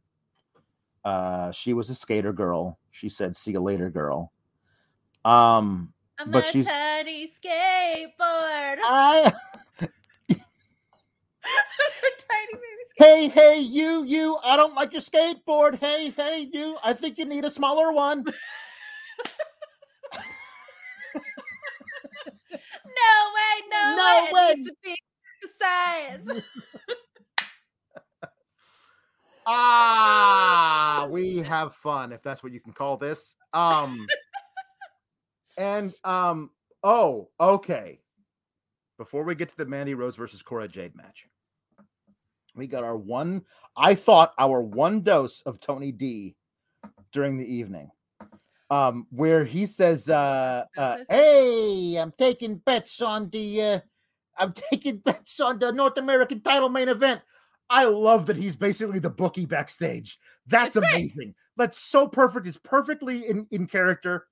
uh 1.05 1.51
she 1.51 1.73
was 1.73 1.89
a 1.89 1.95
skater 1.95 2.33
girl 2.33 2.79
she 2.91 3.09
said 3.09 3.35
see 3.35 3.51
you 3.51 3.59
later 3.59 3.89
girl 3.89 4.31
um 5.25 5.93
I'm 6.21 6.31
but 6.31 6.47
a 6.47 6.51
she's- 6.51 6.65
tiny 6.65 7.27
skateboard. 7.27 8.11
i 8.83 9.33
tiny 9.79 9.91
baby 12.53 12.83
skateboard. 12.87 12.99
hey 12.99 13.27
hey 13.27 13.59
you 13.59 14.03
you 14.03 14.37
i 14.43 14.55
don't 14.55 14.75
like 14.75 14.93
your 14.93 15.01
skateboard 15.01 15.79
hey 15.79 16.11
hey 16.11 16.47
you 16.53 16.77
i 16.83 16.93
think 16.93 17.17
you 17.17 17.25
need 17.25 17.43
a 17.45 17.49
smaller 17.49 17.91
one 17.91 18.23
No 22.53 22.59
way, 23.35 23.55
no, 23.71 23.95
No 23.97 24.23
way. 24.25 24.29
way. 24.33 24.49
It 24.51 24.57
needs 24.57 24.69
to 24.69 24.75
be 24.83 24.95
the 25.41 25.47
size. 25.59 26.25
ah 29.47 31.07
we 31.09 31.37
have 31.37 31.73
fun 31.75 32.11
if 32.11 32.21
that's 32.21 32.43
what 32.43 32.51
you 32.51 32.59
can 32.59 32.73
call 32.73 32.95
this 32.97 33.35
um 33.53 34.05
and 35.61 35.93
um 36.03 36.49
oh 36.83 37.29
okay 37.39 37.99
before 38.97 39.23
we 39.23 39.35
get 39.35 39.47
to 39.47 39.57
the 39.57 39.65
mandy 39.65 39.93
rose 39.93 40.15
versus 40.15 40.41
cora 40.41 40.67
jade 40.67 40.95
match 40.95 41.27
we 42.55 42.65
got 42.65 42.83
our 42.83 42.97
one 42.97 43.43
i 43.77 43.93
thought 43.93 44.33
our 44.39 44.59
one 44.61 45.01
dose 45.01 45.41
of 45.45 45.59
tony 45.59 45.91
d 45.91 46.35
during 47.13 47.37
the 47.37 47.45
evening 47.45 47.91
um 48.71 49.05
where 49.11 49.45
he 49.45 49.67
says 49.67 50.09
uh, 50.09 50.65
uh 50.77 50.97
hey 51.09 51.95
i'm 51.95 52.13
taking 52.17 52.55
bets 52.55 52.99
on 52.99 53.29
the 53.29 53.61
uh 53.61 53.79
i'm 54.37 54.53
taking 54.71 54.97
bets 54.97 55.39
on 55.39 55.59
the 55.59 55.71
north 55.71 55.97
american 55.97 56.41
title 56.41 56.69
main 56.69 56.89
event 56.89 57.21
I 57.73 57.85
love 57.85 58.25
that 58.25 58.35
he's 58.35 58.57
basically 58.57 58.99
the 58.99 59.09
bookie 59.09 59.45
backstage. 59.45 60.19
That's 60.45 60.75
It's 60.75 60.85
great. 60.85 60.93
amazing. 60.93 61.35
That's 61.55 61.79
so 61.79 62.05
perfect. 62.05 62.45
It's 62.45 62.59
perfectly 62.61 63.29
in, 63.29 63.47
in 63.49 63.65
character. 63.65 64.27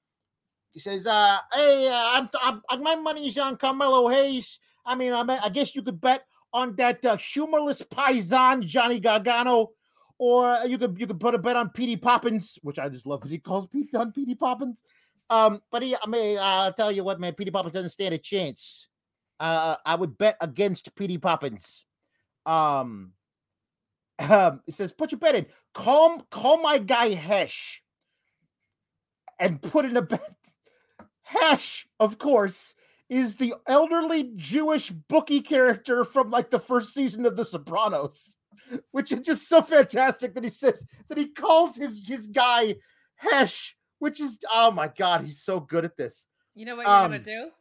He 0.71 0.79
says, 0.79 1.07
uh, 1.07 1.37
"Hey, 1.53 1.87
uh, 1.87 2.27
I'm, 2.41 2.61
I'm 2.69 2.83
my 2.83 2.95
money's 2.95 3.37
on 3.37 3.57
Carmelo 3.57 4.07
Hayes. 4.09 4.59
I 4.85 4.95
mean, 4.95 5.13
I'm, 5.13 5.29
I 5.29 5.49
guess 5.49 5.75
you 5.75 5.81
could 5.81 5.99
bet 5.99 6.23
on 6.53 6.75
that 6.75 7.03
uh, 7.05 7.17
humorless 7.17 7.81
paisan 7.81 8.65
Johnny 8.65 8.99
Gargano, 8.99 9.71
or 10.17 10.59
you 10.65 10.77
could 10.77 10.99
you 10.99 11.07
could 11.07 11.19
put 11.19 11.35
a 11.35 11.37
bet 11.37 11.55
on 11.55 11.69
Petey 11.69 11.97
Poppins, 11.97 12.57
which 12.61 12.79
I 12.79 12.89
just 12.89 13.05
love 13.05 13.21
that 13.21 13.31
he 13.31 13.39
calls 13.39 13.67
Pete 13.67 13.93
on 13.95 14.11
Petey 14.11 14.35
Poppins. 14.35 14.83
Um, 15.29 15.61
but 15.71 15.83
he, 15.83 15.95
I 15.95 16.07
mean, 16.07 16.39
I'll 16.39 16.73
tell 16.73 16.91
you 16.91 17.03
what, 17.03 17.19
man, 17.19 17.33
Petey 17.33 17.51
Poppins 17.51 17.73
doesn't 17.73 17.91
stand 17.91 18.15
a 18.15 18.17
chance. 18.17 18.87
Uh, 19.39 19.75
I 19.85 19.95
would 19.95 20.17
bet 20.17 20.37
against 20.41 20.95
Petey 20.95 21.17
Poppins. 21.17 21.85
Um, 22.45 23.13
um, 24.17 24.61
it 24.67 24.73
says, 24.73 24.91
put 24.91 25.11
your 25.11 25.19
bet 25.19 25.35
in. 25.35 25.45
Call 25.73 26.25
call 26.31 26.61
my 26.61 26.77
guy 26.77 27.13
Hesh 27.13 27.81
and 29.37 29.61
put 29.61 29.85
in 29.85 29.95
a 29.97 30.01
bet. 30.01 30.35
Hesh, 31.29 31.87
of 31.99 32.17
course, 32.17 32.73
is 33.07 33.35
the 33.35 33.53
elderly 33.67 34.31
Jewish 34.35 34.89
bookie 34.89 35.41
character 35.41 36.03
from 36.03 36.31
like 36.31 36.49
the 36.49 36.59
first 36.59 36.91
season 36.93 37.23
of 37.25 37.35
The 37.35 37.45
Sopranos, 37.45 38.35
which 38.91 39.11
is 39.11 39.19
just 39.19 39.47
so 39.47 39.61
fantastic 39.61 40.33
that 40.33 40.43
he 40.43 40.49
says 40.49 40.83
that 41.07 41.17
he 41.19 41.27
calls 41.27 41.75
his 41.75 42.01
his 42.03 42.25
guy 42.25 42.75
Hesh, 43.15 43.75
which 43.99 44.19
is 44.19 44.39
oh 44.51 44.71
my 44.71 44.87
god, 44.87 45.23
he's 45.23 45.41
so 45.43 45.59
good 45.59 45.85
at 45.85 45.95
this. 45.97 46.25
You 46.55 46.65
know 46.65 46.75
what 46.75 46.87
you're 46.87 46.95
gonna 46.95 47.17
Um, 47.17 47.21
do? 47.21 47.31
You're 47.31 47.51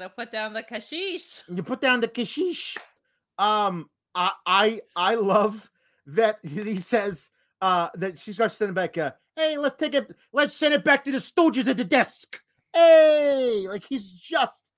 gonna 0.00 0.10
put 0.10 0.30
down 0.30 0.52
the 0.52 0.62
kashish. 0.62 1.42
you 1.48 1.62
put 1.62 1.80
down 1.80 2.00
the 2.00 2.08
kashish. 2.08 2.76
Um, 3.38 3.88
I 4.14 4.32
I 4.44 4.80
I 4.96 5.14
love 5.14 5.70
that 6.06 6.40
he 6.42 6.76
says 6.76 7.30
uh 7.62 7.88
that 7.94 8.18
she 8.18 8.34
starts 8.34 8.56
sending 8.56 8.74
back 8.74 8.98
uh 8.98 9.12
hey 9.36 9.56
let's 9.56 9.76
take 9.76 9.94
it 9.94 10.14
let's 10.34 10.54
send 10.54 10.74
it 10.74 10.84
back 10.84 11.02
to 11.04 11.10
the 11.12 11.18
stooges 11.18 11.66
at 11.68 11.78
the 11.78 11.84
desk. 11.84 12.38
Hey, 12.74 13.66
like 13.68 13.84
he's 13.88 14.10
just 14.10 14.70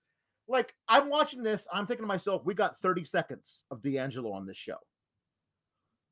like 0.49 0.75
I'm 0.89 1.09
watching 1.09 1.43
this. 1.43 1.67
I'm 1.73 1.87
thinking 1.87 2.05
to 2.05 2.09
myself, 2.09 2.45
we 2.45 2.55
got 2.55 2.79
30 2.81 3.05
seconds 3.05 3.65
of 3.71 3.83
D'Angelo 3.83 4.33
on 4.33 4.47
this 4.47 4.57
show. 4.57 4.77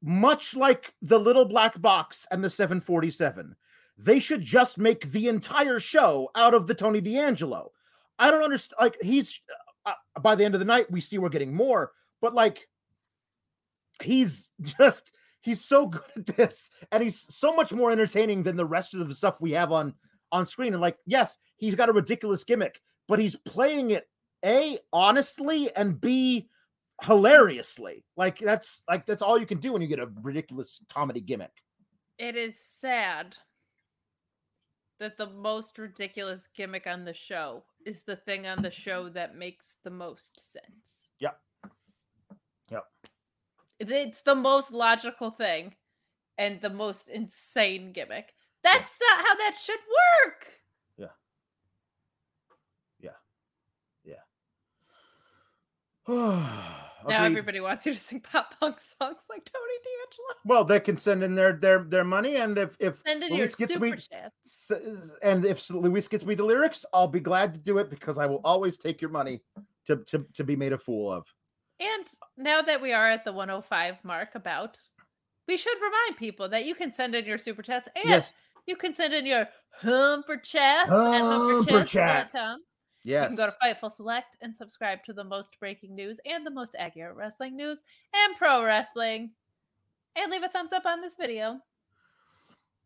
Much 0.03 0.57
like 0.57 0.93
the 1.03 1.19
little 1.19 1.45
black 1.45 1.81
box 1.81 2.27
and 2.31 2.43
the 2.43 2.51
747, 2.51 3.55
they 3.97 4.19
should 4.19 4.43
just 4.43 4.77
make 4.79 5.11
the 5.13 5.29
entire 5.29 5.79
show 5.79 6.31
out 6.35 6.55
of 6.55 6.67
the 6.67 6.75
Tony 6.75 7.01
D'Angelo. 7.01 7.71
I 8.19 8.31
don't 8.31 8.43
understand. 8.43 8.77
Like 8.81 8.97
he's 9.01 9.41
uh, 9.87 9.93
by 10.21 10.35
the 10.35 10.45
end 10.45 10.55
of 10.55 10.61
the 10.61 10.65
night, 10.65 10.91
we 10.91 11.01
see 11.01 11.19
we're 11.19 11.29
getting 11.29 11.55
more, 11.55 11.93
but 12.21 12.35
like 12.35 12.69
he's 14.03 14.51
just 14.63 15.13
he's 15.43 15.65
so 15.65 15.87
good 15.89 16.03
at 16.17 16.27
this, 16.27 16.71
and 16.91 17.03
he's 17.03 17.27
so 17.31 17.55
much 17.55 17.73
more 17.73 17.91
entertaining 17.91 18.43
than 18.43 18.57
the 18.57 18.65
rest 18.65 18.95
of 18.95 19.07
the 19.07 19.15
stuff 19.15 19.41
we 19.41 19.53
have 19.53 19.73
on 19.73 19.95
on 20.33 20.47
screen. 20.47 20.73
And 20.73 20.83
like, 20.83 20.99
yes, 21.07 21.39
he's 21.65 21.75
got 21.75 21.89
a 21.89 21.93
ridiculous 21.93 22.45
gimmick, 22.45 22.81
but 23.09 23.19
he's 23.19 23.37
playing 23.45 23.91
it 23.91 24.09
a 24.45 24.79
honestly 24.93 25.75
and 25.75 26.01
b 26.01 26.49
hilariously. 27.03 28.05
Like 28.17 28.39
that's 28.39 28.83
like 28.89 29.07
that's 29.07 29.23
all 29.23 29.39
you 29.39 29.47
can 29.47 29.59
do 29.59 29.73
when 29.73 29.83
you 29.83 29.89
get 29.89 29.99
a 29.99 30.09
ridiculous 30.23 30.81
comedy 30.93 31.21
gimmick. 31.21 31.53
It 32.19 32.37
is 32.37 32.59
sad 32.59 33.37
that 35.01 35.17
the 35.17 35.29
most 35.31 35.79
ridiculous 35.79 36.49
gimmick 36.55 36.87
on 36.87 37.05
the 37.05 37.15
show 37.15 37.65
is 37.85 38.03
the 38.03 38.17
thing 38.17 38.47
on 38.47 38.63
the 38.63 38.71
show 38.71 39.09
that 39.09 39.37
makes 39.37 39.77
the 39.83 39.91
most 39.91 40.39
sense. 40.39 41.09
Yep. 41.19 41.39
Yep. 42.71 42.85
It's 43.81 44.23
the 44.23 44.37
most 44.37 44.71
logical 44.71 45.31
thing 45.31 45.75
and 46.39 46.61
the 46.61 46.71
most 46.71 47.09
insane 47.09 47.93
gimmick. 47.93 48.35
That's 48.63 48.99
not 49.01 49.27
how 49.27 49.35
that 49.35 49.57
should 49.61 49.81
work. 50.25 50.53
Now 57.07 57.25
everybody 57.25 57.61
wants 57.61 57.85
you 57.85 57.93
to 57.93 57.99
sing 57.99 58.21
pop 58.21 58.59
punk 58.59 58.81
songs 58.81 59.25
like 59.29 59.45
Tony 59.45 59.75
D'Angelo. 59.85 60.41
Well, 60.47 60.65
they 60.65 60.81
can 60.81 60.97
send 60.97 61.23
in 61.23 61.35
their 61.35 61.53
their 61.53 61.81
their 61.81 62.05
money, 62.05 62.37
and 62.37 62.57
if 62.57 62.77
if 62.81 63.03
Send 63.07 63.23
in 63.23 63.29
your 63.35 63.41
Luis 63.41 63.57
gets 63.57 63.73
super 63.75 63.85
me, 63.85 63.97
chats. 63.97 64.71
and 65.23 65.45
if 65.45 65.69
Luis 65.69 66.09
gets 66.09 66.25
me 66.25 66.35
the 66.35 66.45
lyrics, 66.45 66.87
I'll 66.95 67.09
be 67.09 67.21
glad 67.21 67.53
to 67.53 67.61
do 67.61 67.77
it 67.77 67.91
because 67.91 68.17
I 68.17 68.25
will 68.25 68.41
always 68.43 68.79
take 68.79 69.03
your 69.03 69.11
money 69.11 69.43
to 69.87 69.97
to, 69.97 70.25
to 70.33 70.45
be 70.45 70.57
made 70.57 70.73
a 70.73 70.79
fool 70.79 71.13
of. 71.13 71.27
And 71.79 72.07
now 72.39 72.63
that 72.63 72.81
we 72.81 72.95
are 72.95 73.11
at 73.11 73.25
the 73.27 73.33
105 73.33 73.97
mark 74.03 74.31
about, 74.35 74.79
we 75.47 75.59
should 75.59 75.77
remind 75.83 76.17
people 76.17 76.49
that 76.49 76.65
you 76.65 76.75
can 76.75 76.95
send 76.95 77.15
in 77.15 77.27
your 77.27 77.37
super 77.39 77.61
chats 77.63 77.89
and 77.97 78.09
Yes, 78.09 78.33
you 78.67 78.77
can 78.77 78.95
send 78.95 79.13
in 79.13 79.27
your 79.27 79.47
humper 79.73 80.39
chats 80.39 80.91
at 80.91 81.21
Humper 81.21 81.85
chats. 81.85 82.35
humperchats.com. 82.35 82.61
You 83.05 83.13
yes. 83.13 83.27
can 83.29 83.37
go 83.37 83.47
to 83.47 83.55
Fightful 83.63 83.93
Select 83.93 84.37
and 84.41 84.55
subscribe 84.57 85.05
to 85.05 85.13
the 85.13 85.25
most 85.25 85.59
breaking 85.61 85.95
news 85.95 86.19
and 86.25 86.45
the 86.47 86.51
most 86.51 86.75
accurate 86.79 87.17
wrestling 87.17 87.55
news 87.55 87.83
and 88.15 88.37
pro 88.37 88.65
wrestling. 88.65 89.31
And 90.17 90.31
leave 90.31 90.43
a 90.43 90.49
thumbs 90.49 90.73
up 90.73 90.87
on 90.87 91.01
this 91.03 91.17
video 91.17 91.61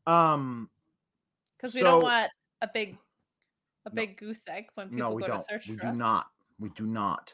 um. 0.06 0.68
because 1.56 1.74
we 1.74 1.82
don't 1.82 2.02
want 2.02 2.30
a 2.62 2.68
big 2.72 2.96
a 3.86 3.90
No. 3.90 3.94
big 3.94 4.16
goose 4.18 4.40
egg 4.48 4.66
when 4.74 4.88
people 4.88 5.10
No, 5.10 5.14
we 5.14 5.22
go 5.22 5.28
don't. 5.28 5.38
to 5.38 5.44
search 5.48 5.68
We 5.68 5.76
for 5.76 5.82
do 5.82 5.88
us. 5.88 5.96
not. 5.96 6.26
We 6.58 6.68
do 6.70 6.86
not. 6.86 7.32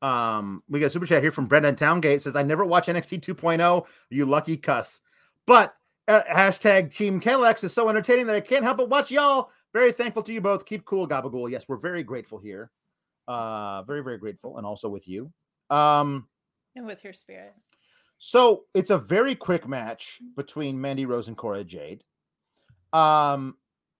Um, 0.00 0.62
we 0.68 0.80
got 0.80 0.86
a 0.86 0.90
super 0.90 1.06
chat 1.06 1.22
here 1.22 1.30
from 1.30 1.46
Brendan 1.46 1.76
Towngate 1.76 2.22
says, 2.22 2.34
"I 2.34 2.42
never 2.42 2.64
watch 2.64 2.88
NXT 2.88 3.20
2.0. 3.20 3.60
oh, 3.62 3.86
You 4.10 4.26
lucky 4.26 4.56
cuss." 4.56 5.00
But 5.46 5.76
uh, 6.08 6.22
hashtag 6.28 6.92
Team 6.92 7.20
Kalex 7.20 7.62
is 7.62 7.72
so 7.72 7.88
entertaining 7.88 8.26
that 8.26 8.34
I 8.34 8.40
can't 8.40 8.64
help 8.64 8.78
but 8.78 8.88
watch 8.88 9.10
y'all. 9.12 9.50
Very 9.72 9.92
thankful 9.92 10.22
to 10.24 10.32
you 10.32 10.40
both. 10.40 10.64
Keep 10.66 10.84
cool, 10.84 11.08
Gabagool. 11.08 11.50
Yes, 11.50 11.64
we're 11.68 11.76
very 11.76 12.02
grateful 12.02 12.38
here. 12.38 12.70
Uh, 13.28 13.82
very 13.84 14.02
very 14.02 14.18
grateful, 14.18 14.58
and 14.58 14.66
also 14.66 14.88
with 14.88 15.06
you. 15.08 15.32
Um, 15.70 16.28
And 16.76 16.86
with 16.86 17.04
your 17.04 17.12
spirit. 17.12 17.54
so 18.18 18.64
it's 18.74 18.90
a 18.90 18.98
very 18.98 19.34
quick 19.34 19.66
match 19.68 20.18
between 20.36 20.80
Mandy 20.80 21.06
Rose 21.06 21.28
and 21.28 21.36
Cora 21.36 21.64
Jade. 21.64 22.02
Um, 22.92 23.56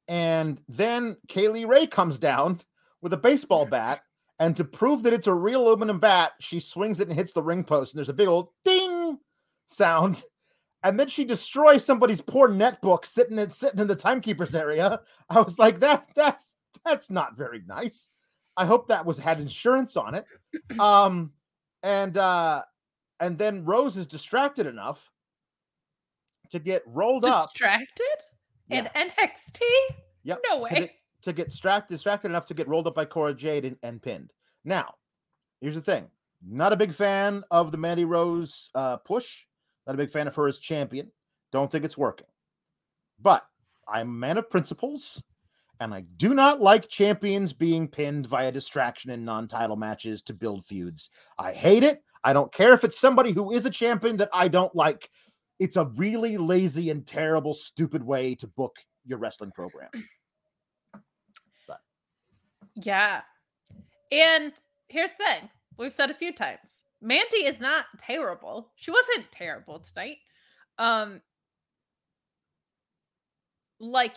and 0.09 0.61
then 0.69 1.17
Kay 1.29 1.49
Lee 1.49 1.65
Ray 1.65 1.87
comes 1.87 2.19
down 2.19 2.61
with 3.01 3.13
a 3.15 3.17
baseball 3.17 3.65
bat, 3.65 4.03
and 4.39 4.57
to 4.57 4.65
prove 4.65 5.03
that 5.05 5.13
it's 5.13 5.29
a 5.29 5.33
real 5.35 5.63
aluminum 5.67 5.99
bat, 5.99 6.33
she 6.41 6.61
swings 6.61 7.01
it 7.01 7.09
and 7.09 7.17
hits 7.17 7.33
the 7.33 7.43
ring 7.43 7.65
post, 7.65 7.95
and 7.95 7.99
there's 7.99 8.09
a 8.09 8.13
big 8.13 8.29
old 8.29 8.49
ding 8.65 9.19
sound. 9.69 10.23
And 10.85 10.99
then 10.99 11.09
she 11.09 11.25
destroys 11.25 11.85
somebody's 11.85 12.21
poor 12.21 12.49
netbook 12.49 13.07
sitting 13.07 13.39
in 13.39 13.51
sitting 13.51 13.79
in 13.81 13.87
the 13.87 13.95
timekeeper's 13.97 14.55
area. 14.55 15.01
I 15.31 15.41
was 15.41 15.59
like, 15.59 15.81
that 15.81 16.09
that's 16.17 16.55
that's 16.85 17.11
not 17.11 17.37
very 17.37 17.63
nice. 17.67 18.09
I 18.57 18.67
hope 18.67 18.89
that 18.89 19.07
was 19.07 19.19
had 19.19 19.41
insurance 19.41 19.97
on 19.97 20.15
it. 20.15 20.25
Um, 20.79 21.33
and 21.83 22.17
uh 22.19 22.63
and 23.21 23.39
then 23.39 23.65
Rose 23.65 23.97
is 23.97 24.07
distracted 24.07 24.67
enough 24.67 25.09
to 26.51 26.59
get 26.59 26.83
rolled 26.87 27.25
up 27.25 27.49
Distracted? 27.53 28.05
Yeah. 28.69 28.89
In 28.95 29.11
NXT? 29.11 29.61
Yep, 30.25 30.41
No 30.51 30.57
to 30.57 30.63
way. 30.63 30.71
get- 30.71 30.91
to 31.23 31.33
get 31.33 31.51
distracted, 31.51 31.95
distracted 31.95 32.29
enough 32.31 32.47
to 32.47 32.55
get 32.55 32.67
rolled 32.67 32.89
up 32.89 32.97
by 32.97 33.05
Cora 33.05 33.33
Jade 33.33 33.65
and, 33.65 33.77
and 33.85 34.03
pinned. 34.03 34.33
Now, 34.65 34.95
here's 35.61 35.77
the 35.77 35.81
thing: 35.81 36.09
not 36.45 36.73
a 36.73 36.77
big 36.77 36.93
fan 36.93 37.45
of 37.53 37.71
the 37.71 37.79
Mandy 37.79 38.05
Rose 38.05 38.71
uh, 38.75 38.97
push. 38.97 39.39
Not 39.87 39.95
a 39.95 39.99
big 39.99 40.11
fan 40.11 40.29
of 40.29 40.35
her 40.37 40.49
as 40.49 40.59
champion. 40.59 41.11
Don't 41.53 41.71
think 41.71 41.85
it's 41.85 41.99
working. 41.99 42.27
But 43.21 43.45
I'm 43.89 44.09
a 44.09 44.13
man 44.13 44.39
of 44.39 44.51
principles, 44.51 45.23
and 45.81 45.93
I 45.93 46.03
do 46.17 46.35
not 46.35 46.61
like 46.61 46.89
champions 46.89 47.53
being 47.53 47.89
pinned 47.89 48.27
via 48.27 48.53
distraction 48.53 49.11
in 49.11 49.25
non-title 49.25 49.77
matches 49.77 50.23
to 50.23 50.35
build 50.35 50.65
feuds. 50.65 51.11
I 51.39 51.53
hate 51.53 51.83
it. 51.83 52.03
I 52.25 52.33
don't 52.33 52.53
care 52.53 52.73
if 52.73 52.85
it's 52.85 53.01
somebody 53.01 53.33
who 53.33 53.53
is 53.53 53.67
a 53.67 53.71
champion 53.71 54.17
that 54.19 54.31
I 54.33 54.49
don't 54.49 54.75
like. 54.75 55.11
It's 55.59 55.77
a 55.77 55.87
really 55.97 56.39
lazy 56.39 56.91
and 56.91 57.07
terrible, 57.07 57.55
stupid 57.55 58.03
way 58.03 58.35
to 58.37 58.47
book 58.47 58.77
your 59.05 59.19
wrestling 59.19 59.53
program. 59.53 59.91
Yeah. 62.75 63.21
And 64.11 64.53
here's 64.89 65.11
the 65.13 65.25
thing 65.25 65.51
we've 65.79 65.93
said 65.93 66.11
a 66.11 66.15
few 66.15 66.33
times 66.33 66.82
Mandy 67.03 67.45
is 67.45 67.61
not 67.61 67.85
terrible. 67.99 68.71
She 68.77 68.93
wasn't 68.93 69.31
terrible 69.33 69.81
tonight. 69.81 70.19
Um, 70.79 71.21
like, 73.81 74.17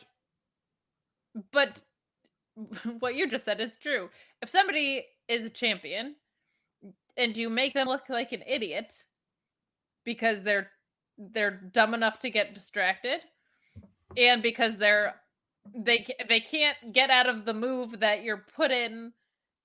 but 1.51 1.81
what 2.99 3.15
you 3.15 3.27
just 3.27 3.45
said 3.45 3.59
is 3.59 3.75
true. 3.75 4.09
If 4.41 4.49
somebody 4.49 5.05
is 5.27 5.45
a 5.45 5.49
champion 5.49 6.15
and 7.17 7.35
you 7.35 7.49
make 7.49 7.73
them 7.73 7.87
look 7.87 8.07
like 8.09 8.31
an 8.31 8.43
idiot 8.47 8.93
because 10.03 10.43
they're 10.43 10.69
they're 11.17 11.61
dumb 11.71 11.93
enough 11.93 12.19
to 12.19 12.29
get 12.29 12.53
distracted 12.53 13.21
and 14.17 14.43
because 14.43 14.77
they're 14.77 15.15
they 15.73 16.05
they 16.29 16.39
can't 16.39 16.77
get 16.91 17.09
out 17.09 17.27
of 17.27 17.45
the 17.45 17.53
move 17.53 17.99
that 18.01 18.23
you're 18.23 18.45
put 18.55 18.71
in 18.71 19.13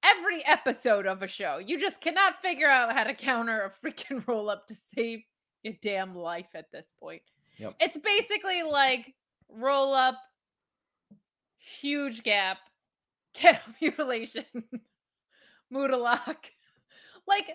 every 0.04 0.44
episode 0.46 1.06
of 1.06 1.22
a 1.22 1.28
show. 1.28 1.58
You 1.58 1.80
just 1.80 2.00
cannot 2.00 2.40
figure 2.40 2.68
out 2.68 2.92
how 2.92 3.04
to 3.04 3.14
counter 3.14 3.72
a 3.72 3.86
freaking 3.86 4.24
roll 4.28 4.50
up 4.50 4.66
to 4.68 4.74
save 4.74 5.20
your 5.62 5.74
damn 5.82 6.14
life 6.14 6.48
at 6.54 6.70
this 6.72 6.92
point. 6.98 7.22
Yep. 7.58 7.74
It's 7.80 7.98
basically 7.98 8.62
like 8.62 9.14
roll 9.48 9.94
up, 9.94 10.16
huge 11.56 12.22
gap, 12.22 12.58
cattle 13.34 13.74
mutilation, 13.80 14.44
mutilak. 15.72 16.50
Like 17.26 17.50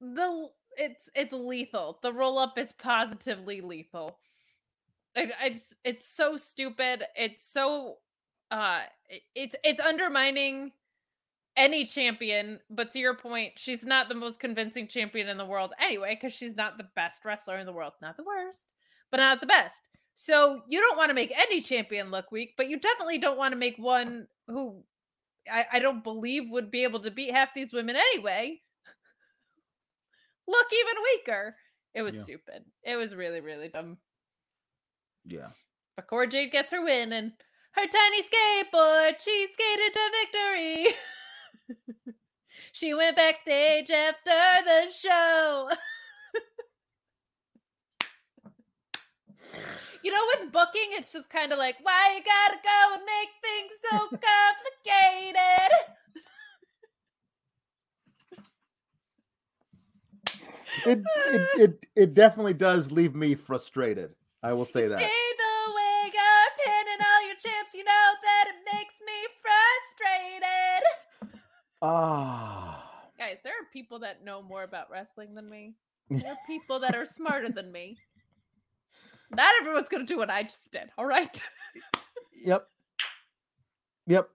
the 0.00 0.48
it's 0.78 1.08
it's 1.14 1.32
lethal. 1.32 1.98
The 2.02 2.12
roll 2.12 2.38
up 2.38 2.58
is 2.58 2.72
positively 2.72 3.60
lethal. 3.60 4.18
I, 5.16 5.30
I 5.42 5.50
just, 5.50 5.76
it's 5.84 6.14
so 6.14 6.36
stupid. 6.36 7.04
It's 7.14 7.50
so 7.50 7.96
uh 8.50 8.82
it's 9.34 9.56
it's 9.64 9.80
undermining 9.80 10.72
any 11.56 11.84
champion, 11.86 12.60
but 12.68 12.90
to 12.90 12.98
your 12.98 13.16
point, 13.16 13.52
she's 13.56 13.84
not 13.84 14.08
the 14.08 14.14
most 14.14 14.38
convincing 14.40 14.86
champion 14.86 15.28
in 15.28 15.38
the 15.38 15.44
world 15.44 15.72
anyway, 15.80 16.14
because 16.14 16.34
she's 16.36 16.54
not 16.54 16.76
the 16.76 16.86
best 16.94 17.24
wrestler 17.24 17.56
in 17.56 17.66
the 17.66 17.72
world. 17.72 17.94
Not 18.02 18.16
the 18.16 18.24
worst, 18.24 18.66
but 19.10 19.18
not 19.18 19.40
the 19.40 19.46
best. 19.46 19.88
So 20.14 20.60
you 20.68 20.80
don't 20.80 20.96
want 20.98 21.10
to 21.10 21.14
make 21.14 21.32
any 21.36 21.60
champion 21.60 22.10
look 22.10 22.30
weak, 22.30 22.54
but 22.56 22.68
you 22.68 22.78
definitely 22.78 23.18
don't 23.18 23.38
want 23.38 23.52
to 23.52 23.58
make 23.58 23.76
one 23.78 24.26
who 24.48 24.82
I, 25.50 25.66
I 25.74 25.78
don't 25.78 26.04
believe 26.04 26.50
would 26.50 26.70
be 26.70 26.84
able 26.84 27.00
to 27.00 27.10
beat 27.10 27.32
half 27.32 27.54
these 27.54 27.72
women 27.72 27.96
anyway. 27.96 28.60
look 30.46 30.66
even 30.72 31.02
weaker. 31.02 31.56
It 31.94 32.02
was 32.02 32.14
Yeah. 32.16 32.22
stupid. 32.22 32.64
It 32.82 32.96
was 32.96 33.14
really, 33.14 33.40
really 33.40 33.68
dumb. 33.68 33.98
Yeah. 35.24 35.48
But 35.96 36.06
Cora 36.06 36.26
Jade 36.26 36.52
gets 36.52 36.72
her 36.72 36.84
win 36.84 37.12
and 37.12 37.32
her 37.76 37.86
tiny 37.86 38.22
skateboard, 38.22 39.20
she 39.20 39.46
skated 39.52 39.92
to 39.92 40.10
victory. 40.22 40.86
she 42.72 42.94
went 42.94 43.16
backstage 43.16 43.90
after 43.90 44.30
the 44.64 44.86
show. 44.92 45.68
you 50.02 50.10
know, 50.10 50.22
with 50.38 50.52
booking, 50.52 50.88
it's 50.92 51.12
just 51.12 51.28
kind 51.28 51.52
of 51.52 51.58
like, 51.58 51.76
why 51.82 52.14
you 52.16 52.22
gotta 52.24 52.56
go 52.62 52.94
and 52.94 53.02
make 53.04 53.28
things 53.44 53.72
so 53.90 53.98
complicated? 55.26 55.72
It, 60.84 61.02
it 61.26 61.60
it 61.60 61.86
it 61.96 62.14
definitely 62.14 62.54
does 62.54 62.92
leave 62.92 63.14
me 63.14 63.34
frustrated. 63.34 64.10
I 64.42 64.52
will 64.52 64.66
say 64.66 64.88
that. 64.88 64.98
See 64.98 65.25
you 67.76 67.84
know 67.84 68.08
that 68.22 68.44
it 68.48 68.74
makes 68.74 68.94
me 69.06 69.12
frustrated. 71.20 71.42
Ah. 71.82 73.02
Guys, 73.18 73.36
there 73.44 73.52
are 73.52 73.66
people 73.72 73.98
that 73.98 74.24
know 74.24 74.42
more 74.42 74.62
about 74.62 74.90
wrestling 74.90 75.34
than 75.34 75.48
me. 75.48 75.74
There 76.08 76.30
are 76.30 76.38
people 76.46 76.78
that 76.80 76.94
are 76.94 77.04
smarter 77.04 77.50
than 77.50 77.72
me. 77.72 77.98
Not 79.34 79.52
everyone's 79.60 79.88
gonna 79.88 80.04
do 80.04 80.16
what 80.16 80.30
I 80.30 80.44
just 80.44 80.70
did, 80.70 80.88
all 80.96 81.04
right? 81.04 81.42
Yep. 82.44 82.66
Yep. 84.06 84.28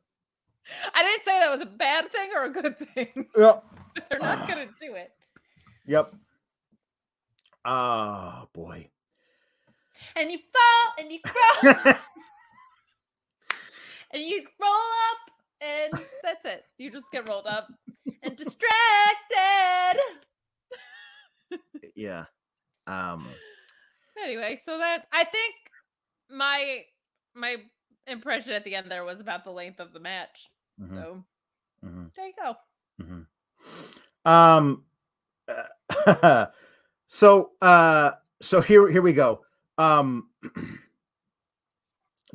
I 0.94 1.02
didn't 1.04 1.24
say 1.24 1.40
that 1.40 1.50
was 1.50 1.62
a 1.62 1.66
bad 1.66 2.12
thing 2.12 2.30
or 2.36 2.44
a 2.44 2.50
good 2.50 2.76
thing. 2.94 3.26
Yep. 3.38 3.64
They're 4.10 4.20
not 4.20 4.48
gonna 4.48 4.68
do 4.80 4.96
it. 4.96 5.12
Yep. 5.88 6.14
Oh 7.64 8.50
boy. 8.54 8.90
And 10.16 10.32
you 10.32 10.40
fall 10.54 10.94
and 11.00 11.12
you 11.12 11.20
crawl 11.24 11.96
and 14.14 14.22
you 14.24 14.44
roll 14.62 14.72
up 14.72 15.32
and 15.62 16.06
that's 16.24 16.46
it. 16.46 16.64
You 16.78 16.92
just 16.92 17.12
get 17.12 17.28
rolled 17.28 17.48
up 17.48 17.68
and 18.24 18.36
distracted. 18.36 20.00
yeah. 21.96 22.26
Um 22.88 23.28
Anyway, 24.24 24.56
so 24.62 24.78
that 24.78 25.06
I 25.12 25.24
think 25.24 25.56
my 26.30 26.82
my 27.36 27.58
impression 28.08 28.54
at 28.54 28.64
the 28.64 28.76
end 28.76 28.90
there 28.90 29.04
was 29.06 29.20
about 29.20 29.44
the 29.44 29.52
length 29.52 29.80
of 29.80 29.94
the 29.94 30.00
match. 30.00 30.50
mhm, 30.80 30.94
So 30.94 31.24
mhm, 31.86 32.12
there 32.16 32.28
you 32.28 32.34
go. 32.40 32.56
mhm. 33.02 33.26
Um 34.30 34.84
uh, 35.48 36.46
so 37.08 37.52
uh 37.62 38.12
so 38.42 38.62
here 38.62 38.90
here 38.90 39.02
we 39.02 39.14
go. 39.14 39.42
Um 39.78 40.30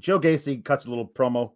Joe 0.00 0.20
Gacy 0.20 0.62
cuts 0.64 0.84
a 0.84 0.88
little 0.90 1.06
promo. 1.08 1.52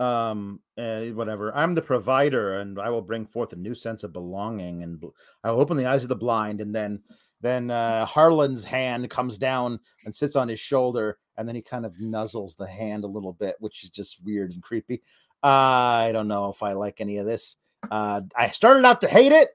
Um, 0.00 0.60
eh, 0.76 1.10
whatever. 1.10 1.54
I'm 1.56 1.74
the 1.74 1.82
provider, 1.82 2.60
and 2.60 2.78
I 2.78 2.88
will 2.88 3.02
bring 3.02 3.26
forth 3.26 3.52
a 3.52 3.56
new 3.56 3.74
sense 3.74 4.04
of 4.04 4.12
belonging, 4.12 4.82
and 4.82 5.00
bl- 5.00 5.08
I 5.42 5.50
will 5.50 5.60
open 5.60 5.76
the 5.76 5.86
eyes 5.86 6.04
of 6.04 6.08
the 6.08 6.14
blind. 6.14 6.60
And 6.60 6.72
then, 6.72 7.02
then 7.40 7.70
uh, 7.70 8.06
Harland's 8.06 8.62
hand 8.62 9.10
comes 9.10 9.38
down 9.38 9.80
and 10.04 10.14
sits 10.14 10.36
on 10.36 10.48
his 10.48 10.60
shoulder, 10.60 11.18
and 11.36 11.48
then 11.48 11.56
he 11.56 11.62
kind 11.62 11.84
of 11.84 11.94
nuzzles 11.94 12.56
the 12.56 12.66
hand 12.66 13.02
a 13.02 13.08
little 13.08 13.32
bit, 13.32 13.56
which 13.58 13.82
is 13.82 13.90
just 13.90 14.24
weird 14.24 14.52
and 14.52 14.62
creepy. 14.62 15.02
uh, 15.42 15.46
I 15.46 16.10
don't 16.12 16.28
know 16.28 16.48
if 16.48 16.62
I 16.62 16.72
like 16.72 17.00
any 17.00 17.18
of 17.18 17.26
this. 17.26 17.56
Uh, 17.90 18.22
I 18.36 18.50
started 18.50 18.84
out 18.84 19.00
to 19.00 19.08
hate 19.08 19.32
it, 19.32 19.50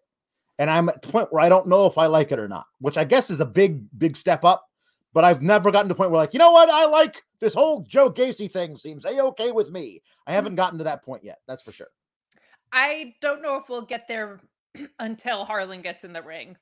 and 0.60 0.70
I'm 0.70 0.90
at 0.90 1.02
the 1.02 1.10
point 1.10 1.32
where 1.32 1.44
I 1.44 1.50
don't 1.50 1.68
know 1.68 1.86
if 1.86 1.98
I 1.98 2.06
like 2.08 2.32
it 2.32 2.40
or 2.40 2.48
not, 2.48 2.66
which 2.80 2.98
I 2.98 3.04
guess 3.04 3.30
is 3.30 3.40
a 3.40 3.46
big, 3.46 3.84
big 3.98 4.16
step 4.16 4.44
up. 4.44 4.66
But 5.14 5.24
I've 5.24 5.44
never 5.44 5.72
gotten 5.72 5.90
to 5.90 5.96
point 5.96 6.10
where, 6.10 6.20
like, 6.20 6.34
you 6.34 6.40
know 6.40 6.52
what, 6.52 6.70
I 6.70 6.86
like 6.86 7.22
this 7.44 7.54
whole 7.54 7.82
Joe 7.82 8.10
Gacy 8.10 8.50
thing. 8.50 8.78
Seems 8.78 9.06
a 9.06 9.20
okay 9.22 9.52
with 9.52 9.70
me. 9.70 10.02
I 10.26 10.32
hmm. 10.32 10.36
haven't 10.36 10.56
gotten 10.56 10.78
to 10.78 10.86
that 10.86 11.04
point 11.04 11.24
yet. 11.24 11.40
That's 11.48 11.62
for 11.62 11.72
sure. 11.72 11.90
I 12.72 13.14
don't 13.22 13.42
know 13.42 13.58
if 13.58 13.70
we'll 13.70 13.86
get 13.86 14.08
there 14.08 14.40
until 15.00 15.46
Harland 15.46 15.84
gets 15.84 16.04
in 16.04 16.14
the 16.14 16.24
ring. 16.24 16.56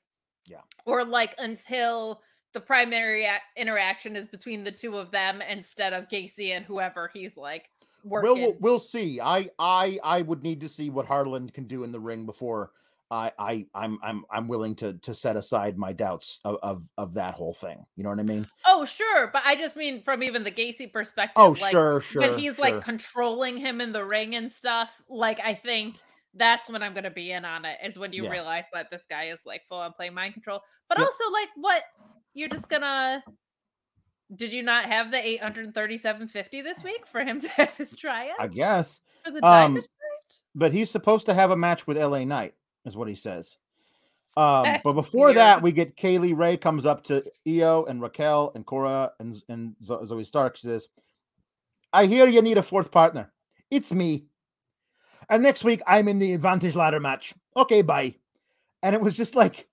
Yeah. 0.46 0.60
Or 0.84 1.04
like 1.04 1.34
until 1.38 2.20
the 2.52 2.60
primary 2.60 3.26
interaction 3.56 4.16
is 4.16 4.26
between 4.26 4.64
the 4.64 4.72
two 4.72 4.98
of 4.98 5.10
them 5.10 5.40
instead 5.40 5.92
of 5.92 6.08
Gacy 6.08 6.50
and 6.50 6.64
whoever 6.64 7.10
he's 7.14 7.36
like 7.36 7.70
working. 8.04 8.32
We'll, 8.32 8.40
we'll 8.40 8.56
we'll 8.60 8.80
see. 8.80 9.20
I 9.20 9.48
I 9.58 9.98
I 10.02 10.22
would 10.22 10.42
need 10.42 10.60
to 10.60 10.68
see 10.68 10.90
what 10.90 11.06
Harland 11.06 11.54
can 11.54 11.66
do 11.66 11.84
in 11.84 11.92
the 11.92 12.00
ring 12.00 12.26
before 12.26 12.72
I 13.12 13.30
I 13.38 13.66
I'm 13.74 13.98
I'm 14.02 14.24
I'm 14.30 14.48
willing 14.48 14.74
to 14.76 14.94
to 14.94 15.14
set 15.14 15.36
aside 15.36 15.76
my 15.76 15.92
doubts 15.92 16.40
of 16.44 16.56
of, 16.62 16.82
of 16.96 17.14
that 17.14 17.34
whole 17.34 17.52
thing. 17.52 17.84
You 17.94 18.04
know 18.04 18.10
what 18.10 18.18
I 18.18 18.24
mean? 18.24 18.46
oh, 18.66 18.84
sure. 18.84 19.28
But 19.32 19.42
I 19.44 19.54
just 19.54 19.76
mean 19.76 20.02
from 20.02 20.22
even 20.22 20.42
the 20.42 20.50
Gacy 20.50 20.90
perspective. 20.90 21.34
Oh 21.36 21.54
like, 21.60 21.72
sure 21.72 22.00
sure. 22.00 22.22
When 22.22 22.38
he's 22.38 22.56
sure. 22.56 22.64
like 22.64 22.82
controlling 22.82 23.58
him 23.58 23.80
in 23.80 23.92
the 23.92 24.04
ring 24.04 24.34
and 24.34 24.50
stuff, 24.50 24.90
like 25.08 25.40
I 25.40 25.54
think 25.54 25.96
that's 26.34 26.70
when 26.70 26.82
I'm 26.82 26.94
gonna 26.94 27.10
be 27.10 27.32
in 27.32 27.44
on 27.44 27.66
it, 27.66 27.76
is 27.84 27.98
when 27.98 28.14
you 28.14 28.24
Yeah. 28.24 28.30
realize 28.30 28.64
that 28.72 28.90
this 28.90 29.04
guy 29.08 29.24
is 29.24 29.42
like 29.44 29.66
full 29.68 29.78
on 29.78 29.92
playing 29.92 30.14
mind 30.14 30.32
control. 30.32 30.60
But 30.88 30.98
also, 30.98 31.24
like, 31.30 31.48
what 31.56 31.82
you're 32.32 32.48
just 32.48 32.70
gonna 32.70 33.22
did 34.34 34.50
you 34.52 34.62
not 34.62 34.86
have 34.86 35.10
the 35.10 35.18
837.50 35.18 36.62
this 36.62 36.82
week 36.82 37.06
for 37.06 37.22
him 37.22 37.38
to 37.38 37.48
have 37.56 37.76
his 37.76 37.94
tryout 37.94 38.40
I 38.40 38.48
guess. 38.48 39.00
for 39.22 39.30
the 39.30 39.44
um, 39.44 39.78
but 40.54 40.72
he's 40.72 40.90
supposed 40.90 41.26
to 41.26 41.34
have 41.34 41.50
a 41.50 41.56
match 41.56 41.86
with 41.86 41.98
LA 41.98 42.24
Knight, 42.24 42.54
is 42.84 42.96
what 42.96 43.08
he 43.08 43.14
says. 43.14 43.56
Um, 44.36 44.78
but 44.84 44.94
before 44.94 45.26
weird. 45.26 45.36
that, 45.36 45.62
we 45.62 45.72
get 45.72 45.96
Kay 45.96 46.18
Lee 46.18 46.32
Ray 46.32 46.56
comes 46.56 46.86
up 46.86 47.04
to 47.04 47.22
Io 47.46 47.84
and 47.84 48.00
Raquel 48.00 48.52
and 48.54 48.64
Cora 48.64 49.12
and 49.20 49.40
and 49.48 49.74
Zoey 49.84 50.24
Stark. 50.24 50.56
She 50.56 50.66
says, 50.66 50.88
"I 51.92 52.06
hear 52.06 52.26
you 52.26 52.40
need 52.40 52.58
a 52.58 52.62
fourth 52.62 52.90
partner. 52.90 53.32
It's 53.70 53.92
me. 53.92 54.26
And 55.28 55.42
next 55.42 55.64
week 55.64 55.82
I'm 55.86 56.08
in 56.08 56.18
the 56.18 56.32
advantage 56.32 56.76
ladder 56.76 57.00
match. 57.00 57.34
Okay, 57.56 57.82
bye." 57.82 58.14
And 58.82 58.94
it 58.94 59.00
was 59.00 59.14
just 59.14 59.36
like, 59.36 59.68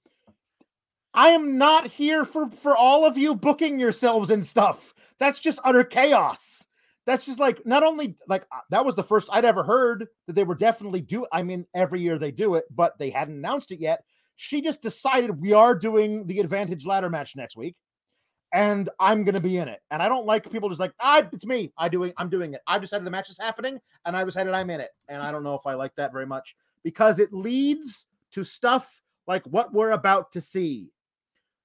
I 1.13 1.29
am 1.29 1.57
not 1.57 1.87
here 1.87 2.25
for 2.25 2.49
for 2.49 2.75
all 2.75 3.05
of 3.05 3.17
you 3.17 3.35
booking 3.35 3.79
yourselves 3.79 4.29
and 4.29 4.45
stuff. 4.45 4.93
That's 5.19 5.39
just 5.39 5.59
utter 5.63 5.83
chaos 5.83 6.58
that's 7.09 7.25
just 7.25 7.39
like 7.39 7.65
not 7.65 7.81
only 7.81 8.15
like 8.27 8.45
uh, 8.51 8.59
that 8.69 8.85
was 8.85 8.95
the 8.95 9.03
first 9.03 9.29
I'd 9.31 9.43
ever 9.43 9.63
heard 9.63 10.07
that 10.27 10.33
they 10.33 10.43
were 10.43 10.53
definitely 10.53 11.01
do. 11.01 11.25
I 11.31 11.41
mean, 11.41 11.65
every 11.73 12.01
year 12.01 12.19
they 12.19 12.31
do 12.31 12.53
it, 12.53 12.65
but 12.69 12.99
they 12.99 13.09
hadn't 13.09 13.37
announced 13.37 13.71
it 13.71 13.79
yet. 13.79 14.03
She 14.35 14.61
just 14.61 14.81
decided 14.81 15.41
we 15.41 15.53
are 15.53 15.73
doing 15.73 16.27
the 16.27 16.39
advantage 16.39 16.85
ladder 16.85 17.09
match 17.09 17.35
next 17.35 17.57
week, 17.57 17.75
and 18.53 18.89
I'm 18.99 19.23
gonna 19.23 19.41
be 19.41 19.57
in 19.57 19.67
it. 19.67 19.79
And 19.89 20.03
I 20.03 20.07
don't 20.07 20.27
like 20.27 20.49
people 20.51 20.69
just 20.69 20.79
like 20.79 20.93
ah, 20.99 21.27
it's 21.33 21.45
me. 21.45 21.73
I 21.79 21.89
doing. 21.89 22.13
I'm 22.15 22.29
doing 22.29 22.53
it. 22.53 22.61
I've 22.67 22.81
decided 22.81 23.07
the 23.07 23.11
match 23.11 23.29
is 23.31 23.39
happening, 23.39 23.79
and 24.05 24.15
I've 24.15 24.27
decided 24.27 24.53
I'm 24.53 24.69
in 24.69 24.79
it. 24.79 24.91
And 25.07 25.21
I 25.21 25.31
don't 25.31 25.43
know 25.43 25.55
if 25.55 25.65
I 25.65 25.73
like 25.73 25.95
that 25.95 26.13
very 26.13 26.27
much 26.27 26.55
because 26.83 27.17
it 27.17 27.33
leads 27.33 28.05
to 28.33 28.43
stuff 28.43 29.01
like 29.25 29.43
what 29.45 29.73
we're 29.73 29.91
about 29.91 30.31
to 30.33 30.41
see. 30.41 30.91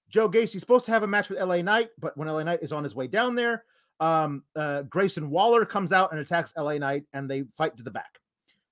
Joe 0.09 0.29
Gacy's 0.29 0.63
supposed 0.63 0.87
to 0.87 0.93
have 0.93 1.03
a 1.03 1.07
match 1.07 1.29
with 1.29 1.39
LA 1.39 1.61
Knight, 1.61 1.91
but 1.99 2.17
when 2.17 2.29
LA 2.29 2.45
Knight 2.45 2.63
is 2.63 2.73
on 2.73 2.85
his 2.85 2.95
way 2.95 3.09
down 3.09 3.35
there, 3.35 3.65
um, 4.01 4.43
uh, 4.57 4.83
Grayson 4.83 5.31
Waller 5.31 5.65
comes 5.65 5.93
out 5.93 6.13
and 6.13 6.21
attacks 6.21 6.53
LA 6.57 6.79
Knight, 6.79 7.05
and 7.13 7.31
they 7.31 7.45
fight 7.57 7.77
to 7.77 7.83
the 7.83 7.91
back. 7.91 8.19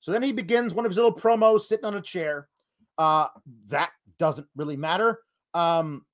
So 0.01 0.11
then 0.11 0.23
he 0.23 0.32
begins 0.32 0.74
one 0.74 0.85
of 0.85 0.90
his 0.90 0.97
little 0.97 1.15
promos 1.15 1.62
sitting 1.62 1.85
on 1.85 1.94
a 1.94 2.03
chair. 2.03 2.49
Uh, 2.99 3.28
that 3.69 3.90
doesn't 4.19 4.47
really 4.57 4.77
matter 4.77 5.20
um, 5.55 6.05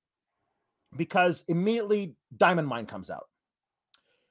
because 0.95 1.43
immediately 1.47 2.15
Diamond 2.37 2.67
Mine 2.67 2.85
comes 2.85 3.09
out 3.09 3.27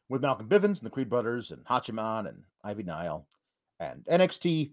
with 0.09 0.23
Malcolm 0.23 0.49
Bivens 0.49 0.79
and 0.79 0.83
the 0.83 0.91
Creed 0.91 1.11
Brothers 1.11 1.51
and 1.51 1.65
Hachiman 1.65 2.29
and 2.29 2.43
Ivy 2.65 2.85
Nile 2.85 3.27
and 3.81 4.05
NXT 4.11 4.71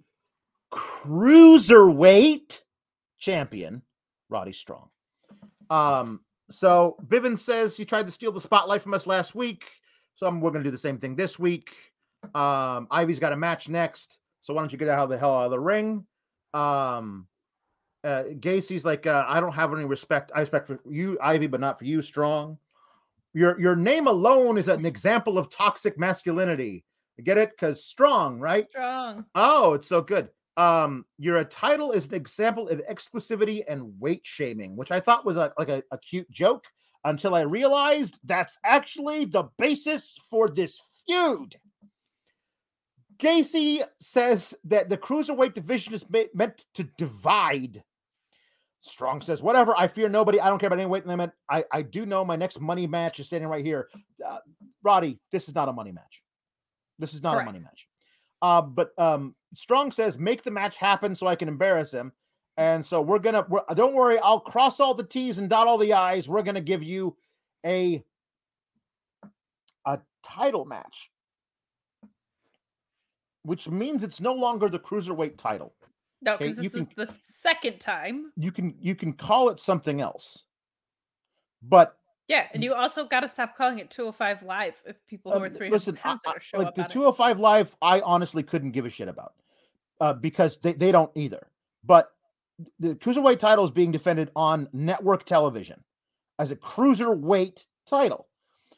Cruiserweight 0.72 2.62
champion 3.20 3.82
Roddy 4.30 4.54
Strong. 4.54 4.90
Um, 5.70 6.22
so 6.52 6.98
Bivens 7.06 7.40
says 7.40 7.76
he 7.76 7.86
tried 7.86 8.06
to 8.06 8.12
steal 8.12 8.32
the 8.32 8.42
spotlight 8.42 8.82
from 8.82 8.94
us 8.94 9.08
last 9.08 9.36
week. 9.36 9.66
So 10.16 10.28
I'm, 10.28 10.42
we're 10.42 10.52
going 10.52 10.64
to 10.64 10.68
do 10.68 10.72
the 10.72 10.78
same 10.78 10.98
thing 10.98 11.16
this 11.16 11.38
week. 11.38 11.70
Um, 12.34 12.88
Ivy's 12.90 13.20
got 13.20 13.34
a 13.34 13.38
match 13.38 13.70
next. 13.70 14.18
So 14.42 14.54
why 14.54 14.62
don't 14.62 14.72
you 14.72 14.78
get 14.78 14.90
out 14.90 15.04
of 15.04 15.10
the 15.10 15.18
hell 15.18 15.36
out 15.36 15.46
of 15.46 15.52
the 15.52 15.60
ring? 15.60 16.06
Um, 16.54 17.28
uh, 18.04 18.24
Gacy's 18.40 18.86
like, 18.86 19.08
uh, 19.08 19.26
I 19.28 19.40
don't 19.40 19.54
have 19.54 19.74
any 19.74 19.86
respect. 19.86 20.32
I 20.34 20.40
respect 20.42 20.68
for 20.68 20.80
you, 20.90 21.18
Ivy, 21.22 21.48
but 21.48 21.60
not 21.60 21.80
for 21.80 21.86
you, 21.86 22.02
Strong. 22.02 22.58
Your 23.34 23.60
your 23.60 23.76
name 23.76 24.08
alone 24.08 24.58
is 24.58 24.70
an 24.70 24.86
example 24.86 25.38
of 25.38 25.50
toxic 25.50 26.00
masculinity. 26.00 26.86
Get 27.22 27.38
it? 27.38 27.52
Because 27.52 27.84
strong, 27.84 28.40
right? 28.40 28.66
Strong. 28.66 29.26
Oh, 29.36 29.74
it's 29.74 29.88
so 29.88 30.02
good. 30.02 30.30
Um, 30.58 31.06
your 31.18 31.44
title 31.44 31.92
is 31.92 32.06
an 32.06 32.14
example 32.14 32.70
of 32.70 32.82
exclusivity 32.90 33.64
and 33.68 34.00
weight 34.00 34.22
shaming, 34.24 34.78
which 34.78 34.92
I 34.92 35.02
thought 35.02 35.26
was 35.26 35.36
a, 35.36 35.54
like 35.58 35.70
a, 35.70 35.84
a 35.92 35.98
cute 35.98 36.30
joke 36.32 36.64
until 37.06 37.36
I 37.36 37.42
realized 37.42 38.20
that's 38.26 38.58
actually 38.66 39.26
the 39.26 39.44
basis 39.58 40.16
for 40.30 40.50
this 40.50 40.82
feud. 41.08 41.56
Gacy 43.18 43.84
says 44.02 44.54
that 44.66 44.90
the 44.90 44.98
cruiserweight 44.98 45.54
division 45.54 45.94
is 45.94 46.04
ma- 46.10 46.24
meant 46.34 46.66
to 46.74 46.84
divide. 46.98 47.84
Strong 48.82 49.22
says, 49.22 49.42
whatever, 49.42 49.76
I 49.78 49.88
fear 49.88 50.10
nobody. 50.10 50.40
I 50.40 50.50
don't 50.50 50.60
care 50.60 50.68
about 50.68 50.80
any 50.80 50.90
weight 50.90 51.08
limit. 51.08 51.32
I, 51.50 51.64
I 51.72 51.82
do 51.82 52.06
know 52.06 52.26
my 52.26 52.36
next 52.36 52.60
money 52.60 52.86
match 52.88 53.20
is 53.20 53.28
standing 53.28 53.50
right 53.50 53.64
here. 53.64 53.88
Uh, 54.28 54.38
Roddy, 54.84 55.20
this 55.32 55.48
is 55.48 55.56
not 55.56 55.70
a 55.70 55.74
money 55.74 55.92
match. 55.92 56.22
This 57.00 57.14
is 57.14 57.24
not 57.24 57.34
Correct. 57.34 57.50
a 57.50 57.52
money 57.52 57.64
match. 57.64 57.88
Uh, 58.42 58.62
but 58.62 58.92
um, 58.98 59.34
Strong 59.56 59.92
says, 59.92 60.18
make 60.18 60.44
the 60.44 60.52
match 60.52 60.76
happen 60.76 61.16
so 61.16 61.26
I 61.26 61.36
can 61.36 61.48
embarrass 61.48 61.92
him. 61.92 62.12
And 62.58 62.86
so 62.86 63.02
we're 63.02 63.20
gonna. 63.20 63.46
We're, 63.50 63.62
don't 63.76 63.94
worry, 63.94 64.18
I'll 64.20 64.40
cross 64.40 64.80
all 64.80 64.94
the 64.94 65.04
T's 65.04 65.38
and 65.38 65.50
dot 65.50 65.68
all 65.68 65.78
the 65.78 65.92
I's. 65.94 66.30
We're 66.30 66.42
gonna 66.44 66.62
give 66.62 66.82
you 66.84 67.16
a 67.66 68.04
a 69.86 70.00
title 70.24 70.64
match, 70.66 71.12
which 73.44 73.68
means 73.68 74.04
it's 74.04 74.22
no 74.22 74.34
longer 74.34 74.70
the 74.70 74.80
cruiserweight 74.80 75.38
title. 75.38 75.74
No, 76.22 76.38
because 76.38 76.58
you 76.64 76.70
this 76.70 76.82
is 76.82 76.88
the 76.96 77.18
second 77.22 77.80
time. 77.80 78.32
You 78.38 78.52
can 78.52 78.74
you 78.80 78.96
can 78.96 79.14
call 79.14 79.50
it 79.50 79.60
something 79.60 80.00
else, 80.02 80.44
but 81.62 81.98
Yeah, 82.30 82.48
and 82.54 82.64
you 82.64 82.74
also 82.74 83.06
got 83.06 83.20
to 83.20 83.28
stop 83.28 83.56
calling 83.58 83.80
it 83.80 83.92
205 83.92 84.42
Live 84.44 84.82
if 84.88 84.96
people 85.08 85.32
who 85.34 85.38
Um, 85.40 85.44
are 85.44 85.50
300 85.50 85.72
listen, 85.72 85.96
pounds 85.98 86.22
I- 86.26 86.32
are 86.32 86.40
show 86.40 86.58
like 86.60 86.68
up 86.70 86.76
the 86.76 86.84
on 86.84 86.90
it. 86.90 86.94
205 86.94 87.40
live, 87.40 87.76
I 87.82 88.00
honestly 88.02 88.42
couldn't 88.44 88.72
give 88.72 88.86
a 88.86 88.90
shit 88.90 89.08
about 89.10 89.34
uh, 90.00 90.14
because 90.14 90.58
they, 90.58 90.74
they 90.74 90.92
don't 90.94 91.12
either. 91.16 91.46
But 91.84 92.15
the 92.80 92.96
cruiserweight 92.96 93.40
title 93.40 93.66
is 93.66 93.72
being 93.72 93.92
defended 93.92 94.32
on 94.36 94.70
network 94.74 95.26
television 95.26 95.84
as 96.40 96.52
a 96.52 96.56
cruiserweight 96.56 97.66
title. 97.88 98.28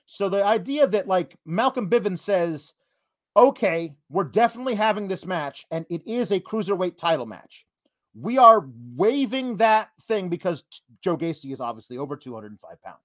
So 0.06 0.30
the 0.30 0.44
idea 0.44 0.88
that 0.88 1.08
like 1.08 1.38
Malcolm 1.45 1.90
Bivens 1.90 2.20
says, 2.20 2.74
okay, 3.36 3.94
we're 4.10 4.24
definitely 4.24 4.76
having 4.76 5.08
this 5.08 5.26
match, 5.26 5.66
and 5.70 5.86
it 5.90 6.02
is 6.08 6.32
a 6.32 6.40
cruiserweight 6.40 6.98
title 6.98 7.26
match. 7.26 7.66
We 8.20 8.38
are 8.38 8.68
waiving 8.95 9.58
that 9.58 9.90
thing 10.08 10.30
because 10.30 10.64
Joe 11.04 11.18
Gacy 11.18 11.54
is 11.54 11.60
obviously 11.60 11.98
over 11.98 12.16
205 12.16 12.82
pounds. 12.82 12.98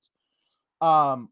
Um, 0.80 1.28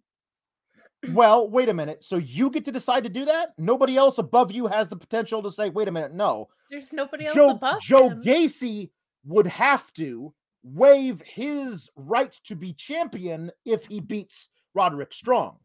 well, 1.14 1.48
wait 1.48 1.70
a 1.70 1.74
minute. 1.74 2.04
So 2.04 2.16
you 2.16 2.50
get 2.50 2.66
to 2.66 2.72
decide 2.72 3.04
to 3.04 3.08
do 3.10 3.24
that? 3.24 3.54
Nobody 3.56 3.96
else 3.96 4.18
above 4.18 4.52
you 4.52 4.66
has 4.66 4.88
the 4.88 4.96
potential 4.96 5.42
to 5.42 5.50
say, 5.50 5.70
wait 5.70 5.88
a 5.88 5.92
minute, 5.92 6.12
no. 6.12 6.48
There's 6.70 6.92
nobody 6.92 7.26
else 7.26 7.34
Joe, 7.34 7.50
above 7.50 7.80
Joe 7.80 8.10
him. 8.10 8.22
Gacy 8.22 8.90
would 9.24 9.46
have 9.46 9.92
to 9.94 10.32
waive 10.62 11.22
his 11.24 11.88
right 11.96 12.38
to 12.44 12.54
be 12.54 12.72
champion 12.72 13.50
if 13.64 13.86
he 13.86 14.00
beats 14.00 14.48
Roderick 14.74 15.12
Strong. 15.12 15.56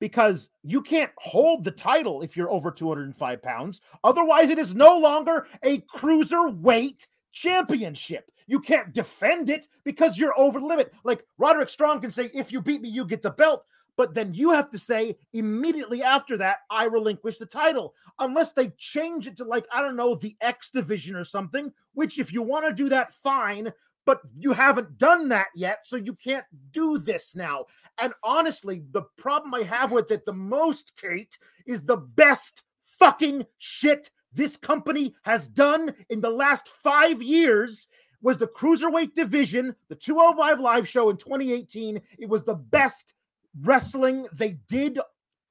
Because 0.00 0.48
you 0.62 0.80
can't 0.80 1.10
hold 1.18 1.64
the 1.64 1.72
title 1.72 2.22
if 2.22 2.36
you're 2.36 2.50
over 2.50 2.70
205 2.70 3.42
pounds. 3.42 3.80
Otherwise, 4.04 4.48
it 4.48 4.58
is 4.58 4.74
no 4.74 4.96
longer 4.96 5.46
a 5.64 5.78
cruiserweight 5.80 7.04
championship. 7.32 8.30
You 8.46 8.60
can't 8.60 8.94
defend 8.94 9.50
it 9.50 9.68
because 9.84 10.16
you're 10.16 10.38
over 10.38 10.60
the 10.60 10.66
limit. 10.66 10.94
Like 11.04 11.24
Roderick 11.36 11.68
Strong 11.68 12.00
can 12.00 12.10
say, 12.10 12.30
if 12.32 12.52
you 12.52 12.62
beat 12.62 12.80
me, 12.80 12.88
you 12.88 13.04
get 13.04 13.22
the 13.22 13.30
belt. 13.30 13.64
But 13.98 14.14
then 14.14 14.32
you 14.32 14.52
have 14.52 14.70
to 14.70 14.78
say 14.78 15.18
immediately 15.32 16.04
after 16.04 16.36
that, 16.36 16.58
I 16.70 16.84
relinquish 16.84 17.38
the 17.38 17.46
title. 17.46 17.94
Unless 18.20 18.52
they 18.52 18.68
change 18.78 19.26
it 19.26 19.36
to 19.38 19.44
like, 19.44 19.66
I 19.72 19.82
don't 19.82 19.96
know, 19.96 20.14
the 20.14 20.36
X 20.40 20.70
division 20.70 21.16
or 21.16 21.24
something, 21.24 21.72
which 21.94 22.20
if 22.20 22.32
you 22.32 22.40
want 22.40 22.64
to 22.64 22.72
do 22.72 22.88
that, 22.90 23.12
fine. 23.12 23.72
But 24.06 24.20
you 24.36 24.52
haven't 24.52 24.98
done 24.98 25.28
that 25.30 25.48
yet. 25.56 25.80
So 25.82 25.96
you 25.96 26.14
can't 26.14 26.44
do 26.70 26.98
this 26.98 27.34
now. 27.34 27.66
And 28.00 28.12
honestly, 28.22 28.84
the 28.92 29.02
problem 29.18 29.52
I 29.52 29.64
have 29.64 29.90
with 29.90 30.12
it 30.12 30.24
the 30.24 30.32
most, 30.32 30.92
Kate, 30.96 31.36
is 31.66 31.82
the 31.82 31.96
best 31.96 32.62
fucking 33.00 33.46
shit 33.58 34.10
this 34.32 34.56
company 34.56 35.12
has 35.22 35.48
done 35.48 35.92
in 36.08 36.20
the 36.20 36.30
last 36.30 36.68
five 36.68 37.20
years 37.20 37.88
was 38.22 38.38
the 38.38 38.46
cruiserweight 38.46 39.14
division, 39.14 39.74
the 39.88 39.94
205 39.96 40.60
live 40.60 40.88
show 40.88 41.10
in 41.10 41.16
2018. 41.16 42.00
It 42.18 42.28
was 42.28 42.44
the 42.44 42.54
best 42.54 43.14
wrestling 43.62 44.26
they 44.32 44.58
did 44.68 44.98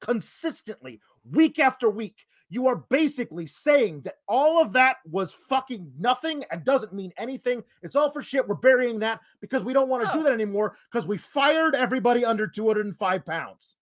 consistently, 0.02 1.02
week 1.32 1.60
after 1.60 1.90
week. 1.90 2.16
You 2.50 2.68
are 2.68 2.78
basically 2.90 3.46
saying 3.46 4.02
that 4.06 4.16
all 4.28 4.62
of 4.62 4.72
that 4.74 4.98
was 5.06 5.36
fucking 5.50 5.92
nothing 6.00 6.46
and 6.50 6.64
doesn't 6.64 6.94
mean 6.94 7.12
anything. 7.18 7.62
It's 7.84 7.96
all 7.98 8.10
for 8.10 8.22
shit. 8.22 8.48
We're 8.48 8.56
burying 8.56 9.00
that 9.00 9.20
because 9.42 9.66
we 9.66 9.74
don't 9.74 9.90
want 9.90 10.06
to 10.06 10.10
Oh. 10.12 10.14
do 10.14 10.24
that 10.24 10.32
anymore 10.32 10.78
because 10.90 11.06
we 11.06 11.18
fired 11.18 11.76
everybody 11.76 12.24
under 12.24 12.48
205 12.48 13.26
pounds. 13.26 13.76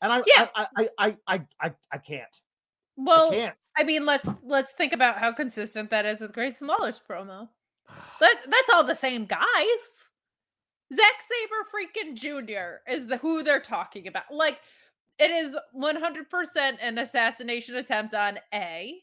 And 0.00 0.12
I, 0.12 0.22
Yeah. 0.26 0.48
I, 0.54 0.66
I, 0.76 0.88
I, 0.98 1.16
I, 1.26 1.46
I, 1.60 1.72
I 1.92 1.98
can't. 1.98 2.40
well, 2.96 3.32
I 3.32 3.34
can't. 3.34 3.56
I 3.76 3.82
mean, 3.84 4.04
let's 4.06 4.28
let's 4.44 4.72
think 4.74 4.92
about 4.92 5.18
how 5.18 5.32
consistent 5.32 5.90
that 5.90 6.04
is 6.04 6.20
with 6.20 6.32
Grayson 6.34 6.66
Waller's 6.68 7.00
promo. 7.00 7.48
That 8.20 8.36
that's 8.46 8.70
all 8.74 8.84
the 8.84 8.94
same 8.94 9.24
guys. 9.24 9.40
Zack 10.94 11.22
Sabre 11.22 11.64
freaking 11.72 12.14
Jr. 12.14 12.90
is 12.92 13.06
the 13.06 13.16
who 13.16 13.42
they're 13.42 13.60
talking 13.60 14.08
about. 14.08 14.24
Like 14.30 14.60
it 15.18 15.30
is 15.30 15.56
100% 15.74 16.76
an 16.80 16.98
assassination 16.98 17.76
attempt 17.76 18.14
on 18.14 18.38
A, 18.52 19.02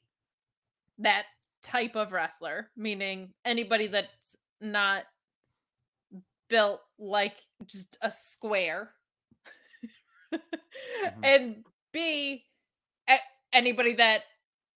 that 0.99 1.25
type 1.63 1.95
of 1.95 2.11
wrestler, 2.11 2.69
meaning 2.75 3.33
anybody 3.45 3.87
that's 3.87 4.35
not 4.61 5.03
built 6.49 6.81
like 6.97 7.37
just 7.65 7.97
a 8.01 8.11
square. 8.11 8.91
Mm-hmm. 10.33 11.23
And 11.23 11.65
B, 11.91 12.43
anybody 13.53 13.95
that 13.95 14.23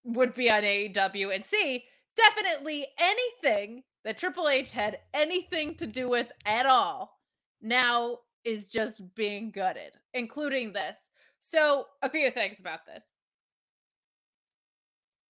would 0.03 0.33
be 0.33 0.49
on 0.49 0.63
AEW 0.63 1.35
and 1.35 1.45
C, 1.45 1.83
definitely 2.15 2.87
anything 2.97 3.83
that 4.03 4.17
Triple 4.17 4.49
H 4.49 4.71
had 4.71 4.99
anything 5.13 5.75
to 5.75 5.87
do 5.87 6.09
with 6.09 6.31
at 6.45 6.65
all 6.65 7.19
now 7.61 8.19
is 8.43 8.65
just 8.65 9.01
being 9.15 9.51
gutted, 9.51 9.93
including 10.13 10.73
this. 10.73 10.97
So, 11.39 11.87
a 12.01 12.09
few 12.09 12.29
things 12.31 12.59
about 12.59 12.85
this. 12.85 13.03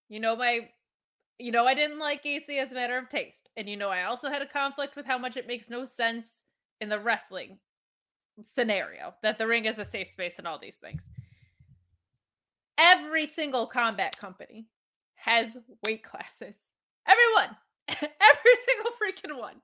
You 0.09 0.19
know, 0.19 0.35
my 0.35 0.69
you 1.39 1.51
know, 1.51 1.65
I 1.65 1.73
didn't 1.73 1.99
like 1.99 2.25
AC 2.25 2.59
as 2.59 2.71
a 2.71 2.75
matter 2.75 2.97
of 2.97 3.09
taste. 3.09 3.49
And 3.57 3.67
you 3.67 3.75
know, 3.75 3.89
I 3.89 4.03
also 4.03 4.29
had 4.29 4.41
a 4.41 4.47
conflict 4.47 4.95
with 4.95 5.05
how 5.05 5.17
much 5.17 5.35
it 5.35 5.47
makes 5.47 5.69
no 5.69 5.83
sense 5.83 6.43
in 6.79 6.89
the 6.89 6.99
wrestling 6.99 7.57
scenario 8.41 9.13
that 9.23 9.37
the 9.37 9.47
ring 9.47 9.65
is 9.65 9.79
a 9.79 9.85
safe 9.85 10.09
space 10.09 10.37
and 10.37 10.47
all 10.47 10.59
these 10.59 10.77
things. 10.77 11.07
Every 12.77 13.25
single 13.25 13.67
combat 13.67 14.17
company 14.17 14.67
has 15.15 15.57
weight 15.85 16.03
classes. 16.03 16.59
Everyone, 17.07 17.55
every 17.89 18.55
single 18.65 18.91
freaking 19.01 19.39
one. 19.39 19.55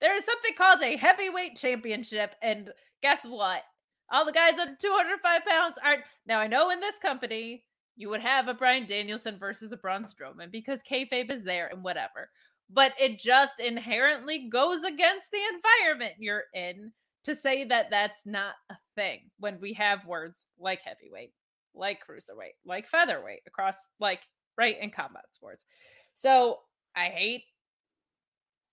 There 0.00 0.16
is 0.16 0.24
something 0.24 0.52
called 0.56 0.82
a 0.82 0.96
heavyweight 0.96 1.56
championship, 1.56 2.34
and 2.42 2.70
guess 3.02 3.24
what? 3.24 3.62
All 4.12 4.24
the 4.24 4.32
guys 4.32 4.58
under 4.58 4.76
205 4.80 5.44
pounds 5.46 5.76
aren't. 5.84 6.02
Now, 6.26 6.40
I 6.40 6.46
know 6.46 6.70
in 6.70 6.80
this 6.80 6.98
company, 7.00 7.64
you 7.96 8.08
would 8.08 8.22
have 8.22 8.48
a 8.48 8.54
Bryan 8.54 8.86
Danielson 8.86 9.38
versus 9.38 9.72
a 9.72 9.76
Braun 9.76 10.04
Strowman 10.04 10.50
because 10.50 10.82
kayfabe 10.82 11.30
is 11.30 11.44
there 11.44 11.68
and 11.68 11.84
whatever. 11.84 12.30
But 12.70 12.94
it 12.98 13.18
just 13.18 13.60
inherently 13.60 14.48
goes 14.48 14.84
against 14.84 15.30
the 15.30 15.40
environment 15.54 16.14
you're 16.18 16.44
in 16.54 16.92
to 17.24 17.34
say 17.34 17.64
that 17.64 17.90
that's 17.90 18.26
not 18.26 18.54
a 18.70 18.76
thing 18.94 19.20
when 19.38 19.60
we 19.60 19.74
have 19.74 20.06
words 20.06 20.44
like 20.58 20.80
heavyweight, 20.82 21.34
like 21.74 21.98
cruiserweight, 21.98 22.54
like 22.64 22.88
featherweight 22.88 23.40
across, 23.46 23.74
like, 23.98 24.20
right, 24.56 24.76
in 24.80 24.90
combat 24.90 25.26
sports. 25.32 25.64
So 26.14 26.60
I 26.96 27.06
hate 27.06 27.44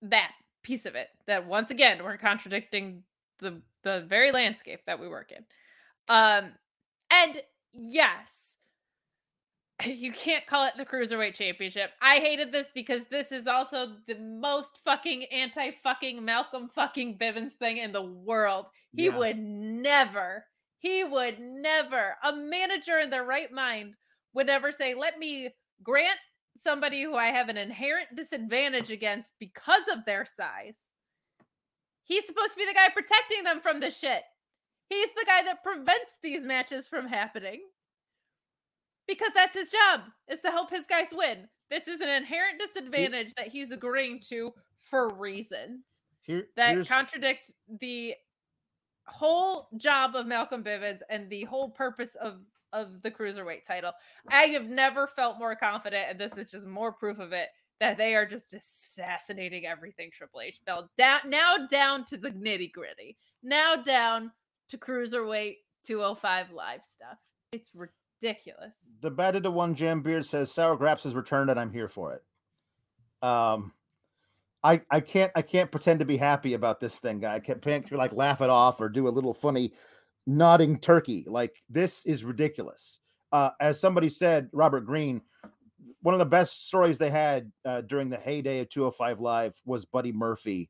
that 0.03 0.31
piece 0.63 0.85
of 0.85 0.95
it 0.95 1.07
that 1.27 1.45
once 1.47 1.71
again 1.71 2.03
we're 2.03 2.17
contradicting 2.17 3.03
the 3.39 3.61
the 3.83 4.01
very 4.07 4.31
landscape 4.31 4.81
that 4.85 4.99
we 4.99 5.07
work 5.07 5.31
in. 5.31 5.45
Um 6.09 6.51
and 7.11 7.41
yes 7.73 8.57
you 9.85 10.11
can't 10.11 10.45
call 10.47 10.65
it 10.65 10.73
the 10.75 10.85
cruiserweight 10.85 11.35
championship. 11.35 11.91
I 12.01 12.17
hated 12.17 12.51
this 12.51 12.71
because 12.73 13.05
this 13.05 13.31
is 13.31 13.45
also 13.45 13.93
the 14.07 14.15
most 14.15 14.79
fucking 14.83 15.25
anti 15.25 15.71
fucking 15.83 16.23
malcolm 16.25 16.69
fucking 16.73 17.17
bivens 17.19 17.53
thing 17.53 17.77
in 17.77 17.91
the 17.91 18.01
world. 18.01 18.65
He 18.95 19.05
Yeah. 19.05 19.17
would 19.17 19.37
never 19.37 20.45
he 20.79 21.03
would 21.03 21.39
never 21.39 22.15
a 22.23 22.35
manager 22.35 22.97
in 22.99 23.09
their 23.09 23.23
right 23.23 23.51
mind 23.51 23.93
would 24.33 24.47
never 24.47 24.71
say 24.71 24.93
let 24.95 25.19
me 25.19 25.49
grant 25.83 26.17
somebody 26.61 27.03
who 27.03 27.15
I 27.15 27.27
have 27.27 27.49
an 27.49 27.57
inherent 27.57 28.15
disadvantage 28.15 28.89
against 28.89 29.33
because 29.39 29.87
of 29.91 30.05
their 30.05 30.25
size. 30.25 30.77
He's 32.03 32.25
supposed 32.25 32.53
to 32.53 32.59
be 32.59 32.65
the 32.65 32.73
guy 32.73 32.89
protecting 32.89 33.43
them 33.43 33.59
from 33.59 33.79
this 33.79 33.99
shit. 33.99 34.23
He's 34.89 35.09
the 35.11 35.25
guy 35.25 35.43
that 35.43 35.63
prevents 35.63 36.17
these 36.23 36.43
matches 36.45 36.87
from 36.87 37.07
happening. 37.07 37.61
Because 39.07 39.31
that's 39.33 39.55
his 39.55 39.69
job, 39.69 40.01
is 40.29 40.41
to 40.41 40.51
help 40.51 40.69
his 40.69 40.85
guys 40.85 41.07
win. 41.13 41.47
This 41.69 41.87
is 41.87 42.01
an 42.01 42.09
inherent 42.09 42.59
disadvantage 42.59 43.33
that 43.35 43.47
he's 43.47 43.71
agreeing 43.71 44.19
to 44.29 44.53
for 44.79 45.09
reasons 45.15 45.83
Here, 46.21 46.47
that 46.55 46.87
contradict 46.87 47.53
the 47.81 48.15
whole 49.05 49.69
job 49.77 50.15
of 50.15 50.27
Malcolm 50.27 50.63
Bivens 50.63 50.99
and 51.09 51.29
the 51.29 51.43
whole 51.45 51.69
purpose 51.69 52.15
of 52.15 52.39
of 52.73 53.01
the 53.01 53.11
cruiserweight 53.11 53.63
title. 53.63 53.91
I 54.29 54.43
have 54.43 54.65
never 54.65 55.07
felt 55.07 55.39
more 55.39 55.55
confident, 55.55 56.05
and 56.09 56.19
this 56.19 56.37
is 56.37 56.51
just 56.51 56.65
more 56.65 56.91
proof 56.91 57.19
of 57.19 57.33
it 57.33 57.49
that 57.79 57.97
they 57.97 58.15
are 58.15 58.25
just 58.25 58.53
assassinating 58.53 59.65
everything 59.65 60.09
Triple 60.11 60.41
H 60.41 60.59
built 60.65 60.89
down 60.97 61.19
now 61.27 61.57
down 61.69 62.05
to 62.05 62.17
the 62.17 62.31
nitty 62.31 62.71
gritty, 62.71 63.17
now 63.43 63.75
down 63.75 64.31
to 64.69 64.77
cruiserweight 64.77 65.57
205 65.85 66.51
live 66.51 66.83
stuff. 66.83 67.17
It's 67.51 67.69
ridiculous. 67.73 68.75
the 69.01 69.11
batted 69.11 69.43
to 69.43 69.51
one 69.51 69.75
jam 69.75 70.01
beard 70.01 70.25
says 70.25 70.51
sour 70.51 70.75
graps 70.75 71.03
has 71.03 71.13
returned 71.13 71.49
and 71.49 71.59
I'm 71.59 71.71
here 71.71 71.87
for 71.87 72.13
it. 72.13 72.23
Um, 73.25 73.73
I 74.63 74.81
I 74.89 74.99
can't 74.99 75.31
I 75.35 75.41
can't 75.43 75.71
pretend 75.71 75.99
to 75.99 76.05
be 76.05 76.17
happy 76.17 76.53
about 76.53 76.79
this 76.79 76.97
thing, 76.97 77.19
guy. 77.19 77.35
I 77.35 77.39
can't, 77.39 77.61
can't 77.61 77.89
like 77.91 78.13
laugh 78.13 78.41
it 78.41 78.49
off 78.49 78.81
or 78.81 78.89
do 78.89 79.07
a 79.07 79.09
little 79.09 79.33
funny 79.33 79.73
nodding 80.27 80.77
turkey. 80.77 81.25
Like 81.27 81.55
this 81.69 82.05
is 82.05 82.23
ridiculous. 82.23 82.99
Uh, 83.31 83.51
as 83.59 83.79
somebody 83.79 84.09
said, 84.09 84.49
Robert 84.53 84.81
Green, 84.81 85.21
one 86.01 86.13
of 86.13 86.19
the 86.19 86.25
best 86.25 86.67
stories 86.67 86.97
they 86.97 87.09
had 87.09 87.51
uh, 87.65 87.81
during 87.81 88.09
the 88.09 88.17
heyday 88.17 88.59
of 88.59 88.69
205 88.69 89.19
Live 89.19 89.53
was 89.65 89.85
Buddy 89.85 90.11
Murphy 90.11 90.69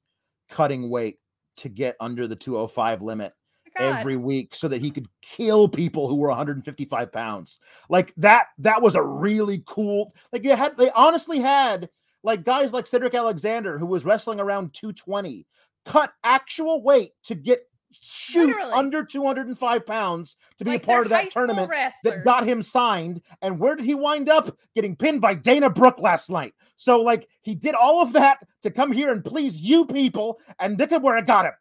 cutting 0.49 0.89
weight 0.89 1.19
to 1.57 1.69
get 1.69 1.97
under 1.99 2.27
the 2.27 2.35
205 2.35 3.01
limit 3.01 3.33
God. 3.77 3.99
every 3.99 4.15
week 4.15 4.55
so 4.55 4.67
that 4.67 4.81
he 4.81 4.91
could 4.91 5.07
kill 5.21 5.67
people 5.67 6.07
who 6.07 6.15
were 6.15 6.29
155 6.29 7.11
pounds. 7.11 7.59
Like 7.89 8.13
that, 8.17 8.47
that 8.59 8.81
was 8.81 8.95
a 8.95 9.03
really 9.03 9.63
cool. 9.67 10.13
Like 10.31 10.43
they 10.43 10.55
had, 10.55 10.77
they 10.77 10.91
honestly 10.91 11.39
had 11.39 11.89
like 12.23 12.43
guys 12.43 12.73
like 12.73 12.87
Cedric 12.87 13.13
Alexander 13.13 13.77
who 13.77 13.85
was 13.85 14.05
wrestling 14.05 14.39
around 14.39 14.73
220 14.73 15.45
cut 15.85 16.11
actual 16.23 16.83
weight 16.83 17.11
to 17.25 17.35
get 17.35 17.61
shoot 17.91 18.47
Literally. 18.47 18.73
under 18.73 19.03
205 19.03 19.85
pounds 19.85 20.35
to 20.57 20.65
be 20.65 20.71
Like, 20.71 20.83
a 20.83 20.85
part 20.85 21.05
of 21.05 21.09
that 21.09 21.31
tournament 21.31 21.71
that 22.03 22.23
got 22.23 22.45
him 22.47 22.61
signed. 22.61 23.21
And 23.41 23.59
where 23.59 23.75
did 23.75 23.85
he 23.85 23.95
wind 23.95 24.29
up? 24.29 24.55
Getting 24.75 24.95
pinned 24.95 25.21
by 25.21 25.33
Dana 25.33 25.69
Brooke 25.69 25.99
last 25.99 26.29
night. 26.29 26.53
So, 26.75 27.01
like, 27.01 27.27
he 27.41 27.55
did 27.55 27.75
all 27.75 28.01
of 28.01 28.13
that 28.13 28.39
to 28.63 28.69
come 28.71 28.91
here 28.91 29.11
and 29.11 29.23
please 29.23 29.59
you 29.59 29.85
people, 29.85 30.39
and 30.59 30.77
look 30.77 30.91
at 30.91 31.01
where 31.01 31.17
it 31.17 31.25
got 31.25 31.45
him. 31.45 31.53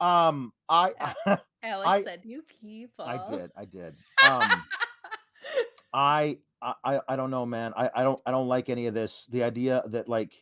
Um, 0.00 0.52
I, 0.68 0.92
Alex 1.62 1.88
I- 1.88 2.02
said, 2.02 2.20
"You 2.24 2.42
people." 2.60 3.04
I 3.04 3.30
did, 3.30 3.50
I 3.56 3.64
did. 3.64 3.94
Um, 4.26 4.62
I, 5.92 6.38
I, 6.62 7.00
I 7.08 7.16
don't 7.16 7.30
know, 7.30 7.44
man. 7.44 7.72
I, 7.76 7.90
I 7.94 8.02
don't, 8.02 8.20
I 8.24 8.30
don't 8.30 8.48
like 8.48 8.68
any 8.70 8.86
of 8.86 8.94
this. 8.94 9.26
The 9.30 9.44
idea 9.44 9.82
that 9.88 10.08
like 10.08 10.32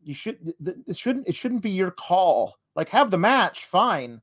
you 0.00 0.14
should, 0.14 0.54
it 0.86 0.96
shouldn't, 0.96 1.26
it 1.28 1.34
shouldn't 1.34 1.62
be 1.62 1.70
your 1.70 1.90
call. 1.90 2.54
Like, 2.78 2.90
have 2.90 3.10
the 3.10 3.18
match, 3.18 3.64
fine, 3.64 4.22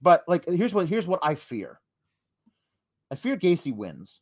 but 0.00 0.22
like, 0.28 0.44
here's 0.46 0.72
what, 0.72 0.86
here's 0.88 1.08
what 1.08 1.18
I 1.24 1.34
fear. 1.34 1.80
I 3.10 3.16
fear 3.16 3.36
Gacy 3.36 3.74
wins, 3.74 4.20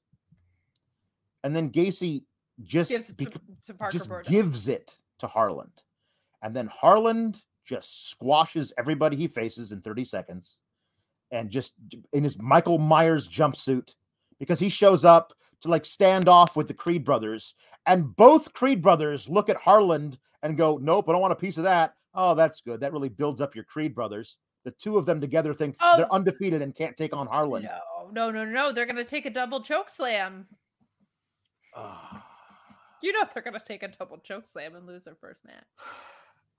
and 1.43 1.55
then 1.55 1.69
Gacy 1.69 2.24
just 2.62 2.90
Gives 2.90 3.11
it 3.11 3.19
to, 3.19 3.74
Parker 3.74 3.98
just 3.98 4.11
gives 4.24 4.69
it 4.69 4.97
to 5.19 5.27
Harland, 5.27 5.82
and 6.43 6.56
then 6.56 6.66
Harland 6.66 7.43
just 7.66 8.09
squashes 8.09 8.73
everybody 8.78 9.16
he 9.16 9.28
faces 9.28 9.70
in 9.70 9.82
30 9.82 10.06
seconds, 10.06 10.61
and 11.31 11.51
just 11.51 11.73
in 12.15 12.24
his 12.24 12.39
Michael 12.39 12.78
Myers 12.78 13.28
jumpsuit 13.28 13.94
because 14.39 14.59
he 14.59 14.70
shows 14.70 15.05
up 15.05 15.35
to 15.61 15.69
like 15.69 15.85
stand 15.85 16.27
off 16.27 16.56
with 16.56 16.69
the 16.69 16.74
Creed 16.74 17.05
brothers, 17.05 17.55
and 17.85 18.16
both 18.16 18.55
Creed 18.55 18.81
brothers 18.81 19.28
look 19.28 19.51
at 19.51 19.56
Harland 19.56 20.19
and 20.43 20.56
go, 20.56 20.78
"Nope, 20.78 21.06
I 21.06 21.12
don't 21.12 21.20
want 21.20 21.32
a 21.32 21.36
piece 21.36 21.59
of 21.59 21.65
that." 21.65 21.97
Oh, 22.15 22.35
that's 22.35 22.61
good. 22.61 22.81
That 22.81 22.93
really 22.93 23.09
builds 23.09 23.41
up 23.41 23.55
your 23.55 23.65
Creed 23.65 23.95
brothers. 23.95 24.36
The 24.65 24.70
two 24.73 24.97
of 24.97 25.05
them 25.07 25.20
together 25.20 25.53
think 25.53 25.77
Oh. 25.81 25.97
they're 25.97 26.12
undefeated 26.12 26.62
and 26.62 26.74
can't 26.74 26.97
take 26.97 27.15
on 27.15 27.27
Harland. 27.27 27.65
No, 27.65 28.11
no, 28.12 28.31
no, 28.31 28.45
no. 28.45 28.73
They're 28.73 28.86
gonna 28.86 29.05
take 29.05 29.27
a 29.27 29.31
double 29.31 29.62
choke 29.62 29.91
slam. 29.91 30.47
You 33.03 33.12
know 33.12 33.24
they're 33.35 33.43
gonna 33.43 33.61
take 33.61 33.82
a 33.82 33.89
double 33.89 34.16
choke 34.16 34.47
slam 34.49 34.77
and 34.77 34.86
lose 34.86 35.05
their 35.05 35.15
first 35.16 35.45
match. 35.45 35.65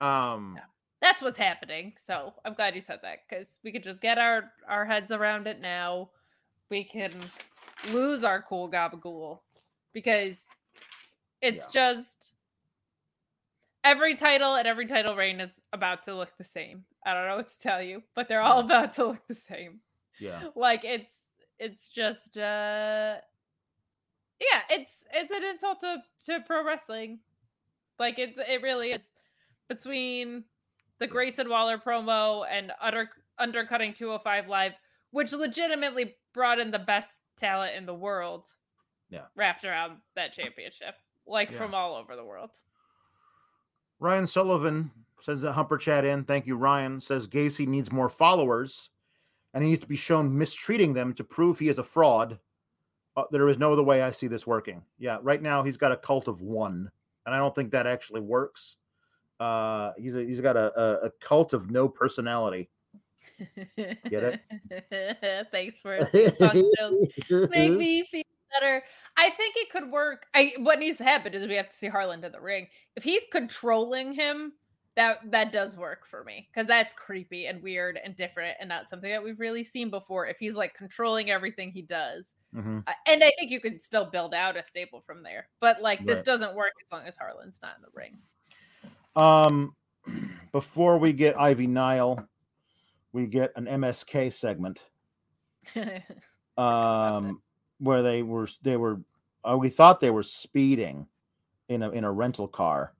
um, 0.00 0.54
Yeah. 0.56 0.62
That's 1.02 1.20
what's 1.20 1.38
happening. 1.38 1.92
So 1.96 2.32
I'm 2.44 2.54
glad 2.54 2.76
you 2.76 2.80
said 2.80 3.00
that 3.02 3.18
because 3.28 3.58
we 3.64 3.72
could 3.72 3.82
just 3.82 4.00
get 4.00 4.16
our 4.16 4.52
our 4.68 4.84
heads 4.84 5.10
around 5.10 5.48
it 5.48 5.60
now. 5.60 6.10
We 6.70 6.84
can 6.84 7.10
lose 7.92 8.22
our 8.22 8.42
cool 8.42 8.70
gabagool 8.70 9.40
because 9.92 10.44
it's 11.42 11.66
just 11.66 12.34
every 13.86 14.16
title 14.16 14.54
and 14.56 14.66
every 14.66 14.86
title 14.86 15.14
reign 15.16 15.40
is 15.40 15.50
about 15.72 16.02
to 16.04 16.14
look 16.14 16.36
the 16.38 16.44
same. 16.44 16.84
I 17.04 17.14
don't 17.14 17.26
know 17.28 17.36
what 17.36 17.48
to 17.48 17.58
tell 17.58 17.80
you, 17.82 18.02
but 18.14 18.28
they're 18.28 18.42
all 18.42 18.60
about 18.60 18.92
to 18.96 19.06
look 19.06 19.26
the 19.28 19.34
same. 19.34 19.80
yeah. 20.20 20.42
Like 20.56 20.84
it's 20.84 21.10
it's 21.58 21.88
just 21.88 22.36
uh 22.36 23.16
yeah, 24.40 24.60
it's 24.70 25.04
it's 25.14 25.30
an 25.30 25.44
insult 25.44 25.80
to 25.80 26.02
to 26.26 26.40
pro 26.40 26.64
wrestling. 26.64 27.20
Like 27.98 28.18
it's 28.18 28.38
it 28.38 28.62
really 28.62 28.90
is 28.90 29.08
between 29.68 30.44
the 30.98 31.06
Grayson 31.06 31.48
Waller 31.48 31.78
promo 31.78 32.44
and 32.50 32.72
utter 32.80 33.08
undercutting 33.38 33.94
205 33.94 34.48
live, 34.48 34.72
which 35.10 35.32
legitimately 35.32 36.16
brought 36.34 36.58
in 36.58 36.70
the 36.70 36.78
best 36.78 37.20
talent 37.36 37.76
in 37.76 37.86
the 37.86 37.94
world. 37.94 38.44
Yeah. 39.10 39.22
Wrapped 39.34 39.64
around 39.64 39.98
that 40.16 40.32
championship. 40.32 40.94
Like 41.26 41.50
Yeah. 41.52 41.58
from 41.58 41.74
all 41.74 41.96
over 41.96 42.16
the 42.16 42.24
world. 42.24 42.50
Ryan 43.98 44.26
Sullivan 44.26 44.90
says 45.20 45.40
that 45.40 45.52
Humper 45.52 45.78
chat 45.78 46.04
in. 46.04 46.24
Thank 46.24 46.46
you, 46.46 46.56
Ryan. 46.56 47.00
Says 47.00 47.26
Gacy 47.26 47.66
needs 47.66 47.90
more 47.90 48.08
followers 48.08 48.90
and 49.56 49.64
he 49.64 49.70
needs 49.70 49.80
to 49.80 49.88
be 49.88 49.96
shown 49.96 50.36
mistreating 50.36 50.92
them 50.92 51.14
to 51.14 51.24
prove 51.24 51.58
he 51.58 51.70
is 51.70 51.78
a 51.78 51.82
fraud. 51.82 52.38
Uh, 53.16 53.24
there 53.30 53.48
is 53.48 53.56
no 53.56 53.72
other 53.72 53.82
way 53.82 54.02
I 54.02 54.10
see 54.10 54.26
this 54.26 54.46
working. 54.46 54.82
Yeah, 54.98 55.16
right 55.22 55.40
now 55.40 55.62
he's 55.62 55.78
got 55.78 55.92
a 55.92 55.96
cult 55.96 56.28
of 56.28 56.42
one, 56.42 56.90
and 57.24 57.34
I 57.34 57.38
don't 57.38 57.54
think 57.54 57.70
that 57.70 57.86
actually 57.86 58.20
works. 58.20 58.76
Uh, 59.40 59.92
he's 59.96 60.14
a, 60.14 60.22
he's 60.22 60.42
got 60.42 60.58
a, 60.58 60.78
a, 60.78 61.06
a 61.06 61.10
cult 61.22 61.54
of 61.54 61.70
no 61.70 61.88
personality. 61.88 62.68
Get 63.78 64.40
it? 64.70 65.48
Thanks 65.50 65.78
for 65.82 65.94
a 65.94 66.04
fun 66.04 66.64
joke. 66.78 67.50
make 67.50 67.72
me 67.78 68.04
feel 68.04 68.22
better. 68.60 68.82
I 69.16 69.30
think 69.30 69.54
it 69.56 69.70
could 69.70 69.90
work. 69.90 70.26
I 70.34 70.54
what 70.58 70.78
needs 70.78 70.98
to 70.98 71.04
happen 71.04 71.34
is 71.34 71.46
we 71.46 71.54
have 71.54 71.68
to 71.70 71.76
see 71.76 71.88
Harland 71.88 72.24
in 72.24 72.32
the 72.32 72.40
ring. 72.40 72.68
If 72.96 73.04
he's 73.04 73.22
controlling 73.32 74.12
him, 74.12 74.52
that 74.94 75.18
that 75.30 75.52
does 75.52 75.76
work 75.76 76.06
for 76.06 76.24
me 76.24 76.48
because 76.52 76.66
that's 76.66 76.94
creepy 76.94 77.46
and 77.46 77.62
weird 77.62 77.98
and 78.02 78.16
different 78.16 78.56
and 78.60 78.68
not 78.68 78.88
something 78.88 79.10
that 79.10 79.22
we've 79.22 79.38
really 79.40 79.62
seen 79.62 79.90
before. 79.90 80.26
If 80.26 80.38
he's 80.38 80.54
like 80.54 80.74
controlling 80.74 81.30
everything 81.30 81.70
he 81.70 81.82
does, 81.82 82.34
Mhm. 82.54 82.84
Uh, 82.86 82.92
and 83.06 83.22
I 83.22 83.32
think 83.38 83.50
you 83.50 83.60
can 83.60 83.78
still 83.78 84.06
build 84.06 84.32
out 84.32 84.56
a 84.56 84.62
staple 84.62 85.02
from 85.02 85.22
there. 85.22 85.48
But 85.60 85.82
like 85.82 86.04
this 86.06 86.18
Right. 86.18 86.24
doesn't 86.24 86.54
work 86.54 86.72
as 86.82 86.90
long 86.90 87.06
as 87.06 87.14
Harland's 87.16 87.60
not 87.60 87.76
in 87.76 87.82
the 87.82 87.90
ring. 87.92 88.18
Um, 89.14 89.76
before 90.52 90.96
we 90.96 91.12
get 91.12 91.38
Ivy 91.38 91.66
Nile, 91.66 92.26
we 93.12 93.26
get 93.26 93.52
an 93.56 93.66
MSK 93.66 94.30
segment. 94.30 94.80
um, 96.56 97.42
where 97.78 98.02
they 98.02 98.22
were 98.22 98.48
they 98.62 98.76
were 98.76 99.00
uh, 99.48 99.56
we 99.56 99.68
thought 99.68 100.00
they 100.00 100.10
were 100.10 100.22
speeding 100.22 101.06
in 101.68 101.82
a 101.82 101.90
in 101.90 102.04
a 102.04 102.12
rental 102.12 102.48
car, 102.48 102.94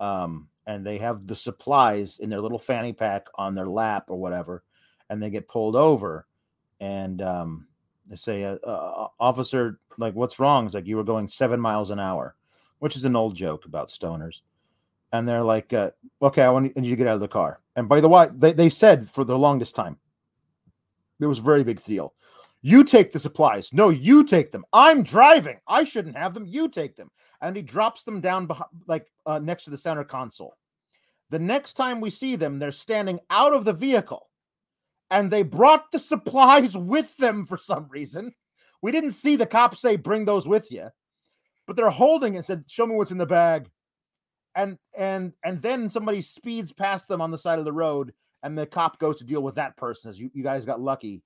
um, 0.00 0.48
and 0.66 0.84
they 0.84 0.98
have 0.98 1.26
the 1.26 1.36
supplies 1.36 2.18
in 2.18 2.30
their 2.30 2.40
little 2.40 2.58
fanny 2.58 2.92
pack 2.92 3.26
on 3.36 3.54
their 3.54 3.66
lap 3.66 4.06
or 4.08 4.18
whatever, 4.18 4.62
and 5.10 5.22
they 5.22 5.30
get 5.30 5.48
pulled 5.48 5.76
over, 5.76 6.26
and 6.80 7.22
um, 7.22 7.66
they 8.08 8.16
say, 8.16 8.44
uh, 8.44 8.56
uh, 8.66 9.08
"Officer, 9.20 9.78
like, 9.98 10.14
what's 10.14 10.38
wrong?" 10.38 10.66
It's 10.66 10.74
like 10.74 10.86
you 10.86 10.96
were 10.96 11.04
going 11.04 11.28
seven 11.28 11.60
miles 11.60 11.90
an 11.90 12.00
hour, 12.00 12.36
which 12.80 12.96
is 12.96 13.04
an 13.04 13.16
old 13.16 13.34
joke 13.34 13.64
about 13.64 13.88
stoners. 13.88 14.40
And 15.14 15.28
they're 15.28 15.44
like, 15.44 15.72
uh, 15.72 15.90
"Okay, 16.22 16.42
I 16.42 16.50
want 16.50 16.76
you 16.76 16.90
to 16.90 16.96
get 16.96 17.06
out 17.06 17.14
of 17.14 17.20
the 17.20 17.28
car." 17.28 17.60
And 17.76 17.88
by 17.88 18.00
the 18.00 18.08
way, 18.08 18.28
they, 18.34 18.52
they 18.52 18.70
said 18.70 19.08
for 19.10 19.24
the 19.24 19.38
longest 19.38 19.74
time, 19.74 19.98
it 21.20 21.26
was 21.26 21.38
a 21.38 21.42
very 21.42 21.64
big 21.64 21.82
deal. 21.84 22.14
You 22.62 22.84
take 22.84 23.10
the 23.10 23.18
supplies. 23.18 23.70
No, 23.72 23.90
you 23.90 24.22
take 24.24 24.52
them. 24.52 24.64
I'm 24.72 25.02
driving. 25.02 25.58
I 25.66 25.82
shouldn't 25.82 26.16
have 26.16 26.32
them. 26.32 26.46
You 26.46 26.68
take 26.68 26.96
them. 26.96 27.10
And 27.40 27.56
he 27.56 27.62
drops 27.62 28.04
them 28.04 28.20
down 28.20 28.46
behind, 28.46 28.70
like 28.86 29.08
uh, 29.26 29.40
next 29.40 29.64
to 29.64 29.70
the 29.70 29.78
center 29.78 30.04
console. 30.04 30.54
The 31.30 31.40
next 31.40 31.74
time 31.74 32.00
we 32.00 32.10
see 32.10 32.36
them, 32.36 32.58
they're 32.58 32.70
standing 32.70 33.18
out 33.30 33.52
of 33.52 33.64
the 33.64 33.72
vehicle, 33.72 34.28
and 35.10 35.28
they 35.28 35.42
brought 35.42 35.90
the 35.90 35.98
supplies 35.98 36.76
with 36.76 37.16
them 37.16 37.46
for 37.46 37.58
some 37.58 37.88
reason. 37.90 38.32
We 38.80 38.92
didn't 38.92 39.12
see 39.12 39.34
the 39.34 39.46
cop 39.46 39.76
say, 39.76 39.96
"Bring 39.96 40.24
those 40.24 40.46
with 40.46 40.70
you," 40.70 40.88
but 41.66 41.74
they're 41.74 41.90
holding 41.90 42.36
and 42.36 42.44
said, 42.44 42.64
"Show 42.68 42.86
me 42.86 42.94
what's 42.94 43.10
in 43.10 43.18
the 43.18 43.26
bag." 43.26 43.68
And 44.54 44.78
and 44.96 45.32
and 45.44 45.60
then 45.62 45.90
somebody 45.90 46.22
speeds 46.22 46.72
past 46.72 47.08
them 47.08 47.20
on 47.20 47.32
the 47.32 47.38
side 47.38 47.58
of 47.58 47.64
the 47.64 47.72
road, 47.72 48.12
and 48.44 48.56
the 48.56 48.66
cop 48.66 49.00
goes 49.00 49.18
to 49.18 49.24
deal 49.24 49.42
with 49.42 49.56
that 49.56 49.76
person. 49.76 50.10
As 50.10 50.20
you, 50.20 50.30
you 50.32 50.44
guys 50.44 50.64
got 50.64 50.80
lucky 50.80 51.22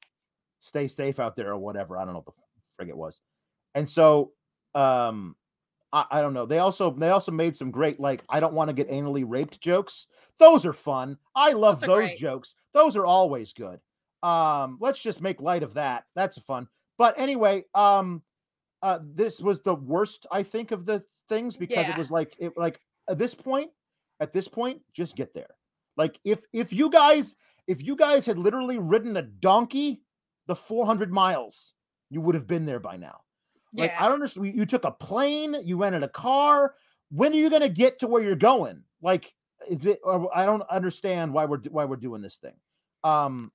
stay 0.67 0.89
safe 0.89 1.21
out 1.21 1.37
there 1.37 1.53
or 1.53 1.59
whatever. 1.59 1.97
I 1.97 2.05
don't 2.05 2.15
know 2.15 2.23
what 2.25 2.35
the 2.79 2.85
frig 2.85 2.89
it 2.89 2.97
was. 2.97 3.21
And 3.75 3.89
so 3.89 4.33
um 4.75 5.37
I, 5.93 6.05
I 6.11 6.21
don't 6.21 6.35
know. 6.35 6.47
They 6.47 6.59
also 6.59 6.91
they 6.91 7.11
also 7.11 7.31
made 7.31 7.57
some 7.57 7.71
great 7.71 8.01
like 8.01 8.23
I 8.29 8.41
don't 8.41 8.55
want 8.55 8.69
to 8.69 8.75
get 8.75 8.91
anally 8.91 9.25
raped 9.27 9.61
jokes. 9.61 10.07
Those 10.39 10.67
are 10.67 10.73
fun. 10.73 11.17
I 11.35 11.53
love 11.53 11.81
Those 11.81 11.87
those 11.87 12.19
jokes. 12.19 12.55
Those 12.75 12.97
are 12.97 13.07
always 13.07 13.53
good. 13.53 13.79
Um 14.23 14.79
let's 14.81 14.99
just 14.99 15.21
make 15.21 15.41
light 15.41 15.63
of 15.63 15.75
that. 15.75 16.05
That's 16.15 16.39
fun. 16.41 16.69
But 16.99 17.19
anyway, 17.19 17.65
um 17.75 18.23
uh 18.83 18.99
this 19.15 19.39
was 19.41 19.63
the 19.63 19.75
worst 19.75 20.27
I 20.33 20.43
think 20.43 20.73
of 20.73 20.85
the 20.85 21.03
things 21.29 21.57
because 21.57 21.89
it 21.89 21.99
was 21.99 22.11
like 22.11 22.35
it 22.39 22.53
like 22.57 22.81
at 23.09 23.19
this 23.19 23.35
point 23.35 23.71
at 24.21 24.33
this 24.33 24.49
point 24.49 24.81
just 24.95 25.17
get 25.17 25.33
there. 25.33 25.55
Like 25.97 26.19
if 26.25 26.41
if 26.53 26.73
you 26.73 26.91
guys 26.91 27.37
if 27.67 27.83
you 27.83 27.97
guys 27.97 28.27
had 28.27 28.39
literally 28.39 28.79
ridden 28.79 29.17
a 29.17 29.23
donkey 29.23 30.03
the 30.47 30.57
400 30.57 31.13
miles, 31.13 31.75
you 32.11 32.21
would 32.21 32.35
have 32.35 32.47
been 32.47 32.67
there 32.67 32.81
by 32.81 32.97
now. 32.97 33.21
Like 33.75 33.91
yeah. 33.91 34.05
I 34.05 34.07
don't 34.07 34.15
understand. 34.15 34.55
You 34.55 34.67
took 34.67 34.85
a 34.85 34.91
plane, 34.91 35.57
you 35.63 35.77
rented 35.77 36.03
a 36.03 36.09
car. 36.09 36.75
When 37.11 37.33
are 37.33 37.37
you 37.37 37.51
going 37.51 37.63
to 37.63 37.69
get 37.69 37.99
to 38.01 38.07
where 38.07 38.23
you're 38.23 38.37
going? 38.37 38.83
Like, 39.03 39.33
is 39.69 39.87
it? 39.87 40.01
Or 40.03 40.31
I 40.35 40.47
don't 40.47 40.63
understand 40.71 41.33
why 41.33 41.45
we're 41.45 41.59
why 41.71 41.85
we're 41.85 41.97
doing 41.97 42.23
this 42.23 42.37
thing. 42.37 42.55
Um, 43.05 43.53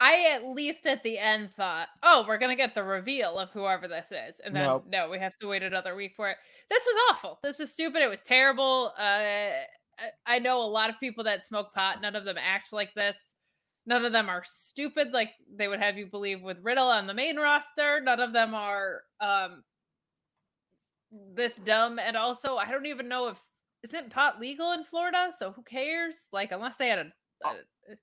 I 0.00 0.30
at 0.32 0.46
least 0.46 0.86
at 0.86 1.02
the 1.02 1.18
end 1.18 1.52
thought, 1.52 1.88
oh, 2.02 2.24
we're 2.26 2.38
gonna 2.38 2.56
get 2.56 2.74
the 2.74 2.82
reveal 2.82 3.38
of 3.38 3.50
whoever 3.52 3.88
this 3.88 4.12
is, 4.12 4.40
and 4.40 4.54
then 4.54 4.64
Nope. 4.64 4.86
no, 4.88 5.08
we 5.08 5.18
have 5.18 5.38
to 5.38 5.48
wait 5.48 5.62
another 5.62 5.94
week 5.94 6.12
for 6.16 6.30
it. 6.30 6.36
This 6.68 6.84
was 6.84 6.96
awful. 7.10 7.38
This 7.42 7.60
is 7.60 7.72
stupid. 7.72 8.02
It 8.02 8.10
was 8.10 8.20
terrible. 8.20 8.92
Uh, 8.98 9.50
I 10.26 10.38
know 10.40 10.60
a 10.60 10.66
lot 10.66 10.90
of 10.90 10.98
people 10.98 11.24
that 11.24 11.44
smoke 11.44 11.72
pot. 11.72 12.02
None 12.02 12.16
of 12.16 12.24
them 12.24 12.36
act 12.38 12.72
like 12.72 12.92
this. 12.94 13.16
None 13.86 14.04
of 14.04 14.12
them 14.12 14.28
are 14.28 14.42
stupid 14.44 15.12
like 15.12 15.30
they 15.54 15.68
would 15.68 15.80
have 15.80 15.98
you 15.98 16.06
believe 16.06 16.42
with 16.42 16.58
Riddle 16.62 16.88
on 16.88 17.06
the 17.06 17.14
main 17.14 17.36
roster. 17.36 18.00
None 18.00 18.20
of 18.20 18.32
them 18.32 18.54
are 18.54 19.02
um 19.20 19.62
this 21.34 21.54
dumb. 21.56 21.98
And 21.98 22.16
also, 22.16 22.56
I 22.56 22.70
don't 22.70 22.86
even 22.86 23.08
know 23.08 23.28
if 23.28 23.38
isn't 23.82 24.10
pot 24.10 24.40
legal 24.40 24.72
in 24.72 24.84
Florida. 24.84 25.30
So 25.36 25.52
who 25.52 25.62
cares? 25.62 26.28
Like, 26.32 26.52
unless 26.52 26.76
they 26.76 26.88
had 26.88 26.98
a 26.98 27.12
a, 27.44 27.94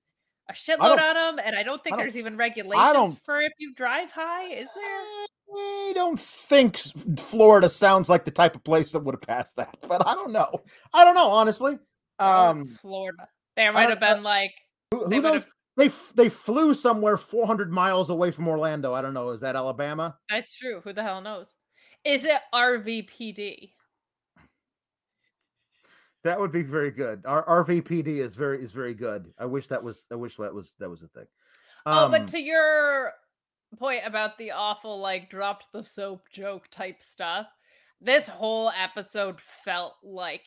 a 0.50 0.54
shitload 0.54 1.00
on 1.00 1.16
them, 1.16 1.40
and 1.44 1.56
I 1.56 1.64
don't 1.64 1.84
think 1.84 1.96
I 1.96 1.98
don't 1.98 2.06
there's 2.06 2.18
even 2.18 2.38
regulations 2.38 3.16
for 3.26 3.42
if 3.42 3.54
you 3.58 3.74
drive 3.74 4.12
high. 4.12 4.50
Is 4.50 4.68
there? 4.76 5.28
I 5.54 5.92
don't 5.96 6.20
think 6.20 6.78
Florida 7.18 7.68
sounds 7.70 8.08
like 8.08 8.24
the 8.24 8.32
type 8.32 8.56
of 8.56 8.64
place 8.64 8.92
that 8.92 9.00
would 9.04 9.16
have 9.16 9.22
passed 9.22 9.56
that, 9.58 9.76
but 9.88 10.06
I 10.08 10.14
don't 10.14 10.32
know. 10.32 10.62
I 10.94 11.04
don't 11.04 11.16
know, 11.16 11.30
honestly. 11.30 11.78
Oh, 12.20 12.50
Um, 12.50 12.60
it's 12.60 12.70
Florida. 12.80 13.28
There 13.58 13.74
might 13.74 13.90
have 13.90 14.00
been 14.00 14.24
like 14.24 14.54
who, 14.92 15.06
who 15.06 15.22
knows? 15.22 15.44
They 15.82 15.88
f- 15.88 16.14
they 16.16 16.30
flew 16.30 16.76
somewhere 16.76 17.18
400 17.18 17.72
miles 17.72 18.12
away 18.12 18.30
from 18.30 18.48
Orlando. 18.48 18.94
I 18.94 19.02
don't 19.02 19.16
know. 19.16 19.32
Is 19.32 19.42
that 19.42 19.56
Alabama? 19.56 20.16
that's 20.30 20.56
true. 20.56 20.80
Who 20.84 20.94
the 20.94 21.02
hell 21.02 21.22
knows? 21.22 21.48
Is 22.06 22.24
it 22.24 22.40
RVPD? 22.54 23.72
That 26.24 26.40
would 26.40 26.52
be 26.52 26.62
very 26.62 26.92
good. 26.92 27.24
Our 27.26 27.66
RVPD 27.66 28.20
is 28.20 28.36
very 28.36 28.64
is 28.64 28.72
very 28.72 28.94
good. 28.94 29.34
I 29.40 29.46
wish 29.46 29.66
that 29.70 29.84
was 29.84 30.06
I 30.12 30.16
wish 30.16 30.38
that 30.38 30.54
was 30.54 30.72
that 30.78 30.88
was 30.88 31.02
a 31.02 31.08
thing. 31.08 31.26
oh, 31.88 32.06
Um, 32.06 32.12
but 32.12 32.28
to 32.28 32.40
your 32.40 33.14
point 33.80 34.02
about 34.06 34.38
the 34.38 34.52
awful 34.52 35.00
like 35.00 35.32
dropped 35.32 35.72
the 35.74 35.84
soap 35.84 36.30
joke 36.32 36.68
type 36.70 37.02
stuff, 37.02 37.48
this 38.00 38.28
whole 38.28 38.70
episode 38.80 39.42
felt 39.42 39.96
like 40.04 40.46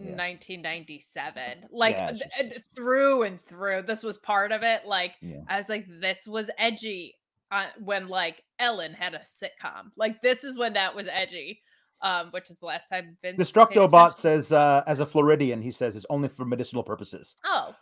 Yeah. 0.00 0.14
1997 0.16 1.66
like 1.72 1.96
Yeah, 1.96 2.12
th- 2.12 2.62
through 2.74 3.22
and 3.24 3.40
through 3.40 3.82
this 3.86 4.02
was 4.02 4.16
part 4.18 4.52
of 4.52 4.62
it 4.62 4.86
like 4.86 5.14
Yeah. 5.20 5.40
i 5.48 5.56
was 5.56 5.68
like 5.68 5.86
this 6.00 6.26
was 6.26 6.50
edgy 6.58 7.14
uh, 7.50 7.66
when 7.82 8.08
like 8.08 8.42
ellen 8.58 8.92
had 8.92 9.14
a 9.14 9.20
sitcom 9.20 9.90
like 9.96 10.20
this 10.22 10.44
is 10.44 10.56
when 10.58 10.74
that 10.74 10.94
was 10.94 11.06
edgy 11.10 11.60
um 12.02 12.28
which 12.30 12.48
is 12.50 12.58
the 12.58 12.66
last 12.66 12.88
time 12.88 13.16
Vince 13.22 13.38
Destructobot 13.38 14.14
says 14.14 14.52
uh, 14.52 14.84
as 14.86 15.00
a 15.00 15.06
Floridian, 15.06 15.60
he 15.60 15.72
says 15.72 15.96
it's 15.96 16.06
only 16.10 16.28
for 16.28 16.44
medicinal 16.44 16.84
purposes. 16.84 17.34
oh 17.44 17.74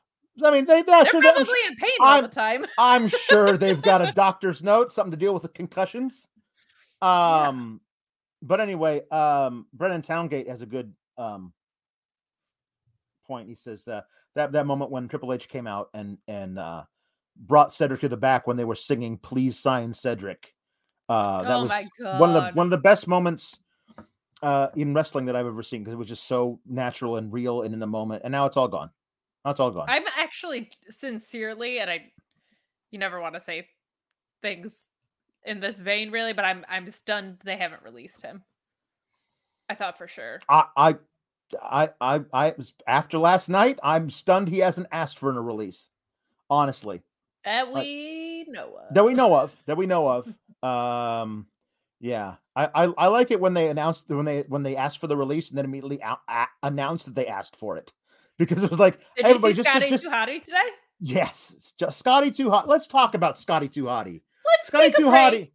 I 0.44 0.50
mean, 0.50 0.64
they, 0.66 0.82
they're 0.82 1.04
sure 1.06 1.20
that- 1.22 1.34
probably 1.34 1.58
in 1.68 1.76
pain 1.76 1.90
all 2.00 2.22
the 2.22 2.22
I'm- 2.22 2.30
time 2.30 2.66
I'm 2.78 3.08
sure 3.08 3.56
they've 3.58 3.80
got 3.82 4.00
a 4.00 4.12
doctor's 4.24 4.62
note, 4.62 4.90
something 4.92 5.10
to 5.10 5.16
deal 5.18 5.34
with 5.34 5.42
the 5.42 5.48
concussions. 5.50 6.26
Yeah. 7.02 7.48
Um, 7.48 7.80
but 8.42 8.60
anyway, 8.60 9.06
um, 9.10 9.66
Brennan 9.74 10.00
Towngate 10.02 10.48
has 10.48 10.62
a 10.62 10.66
good 10.66 10.94
um 11.18 11.52
point. 13.26 13.48
He 13.48 13.54
says 13.54 13.84
that 13.84 14.06
that 14.34 14.52
that 14.52 14.66
moment 14.66 14.90
when 14.90 15.08
Triple 15.08 15.32
H 15.32 15.48
came 15.48 15.66
out 15.66 15.90
and 15.94 16.18
and 16.28 16.58
uh 16.58 16.84
brought 17.36 17.72
Cedric 17.72 18.00
to 18.00 18.08
the 18.08 18.16
back 18.16 18.46
when 18.46 18.56
they 18.56 18.64
were 18.64 18.74
singing 18.74 19.18
"Please 19.18 19.58
Sign 19.58 19.92
Cedric." 19.92 20.52
Uh, 21.08 21.42
that 21.42 21.56
oh 21.56 21.62
was 21.62 22.20
one 22.20 22.34
of 22.34 22.34
the 22.34 22.50
one 22.52 22.66
of 22.66 22.70
the 22.70 22.78
best 22.78 23.06
moments 23.06 23.58
uh 24.42 24.68
in 24.74 24.92
wrestling 24.92 25.26
that 25.26 25.36
I've 25.36 25.46
ever 25.46 25.62
seen 25.62 25.80
because 25.82 25.94
it 25.94 25.98
was 25.98 26.08
just 26.08 26.26
so 26.26 26.60
natural 26.66 27.16
and 27.16 27.32
real 27.32 27.62
and 27.62 27.72
in 27.72 27.80
the 27.80 27.86
moment. 27.86 28.22
And 28.24 28.32
now 28.32 28.46
it's 28.46 28.56
all 28.56 28.68
gone. 28.68 28.90
Now 29.44 29.52
it's 29.52 29.60
all 29.60 29.70
gone. 29.70 29.86
i'm 29.88 30.02
actually 30.16 30.68
sincerely 30.88 31.78
and 31.78 31.88
i 31.88 32.00
you 32.90 32.98
never 32.98 33.20
want 33.20 33.34
to 33.34 33.40
say 33.40 33.68
things 34.42 34.76
in 35.44 35.60
this 35.60 35.78
vein 35.78 36.10
really 36.10 36.32
but 36.32 36.44
i'm 36.44 36.64
i'm 36.68 36.90
stunned 36.90 37.38
they 37.44 37.56
haven't 37.56 37.80
released 37.84 38.22
him 38.22 38.42
i 39.68 39.74
thought 39.76 39.96
for 39.96 40.08
sure 40.08 40.40
I, 40.48 40.64
I, 40.76 40.94
I, 41.62 41.90
I, 42.00 42.20
I 42.32 42.54
was 42.56 42.72
after 42.86 43.18
last 43.18 43.48
night. 43.48 43.78
I'm 43.82 44.10
stunned 44.10 44.48
he 44.48 44.58
hasn't 44.58 44.88
asked 44.92 45.18
for 45.18 45.30
a 45.30 45.40
release. 45.40 45.88
Honestly, 46.50 47.02
that 47.44 47.72
Like- 47.72 47.84
we 47.84 48.46
know 48.48 48.76
of. 48.78 48.94
that 48.94 49.04
we 49.04 49.14
know 49.14 49.34
of. 49.36 49.54
That 49.66 49.76
we 49.76 49.86
know 49.86 50.08
of. 50.08 50.26
Um, 50.68 51.46
yeah, 52.00 52.34
I, 52.54 52.66
I, 52.74 52.84
I 52.98 53.06
like 53.08 53.30
it 53.30 53.40
when 53.40 53.54
they 53.54 53.68
announced 53.68 54.04
when 54.08 54.24
they 54.24 54.42
when 54.42 54.62
they 54.62 54.76
asked 54.76 54.98
for 54.98 55.06
the 55.06 55.16
release 55.16 55.48
and 55.48 55.58
then 55.58 55.64
immediately 55.64 56.00
a- 56.00 56.18
a- 56.28 56.48
announced 56.62 57.06
that 57.06 57.14
they 57.14 57.26
asked 57.26 57.56
for 57.56 57.76
it 57.78 57.92
because 58.38 58.62
it 58.62 58.70
was 58.70 58.78
like 58.78 58.98
Did 59.16 59.26
everybody 59.26 59.54
just, 59.54 59.68
Scotty 59.68 59.88
just 59.88 60.02
Too 60.02 60.10
Hottie 60.10 60.44
today? 60.44 60.68
yes, 61.00 61.72
just 61.78 61.98
Scotty 61.98 62.30
too 62.30 62.50
hot. 62.50 62.68
Let's 62.68 62.86
talk 62.86 63.14
about 63.14 63.38
Scotty 63.38 63.68
too 63.68 63.84
hottie. 63.84 64.22
Let's 64.44 64.68
Scotty 64.68 64.86
take 64.88 64.96
too 64.96 65.06
hottie. 65.06 65.50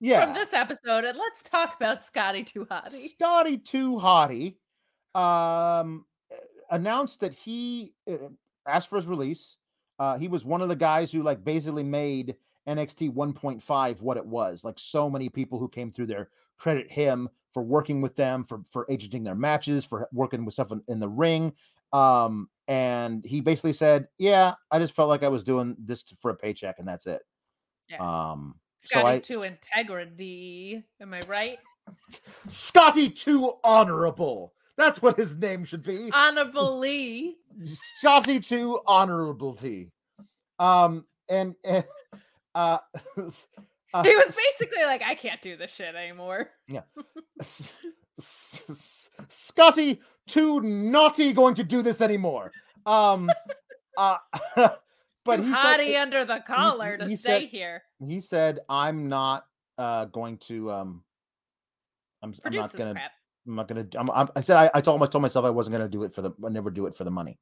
Yeah, 0.00 0.24
from 0.26 0.34
this 0.34 0.52
episode 0.52 1.04
and 1.04 1.16
let's 1.16 1.42
talk 1.44 1.76
about 1.76 2.04
Scotty 2.04 2.42
Too 2.44 2.66
Hottie. 2.66 3.08
Scotty 3.12 3.56
Too 3.56 3.92
Hottie 3.96 4.56
um, 5.14 6.04
uh, 6.32 6.36
announced 6.70 7.20
that 7.20 7.32
he 7.32 7.94
uh, 8.10 8.16
asked 8.66 8.88
for 8.88 8.96
his 8.96 9.06
release. 9.06 9.56
Uh, 9.98 10.18
he 10.18 10.28
was 10.28 10.44
one 10.44 10.60
of 10.60 10.68
the 10.68 10.76
guys 10.76 11.12
who 11.12 11.22
like 11.22 11.44
basically 11.44 11.84
made 11.84 12.36
NXT 12.68 13.12
1.5 13.12 14.00
what 14.00 14.16
it 14.16 14.26
was. 14.26 14.64
Like 14.64 14.78
so 14.78 15.08
many 15.08 15.28
people 15.28 15.58
who 15.58 15.68
came 15.68 15.92
through 15.92 16.06
there 16.06 16.30
credit 16.58 16.90
him 16.90 17.28
for 17.52 17.62
working 17.62 18.00
with 18.00 18.16
them, 18.16 18.44
for 18.44 18.62
for 18.70 18.86
agenting 18.90 19.22
their 19.22 19.36
matches, 19.36 19.84
for 19.84 20.08
working 20.12 20.44
with 20.44 20.54
stuff 20.54 20.72
in, 20.72 20.82
in 20.88 20.98
the 20.98 21.08
ring. 21.08 21.52
Um, 21.92 22.48
and 22.66 23.24
he 23.24 23.40
basically 23.40 23.72
said, 23.72 24.08
"Yeah, 24.18 24.54
I 24.70 24.78
just 24.78 24.94
felt 24.94 25.08
like 25.08 25.22
I 25.22 25.28
was 25.28 25.44
doing 25.44 25.76
this 25.78 26.02
for 26.18 26.30
a 26.32 26.34
paycheck, 26.34 26.80
and 26.80 26.88
that's 26.88 27.06
it." 27.06 27.22
Yeah. 27.88 27.98
Um, 28.32 28.56
Scotty 28.80 29.02
so 29.02 29.06
I, 29.06 29.18
to 29.20 29.42
integrity. 29.44 30.82
Am 31.00 31.14
I 31.14 31.20
right? 31.22 31.58
Scotty 32.48 33.08
too 33.08 33.52
honorable. 33.62 34.53
That's 34.76 35.00
what 35.00 35.16
his 35.16 35.36
name 35.36 35.64
should 35.64 35.82
be. 35.82 36.10
Honorable 36.12 36.78
Lee. 36.78 37.36
Scotty 37.98 38.40
to 38.40 38.80
honorability. 38.86 39.90
Um, 40.58 41.04
and, 41.28 41.54
and 41.64 41.84
uh, 42.54 42.78
uh, 43.94 44.02
He 44.02 44.16
was 44.16 44.36
basically 44.36 44.84
like, 44.84 45.02
I 45.02 45.14
can't 45.14 45.40
do 45.40 45.56
this 45.56 45.70
shit 45.70 45.94
anymore. 45.94 46.50
S- 47.40 47.72
Scotty 49.28 50.00
too 50.26 50.60
naughty 50.60 51.32
going 51.32 51.54
to 51.56 51.64
do 51.64 51.82
this 51.82 52.00
anymore. 52.00 52.50
Um, 52.86 53.30
uh, 53.98 54.16
but 54.56 55.36
Too 55.36 55.42
he 55.42 55.52
hottie 55.52 55.92
said, 55.92 55.96
under 56.02 56.24
the 56.24 56.40
collar 56.46 56.96
to 56.98 57.06
he 57.08 57.16
stay 57.16 57.40
said- 57.42 57.48
here. 57.48 57.82
he 58.06 58.20
said, 58.20 58.60
"I'm 58.68 59.08
not 59.08 59.46
uh 59.78 60.04
going 60.06 60.38
to 60.38 60.70
um, 60.70 61.02
I'm, 62.22 62.30
I'm 62.30 62.40
Produce 62.42 62.62
not 62.62 62.72
this 62.72 62.78
gonna 62.80 62.92
crap. 62.94 63.12
I'm 63.46 63.56
not 63.56 63.68
gonna. 63.68 63.86
I'm, 63.96 64.10
I'm, 64.10 64.28
I 64.36 64.40
said 64.40 64.56
I, 64.56 64.70
I 64.74 64.80
told 64.80 65.02
I 65.02 65.06
told 65.06 65.22
myself 65.22 65.44
I 65.44 65.50
wasn't 65.50 65.72
gonna 65.72 65.88
do 65.88 66.04
it 66.04 66.14
for 66.14 66.22
the. 66.22 66.30
I 66.44 66.48
never 66.48 66.70
do 66.70 66.86
it 66.86 66.96
for 66.96 67.04
the 67.04 67.10
money, 67.10 67.38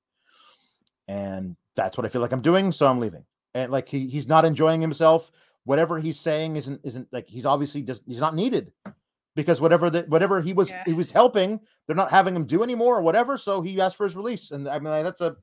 and 1.08 1.56
that's 1.76 1.96
what 1.96 2.04
I 2.04 2.08
feel 2.08 2.20
like 2.22 2.32
I'm 2.32 2.42
doing. 2.42 2.72
So 2.72 2.86
I'm 2.86 2.98
leaving. 2.98 3.24
And 3.54 3.70
like 3.70 3.88
he 3.88 4.08
he's 4.08 4.26
not 4.26 4.44
enjoying 4.44 4.80
himself. 4.80 5.30
Whatever 5.64 5.98
he's 6.00 6.18
saying 6.18 6.56
isn't 6.56 6.80
isn't 6.82 7.08
like 7.12 7.28
he's 7.28 7.46
obviously 7.46 7.82
just 7.82 8.02
he's 8.06 8.18
not 8.18 8.34
needed 8.34 8.72
because 9.36 9.60
whatever 9.60 9.90
that 9.90 10.08
whatever 10.08 10.40
he 10.40 10.52
was 10.52 10.70
Yeah. 10.70 10.82
he 10.84 10.92
was 10.92 11.10
helping, 11.10 11.60
they're 11.86 11.96
not 11.96 12.10
having 12.10 12.34
him 12.34 12.46
do 12.46 12.62
anymore 12.62 12.98
or 12.98 13.02
whatever. 13.02 13.38
So 13.38 13.62
he 13.62 13.80
asked 13.80 13.96
for 13.96 14.04
his 14.04 14.16
release, 14.16 14.50
and 14.50 14.68
I 14.68 14.78
mean 14.78 15.04
that's 15.04 15.20
a 15.20 15.36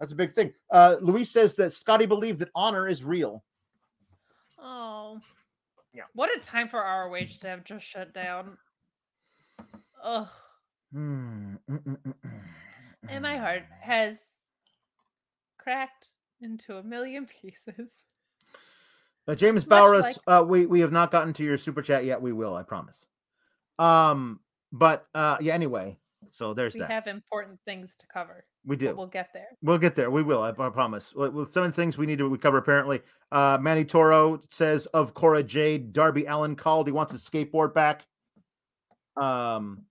that's 0.00 0.12
a 0.12 0.16
big 0.16 0.32
thing. 0.32 0.52
Uh, 0.70 0.96
Luis 1.00 1.30
says 1.30 1.56
that 1.56 1.72
Scotty 1.72 2.06
believed 2.06 2.40
that 2.40 2.50
honor 2.54 2.88
is 2.88 3.04
real. 3.04 3.44
Oh. 4.58 5.20
Yeah. 5.92 6.02
What 6.14 6.30
a 6.36 6.40
time 6.40 6.68
for 6.68 6.80
ROH 6.80 7.38
to 7.40 7.48
have 7.48 7.64
just 7.64 7.86
shut 7.86 8.12
down. 8.12 8.58
Hmm, 10.02 10.26
mm, 10.92 11.56
mm, 11.68 11.82
mm, 11.84 11.98
mm, 12.24 12.40
And 13.08 13.22
my 13.22 13.36
heart 13.36 13.62
has 13.82 14.32
cracked 15.58 16.08
into 16.40 16.76
a 16.76 16.82
million 16.82 17.26
pieces. 17.42 17.90
Uh, 19.28 19.34
James 19.34 19.64
Bowers, 19.64 20.02
like- 20.02 20.16
uh, 20.26 20.44
we 20.46 20.66
we 20.66 20.80
have 20.80 20.92
not 20.92 21.10
gotten 21.10 21.32
to 21.34 21.42
your 21.44 21.58
super 21.58 21.82
chat 21.82 22.04
yet. 22.04 22.22
We 22.22 22.32
will, 22.32 22.54
I 22.54 22.62
promise. 22.62 23.06
Um, 23.78 24.40
but 24.72 25.06
uh, 25.14 25.36
yeah. 25.40 25.54
Anyway, 25.54 25.98
so 26.30 26.54
there's 26.54 26.74
We 26.74 26.80
that. 26.80 26.90
have 26.90 27.06
important 27.08 27.58
things 27.64 27.96
to 27.98 28.06
cover. 28.06 28.44
we 28.64 28.76
but 28.76 28.86
do. 28.86 28.96
We'll 28.96 29.06
get 29.06 29.30
there. 29.34 29.48
We'll 29.62 29.78
get 29.78 29.96
there. 29.96 30.10
We 30.12 30.22
will. 30.22 30.42
I, 30.42 30.50
I 30.50 30.70
promise. 30.70 31.12
With 31.14 31.52
some 31.52 31.72
things 31.72 31.98
we 31.98 32.06
need 32.06 32.18
to 32.18 32.38
cover, 32.38 32.58
apparently, 32.58 33.02
uh, 33.32 33.58
Manny 33.60 33.84
Toro 33.84 34.40
says 34.52 34.86
of 34.86 35.12
Cora 35.14 35.42
Jade, 35.42 35.92
Darby 35.92 36.26
Allin 36.26 36.54
called. 36.54 36.86
He 36.86 36.92
wants 36.92 37.12
his 37.12 37.28
skateboard 37.28 37.74
back. 37.74 38.06
Um, 39.16 39.82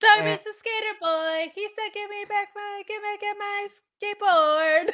Darby's 0.00 0.40
the 0.40 0.52
skater 0.58 0.96
boy. 1.00 1.52
He 1.54 1.66
said, 1.68 1.94
"Give 1.94 2.10
me 2.10 2.24
back 2.28 2.48
my, 2.54 2.82
give 2.86 3.02
me 3.02 3.16
get 3.20 3.36
my 3.38 3.68
skateboard." 4.02 4.92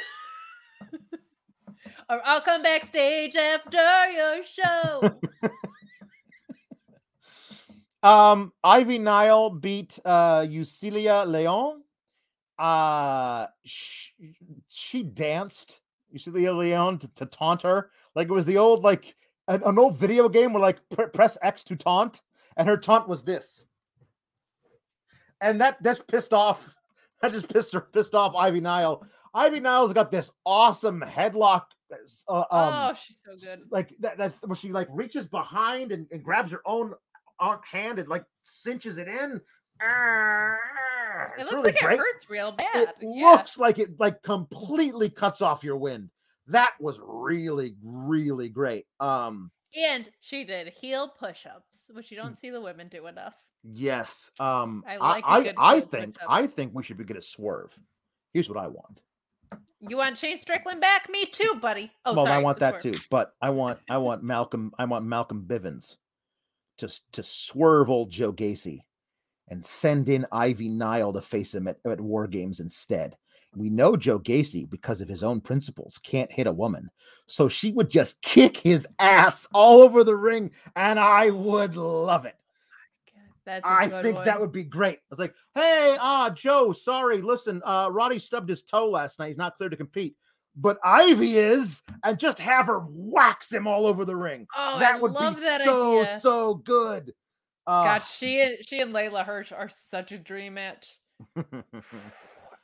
or 2.11 2.21
I'll 2.25 2.41
come 2.41 2.63
backstage 2.63 3.37
after 3.37 4.11
your 4.11 4.45
show. 4.45 5.21
Um, 8.03 8.53
Ivy 8.65 8.99
Nile 8.99 9.51
beat 9.51 9.99
uh 10.05 10.41
Yulisa 10.41 11.27
Leon. 11.27 11.83
Uh 12.59 13.47
she, 13.65 14.11
she 14.69 15.03
danced 15.05 15.79
Yulisa 16.13 16.57
Leon 16.57 16.99
to, 16.99 17.09
to 17.15 17.27
taunt 17.27 17.63
her. 17.63 17.91
Like 18.15 18.29
it 18.29 18.33
was 18.33 18.45
the 18.45 18.59
old 18.59 18.83
like 18.83 19.15
an, 19.47 19.63
an 19.65 19.79
old 19.79 19.99
video 19.99 20.29
game 20.29 20.53
where 20.53 20.61
like 20.61 20.79
pr- 20.91 21.05
press 21.05 21.39
X 21.43 21.63
to 21.65 21.77
taunt, 21.77 22.23
and 22.57 22.69
her 22.69 22.77
taunt 22.77 23.09
was 23.09 23.23
this. 23.23 23.67
And 25.43 25.61
that 25.61 25.77
that's 25.83 26.01
pissed 26.01 26.33
off. 26.33 26.75
That 27.21 27.31
just 27.33 27.49
pissed 27.49 27.73
her 27.75 27.81
pissed 27.83 28.17
off 28.17 28.35
Ivy 28.35 28.61
Nile. 28.61 29.07
Ivy 29.33 29.61
Nile's 29.61 29.93
got 29.93 30.11
this 30.11 30.33
awesome 30.45 31.01
headlock. 31.07 31.67
Uh, 32.29 32.35
um, 32.39 32.45
oh, 32.51 32.95
she's 33.01 33.17
so 33.25 33.37
good. 33.37 33.61
like 33.71 33.95
that 34.01 34.19
that's 34.19 34.37
where 34.43 34.57
she 34.57 34.73
like 34.73 34.89
reaches 34.91 35.29
behind 35.29 35.93
and, 35.93 36.09
and 36.11 36.25
grabs 36.25 36.51
her 36.51 36.63
own 36.67 36.93
own 37.39 37.59
hand 37.71 38.01
and 38.01 38.09
like 38.09 38.25
cinches 38.43 38.97
it 38.99 39.07
in. 39.07 39.41
It 39.81 41.31
It's 41.39 41.51
looks 41.51 41.53
really 41.53 41.73
like 41.73 41.79
great. 41.81 41.95
it 41.95 41.99
hurts 41.99 42.29
real 42.29 42.53
bad. 42.53 42.69
It 42.75 42.95
yeah. 43.01 43.31
looks 43.31 43.57
like 43.59 43.79
it 43.79 43.99
like 44.01 44.21
completely 44.25 45.09
cuts 45.09 45.43
off 45.43 45.63
your 45.63 45.77
wind. 45.77 46.11
that 46.49 46.73
was 46.81 46.99
really 47.01 47.77
really 47.85 48.49
great. 48.49 48.87
Um, 48.99 49.53
And 49.81 50.11
she 50.21 50.43
did 50.45 50.69
heel 50.69 51.09
push-ups, 51.19 51.91
which 51.93 52.11
you 52.11 52.19
Mm. 52.19 52.23
don't 52.23 52.39
see 52.39 52.51
the 52.51 52.61
women 52.61 52.89
do 52.89 53.07
enough. 53.07 53.35
Yes. 53.63 54.31
Um, 54.39 54.85
I 54.87 54.95
I 54.95 54.99
like 54.99 55.25
I, 55.27 55.43
good 55.43 55.55
I 55.59 55.81
think. 55.81 56.17
I 56.29 56.47
think 56.47 56.75
we 56.75 56.83
should 56.83 56.97
be 56.97 57.05
get 57.05 57.17
a 57.17 57.23
swerve. 57.23 57.77
Here's 58.33 58.49
what 58.49 58.59
I 58.59 58.69
want. 58.69 59.01
You 59.89 59.97
want 59.97 60.17
Shane 60.17 60.39
Strickland 60.39 60.81
back? 60.81 61.09
Me 61.11 61.27
too, 61.27 61.59
buddy. 61.61 61.91
Oh, 62.05 62.15
well, 62.15 62.25
sorry. 62.25 62.37
I 62.37 62.43
want 62.43 62.59
that 62.61 62.81
swerve. 62.81 62.95
too, 62.95 63.01
but 63.11 63.35
I 63.43 63.51
want 63.51 63.81
I 63.91 63.99
want 63.99 64.23
Malcolm 64.23 64.73
I 64.79 64.85
want 64.85 65.05
Malcolm 65.05 65.45
Bivens 65.47 65.97
to 66.79 66.89
to 67.13 67.23
swerve 67.23 67.91
old 67.91 68.11
Joe 68.11 68.33
Gacy 68.33 68.85
and 69.49 69.65
send 69.65 70.09
in 70.09 70.27
Ivy 70.33 70.69
Nile 70.69 71.13
to 71.13 71.21
face 71.21 71.55
him 71.55 71.69
at, 71.69 71.79
at 71.85 72.01
War 72.01 72.27
Games 72.27 72.61
instead. 72.61 73.17
We 73.55 73.69
know 73.69 73.97
Joe 73.97 74.19
Gacy 74.19 74.71
because 74.71 75.03
of 75.03 75.09
his 75.09 75.23
own 75.23 75.41
principles 75.41 76.01
can't 76.03 76.33
hit 76.33 76.47
a 76.47 76.53
woman, 76.53 76.89
so 77.27 77.49
she 77.49 77.73
would 77.73 77.91
just 77.91 78.23
kick 78.23 78.57
his 78.57 78.87
ass 78.99 79.47
all 79.53 79.83
over 79.83 80.05
the 80.05 80.17
ring, 80.17 80.53
and 80.77 80.99
I 80.99 81.29
would 81.31 81.77
love 81.77 82.25
it. 82.25 82.37
That's 83.45 83.69
I 83.69 83.89
think 84.03 84.25
that 84.25 84.41
would 84.41 84.53
be 84.53 84.63
great. 84.65 84.99
I 84.99 85.03
was 85.11 85.19
like, 85.19 85.35
hey, 85.55 85.97
ah, 86.01 86.31
Joe, 86.31 86.73
sorry, 86.73 87.21
listen, 87.21 87.61
uh, 87.65 87.89
Roddy 87.91 88.19
stubbed 88.19 88.49
his 88.49 88.63
toe 88.63 88.89
last 88.89 89.19
night. 89.19 89.29
He's 89.29 89.37
not 89.37 89.57
clear 89.57 89.69
to 89.69 89.77
compete, 89.77 90.17
but 90.57 90.79
Ivy 90.85 91.37
is, 91.39 91.83
and 92.05 92.19
just 92.19 92.39
have 92.39 92.67
her 92.67 92.85
wax 92.89 93.51
him 93.53 93.67
all 93.67 93.87
over 93.87 94.05
the 94.05 94.15
ring. 94.15 94.47
Oh, 94.57 94.79
that 94.79 94.95
I 94.97 95.01
would 95.01 95.13
be 95.13 95.41
that 95.41 95.61
so 95.63 96.01
idea. 96.03 96.21
so 96.21 96.55
good. 96.55 97.13
Uh, 97.67 97.85
God, 97.85 97.99
she 98.01 98.41
and 98.41 98.57
she 98.67 98.81
and 98.81 98.93
Leyla 98.93 99.25
Hirsch 99.25 99.51
are 99.53 99.69
such 99.69 100.13
a 100.13 100.19
dream 100.19 100.55
match. 100.55 100.99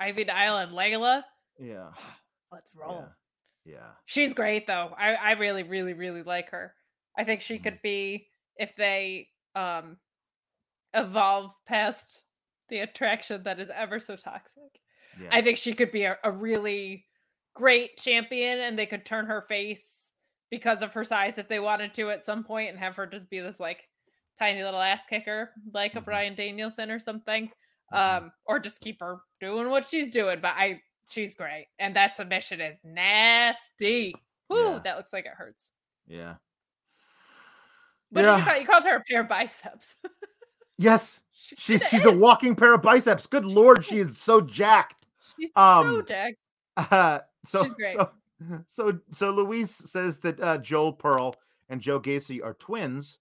Ivy 0.01 0.25
Nile 0.25 0.59
and 0.59 0.73
Leyla, 0.73 1.23
yeah, 1.59 1.89
let's 2.53 2.71
roll. 2.75 3.05
yeah, 3.65 3.75
yeah. 3.75 3.89
She's 4.07 4.33
great 4.35 4.67
though. 4.67 4.93
I 4.97 5.15
I 5.15 5.31
really 5.33 5.65
really 5.65 5.93
really 5.93 6.23
like 6.23 6.51
her. 6.51 6.75
I 7.17 7.25
think 7.25 7.41
she 7.41 7.59
Mhm. 7.59 7.63
could 7.65 7.83
be 7.83 8.29
if 8.57 8.75
they 8.77 9.29
um 9.57 9.97
evolve 10.95 11.53
past 11.67 12.25
the 12.69 12.81
attraction 12.81 13.43
that 13.45 13.61
is 13.61 13.71
ever 13.75 13.99
so 13.99 14.17
toxic. 14.17 14.63
yeah. 15.21 15.29
I 15.33 15.41
think 15.43 15.57
she 15.59 15.73
could 15.73 15.91
be 15.93 16.05
a, 16.05 16.17
a 16.25 16.31
really 16.31 17.05
great 17.55 17.97
champion 17.97 18.59
and 18.61 18.79
they 18.79 18.87
could 18.87 19.05
turn 19.05 19.27
her 19.27 19.43
face 19.49 20.13
because 20.51 20.83
of 20.83 20.93
her 20.95 21.05
size 21.05 21.39
if 21.39 21.49
they 21.49 21.59
wanted 21.61 21.93
to 21.95 22.11
at 22.11 22.25
some 22.25 22.45
point 22.45 22.71
and 22.71 22.79
have 22.79 22.95
her 22.97 23.07
just 23.07 23.29
be 23.31 23.41
this 23.41 23.59
like 23.61 23.81
tiny 24.39 24.63
little 24.63 24.81
ass 24.81 25.03
kicker 25.09 25.51
like 25.75 25.95
a 25.95 26.01
Mhm. 26.01 26.05
Bryan 26.05 26.35
Danielson 26.35 26.91
or 26.91 26.99
something. 27.01 27.51
Mhm. 27.93 27.99
Um 27.99 28.33
or 28.47 28.59
just 28.59 28.81
keep 28.81 29.01
her 29.01 29.19
doing 29.41 29.69
what 29.71 29.87
she's 29.87 30.09
doing. 30.13 30.41
But 30.41 30.55
I 30.57 30.81
she's 31.11 31.35
great. 31.35 31.67
And 31.79 31.97
that 31.97 32.15
submission 32.17 32.61
is 32.61 32.77
nasty. 32.85 34.15
Whoo, 34.49 34.73
Yeah. 34.75 34.79
that 34.85 34.97
looks 34.97 35.13
like 35.13 35.25
it 35.27 35.33
hurts. 35.37 35.73
yeah. 36.07 36.37
What 38.11 38.23
did 38.23 38.39
you 38.39 38.45
call 38.45 38.57
you 38.61 38.67
called 38.67 38.85
her 38.85 38.97
a 38.97 39.05
pair 39.05 39.21
of 39.23 39.29
biceps. 39.29 39.97
Yes, 40.79 41.21
She 41.33 41.57
she's 41.57 41.87
she's 41.89 42.05
a 42.05 42.13
walking 42.13 42.55
pair 42.55 42.75
of 42.75 42.83
biceps. 42.83 43.27
Good 43.27 43.45
lord, 43.45 43.85
she 43.85 43.99
is 43.99 44.17
so 44.17 44.41
jacked. 44.41 45.07
She's 45.37 45.51
so 45.55 45.61
um, 45.61 46.05
jacked. 46.07 46.37
Uh, 46.77 47.19
so, 47.45 47.65
She's 47.65 47.75
great. 47.75 47.97
so 47.97 48.11
so 48.67 48.99
so 49.13 49.31
Louise 49.31 49.71
says 49.91 50.19
that 50.21 50.41
uh, 50.41 50.59
Joel 50.59 50.93
Pearl 50.93 51.35
and 51.69 51.81
Joe 51.81 52.01
Gacy 52.01 52.43
are 52.43 52.55
twins, 52.55 53.19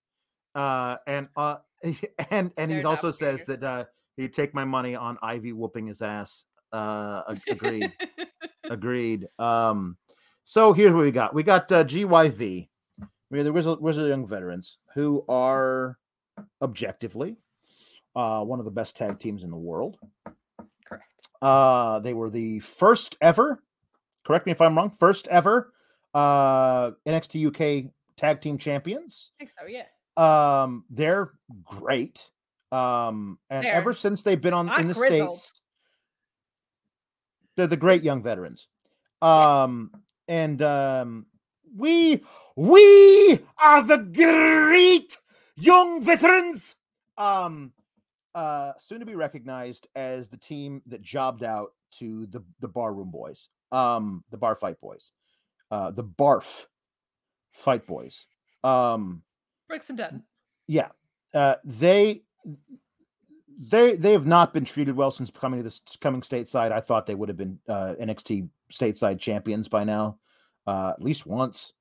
uh, 0.56 0.98
and 1.08 1.28
uh, 1.36 1.58
and 2.32 2.52
and 2.58 2.72
he 2.72 2.84
also 2.84 3.12
says 3.12 3.44
that 3.46 3.64
uh, 3.64 3.86
he'd 4.16 4.34
take 4.34 4.54
my 4.54 4.66
money 4.66 4.96
on 4.96 5.18
Ivy 5.22 5.54
whooping 5.54 5.88
his 5.88 6.02
ass. 6.02 6.44
Uh, 6.72 7.36
agreed, 7.48 7.92
agreed. 8.70 9.28
Um, 9.40 9.98
so 10.46 10.74
here's 10.74 10.94
what 10.94 11.04
we 11.04 11.12
got. 11.12 11.34
We 11.34 11.44
got 11.44 11.72
uh, 11.72 11.84
GYV. 11.84 12.68
We 13.30 13.38
have 13.38 13.46
the 13.46 13.54
Wizard, 13.54 13.82
Wizard 13.82 14.08
Young 14.08 14.28
Veterans, 14.28 14.78
who 14.94 15.26
are 15.28 15.98
objectively 16.62 17.38
uh, 18.16 18.44
one 18.44 18.60
of 18.60 18.66
the 18.66 18.72
best 18.72 18.96
tag 18.96 19.20
teams 19.20 19.44
in 19.44 19.52
the 19.52 19.58
world. 19.58 19.98
Correct. 20.86 21.30
Uh, 21.42 22.00
they 22.00 22.14
were 22.14 22.30
the 22.30 22.60
first 22.60 23.18
ever, 23.22 23.62
correct 24.26 24.46
me 24.46 24.52
if 24.52 24.62
I'm 24.62 24.76
wrong, 24.78 24.92
first 25.00 25.28
ever 25.28 25.74
uh, 26.14 26.92
NXT 27.06 27.48
UK 27.48 27.92
tag 28.18 28.42
team 28.42 28.58
champions. 28.58 29.32
I 29.40 29.46
think 29.46 29.52
so, 29.52 29.68
yeah. 29.68 29.84
Um, 30.18 30.84
they're 30.90 31.34
great. 31.64 32.28
Um, 32.72 33.38
and 33.50 33.64
They're 33.64 33.74
ever 33.74 33.94
since 33.94 34.24
they've 34.24 34.42
been 34.42 34.54
on 34.54 34.68
in 34.80 34.88
the 34.88 34.94
grizzled. 34.94 35.38
states, 35.38 35.54
they're 37.56 37.68
the 37.68 37.78
great 37.78 38.04
young 38.04 38.22
veterans. 38.22 38.68
Um, 39.22 39.92
and 40.28 40.62
um, 40.62 41.26
we 41.76 42.24
we 42.56 43.40
are 43.58 43.84
the 43.84 43.98
great 43.98 45.18
young 45.56 46.04
veterans. 46.04 46.76
Um, 47.18 47.72
uh, 48.38 48.74
soon 48.78 49.00
to 49.00 49.06
be 49.06 49.16
recognized 49.16 49.88
as 49.96 50.30
the 50.30 50.38
team 50.38 50.84
that 50.86 51.02
jobbed 51.02 51.44
out 51.44 51.72
to 51.92 52.28
the 52.28 52.44
the 52.60 52.68
barroom 52.68 53.10
boys, 53.10 53.50
um, 53.72 54.24
the 54.30 54.38
bar 54.38 54.56
fight 54.56 54.80
boys, 54.80 55.10
uh, 55.72 55.90
the 55.90 56.04
barf 56.04 56.66
fight 57.52 57.88
boys. 57.88 58.28
Um, 58.64 59.24
Brooks 59.68 59.90
and 59.90 59.98
Dunn. 59.98 60.24
yeah, 60.68 60.90
uh, 61.34 61.56
they 61.66 62.22
they 63.60 63.96
they 63.96 64.12
have 64.12 64.28
not 64.28 64.54
been 64.54 64.66
treated 64.66 64.96
well 64.96 65.10
since 65.10 65.32
coming 65.32 65.60
to 65.60 65.64
this 65.64 65.82
coming 66.00 66.22
stateside. 66.22 66.72
I 66.72 66.80
thought 66.80 67.08
they 67.08 67.16
would 67.16 67.30
have 67.30 67.38
been 67.40 67.58
uh, 67.68 67.96
NXT 68.00 68.50
stateside 68.72 69.20
champions 69.20 69.68
by 69.68 69.84
now, 69.84 70.20
uh, 70.68 70.92
at 70.92 71.02
least 71.02 71.26
once, 71.26 71.74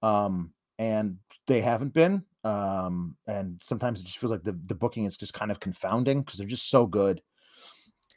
um, 0.00 0.54
and 0.78 1.18
they 1.46 1.60
haven't 1.60 1.92
been. 1.92 2.24
Um, 2.44 3.16
and 3.26 3.60
sometimes 3.64 4.00
it 4.00 4.04
just 4.04 4.18
feels 4.18 4.32
like 4.32 4.42
the 4.42 4.58
the 4.66 4.74
booking 4.74 5.04
is 5.04 5.16
just 5.16 5.34
kind 5.34 5.50
of 5.50 5.60
confounding 5.60 6.22
because 6.22 6.38
they're 6.38 6.48
just 6.48 6.70
so 6.70 6.86
good. 6.86 7.22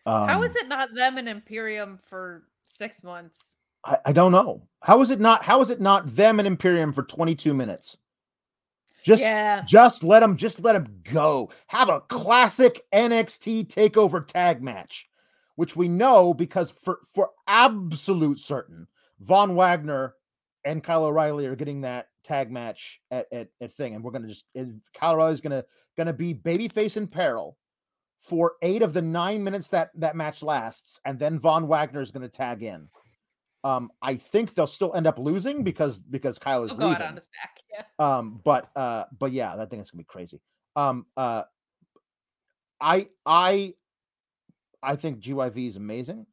Um, 0.05 0.27
How 0.27 0.43
is 0.43 0.55
it 0.55 0.67
not 0.67 0.93
them 0.93 1.17
and 1.17 1.27
Imperium 1.27 1.99
for 2.07 2.43
six 2.65 3.03
months? 3.03 3.39
I, 3.83 3.97
I 4.05 4.11
don't 4.11 4.31
know. 4.31 4.67
How 4.81 5.01
is 5.01 5.11
it 5.11 5.19
not? 5.19 5.43
How 5.43 5.61
is 5.61 5.69
it 5.69 5.81
not 5.81 6.15
them 6.15 6.39
and 6.39 6.47
Imperium 6.47 6.93
for 6.93 7.03
22 7.03 7.53
minutes? 7.53 7.97
Just 9.03 9.21
yeah. 9.21 9.61
just 9.67 10.03
let 10.03 10.21
them 10.21 10.35
just 10.35 10.59
let 10.61 10.73
them 10.73 11.01
go. 11.03 11.51
Have 11.67 11.89
a 11.89 12.01
classic 12.01 12.81
NXT 12.91 13.67
takeover 13.67 14.25
tag 14.25 14.63
match, 14.63 15.07
which 15.55 15.75
we 15.75 15.87
know 15.87 16.33
because 16.33 16.71
for 16.71 16.99
for 17.13 17.29
absolute 17.47 18.39
certain, 18.39 18.87
Von 19.19 19.55
Wagner 19.55 20.15
and 20.63 20.83
Kyle 20.83 21.05
O'Reilly 21.05 21.45
are 21.45 21.55
getting 21.55 21.81
that 21.81 22.07
tag 22.25 22.51
match 22.51 22.99
at 23.11 23.27
at, 23.31 23.47
at 23.61 23.73
thing, 23.73 23.95
and 23.95 24.03
we're 24.03 24.11
gonna 24.11 24.27
just 24.27 24.45
O'Reilly's 25.01 25.41
gonna 25.41 25.63
gonna 25.97 26.13
be 26.13 26.33
babyface 26.33 26.97
in 26.97 27.07
peril 27.07 27.57
for 28.21 28.53
eight 28.61 28.81
of 28.81 28.93
the 28.93 29.01
nine 29.01 29.43
minutes 29.43 29.67
that 29.69 29.91
that 29.95 30.15
match 30.15 30.41
lasts, 30.43 30.99
and 31.05 31.19
then 31.19 31.39
Von 31.39 31.67
Wagner 31.67 32.01
is 32.01 32.11
gonna 32.11 32.27
tag 32.29 32.63
in. 32.63 32.89
Um, 33.63 33.91
I 34.01 34.15
think 34.17 34.53
they'll 34.53 34.67
still 34.67 34.93
end 34.93 35.07
up 35.07 35.17
losing 35.17 35.63
because 35.63 35.99
because 35.99 36.37
Kyle 36.37 36.63
is 36.63 36.71
He'll 36.71 36.77
go 36.79 36.85
out 36.85 36.89
leaving. 36.99 37.07
on 37.07 37.15
his 37.15 37.27
back. 37.27 37.85
Yeah. 37.99 38.17
Um, 38.17 38.39
but 38.43 38.69
uh, 38.75 39.05
but 39.17 39.31
yeah, 39.31 39.55
that 39.55 39.69
thing 39.69 39.79
is 39.79 39.89
gonna 39.89 40.01
be 40.01 40.05
crazy. 40.05 40.41
Um, 40.75 41.05
uh, 41.17 41.43
I 42.79 43.07
I 43.25 43.73
I 44.83 44.95
think 44.95 45.19
GYV 45.19 45.69
is 45.69 45.75
amazing. 45.77 46.27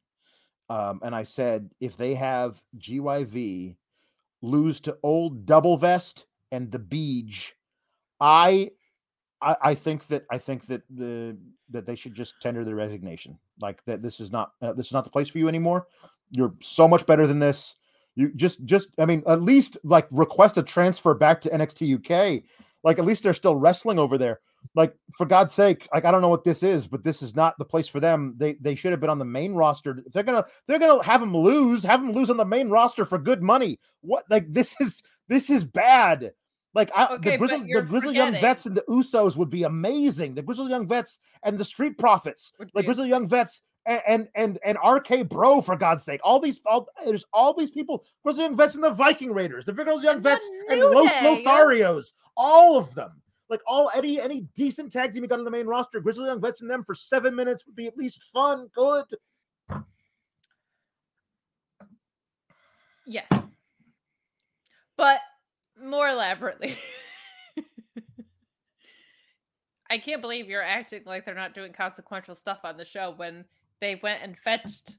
Um, 0.69 1.01
and 1.03 1.13
I 1.13 1.23
said 1.23 1.69
if 1.79 1.97
they 1.97 2.13
have 2.15 2.61
GYV 2.77 3.75
lose 4.43 4.79
to 4.81 4.97
old 5.01 5.47
double 5.47 5.77
vest 5.77 6.25
and 6.51 6.71
the 6.71 6.77
beach, 6.77 7.55
I 8.19 8.69
I, 9.41 9.55
I 9.61 9.75
think 9.75 10.07
that 10.07 10.25
I 10.29 10.37
think 10.37 10.67
that 10.67 10.83
the 10.89 11.35
that 11.71 11.85
they 11.87 11.95
should 11.95 12.13
just 12.13 12.35
tender 12.41 12.63
their 12.63 12.75
resignation. 12.75 13.39
Like 13.59 13.83
that, 13.85 14.03
this 14.03 14.19
is 14.19 14.31
not 14.31 14.51
uh, 14.61 14.73
this 14.73 14.87
is 14.87 14.93
not 14.93 15.05
the 15.05 15.09
place 15.09 15.29
for 15.29 15.39
you 15.39 15.47
anymore. 15.47 15.87
You're 16.29 16.53
so 16.61 16.87
much 16.87 17.05
better 17.05 17.25
than 17.25 17.39
this. 17.39 17.75
You 18.15 18.31
just 18.35 18.63
just 18.65 18.89
I 18.99 19.05
mean 19.05 19.23
at 19.27 19.41
least 19.41 19.77
like 19.83 20.07
request 20.11 20.57
a 20.57 20.63
transfer 20.63 21.13
back 21.13 21.41
to 21.41 21.49
NXT 21.49 21.97
UK. 21.97 22.43
Like 22.83 22.99
at 22.99 23.05
least 23.05 23.23
they're 23.23 23.33
still 23.33 23.55
wrestling 23.55 23.97
over 23.97 24.17
there. 24.17 24.41
Like 24.75 24.95
for 25.17 25.25
God's 25.25 25.53
sake, 25.53 25.87
like 25.93 26.05
I 26.05 26.11
don't 26.11 26.21
know 26.21 26.29
what 26.29 26.43
this 26.43 26.63
is, 26.63 26.87
but 26.87 27.03
this 27.03 27.21
is 27.21 27.35
not 27.35 27.57
the 27.57 27.65
place 27.65 27.87
for 27.87 27.99
them. 27.99 28.35
They 28.37 28.53
they 28.53 28.75
should 28.75 28.91
have 28.91 28.99
been 28.99 29.09
on 29.09 29.19
the 29.19 29.25
main 29.25 29.53
roster. 29.53 30.01
If 30.05 30.13
they're 30.13 30.23
gonna 30.23 30.45
they're 30.67 30.79
gonna 30.79 31.03
have 31.03 31.21
them 31.21 31.35
lose, 31.35 31.83
have 31.83 32.01
them 32.01 32.11
lose 32.11 32.29
on 32.29 32.37
the 32.37 32.45
main 32.45 32.69
roster 32.69 33.05
for 33.05 33.17
good 33.17 33.41
money. 33.41 33.79
What 34.01 34.25
like 34.29 34.51
this 34.51 34.75
is 34.79 35.03
this 35.27 35.49
is 35.49 35.63
bad. 35.63 36.33
Like 36.73 36.91
I, 36.95 37.13
Okay, 37.15 37.31
the 37.31 37.37
Grizzly, 37.37 37.73
the 37.73 37.81
Grizzly 37.81 38.15
Young 38.15 38.33
Vets 38.33 38.65
and 38.65 38.75
the 38.75 38.83
Usos 38.89 39.35
would 39.35 39.49
be 39.49 39.63
amazing. 39.63 40.33
The 40.33 40.41
Grizzly 40.41 40.69
Young 40.69 40.87
Vets 40.87 41.19
and 41.43 41.57
the 41.57 41.65
Street 41.65 41.99
Profits, 41.99 42.51
Would 42.57 42.71
like 42.73 42.85
Grizzly 42.85 43.09
Young 43.09 43.27
Vets 43.27 43.61
and 43.85 44.01
and 44.07 44.27
and, 44.35 44.59
and 44.65 44.77
RK 44.83 45.29
Bro 45.29 45.61
for 45.61 45.75
God's 45.75 46.03
sake. 46.03 46.21
All 46.23 46.39
these 46.39 46.59
all 46.65 46.87
there's 47.05 47.25
all 47.33 47.53
these 47.53 47.71
people. 47.71 48.05
Grizzly 48.23 48.43
Young 48.43 48.55
Vets 48.55 48.75
and 48.75 48.83
the 48.83 48.91
Viking 48.91 49.33
Raiders, 49.33 49.65
the 49.65 49.73
Grizzly 49.73 50.03
Young 50.03 50.21
Vets 50.21 50.49
and 50.69 50.79
Los 50.79 51.11
Lotharios, 51.11 52.13
all 52.35 52.77
of 52.77 52.93
them. 52.95 53.11
Like 53.53 53.61
all 53.67 53.91
any 53.93 54.19
any 54.19 54.47
decent 54.55 54.91
tag 54.91 55.13
team 55.13 55.21
you 55.21 55.29
got 55.29 55.37
on 55.37 55.45
the 55.45 55.51
main 55.51 55.67
roster, 55.67 55.99
Grizzly 55.99 56.25
Young 56.25 56.41
Vets 56.41 56.61
and 56.61 56.71
them 56.71 56.83
for 56.83 56.95
seven 56.95 57.35
minutes 57.35 57.67
would 57.67 57.75
be 57.75 57.85
at 57.85 57.95
least 57.95 58.19
fun, 58.33 58.67
good. 58.73 59.05
Yes. 63.05 63.29
but 64.97 65.19
more 65.79 66.07
elaborately. 66.07 66.75
I 69.91 69.99
can't 69.99 70.21
believe 70.21 70.49
you're 70.49 70.63
acting 70.63 71.03
like 71.05 71.23
they're 71.23 71.35
not 71.35 71.53
doing 71.53 71.73
consequential 71.73 72.33
stuff 72.33 72.61
on 72.63 72.75
the 72.75 72.85
show 72.85 73.13
when 73.15 73.45
they 73.81 73.99
went 74.01 74.23
and 74.23 74.35
fetched 74.35 74.97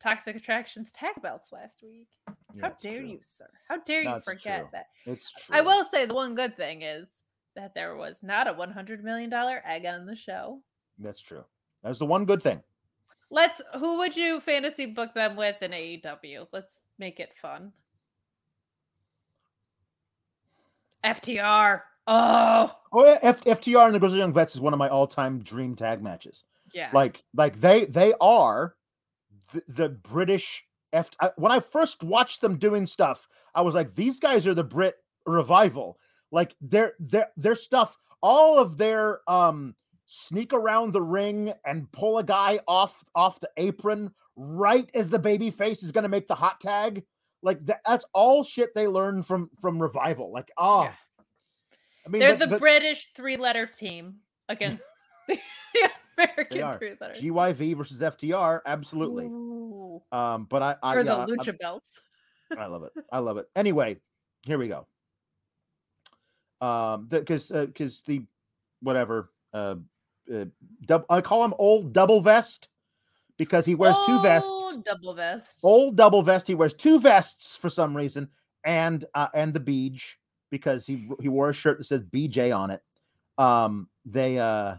Toxic 0.00 0.34
Attractions 0.34 0.90
tag 0.90 1.14
belts 1.22 1.52
last 1.52 1.84
week. 1.84 2.08
Yeah, 2.56 2.62
How 2.62 2.74
dare 2.82 3.02
true. 3.02 3.08
you, 3.08 3.18
sir? 3.20 3.46
How 3.68 3.78
dare 3.78 4.02
you 4.02 4.18
forget 4.24 4.62
true. 4.62 4.68
that? 4.72 4.86
It's 5.06 5.30
true. 5.30 5.56
I 5.56 5.60
will 5.60 5.84
say 5.84 6.06
the 6.06 6.14
one 6.14 6.34
good 6.34 6.56
thing 6.56 6.82
is 6.82 7.12
that 7.58 7.74
there 7.74 7.96
was 7.96 8.18
not 8.22 8.46
a 8.46 8.54
$100 8.54 9.02
million 9.02 9.32
egg 9.32 9.84
on 9.84 10.06
the 10.06 10.16
show. 10.16 10.60
That's 10.98 11.20
true. 11.20 11.44
That's 11.82 11.98
the 11.98 12.06
one 12.06 12.24
good 12.24 12.42
thing. 12.42 12.62
Let's, 13.30 13.60
who 13.78 13.98
would 13.98 14.16
you 14.16 14.40
fantasy 14.40 14.86
book 14.86 15.12
them 15.12 15.36
with 15.36 15.60
in 15.60 15.72
AEW? 15.72 16.46
Let's 16.52 16.78
make 16.98 17.20
it 17.20 17.34
fun. 17.40 17.72
FTR. 21.04 21.82
Oh, 22.06 22.72
Oh, 22.92 23.04
yeah, 23.06 23.18
F- 23.22 23.44
FTR 23.44 23.86
and 23.86 23.94
the 23.94 23.98
Grizzly 23.98 24.18
Young 24.18 24.32
Vets 24.32 24.54
is 24.54 24.60
one 24.60 24.72
of 24.72 24.78
my 24.78 24.88
all-time 24.88 25.40
dream 25.42 25.74
tag 25.74 26.02
matches. 26.02 26.42
yeah. 26.72 26.90
Like, 26.94 27.22
like 27.34 27.60
they 27.60 27.84
they 27.84 28.14
are 28.20 28.74
the, 29.52 29.62
the 29.68 29.88
British 29.90 30.64
F. 30.92 31.10
I, 31.20 31.30
when 31.36 31.52
I 31.52 31.60
first 31.60 32.02
watched 32.02 32.40
them 32.40 32.56
doing 32.56 32.86
stuff, 32.86 33.28
I 33.54 33.60
was 33.60 33.74
like, 33.74 33.94
these 33.94 34.18
guys 34.18 34.46
are 34.46 34.54
the 34.54 34.64
Brit 34.64 34.96
revival. 35.26 35.98
Like 36.30 36.54
their 36.60 36.92
their 36.98 37.28
their 37.36 37.54
stuff, 37.54 37.96
all 38.22 38.58
of 38.58 38.76
their 38.78 39.20
um 39.30 39.74
sneak 40.06 40.52
around 40.52 40.92
the 40.92 41.02
ring 41.02 41.52
and 41.66 41.90
pull 41.92 42.18
a 42.18 42.24
guy 42.24 42.60
off 42.66 43.02
off 43.14 43.40
the 43.40 43.50
apron 43.56 44.10
right 44.36 44.88
as 44.94 45.08
the 45.08 45.18
baby 45.18 45.50
face 45.50 45.82
is 45.82 45.92
going 45.92 46.02
to 46.04 46.08
make 46.08 46.28
the 46.28 46.34
hot 46.34 46.60
tag. 46.60 47.04
Like 47.42 47.64
that, 47.66 47.80
that's 47.86 48.04
all 48.12 48.42
shit 48.42 48.74
they 48.74 48.88
learned 48.88 49.26
from 49.26 49.50
from 49.60 49.80
revival. 49.80 50.32
Like, 50.32 50.50
oh, 50.58 50.82
Yeah. 50.84 50.92
I 52.06 52.10
mean, 52.10 52.20
They're 52.20 52.32
but- 52.32 52.38
the 52.40 52.46
but- 52.48 52.60
British 52.60 53.08
three 53.14 53.36
letter 53.36 53.66
team 53.66 54.16
against 54.48 54.86
the 55.28 55.38
American 56.18 56.62
are. 56.62 56.78
three 56.78 56.94
letter 57.00 57.14
GYV 57.14 57.76
versus 57.76 58.00
FTR, 58.00 58.60
absolutely. 58.66 59.26
Ooh. 59.26 60.02
Um, 60.10 60.46
but 60.48 60.62
I, 60.62 60.76
I, 60.82 60.92
For 60.94 60.98
yeah, 61.00 61.04
the 61.04 61.20
I- 61.20 61.26
lucha 61.26 61.58
belts. 61.58 61.88
I 62.56 62.66
love 62.66 62.82
it. 62.82 62.92
I 63.12 63.18
love 63.18 63.36
it. 63.36 63.46
Anyway, 63.54 63.98
here 64.46 64.56
we 64.58 64.68
go. 64.68 64.86
Um, 66.60 67.06
because 67.06 67.48
because 67.48 68.02
the 68.06 68.22
whatever 68.80 69.30
uh, 69.52 69.76
uh 70.32 70.44
dub, 70.86 71.04
I 71.08 71.20
call 71.20 71.44
him 71.44 71.54
old 71.58 71.92
double 71.92 72.20
vest 72.20 72.68
because 73.36 73.64
he 73.64 73.74
wears 73.74 73.96
two 74.06 74.20
vests. 74.22 74.50
Double 74.84 75.14
vest. 75.14 75.60
Old 75.62 75.96
double 75.96 76.22
vest. 76.22 76.46
He 76.46 76.54
wears 76.54 76.74
two 76.74 77.00
vests 77.00 77.56
for 77.56 77.70
some 77.70 77.96
reason, 77.96 78.28
and 78.64 79.04
uh, 79.14 79.28
and 79.34 79.54
the 79.54 79.60
beach 79.60 80.18
because 80.50 80.86
he 80.86 81.08
he 81.20 81.28
wore 81.28 81.50
a 81.50 81.54
shirt 81.54 81.78
that 81.78 81.84
says 81.84 82.02
BJ 82.02 82.56
on 82.56 82.70
it. 82.70 82.82
Um, 83.38 83.88
they 84.04 84.38
uh 84.38 84.76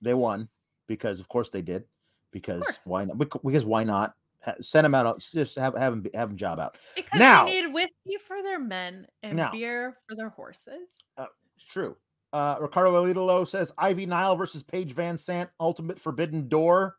they 0.00 0.14
won 0.14 0.48
because 0.88 1.20
of 1.20 1.28
course 1.28 1.50
they 1.50 1.62
did 1.62 1.84
because 2.32 2.64
why 2.84 3.04
not? 3.04 3.18
Because 3.18 3.64
why 3.64 3.84
not? 3.84 4.14
Send 4.60 4.86
him 4.86 4.94
out. 4.94 5.20
Just 5.32 5.56
have 5.56 5.76
have 5.76 5.92
him 5.92 6.00
be- 6.02 6.10
have 6.14 6.30
him 6.30 6.36
job 6.36 6.58
out. 6.58 6.76
Because 6.96 7.18
Now- 7.18 7.44
they 7.46 7.62
need 7.62 7.72
whiskey 7.72 8.16
for 8.26 8.42
their 8.42 8.58
men 8.58 9.06
and 9.22 9.36
Now- 9.36 9.50
beer 9.52 9.98
for 10.08 10.16
their 10.16 10.30
horses. 10.30 10.88
It's 11.18 11.66
true. 11.68 11.96
Uh, 12.32 12.56
Ricardo 12.60 12.92
Alidolo 13.04 13.46
says 13.46 13.70
Ivy 13.76 14.06
Nile 14.06 14.36
versus 14.36 14.62
Paige 14.62 14.94
VanZant, 14.94 15.48
Ultimate 15.60 16.00
Forbidden 16.00 16.48
Door. 16.48 16.96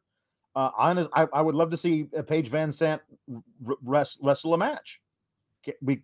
Uh, 0.56 0.70
honest, 0.78 1.10
I, 1.14 1.28
I 1.34 1.42
would 1.42 1.56
love 1.56 1.72
to 1.72 1.78
see 1.78 2.08
uh, 2.16 2.22
Paige 2.22 2.52
VanZant 2.52 3.00
r- 3.68 3.78
wrestle 4.22 4.54
a 4.54 4.58
match. 4.58 5.02
We, 5.82 6.04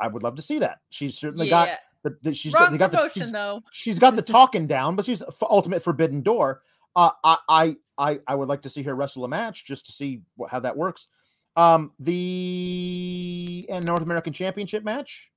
I 0.00 0.08
would 0.08 0.24
love 0.24 0.34
to 0.36 0.42
see 0.42 0.58
that. 0.58 0.80
She's 0.90 1.16
certainly 1.16 1.48
got 1.48 1.68
yeah. 1.68 1.76
the, 2.02 2.16
the 2.22 2.34
she's 2.34 2.52
Wrong 2.52 2.76
got, 2.76 2.90
got 2.90 3.12
the, 3.14 3.20
she's, 3.20 3.30
though. 3.30 3.62
she's 3.70 3.98
got 4.00 4.16
the 4.16 4.22
talking 4.22 4.66
down, 4.66 4.96
but 4.96 5.04
she's 5.04 5.22
Ultimate 5.42 5.82
Forbidden 5.84 6.22
Door. 6.22 6.62
Uh, 6.96 7.10
I, 7.22 7.36
I, 7.48 7.76
I, 7.98 8.20
I 8.26 8.34
would 8.34 8.48
like 8.48 8.62
to 8.62 8.70
see 8.70 8.82
her 8.84 8.94
wrestle 8.94 9.24
a 9.24 9.28
match 9.28 9.64
just 9.64 9.86
to 9.86 9.92
see 9.92 10.22
wh- 10.40 10.48
how 10.48 10.60
that 10.60 10.76
works. 10.76 11.08
Um, 11.56 11.92
the 11.98 13.66
and 13.68 13.84
North 13.84 14.02
American 14.02 14.32
Championship 14.32 14.84
match 14.84 15.30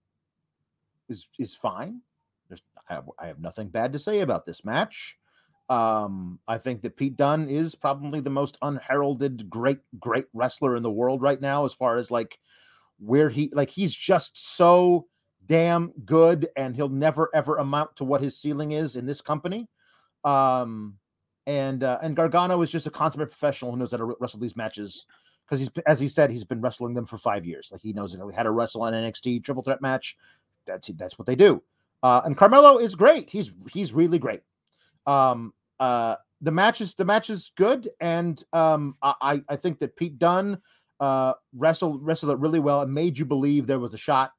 is 1.09 1.27
is 1.39 1.55
fine. 1.55 2.01
There's 2.47 2.61
I 2.88 2.93
have, 2.93 3.09
I 3.17 3.27
have 3.27 3.39
nothing 3.39 3.69
bad 3.69 3.93
to 3.93 3.99
say 3.99 4.19
about 4.19 4.45
this 4.45 4.63
match. 4.63 5.17
Um, 5.69 6.39
I 6.47 6.57
think 6.57 6.81
that 6.81 6.97
Pete 6.97 7.15
Dunne 7.15 7.49
is 7.49 7.75
probably 7.75 8.19
the 8.19 8.29
most 8.29 8.57
unheralded 8.61 9.49
great 9.49 9.79
great 9.99 10.25
wrestler 10.33 10.75
in 10.75 10.83
the 10.83 10.91
world 10.91 11.21
right 11.21 11.41
now, 11.41 11.65
as 11.65 11.73
far 11.73 11.97
as 11.97 12.11
like 12.11 12.38
where 12.99 13.29
he 13.29 13.49
like 13.53 13.71
he's 13.71 13.95
just 13.95 14.55
so 14.57 15.07
damn 15.47 15.91
good, 16.05 16.49
and 16.55 16.75
he'll 16.75 16.89
never 16.89 17.29
ever 17.33 17.57
amount 17.57 17.95
to 17.95 18.03
what 18.03 18.21
his 18.21 18.39
ceiling 18.39 18.73
is 18.73 18.95
in 18.95 19.07
this 19.07 19.21
company. 19.21 19.67
Um, 20.23 20.97
and 21.47 21.84
uh, 21.84 21.97
and 22.01 22.15
Gargano 22.15 22.61
is 22.61 22.69
just 22.69 22.88
a 22.88 22.91
consummate 22.91 23.31
professional 23.31 23.72
who 23.72 23.77
knows 23.77 23.91
how 23.91 23.97
to 23.97 24.15
wrestle 24.19 24.39
these 24.39 24.55
matches 24.55 25.05
because 25.45 25.59
he's 25.59 25.69
as 25.85 25.99
he 25.99 26.07
said 26.07 26.30
he's 26.30 26.43
been 26.43 26.61
wrestling 26.61 26.93
them 26.93 27.05
for 27.05 27.18
five 27.18 27.45
years. 27.45 27.69
Like 27.72 27.81
he 27.81 27.93
knows 27.93 28.15
how 28.35 28.43
to 28.43 28.51
wrestle 28.51 28.85
an 28.85 28.93
NXT 28.93 29.43
triple 29.43 29.63
threat 29.63 29.81
match. 29.81 30.18
That's 30.65 30.89
that's 30.95 31.18
what 31.18 31.26
they 31.26 31.35
do. 31.35 31.61
Uh, 32.03 32.22
and 32.26 32.38
Carmelo 32.38 32.77
is 32.77 32.95
great. 32.95 33.30
He's 33.30 33.51
he's 33.72 33.93
really 33.93 34.19
great. 34.19 34.41
Um, 35.05 35.53
uh, 35.80 36.15
the 36.41 36.51
match 36.51 36.81
is 36.81 36.93
the 36.95 37.05
match 37.05 37.30
is 37.30 37.51
good, 37.55 37.89
and 37.99 38.43
um, 38.53 38.95
I 39.01 39.41
I- 39.47 39.55
think 39.55 39.80
that 39.80 39.95
Pete 39.95 40.18
Dunne 40.18 40.59
uh, 40.99 41.34
wrestled 41.55 42.05
wrestled 42.05 42.31
it 42.31 42.39
really 42.39 42.59
well 42.59 42.81
and 42.81 42.93
made 42.93 43.18
you 43.18 43.26
believe 43.26 43.68
there 43.68 43.80
was 43.80 43.93
a 43.93 43.97
shot 43.97 44.31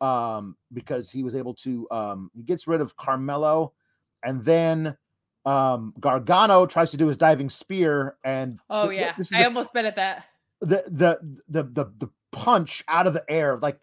um, 0.00 0.56
because 0.72 1.10
he 1.10 1.22
was 1.22 1.34
able 1.34 1.54
to 1.54 1.88
um, 1.90 2.30
he 2.34 2.42
gets 2.42 2.66
rid 2.66 2.80
of 2.80 2.96
Carmelo, 2.96 3.72
and 4.24 4.44
then 4.44 4.96
um, 5.44 5.92
Gargano 6.00 6.66
tries 6.66 6.90
to 6.92 6.96
do 6.96 7.08
his 7.08 7.16
diving 7.16 7.50
spear, 7.50 8.16
and 8.24 8.58
Oh 8.70 8.88
th- 8.88 8.98
th- 8.98 9.00
yeah. 9.16 9.20
is 9.20 9.32
I 9.32 9.40
a- 9.42 9.44
almost 9.46 9.72
bet 9.72 9.84
at 9.84 9.96
that. 9.96 10.24
the 10.60 10.84
the 10.88 11.18
the 11.48 11.62
the 11.64 11.84
the 11.98 12.08
punch 12.32 12.82
out 12.88 13.06
of 13.06 13.12
the 13.12 13.24
air 13.28 13.58
like 13.60 13.78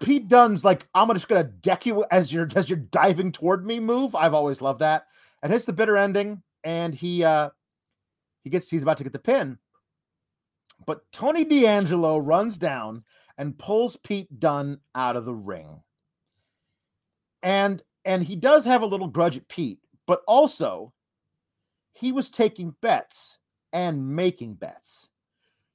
Pete 0.00 0.26
Dunne's 0.28 0.64
like 0.64 0.86
I'm 0.94 1.12
just 1.12 1.28
gonna 1.28 1.44
deck 1.44 1.86
you 1.86 2.04
as 2.10 2.32
you're 2.32 2.48
as 2.56 2.68
you're 2.68 2.78
diving 2.78 3.32
toward 3.32 3.66
me 3.66 3.78
move. 3.80 4.14
I've 4.14 4.34
always 4.34 4.60
loved 4.60 4.80
that. 4.80 5.06
And 5.42 5.52
hits 5.52 5.64
the 5.66 5.72
bitter 5.72 5.96
ending, 5.96 6.42
and 6.64 6.94
he 6.94 7.22
uh 7.24 7.50
he 8.44 8.50
gets 8.50 8.68
he's 8.70 8.82
about 8.82 8.96
to 8.98 9.04
get 9.04 9.12
the 9.12 9.18
pin. 9.18 9.58
But 10.86 11.02
Tony 11.12 11.44
D'Angelo 11.44 12.18
runs 12.18 12.56
down 12.58 13.04
and 13.36 13.58
pulls 13.58 13.96
Pete 13.96 14.40
Dunne 14.40 14.78
out 14.94 15.16
of 15.16 15.24
the 15.24 15.34
ring. 15.34 15.82
And 17.42 17.82
and 18.04 18.22
he 18.24 18.36
does 18.36 18.64
have 18.64 18.82
a 18.82 18.86
little 18.86 19.08
grudge 19.08 19.36
at 19.36 19.48
Pete, 19.48 19.80
but 20.08 20.22
also 20.26 20.92
he 21.92 22.10
was 22.10 22.30
taking 22.30 22.74
bets 22.80 23.36
and 23.72 24.16
making 24.16 24.54
bets. 24.54 25.08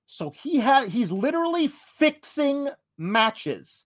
So 0.07 0.31
he 0.31 0.57
had 0.57 0.89
he's 0.89 1.11
literally 1.11 1.67
fixing 1.67 2.69
matches. 2.97 3.85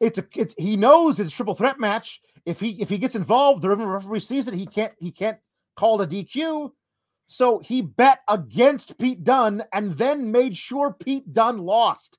It's 0.00 0.18
a 0.18 0.26
it's 0.34 0.54
he 0.58 0.76
knows 0.76 1.18
it's 1.18 1.32
a 1.32 1.34
triple 1.34 1.54
threat 1.54 1.78
match. 1.78 2.20
If 2.44 2.60
he 2.60 2.70
if 2.82 2.88
he 2.88 2.98
gets 2.98 3.14
involved, 3.14 3.62
the 3.62 3.70
referee 3.70 4.20
sees 4.20 4.48
it, 4.48 4.54
he 4.54 4.66
can't 4.66 4.92
he 4.98 5.12
can't 5.12 5.38
call 5.76 6.02
a 6.02 6.06
DQ. 6.06 6.72
So 7.28 7.60
he 7.60 7.80
bet 7.82 8.20
against 8.28 8.98
Pete 8.98 9.22
Dunne 9.22 9.62
and 9.72 9.96
then 9.96 10.32
made 10.32 10.56
sure 10.56 10.92
Pete 10.92 11.32
Dunne 11.32 11.58
lost. 11.58 12.18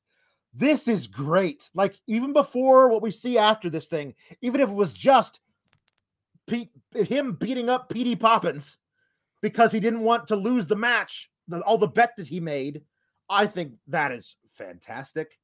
This 0.53 0.87
is 0.87 1.07
great. 1.07 1.69
Like 1.73 1.95
even 2.07 2.31
before 2.31 2.87
what 2.87 3.01
we 3.01 3.11
see 3.11 3.37
after 3.37 3.69
this 3.69 3.87
thing, 3.87 4.15
even 4.41 4.61
if 4.61 4.69
it 4.69 4.75
was 4.75 4.93
just 4.93 5.41
Pete 6.49 6.71
him 6.93 7.33
beating 7.33 7.69
up 7.69 7.89
Petey 7.89 8.15
Poppins 8.15 8.77
because 9.41 9.71
he 9.71 9.79
didn't 9.79 10.01
want 10.01 10.27
to 10.27 10.35
lose 10.35 10.67
the 10.67 10.75
match, 10.75 11.29
the, 11.47 11.59
all 11.61 11.77
the 11.77 11.87
bet 11.87 12.15
that 12.17 12.27
he 12.27 12.39
made. 12.39 12.81
I 13.29 13.45
think 13.45 13.73
that 13.87 14.11
is 14.11 14.35
fantastic. 14.53 15.37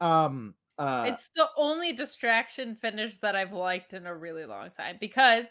Um, 0.00 0.54
uh, 0.78 1.04
it's 1.06 1.30
the 1.36 1.48
only 1.56 1.92
distraction 1.92 2.74
finish 2.74 3.18
that 3.18 3.36
I've 3.36 3.52
liked 3.52 3.92
in 3.92 4.06
a 4.06 4.14
really 4.14 4.46
long 4.46 4.70
time 4.70 4.96
because 5.00 5.44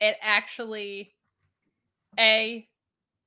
it 0.00 0.16
actually 0.20 1.14
A 2.18 2.68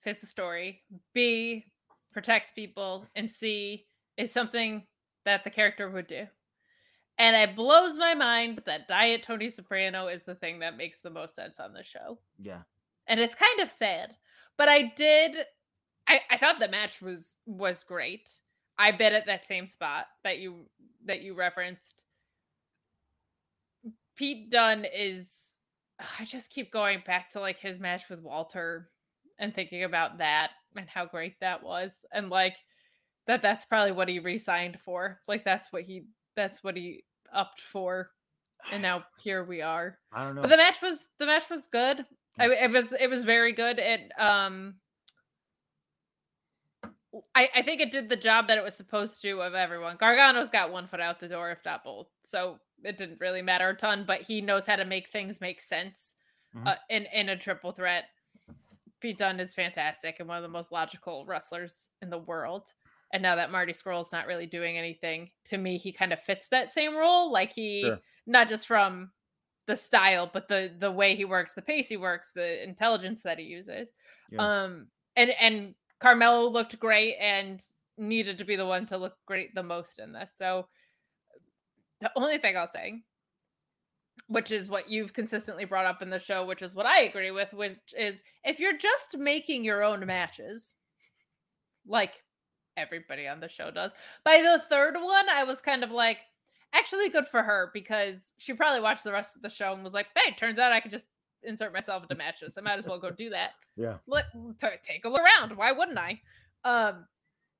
fits 0.01 0.21
the 0.21 0.27
story, 0.27 0.81
B 1.13 1.65
protects 2.13 2.51
people, 2.51 3.05
and 3.15 3.29
C 3.29 3.85
is 4.17 4.31
something 4.31 4.85
that 5.25 5.43
the 5.43 5.49
character 5.49 5.89
would 5.89 6.07
do. 6.07 6.27
And 7.19 7.35
it 7.35 7.55
blows 7.55 7.97
my 7.97 8.15
mind 8.15 8.63
that 8.65 8.87
Diet 8.87 9.23
Tony 9.23 9.49
Soprano 9.49 10.07
is 10.07 10.23
the 10.23 10.35
thing 10.35 10.59
that 10.59 10.77
makes 10.77 11.01
the 11.01 11.09
most 11.09 11.35
sense 11.35 11.59
on 11.59 11.73
the 11.73 11.83
show. 11.83 12.17
yeah, 12.39 12.61
and 13.07 13.19
it's 13.19 13.35
kind 13.35 13.59
of 13.59 13.69
sad 13.71 14.15
but 14.57 14.69
i 14.69 14.91
did 14.95 15.35
i 16.07 16.19
i 16.29 16.37
thought 16.37 16.59
the 16.59 16.67
match 16.67 17.01
was 17.01 17.35
was 17.45 17.83
great. 17.83 18.29
I 18.77 18.91
bet 18.91 19.11
at 19.13 19.25
that 19.25 19.45
same 19.45 19.65
spot 19.65 20.05
that 20.23 20.37
you 20.39 20.67
that 21.05 21.21
you 21.21 21.33
referenced 21.33 22.03
pete 24.15 24.49
dunne 24.51 24.85
is 24.95 25.25
i 26.19 26.25
just 26.25 26.51
keep 26.51 26.71
going 26.71 27.01
back 27.05 27.29
to 27.31 27.39
like 27.39 27.57
his 27.59 27.79
match 27.79 28.09
with 28.09 28.21
walter 28.21 28.89
and 29.39 29.53
thinking 29.53 29.83
about 29.83 30.19
that 30.19 30.51
and 30.75 30.87
how 30.87 31.05
great 31.05 31.39
that 31.39 31.63
was 31.63 31.91
and 32.13 32.29
like 32.29 32.55
that 33.27 33.41
that's 33.43 33.65
probably 33.65 33.91
what 33.91 34.09
he 34.09 34.17
re-signed 34.17 34.79
for. 34.83 35.19
Like 35.27 35.45
that's 35.45 35.71
what 35.71 35.83
he 35.83 36.05
that's 36.35 36.63
what 36.63 36.75
he 36.75 37.03
upped 37.34 37.61
for, 37.61 38.11
and 38.72 38.81
now 38.81 39.03
here 39.22 39.43
we 39.43 39.61
are. 39.61 39.97
I 40.14 40.23
don't 40.23 40.35
know. 40.35 40.41
But 40.41 40.49
the 40.49 40.57
match 40.57 40.81
was 40.81 41.07
the 41.18 41.26
match 41.26 41.49
was 41.49 41.68
good. 41.68 42.06
I, 42.38 42.45
it 42.49 42.72
was 42.72 42.93
it 42.93 43.10
was 43.10 43.23
very 43.23 43.51
good. 43.53 43.80
It 43.80 44.11
um 44.18 44.76
I, 47.35 47.49
I 47.56 47.61
think 47.64 47.81
it 47.81 47.91
did 47.91 48.07
the 48.07 48.15
job 48.15 48.47
that 48.47 48.57
it 48.57 48.64
was 48.64 48.76
supposed 48.76 49.22
to 49.23 49.41
of 49.41 49.56
everyone. 49.56 49.97
Gargano's 49.97 50.49
got 50.49 50.72
one 50.72 50.88
foot 50.88 50.99
out 50.99 51.19
the 51.19 51.27
door, 51.27 51.49
if 51.51 51.57
not 51.65 51.84
both. 51.84 52.07
So 52.23 52.60
it 52.84 52.97
didn't 52.97 53.19
really 53.19 53.41
matter 53.41 53.68
a 53.69 53.76
ton, 53.76 54.03
but 54.06 54.22
he 54.22 54.41
knows 54.41 54.65
how 54.65 54.76
to 54.76 54.85
make 54.85 55.10
things 55.10 55.41
make 55.41 55.60
sense 55.60 56.15
Mhm. 56.56 56.68
uh, 56.68 56.76
in 56.89 57.06
in 57.14 57.30
a 57.30 57.38
triple 57.38 57.72
threat. 57.72 58.06
Pete 59.01 59.18
Dunne 59.18 59.39
is 59.39 59.53
fantastic 59.53 60.19
and 60.19 60.27
one 60.27 60.38
of 60.38 60.43
the 60.43 60.49
most 60.49 60.72
logical 60.72 61.26
wrestlers 61.26 61.89
in 62.01 62.10
the 62.10 62.18
world. 62.18 62.73
And 63.11 63.23
now 63.23 63.36
that 63.36 63.52
Marty 63.52 63.73
Scurll's 63.73 64.11
not 64.11 64.27
really 64.27 64.45
doing 64.45 64.77
anything, 64.77 65.31
to 65.45 65.57
me, 65.57 65.77
he 65.77 65.91
kind 65.91 66.14
of 66.14 66.22
fits 66.22 66.48
that 66.49 66.72
same 66.72 66.95
role. 66.95 67.31
Like 67.31 67.52
he, 67.52 67.81
Sure. 67.81 67.99
not 68.27 68.48
just 68.48 68.68
from 68.68 69.11
the 69.68 69.76
style, 69.76 70.30
but 70.31 70.48
the 70.48 70.72
the 70.80 70.91
way 70.91 71.15
he 71.15 71.26
works, 71.26 71.53
the 71.53 71.61
pace 71.61 71.90
he 71.90 71.98
works, 71.98 72.31
the 72.34 72.64
intelligence 72.64 73.23
that 73.23 73.40
he 73.40 73.45
uses. 73.45 73.94
Yeah. 74.31 74.64
Um, 74.64 74.88
and 75.15 75.31
and 75.40 75.76
Carmelo 75.99 76.49
looked 76.49 76.80
great 76.80 77.15
and 77.19 77.61
needed 77.98 78.38
to 78.40 78.45
be 78.45 78.56
the 78.56 78.65
one 78.65 78.86
to 78.88 78.98
look 78.98 79.15
great 79.26 79.53
the 79.56 79.64
most 79.64 79.99
in 79.99 80.11
this. 80.14 80.31
So 80.36 80.68
the 82.02 82.11
only 82.15 82.38
thing 82.38 82.56
I'll 82.57 82.72
say, 82.72 83.02
which 84.27 84.52
is 84.52 84.69
what 84.69 84.90
you've 84.90 85.14
consistently 85.14 85.65
brought 85.65 85.86
up 85.86 86.02
in 86.02 86.10
the 86.10 86.19
show, 86.19 86.45
which 86.45 86.61
is 86.61 86.73
what 86.76 86.86
I 86.86 87.02
agree 87.02 87.31
with, 87.31 87.52
which 87.53 87.94
is 87.98 88.22
if 88.44 88.60
you're 88.60 88.77
just 88.77 89.18
making 89.18 89.64
your 89.64 89.84
own 89.84 90.06
matches, 90.06 90.76
like 91.86 92.14
everybody 92.77 93.27
on 93.27 93.39
the 93.39 93.49
show 93.49 93.71
does, 93.71 93.93
by 94.23 94.41
the 94.41 94.63
third 94.69 94.95
one, 94.95 95.29
I 95.29 95.43
was 95.43 95.61
kind 95.61 95.83
of 95.83 95.91
like, 95.91 96.17
actually 96.73 97.09
good 97.09 97.27
for 97.27 97.41
her 97.41 97.71
because 97.73 98.33
she 98.37 98.53
probably 98.53 98.79
watched 98.79 99.03
the 99.03 99.11
rest 99.11 99.35
of 99.35 99.41
the 99.41 99.49
show 99.49 99.73
and 99.73 99.83
was 99.83 99.95
like, 99.95 100.05
hey, 100.15 100.33
turns 100.33 100.59
out 100.59 100.71
I 100.71 100.79
could 100.79 100.91
just 100.91 101.07
insert 101.41 101.73
myself 101.73 102.03
into 102.03 102.15
matches. 102.15 102.57
I 102.57 102.61
might 102.61 102.77
as 102.77 102.85
well 102.85 102.99
go 102.99 103.09
do 103.09 103.31
that 103.31 103.53
yeah. 103.79 103.97
let 104.07 104.25
t- 104.59 104.67
take 104.83 105.05
a 105.05 105.09
look 105.09 105.21
around. 105.21 105.55
Why 105.55 105.71
wouldn't 105.71 105.97
I? 105.97 106.19
Um, 106.65 107.05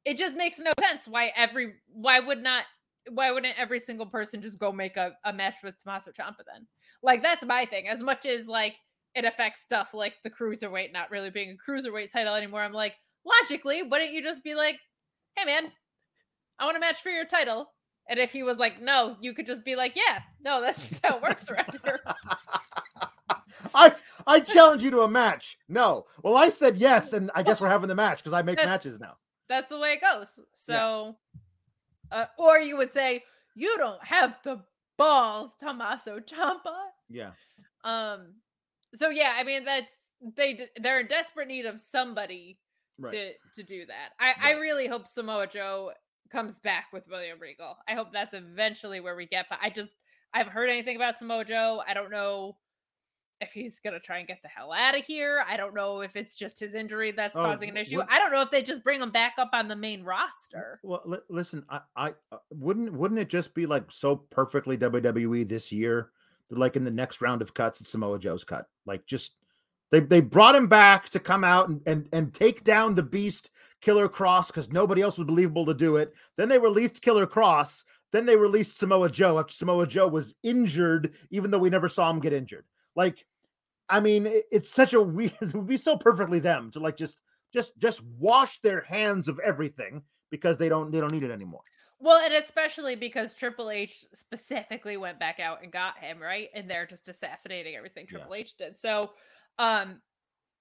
it 0.06 0.18
just 0.18 0.36
makes 0.36 0.60
no 0.60 0.72
sense 0.80 1.08
why 1.08 1.32
every 1.36 1.76
why 1.92 2.20
would 2.20 2.44
not 2.44 2.66
why 3.10 3.32
wouldn't 3.32 3.58
every 3.58 3.80
single 3.80 4.06
person 4.06 4.42
just 4.42 4.60
go 4.60 4.72
make 4.72 4.98
a, 4.98 5.14
a 5.24 5.32
match 5.32 5.56
with 5.64 5.82
Tommaso 5.82 6.12
Ciampa 6.12 6.44
then? 6.46 6.68
Like 7.02 7.24
that's 7.24 7.46
my 7.46 7.66
thing. 7.66 7.88
As 7.88 8.04
much 8.04 8.26
as 8.26 8.48
like 8.48 8.76
it 9.16 9.26
affects 9.26 9.62
stuff 9.62 9.94
like 9.94 10.16
the 10.24 10.30
cruiserweight 10.30 10.92
not 10.92 11.10
really 11.10 11.30
being 11.30 11.58
a 11.58 11.72
cruiserweight 11.72 12.12
title 12.12 12.36
anymore, 12.36 12.62
I'm 12.62 12.74
like 12.74 12.96
logically, 13.26 13.84
wouldn't 13.84 14.12
you 14.12 14.22
just 14.22 14.44
be 14.44 14.56
like, 14.56 14.80
hey 15.40 15.46
man, 15.46 15.72
I 16.60 16.66
want 16.66 16.78
a 16.78 16.80
match 16.80 17.02
for 17.02 17.10
your 17.10 17.26
title? 17.26 17.70
And 18.10 18.20
if 18.20 18.32
he 18.32 18.42
was 18.44 18.58
like, 18.58 18.82
no, 18.82 19.16
you 19.22 19.34
could 19.34 19.46
just 19.46 19.64
be 19.64 19.76
like, 19.76 19.96
yeah, 19.96 20.20
no, 20.44 20.62
that's 20.62 20.90
just 20.90 21.06
how 21.06 21.18
it 21.18 21.22
works 21.22 21.48
around 21.50 21.78
here. 21.84 22.00
I 23.76 23.94
I 24.26 24.40
challenge 24.40 24.84
you 24.84 24.90
to 24.92 25.02
a 25.02 25.08
match. 25.10 25.58
No. 25.68 26.06
Well, 26.24 26.36
I 26.36 26.50
said 26.50 26.78
yes, 26.78 27.14
and 27.14 27.30
I 27.36 27.44
guess 27.44 27.62
we're 27.62 27.70
having 27.70 27.88
the 27.88 27.96
match 27.96 28.18
because 28.20 28.34
I 28.34 28.42
make 28.42 28.58
That's- 28.58 28.84
matches 28.86 29.00
now. 29.00 29.14
that's 29.48 29.70
the 29.70 29.78
way 29.78 29.94
it 29.94 30.02
goes. 30.02 30.40
So, 30.54 31.16
uh, 32.12 32.26
or 32.38 32.60
you 32.60 32.78
would 32.78 32.92
say 32.92 33.24
you 33.56 33.78
don't 33.78 34.04
have 34.04 34.38
the 34.44 34.62
balls, 34.98 35.52
Tommaso 35.62 36.20
Ciampa. 36.20 36.76
Yeah. 37.10 37.32
Um. 37.84 38.34
So 38.96 39.10
yeah, 39.10 39.34
I 39.38 39.44
mean 39.44 39.66
that's 39.66 39.92
they 40.36 40.58
they're 40.82 41.02
in 41.02 41.08
desperate 41.08 41.48
need 41.48 41.66
of 41.66 41.80
somebody 41.80 42.58
Right. 43.00 43.12
to 43.54 43.62
to 43.62 43.64
do 43.64 43.86
that. 43.86 44.10
I 44.20 44.50
I 44.50 44.52
really 44.54 44.88
hope 44.88 45.08
Samoa 45.08 45.48
Joe 45.48 45.92
comes 46.32 46.56
back 46.60 46.88
with 46.94 47.08
William 47.10 47.40
Regal. 47.40 47.78
I 47.88 47.94
hope 47.96 48.10
that's 48.14 48.34
eventually 48.34 49.00
where 49.00 49.16
we 49.16 49.26
get. 49.26 49.48
But 49.50 49.60
I 49.62 49.70
just 49.70 49.90
I 50.34 50.38
haven't 50.40 50.54
heard 50.54 50.70
anything 50.70 50.96
about 50.96 51.18
Samoa 51.18 51.46
Joe. 51.46 51.82
I 51.88 51.94
don't 51.94 52.12
know 52.12 52.58
if 53.42 53.54
he's 53.54 53.80
gonna 53.80 54.00
try 54.00 54.18
and 54.18 54.28
get 54.28 54.42
the 54.42 54.50
hell 54.50 54.72
out 54.74 54.98
of 54.98 55.06
here. 55.06 55.44
I 55.48 55.56
don't 55.58 55.74
know 55.74 56.02
if 56.02 56.16
it's 56.16 56.36
just 56.36 56.60
his 56.60 56.76
injury 56.76 57.12
that's 57.12 57.38
Oh, 57.38 57.46
causing 57.46 57.70
an 57.70 57.78
issue. 57.78 58.02
I 58.08 58.20
don't 58.20 58.32
know 58.32 58.42
if 58.42 58.52
they 58.52 58.62
just 58.62 58.84
bring 58.84 59.02
him 59.02 59.12
back 59.12 59.36
up 59.38 59.52
on 59.54 59.68
the 59.68 59.76
main 59.76 60.04
roster. 60.04 60.80
Well, 60.84 61.02
li- 61.06 61.18
listen, 61.30 61.64
I, 61.70 61.80
I 61.96 62.10
uh, 62.32 62.38
wouldn't 62.52 62.92
wouldn't 62.94 63.20
it 63.20 63.30
just 63.30 63.54
be 63.54 63.66
like 63.66 63.86
so 63.92 64.18
perfectly 64.30 64.78
WWE 64.78 65.48
this 65.48 65.72
year? 65.72 66.12
that, 66.50 66.60
Like 66.60 66.76
in 66.76 66.84
the 66.84 66.92
next 66.92 67.22
round 67.22 67.42
of 67.42 67.54
cuts, 67.54 67.80
it's 67.80 67.90
Samoa 67.92 68.20
Joe's 68.20 68.44
cut. 68.44 68.68
Like 68.86 69.06
just 69.06 69.32
they 69.92 70.00
they 70.02 70.22
brought 70.22 70.56
him 70.56 70.68
back 70.68 71.10
to 71.10 71.20
come 71.20 71.44
out 71.44 71.70
and 71.70 71.82
and, 71.86 72.08
and 72.14 72.34
take 72.34 72.64
down 72.64 72.96
the 72.96 73.04
Beast 73.04 73.50
Killer 73.82 74.10
Kross 74.10 74.48
because 74.48 74.70
nobody 74.72 75.02
else 75.02 75.18
was 75.18 75.26
believable 75.28 75.66
to 75.66 75.74
do 75.74 75.98
it. 75.98 76.14
Then 76.38 76.50
they 76.50 76.58
released 76.58 77.02
Killer 77.02 77.26
Kross. 77.28 77.84
Then 78.12 78.26
they 78.26 78.36
released 78.36 78.78
Samoa 78.78 79.10
Joe 79.10 79.38
after 79.40 79.54
Samoa 79.54 79.86
Joe 79.88 80.08
was 80.08 80.34
injured, 80.44 81.14
even 81.32 81.52
though 81.52 81.60
we 81.60 81.70
never 81.70 81.88
saw 81.88 82.10
him 82.10 82.20
get 82.20 82.34
injured. 82.34 82.66
Like, 82.96 83.24
I 83.88 84.00
mean, 84.00 84.26
it- 84.26 84.46
it's 84.52 84.70
such 84.72 84.94
a 84.94 85.02
weird. 85.02 85.34
It 85.42 85.54
would 85.54 85.68
be 85.68 85.78
so 85.78 85.96
perfectly 85.98 86.40
them 86.40 86.72
to 86.72 86.80
like 86.80 86.98
just 86.98 87.22
just 87.54 87.78
just 87.80 88.02
wash 88.18 88.60
their 88.62 88.82
hands 88.82 89.28
of 89.28 89.40
everything 89.40 90.04
because 90.32 90.58
they 90.58 90.70
don't 90.70 90.92
they 90.92 91.00
don't 91.00 91.12
need 91.12 91.24
it 91.24 91.32
anymore. 91.32 91.62
Well, 92.02 92.20
and 92.24 92.34
especially 92.34 92.96
because 92.96 93.34
Triple 93.34 93.70
H 93.70 94.06
specifically 94.14 94.96
went 94.96 95.20
back 95.20 95.40
out 95.42 95.64
and 95.64 95.72
got 95.72 95.98
him, 95.98 96.20
right? 96.20 96.48
And 96.56 96.70
they're 96.70 96.86
just 96.88 97.10
assassinating 97.10 97.76
everything 97.76 98.06
Yeah. 98.10 98.20
Triple 98.20 98.36
H 98.36 98.56
did. 98.56 98.78
So, 98.80 99.12
um 99.58 100.02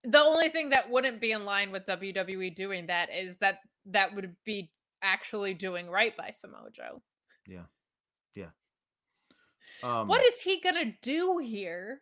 the 0.04 0.20
only 0.20 0.48
thing 0.48 0.70
that 0.70 0.88
wouldn't 0.90 1.20
be 1.20 1.32
in 1.32 1.44
line 1.44 1.70
with 1.72 1.84
WWE 1.84 2.54
doing 2.54 2.86
that 2.86 3.10
is 3.12 3.36
that 3.38 3.58
that 3.86 4.14
would 4.14 4.34
be 4.44 4.70
actually 5.02 5.54
doing 5.54 5.88
right 5.88 6.16
by 6.16 6.30
Samoa 6.30 6.70
Joe. 6.72 7.02
Yeah. 7.46 7.64
Yeah. 8.34 8.50
Um, 9.82 10.08
what 10.08 10.24
is 10.24 10.40
he 10.40 10.60
gonna 10.60 10.92
do 11.02 11.38
here? 11.38 12.00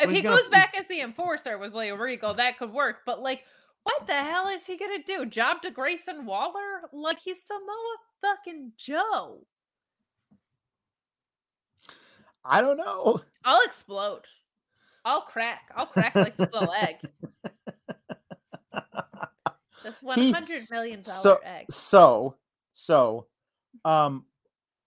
If 0.00 0.06
Well, 0.06 0.14
he 0.14 0.22
gonna- 0.22 0.36
goes 0.36 0.48
back 0.48 0.76
as 0.76 0.86
the 0.86 1.00
enforcer 1.00 1.58
with 1.58 1.72
William 1.72 2.00
Regal, 2.00 2.34
that 2.34 2.58
could 2.58 2.72
work. 2.72 3.02
But 3.06 3.20
like, 3.20 3.44
what 3.82 4.06
the 4.06 4.14
hell 4.14 4.48
is 4.48 4.66
he 4.66 4.76
gonna 4.76 5.02
do? 5.02 5.26
Job 5.26 5.62
to 5.62 5.70
Grayson 5.70 6.26
Waller? 6.26 6.88
Like 6.92 7.20
he's 7.20 7.44
Samoa 7.44 7.96
fucking 8.22 8.72
Joe. 8.76 9.46
I 12.44 12.60
don't 12.60 12.76
know. 12.76 13.22
I'll 13.44 13.62
explode. 13.64 14.22
I'll 15.04 15.22
crack. 15.22 15.70
I'll 15.76 15.86
crack 15.86 16.14
like 16.14 16.36
this 16.36 16.50
little 16.52 16.72
egg. 16.72 16.96
This 19.84 20.00
hundred 20.32 20.66
million 20.70 21.02
dollar 21.02 21.20
so 21.20 21.40
egg. 21.44 21.66
so 21.70 22.36
so 22.72 23.26
um 23.84 24.24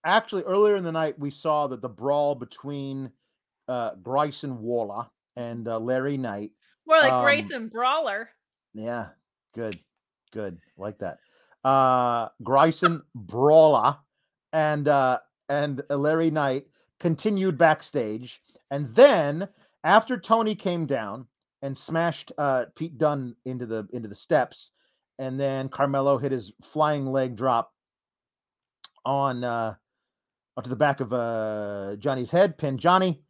actually 0.04 0.42
earlier 0.42 0.74
in 0.74 0.82
the 0.82 0.90
night 0.90 1.16
we 1.18 1.30
saw 1.30 1.68
that 1.68 1.80
the 1.80 1.88
brawl 1.88 2.34
between 2.34 3.12
uh 3.68 3.94
Bryson 3.94 4.60
Waller 4.60 5.06
and 5.36 5.68
uh, 5.68 5.78
Larry 5.78 6.16
Knight. 6.16 6.50
More 6.84 6.98
like 6.98 7.12
um, 7.12 7.22
Grayson 7.22 7.68
Brawler. 7.68 8.28
Yeah, 8.74 9.10
good, 9.54 9.78
good, 10.32 10.58
like 10.76 10.98
that. 10.98 11.18
Uh 11.62 12.30
Bryson 12.40 13.02
Brawler 13.14 13.96
and 14.52 14.88
uh 14.88 15.20
and 15.48 15.80
Larry 15.90 16.32
Knight 16.32 16.64
continued 16.98 17.56
backstage, 17.56 18.42
and 18.72 18.88
then 18.96 19.48
after 19.84 20.18
Tony 20.18 20.54
came 20.54 20.86
down 20.86 21.26
and 21.62 21.76
smashed 21.76 22.32
uh 22.38 22.66
Pete 22.76 22.98
Dunne 22.98 23.34
into 23.44 23.66
the 23.66 23.86
into 23.92 24.08
the 24.08 24.14
steps, 24.14 24.70
and 25.18 25.38
then 25.38 25.68
Carmelo 25.68 26.18
hit 26.18 26.32
his 26.32 26.52
flying 26.62 27.06
leg 27.06 27.36
drop 27.36 27.72
on 29.04 29.44
uh 29.44 29.74
onto 30.56 30.70
the 30.70 30.76
back 30.76 31.00
of 31.00 31.12
uh 31.12 31.96
Johnny's 31.98 32.30
head, 32.30 32.58
pinned 32.58 32.80
Johnny. 32.80 33.22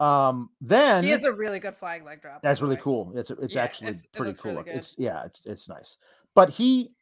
Um 0.00 0.50
then 0.60 1.04
He 1.04 1.10
has 1.10 1.24
a 1.24 1.32
really 1.32 1.60
good 1.60 1.76
flying 1.76 2.04
leg 2.04 2.20
drop. 2.22 2.42
that's 2.42 2.60
really 2.60 2.76
way. 2.76 2.82
cool. 2.82 3.12
It's 3.16 3.30
it's 3.30 3.54
Yeah, 3.54 3.62
actually 3.62 3.88
it's- 3.90 4.06
pretty 4.12 4.30
looks 4.30 4.40
cool. 4.40 4.52
really 4.54 4.70
It's 4.70 4.94
yeah, 4.98 5.24
it's 5.24 5.42
it's 5.46 5.68
nice. 5.68 5.96
But 6.34 6.50
he 6.50 6.92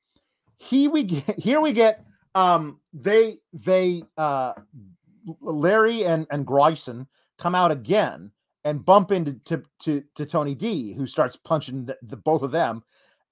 he 0.58 0.88
we 0.88 1.04
get 1.04 1.38
here 1.38 1.60
we 1.60 1.72
get 1.72 2.04
um 2.34 2.80
they 2.92 3.38
they 3.52 4.02
uh 4.16 4.54
Larry 5.40 6.04
and 6.04 6.26
and 6.30 6.46
Grayson 6.46 7.06
come 7.38 7.54
out 7.54 7.70
again 7.70 8.32
and 8.64 8.84
bump 8.84 9.10
into 9.10 9.34
to 9.44 9.62
to, 9.82 10.02
to 10.14 10.26
Tony 10.26 10.54
D 10.54 10.92
who 10.92 11.06
starts 11.06 11.36
punching 11.36 11.86
the, 11.86 11.96
the 12.02 12.16
both 12.16 12.42
of 12.42 12.50
them 12.50 12.82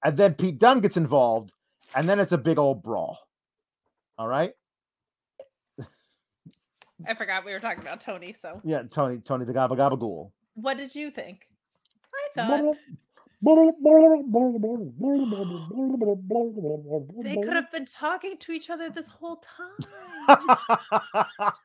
and 0.05 0.16
then 0.16 0.34
Pete 0.34 0.59
Dunne 0.59 0.80
gets 0.80 0.96
involved 0.96 1.52
and 1.94 2.09
then 2.09 2.20
it's 2.20 2.32
a 2.32 2.38
big 2.38 2.59
old 2.59 2.82
brawl. 2.82 3.18
All 4.18 4.28
right? 4.28 4.52
I 7.06 7.14
forgot 7.14 7.44
we 7.44 7.52
were 7.52 7.60
talking 7.60 7.82
about 7.82 8.00
Tony. 8.00 8.32
So, 8.32 8.60
Yeah, 8.64 8.82
Tony 8.90 9.18
Tony 9.18 9.44
the 9.44 9.52
Gabba 9.52 9.76
Gabba 9.76 9.98
Ghoul. 9.98 10.32
what 10.55 10.76
did 10.76 10.94
you 10.94 11.10
think? 11.10 11.46
I 12.36 12.46
thought 12.48 12.74
they 17.22 17.36
could 17.36 17.55
have 17.55 17.70
been 17.70 17.84
talking 17.84 18.36
to 18.38 18.52
each 18.52 18.68
other 18.68 18.90
this 18.90 19.09
whole 19.09 19.40
time. 20.26 20.59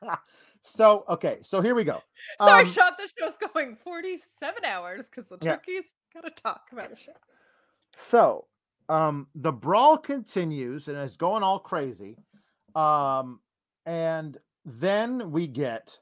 so 0.64 1.04
okay, 1.08 1.38
so 1.42 1.60
here 1.60 1.74
we 1.74 1.84
go. 1.84 2.02
Sorry, 2.40 2.64
Um, 2.64 2.70
Sean. 2.70 2.92
The 2.98 3.10
show's 3.18 3.36
going 3.52 3.76
forty-seven 3.76 4.64
hours 4.64 5.06
because 5.06 5.26
the 5.26 5.38
Yeah. 5.42 5.52
turkeys 5.56 5.92
gotta 6.12 6.30
talk 6.30 6.62
about 6.72 6.92
a 6.92 6.96
show. 6.96 7.12
So 8.10 8.46
um 8.88 9.28
the 9.34 9.52
brawl 9.52 9.96
continues 9.96 10.88
and 10.88 10.96
it's 10.98 11.16
going 11.16 11.42
all 11.42 11.58
crazy. 11.58 12.16
Um 12.74 13.40
and 13.86 14.38
then 14.64 15.30
we 15.30 15.46
get 15.46 15.96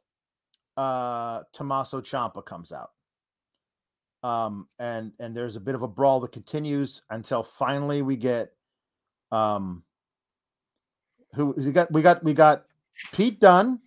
uh 0.77 1.43
Tommaso 1.53 2.01
Ciampa 2.01 2.45
comes 2.45 2.73
out. 2.73 2.91
Um 4.23 4.69
and 4.79 5.13
and 5.19 5.37
there's 5.37 5.57
a 5.57 5.61
bit 5.61 5.75
of 5.75 5.83
a 5.83 5.89
brawl 5.89 6.21
that 6.21 6.33
continues 6.33 7.03
until 7.11 7.43
finally 7.43 8.03
we 8.03 8.17
get 8.17 8.53
um 9.33 9.83
who 11.35 11.55
we 11.57 11.73
got 11.73 11.91
we 11.93 12.03
got 12.03 12.23
we 12.25 12.35
got 12.35 12.65
Pete 13.13 13.41
Dunne 13.41 13.81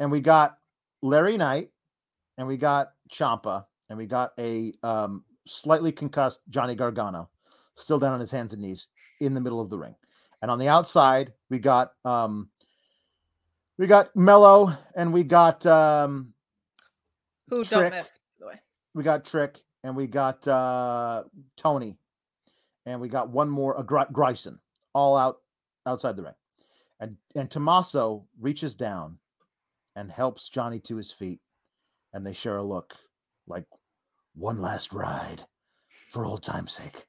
and 0.00 0.10
we 0.10 0.20
got 0.20 0.58
Larry 1.02 1.36
Knight 1.36 1.70
and 2.38 2.46
we 2.46 2.56
got 2.56 2.92
Ciampa, 3.12 3.64
and 3.88 3.96
we 3.98 4.06
got 4.06 4.32
a 4.38 4.72
um 4.82 5.24
slightly 5.46 5.92
concussed 5.92 6.40
Johnny 6.50 6.74
Gargano 6.74 7.28
still 7.76 7.98
down 7.98 8.12
on 8.14 8.20
his 8.20 8.30
hands 8.30 8.52
and 8.52 8.60
knees 8.62 8.88
in 9.20 9.32
the 9.34 9.40
middle 9.40 9.60
of 9.60 9.70
the 9.70 9.78
ring. 9.78 9.94
And 10.42 10.50
on 10.50 10.58
the 10.58 10.68
outside, 10.68 11.32
we 11.50 11.58
got 11.58 11.92
um 12.04 12.48
we 13.78 13.86
got 13.86 14.14
Mello 14.16 14.76
and 14.94 15.12
we 15.12 15.22
got 15.24 15.64
um 15.66 16.32
Who 17.48 17.64
Trick. 17.64 17.92
don't 17.92 17.98
miss, 17.98 18.18
by 18.18 18.44
the 18.44 18.46
way. 18.48 18.60
we 18.94 19.02
got 19.02 19.24
Trick 19.24 19.58
and 19.84 19.94
we 19.94 20.06
got 20.06 20.46
uh 20.48 21.22
Tony 21.56 21.96
and 22.86 23.00
we 23.00 23.08
got 23.08 23.28
one 23.30 23.48
more 23.48 23.78
uh, 23.78 23.82
Gr- 23.82 24.12
Grayson 24.12 24.58
all 24.94 25.16
out 25.16 25.38
outside 25.86 26.16
the 26.16 26.24
ring. 26.24 26.34
And 27.00 27.16
and 27.34 27.50
Tommaso 27.50 28.26
reaches 28.40 28.74
down 28.74 29.18
and 29.96 30.12
helps 30.12 30.48
Johnny 30.48 30.78
to 30.80 30.96
his 30.96 31.10
feet 31.10 31.40
and 32.12 32.24
they 32.24 32.32
share 32.32 32.58
a 32.58 32.62
look 32.62 32.94
like 33.48 33.64
one 34.34 34.60
last 34.60 34.92
ride 34.92 35.42
for 36.10 36.24
old 36.24 36.42
time's 36.42 36.72
sake. 36.72 37.06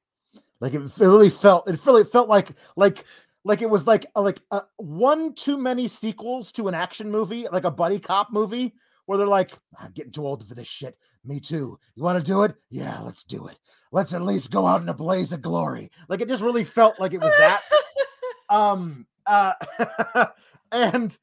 Like 0.60 0.74
it 0.74 0.82
really 0.98 1.30
felt 1.30 1.70
it 1.70 1.86
really 1.86 2.04
felt 2.04 2.30
like 2.30 2.56
like 2.76 3.04
like 3.44 3.62
it 3.62 3.70
was 3.70 3.86
like 3.86 4.06
a, 4.16 4.22
like 4.22 4.42
a, 4.52 4.64
one 4.78 5.34
too 5.34 5.58
many 5.58 5.88
sequels 5.88 6.52
to 6.54 6.68
an 6.68 6.74
action 6.74 7.12
movie, 7.12 7.48
like 7.52 7.64
a 7.64 7.72
buddy 7.72 8.00
cop 8.00 8.32
movie 8.32 8.74
where 9.06 9.18
they're 9.18 9.28
like, 9.28 9.58
I'm 9.80 9.92
getting 9.92 10.12
too 10.12 10.26
old 10.26 10.48
for 10.48 10.56
this 10.56 10.68
shit. 10.68 10.98
Me 11.24 11.40
too. 11.40 11.80
You 11.96 12.04
want 12.04 12.20
to 12.20 12.26
do 12.26 12.44
it? 12.44 12.56
Yeah, 12.70 13.00
let's 13.02 13.24
do 13.24 13.48
it. 13.48 13.58
Let's 13.92 14.14
at 14.14 14.22
least 14.22 14.52
go 14.52 14.66
out 14.66 14.82
in 14.82 14.90
a 14.90 14.94
blaze 14.94 15.32
of 15.32 15.42
glory. 15.42 15.92
Like 16.10 16.22
it 16.22 16.28
just 16.28 16.44
really 16.44 16.64
felt 16.64 17.00
like 17.00 17.14
it 17.14 17.22
was 17.22 17.34
that. 17.38 17.62
um 18.50 19.06
uh 19.26 19.54
and 20.72 21.18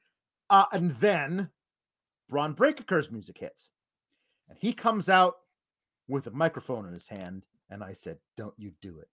uh 0.50 0.64
and 0.72 0.94
then 0.96 1.50
Bron 2.28 2.52
Breakker's 2.52 3.10
music 3.10 3.38
hits. 3.38 3.68
And 4.48 4.58
he 4.60 4.72
comes 4.72 5.08
out 5.08 5.36
with 6.08 6.26
a 6.26 6.30
microphone 6.30 6.86
in 6.86 6.92
his 6.92 7.08
hand. 7.08 7.44
And 7.70 7.82
I 7.82 7.92
said, 7.92 8.18
Don't 8.36 8.54
you 8.56 8.72
do 8.82 8.98
it. 8.98 9.08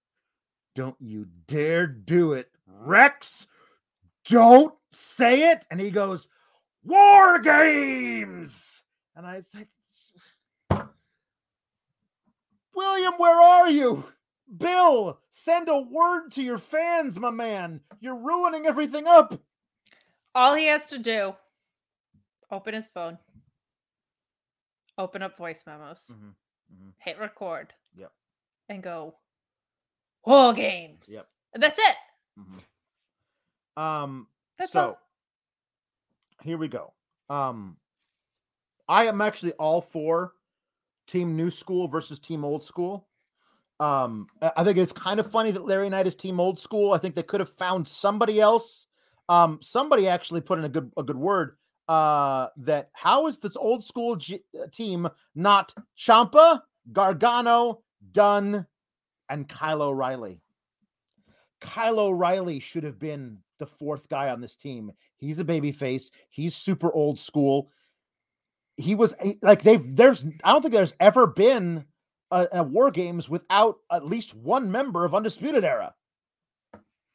Don't 0.76 0.96
you 1.00 1.28
dare 1.48 1.88
do 1.88 2.34
it, 2.34 2.50
Rex. 2.66 3.48
Don't 4.26 4.74
say 4.92 5.52
it. 5.52 5.66
And 5.72 5.80
he 5.80 5.92
goes, 5.92 6.28
War 6.84 7.40
Games. 7.40 8.84
And 9.16 9.26
I 9.26 9.42
said, 9.42 9.68
William, 12.74 13.14
where 13.18 13.40
are 13.40 13.70
you? 13.70 14.04
Bill, 14.58 15.20
send 15.30 15.70
a 15.70 15.78
word 15.78 16.32
to 16.32 16.42
your 16.42 16.58
fans, 16.58 17.18
my 17.18 17.30
man. 17.30 17.82
You're 18.00 18.16
ruining 18.16 18.66
everything 18.66 19.08
up. 19.08 19.40
All 20.34 20.56
he 20.56 20.68
has 20.68 20.90
to 20.90 21.00
do, 21.00 21.36
open 22.50 22.74
his 22.74 22.88
phone, 22.88 23.18
open 24.98 25.22
up 25.22 25.38
voice 25.38 25.64
memos, 25.68 26.10
mhm. 26.12 26.34
hit 27.00 27.20
record. 27.20 27.74
Yep. 27.96 28.12
And 28.70 28.82
go, 28.82 29.16
War 30.26 30.54
Games. 30.54 31.06
Yep. 31.10 31.26
And 31.54 31.64
that's 31.64 31.80
it. 31.80 31.96
Um, 33.78 34.28
That's 34.58 34.74
so 34.74 34.82
all. 34.82 35.00
here 36.44 36.58
we 36.58 36.68
go. 36.68 36.94
Um, 37.30 37.78
I 38.88 39.06
am 39.06 39.22
actually 39.22 39.54
all 39.54 39.82
for 39.82 40.34
team 41.08 41.36
new 41.36 41.50
school 41.50 41.88
versus 41.88 42.20
team 42.20 42.44
old 42.44 42.64
school. 42.64 43.08
Um, 43.80 44.28
I 44.42 44.64
think 44.64 44.78
it's 44.78 44.92
kind 44.92 45.20
of 45.20 45.32
funny 45.32 45.52
that 45.52 45.66
Larry 45.66 45.90
Knight 45.90 46.06
is 46.06 46.16
team 46.16 46.40
old 46.40 46.60
school. 46.60 46.94
I 46.94 47.00
think 47.00 47.16
they 47.16 47.24
could 47.24 47.40
have 47.40 47.50
found 47.50 47.88
somebody 47.88 48.40
else. 48.40 48.86
Um, 49.32 49.60
somebody 49.62 50.10
actually 50.10 50.42
put 50.42 50.60
in 50.60 50.66
a 50.66 50.70
good 50.70 50.92
a 50.98 51.04
good 51.04 51.16
word. 51.16 51.56
Uh, 51.88 52.48
that 52.58 52.90
how 52.92 53.28
is 53.28 53.38
this 53.38 53.56
old 53.56 53.84
school 53.84 54.18
G- 54.18 54.44
uh, 54.62 54.68
team 54.72 55.08
not 55.36 55.74
Ciampa, 55.98 56.62
Gargano, 56.92 57.82
Dunne, 58.12 58.66
and 59.30 59.48
Kyle 59.48 59.82
O'Reilly? 59.84 60.42
Kyle 61.62 62.00
O'Reilly 62.00 62.60
should 62.60 62.84
have 62.84 63.00
been 63.00 63.38
the 63.58 63.66
fourth 63.66 64.10
guy 64.10 64.32
on 64.32 64.42
this 64.42 64.58
team. 64.58 64.92
He's 65.16 65.40
a 65.40 65.46
baby 65.46 65.72
face. 65.72 66.12
He's 66.30 66.54
super 66.54 66.92
old 66.92 67.18
school. 67.18 67.72
He 68.76 68.96
was 68.96 69.14
like 69.42 69.62
they've 69.62 69.96
there's 69.96 70.26
I 70.44 70.52
don't 70.52 70.62
think 70.62 70.74
there's 70.74 70.94
ever 71.00 71.26
been 71.26 71.86
a, 72.32 72.48
a 72.52 72.64
war 72.64 72.92
games 72.92 73.30
without 73.30 73.78
at 73.90 74.06
least 74.06 74.34
one 74.34 74.70
member 74.70 75.06
of 75.06 75.16
Undisputed 75.16 75.64
Era. 75.64 75.94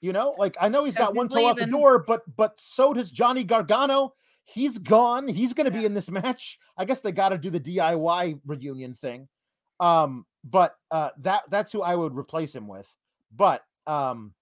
You 0.00 0.12
know, 0.12 0.34
like 0.38 0.56
I 0.60 0.68
know 0.68 0.84
he's 0.84 0.94
got 0.94 1.14
one 1.14 1.28
toe 1.28 1.48
out 1.48 1.56
the 1.56 1.66
door, 1.66 2.04
but 2.06 2.22
but 2.36 2.58
so 2.60 2.92
does 2.92 3.10
Johnny 3.10 3.44
Gargano. 3.44 4.14
He's 4.44 4.78
gone. 4.78 5.26
He's 5.26 5.54
going 5.54 5.64
to 5.64 5.76
be 5.76 5.84
in 5.84 5.94
this 5.94 6.10
match. 6.10 6.58
I 6.76 6.84
guess 6.84 7.00
they 7.00 7.12
got 7.12 7.30
to 7.30 7.38
do 7.38 7.50
the 7.50 7.60
DIY 7.60 8.40
reunion 8.46 8.94
thing. 8.94 9.28
Um, 9.80 10.24
but 10.44 10.76
uh, 10.90 11.10
that 11.22 11.42
that's 11.50 11.72
who 11.72 11.82
I 11.82 11.94
would 11.94 12.16
replace 12.16 12.54
him 12.54 12.68
with. 12.68 12.86
But 13.34 13.62
um, 13.86 14.34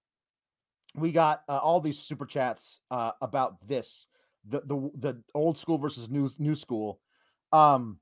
we 0.93 1.11
got 1.11 1.41
uh, 1.49 1.57
all 1.57 1.81
these 1.81 1.99
super 1.99 2.25
chats 2.25 2.79
uh, 2.91 3.11
about 3.21 3.55
this 3.67 4.07
the 4.47 4.61
the 4.65 4.91
the 4.99 5.23
old 5.33 5.57
school 5.57 5.77
versus 5.77 6.09
new 6.09 6.29
new 6.37 6.55
school. 6.55 6.99
Um, 7.51 7.99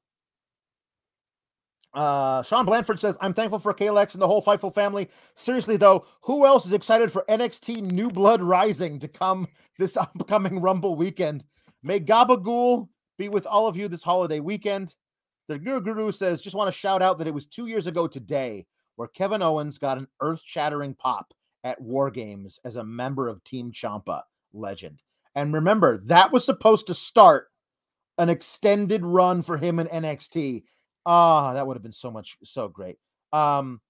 uh, 1.94 2.41
Sean 2.44 2.65
Blanford 2.65 2.99
says, 2.99 3.15
"I'm 3.22 3.34
thankful 3.34 3.60
for 3.60 3.74
Kalex 3.74 4.14
and 4.14 4.22
the 4.22 4.28
whole 4.28 4.44
Fightful 4.44 4.74
family. 4.74 5.10
Seriously 5.36 5.78
though, 5.78 6.06
who 6.22 6.45
else 6.45 6.65
is 6.65 6.74
excited 6.74 7.11
for 7.11 7.26
NXT 7.30 7.91
New 7.91 8.10
Blood 8.10 8.41
Rising 8.41 8.99
to 8.99 9.07
come 9.07 9.48
this 9.80 9.98
upcoming 9.98 10.60
Rumble 10.60 10.95
weekend? 10.95 11.44
May 11.84 11.99
Gabagool 11.99 12.88
be 13.18 13.30
with 13.30 13.45
all 13.45 13.68
of 13.68 13.78
you 13.78 13.88
this 13.88 14.03
holiday 14.03 14.40
weekend." 14.40 14.95
The 15.49 15.60
Guru 15.60 15.82
Guru 15.82 16.11
says, 16.11 16.41
"Just 16.41 16.56
want 16.56 16.74
to 16.74 16.78
shout 16.78 17.02
out 17.02 17.18
that 17.18 17.28
it 17.28 17.34
was 17.34 17.45
two 17.45 17.68
years 17.68 17.88
ago 17.88 18.07
today 18.07 18.65
where 18.95 19.07
Kevin 19.07 19.41
Owens 19.41 19.78
got 19.78 19.98
an 19.98 20.07
earth-shattering 20.22 20.94
pop 20.95 21.34
at 21.64 21.82
War 21.82 22.11
Games 22.11 22.60
as 22.65 22.76
a 22.76 22.84
member 22.84 23.28
of 23.28 23.44
Team 23.44 23.72
Ciampa 23.72 24.22
legend. 24.53 24.99
And 25.36 25.53
remember, 25.53 26.02
that 26.06 26.32
was 26.32 26.45
supposed 26.45 26.88
to 26.88 26.94
start 26.94 27.48
an 28.18 28.30
extended 28.30 29.03
run 29.03 29.41
for 29.41 29.57
him 29.57 29.80
in 29.80 29.88
NXT. 29.88 30.64
Ah, 31.05 31.53
that 31.53 31.65
would 31.65 31.75
have 31.75 31.84
been 31.84 31.91
so 31.91 32.11
much 32.11 32.38
so 32.43 32.67
great. 32.67 32.97
Um 33.31 33.81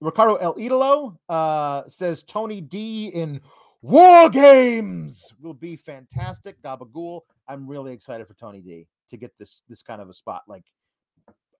Ricardo 0.00 0.36
El 0.36 0.54
Idolo 0.56 1.16
uh 1.28 1.82
says 1.88 2.22
Tony 2.22 2.60
D 2.60 3.08
in 3.08 3.40
War 3.82 4.28
Games 4.30 5.32
will 5.40 5.54
be 5.54 5.76
fantastic. 5.76 6.60
Gabagool. 6.62 7.20
I'm 7.48 7.66
really 7.68 7.92
excited 7.92 8.26
for 8.26 8.34
Tony 8.34 8.60
D 8.60 8.86
to 9.10 9.16
get 9.16 9.32
this 9.38 9.60
this 9.68 9.82
kind 9.82 10.00
of 10.00 10.08
a 10.08 10.14
spot. 10.14 10.42
Like 10.48 10.64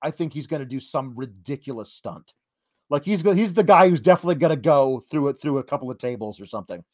I 0.02 0.10
think 0.10 0.32
he's 0.32 0.46
going 0.46 0.60
to 0.60 0.66
do 0.66 0.80
some 0.80 1.14
ridiculous 1.16 1.92
stunt. 1.92 2.34
Like 2.90 3.04
he's 3.04 3.22
he's 3.22 3.54
the 3.54 3.64
guy 3.64 3.88
who's 3.88 4.00
definitely 4.00 4.36
going 4.36 4.50
to 4.50 4.60
go 4.60 5.04
through 5.10 5.28
it 5.28 5.40
through 5.40 5.58
a 5.58 5.64
couple 5.64 5.90
of 5.90 5.98
tables 5.98 6.40
or 6.40 6.46
something. 6.46 6.84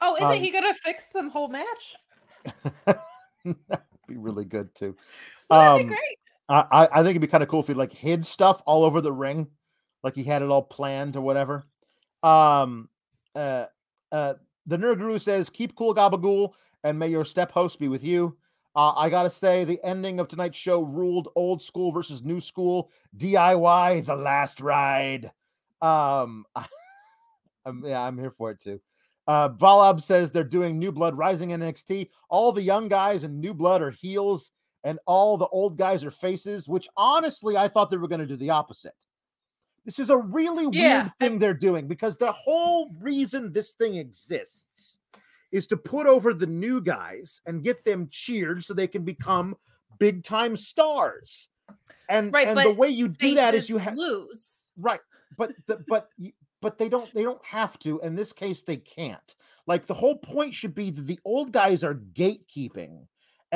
Oh, 0.00 0.16
isn't 0.16 0.26
Um, 0.26 0.42
he 0.42 0.50
gonna 0.50 0.74
fix 0.74 1.06
the 1.12 1.28
whole 1.30 1.48
match? 1.48 1.96
That'd 2.84 3.86
be 4.06 4.16
really 4.16 4.44
good 4.44 4.74
too. 4.74 4.94
Well, 5.48 5.60
that'd 5.60 5.82
um, 5.82 5.88
be 5.88 5.94
great. 5.94 6.18
I, 6.48 6.88
I 6.92 6.96
think 6.98 7.10
it'd 7.10 7.22
be 7.22 7.26
kind 7.26 7.42
of 7.42 7.48
cool 7.48 7.60
if 7.60 7.66
he 7.66 7.74
like 7.74 7.92
hid 7.92 8.24
stuff 8.24 8.62
all 8.66 8.84
over 8.84 9.00
the 9.00 9.12
ring, 9.12 9.48
like 10.02 10.14
he 10.14 10.22
had 10.22 10.42
it 10.42 10.48
all 10.48 10.62
planned 10.62 11.16
or 11.16 11.20
whatever. 11.20 11.64
Um, 12.22 12.88
uh, 13.34 13.66
uh, 14.12 14.34
the 14.66 14.76
Nerd 14.76 14.98
Guru 14.98 15.18
says, 15.18 15.50
"Keep 15.50 15.74
cool, 15.74 15.94
Gabagool, 15.94 16.52
and 16.84 16.98
may 16.98 17.08
your 17.08 17.24
step 17.24 17.50
host 17.50 17.78
be 17.78 17.88
with 17.88 18.04
you." 18.04 18.36
Uh, 18.76 18.92
I 18.94 19.08
gotta 19.08 19.30
say, 19.30 19.64
the 19.64 19.80
ending 19.82 20.20
of 20.20 20.28
tonight's 20.28 20.58
show 20.58 20.82
ruled 20.82 21.28
old 21.34 21.62
school 21.62 21.90
versus 21.90 22.22
new 22.22 22.40
school 22.40 22.90
DIY, 23.16 24.04
the 24.04 24.14
last 24.14 24.60
ride. 24.60 25.32
Um, 25.80 26.44
I'm, 27.64 27.82
yeah, 27.84 28.02
I'm 28.02 28.18
here 28.18 28.30
for 28.30 28.50
it 28.50 28.60
too. 28.60 28.80
Uh, 29.26 29.48
Valab 29.48 30.02
says 30.02 30.30
they're 30.30 30.44
doing 30.44 30.78
New 30.78 30.92
Blood 30.92 31.16
Rising 31.16 31.50
NXT. 31.50 32.10
All 32.28 32.52
the 32.52 32.62
young 32.62 32.86
guys 32.86 33.24
in 33.24 33.40
New 33.40 33.54
Blood 33.54 33.82
are 33.82 33.90
heels, 33.90 34.52
and 34.84 34.98
all 35.06 35.36
the 35.36 35.48
old 35.48 35.76
guys 35.76 36.04
are 36.04 36.10
faces. 36.10 36.68
Which 36.68 36.88
honestly, 36.96 37.56
I 37.56 37.68
thought 37.68 37.90
they 37.90 37.96
were 37.96 38.08
going 38.08 38.20
to 38.20 38.26
do 38.26 38.36
the 38.36 38.50
opposite. 38.50 38.94
This 39.84 39.98
is 39.98 40.10
a 40.10 40.16
really 40.16 40.66
Yeah, 40.72 41.02
weird 41.02 41.16
thing 41.16 41.38
they're 41.38 41.54
doing 41.54 41.86
because 41.86 42.16
the 42.16 42.32
whole 42.32 42.90
reason 43.00 43.52
this 43.52 43.70
thing 43.72 43.96
exists 43.96 44.98
is 45.52 45.66
to 45.68 45.76
put 45.76 46.06
over 46.06 46.34
the 46.34 46.46
new 46.46 46.80
guys 46.80 47.40
and 47.46 47.62
get 47.62 47.84
them 47.84 48.08
cheered 48.10 48.64
so 48.64 48.74
they 48.74 48.88
can 48.88 49.04
become 49.04 49.54
big 49.98 50.24
time 50.24 50.56
stars. 50.56 51.48
And, 52.08 52.32
Right, 52.32 52.48
and 52.48 52.58
the 52.58 52.72
way 52.72 52.88
you 52.88 53.08
do 53.08 53.34
that 53.36 53.54
is 53.54 53.68
you 53.68 53.78
have 53.78 53.94
lose. 53.96 54.64
Right, 54.76 55.00
but 55.38 55.52
the, 55.66 55.84
but 55.88 56.10
but 56.60 56.78
they 56.78 56.88
don't 56.88 57.12
they 57.14 57.22
don't 57.22 57.44
have 57.44 57.78
to. 57.80 58.00
In 58.00 58.14
this 58.14 58.32
case, 58.32 58.62
they 58.62 58.76
can't. 58.76 59.34
Like 59.66 59.86
the 59.86 59.94
whole 59.94 60.16
point 60.16 60.54
should 60.54 60.74
be 60.74 60.90
that 60.90 61.06
the 61.06 61.20
old 61.24 61.52
guys 61.52 61.82
are 61.82 61.94
gatekeeping 61.94 63.06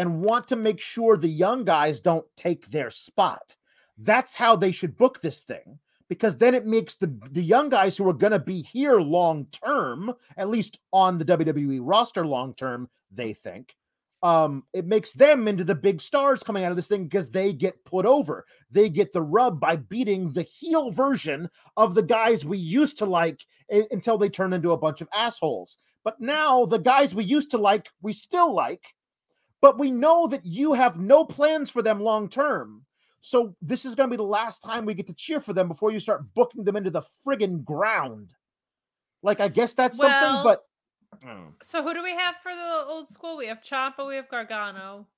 and 0.00 0.22
want 0.22 0.48
to 0.48 0.56
make 0.56 0.80
sure 0.80 1.16
the 1.16 1.28
young 1.28 1.64
guys 1.64 2.00
don't 2.00 2.24
take 2.36 2.70
their 2.70 2.90
spot. 2.90 3.56
That's 3.98 4.34
how 4.34 4.56
they 4.56 4.72
should 4.72 4.96
book 4.96 5.20
this 5.20 5.40
thing 5.40 5.78
because 6.08 6.38
then 6.38 6.54
it 6.54 6.64
makes 6.64 6.96
the 6.96 7.14
the 7.30 7.42
young 7.42 7.68
guys 7.68 7.96
who 7.96 8.08
are 8.08 8.14
going 8.14 8.32
to 8.32 8.38
be 8.38 8.62
here 8.62 8.98
long 8.98 9.46
term, 9.52 10.12
at 10.38 10.48
least 10.48 10.78
on 10.92 11.18
the 11.18 11.24
WWE 11.24 11.80
roster 11.82 12.26
long 12.26 12.54
term, 12.54 12.88
they 13.12 13.34
think 13.34 13.74
um, 14.22 14.64
it 14.72 14.86
makes 14.86 15.12
them 15.12 15.48
into 15.48 15.64
the 15.64 15.74
big 15.74 16.00
stars 16.00 16.42
coming 16.42 16.64
out 16.64 16.70
of 16.70 16.76
this 16.76 16.86
thing 16.86 17.04
because 17.04 17.30
they 17.30 17.52
get 17.52 17.84
put 17.84 18.04
over. 18.04 18.44
They 18.70 18.88
get 18.88 19.12
the 19.12 19.22
rub 19.22 19.60
by 19.60 19.76
beating 19.76 20.32
the 20.32 20.42
heel 20.42 20.90
version 20.90 21.48
of 21.76 21.94
the 21.94 22.02
guys 22.02 22.44
we 22.44 22.58
used 22.58 22.98
to 22.98 23.06
like 23.06 23.40
I- 23.72 23.86
until 23.90 24.18
they 24.18 24.28
turn 24.28 24.52
into 24.52 24.72
a 24.72 24.78
bunch 24.78 25.00
of 25.00 25.08
assholes. 25.14 25.78
But 26.04 26.20
now 26.20 26.66
the 26.66 26.78
guys 26.78 27.14
we 27.14 27.24
used 27.24 27.50
to 27.52 27.58
like, 27.58 27.88
we 28.02 28.12
still 28.12 28.54
like, 28.54 28.82
but 29.60 29.78
we 29.78 29.90
know 29.90 30.26
that 30.26 30.44
you 30.44 30.72
have 30.72 30.98
no 30.98 31.24
plans 31.24 31.70
for 31.70 31.82
them 31.82 32.00
long 32.00 32.28
term. 32.28 32.84
So 33.20 33.54
this 33.60 33.84
is 33.84 33.94
going 33.94 34.08
to 34.08 34.12
be 34.12 34.16
the 34.16 34.22
last 34.22 34.62
time 34.62 34.86
we 34.86 34.94
get 34.94 35.06
to 35.08 35.14
cheer 35.14 35.40
for 35.40 35.52
them 35.52 35.68
before 35.68 35.90
you 35.92 36.00
start 36.00 36.24
booking 36.34 36.64
them 36.64 36.76
into 36.76 36.90
the 36.90 37.02
friggin' 37.26 37.64
ground. 37.64 38.32
Like, 39.22 39.40
I 39.40 39.48
guess 39.48 39.74
that's 39.74 39.98
Well, 39.98 40.08
something, 40.08 40.44
but 40.44 40.64
Mm. 41.26 41.54
So 41.60 41.82
who 41.82 41.92
do 41.92 42.04
we 42.04 42.12
have 42.14 42.36
for 42.40 42.54
the 42.54 42.84
old 42.86 43.08
school? 43.08 43.36
We 43.36 43.48
have 43.48 43.60
Ciampa, 43.60 44.06
we 44.06 44.14
have 44.14 44.28
Gargano, 44.28 45.08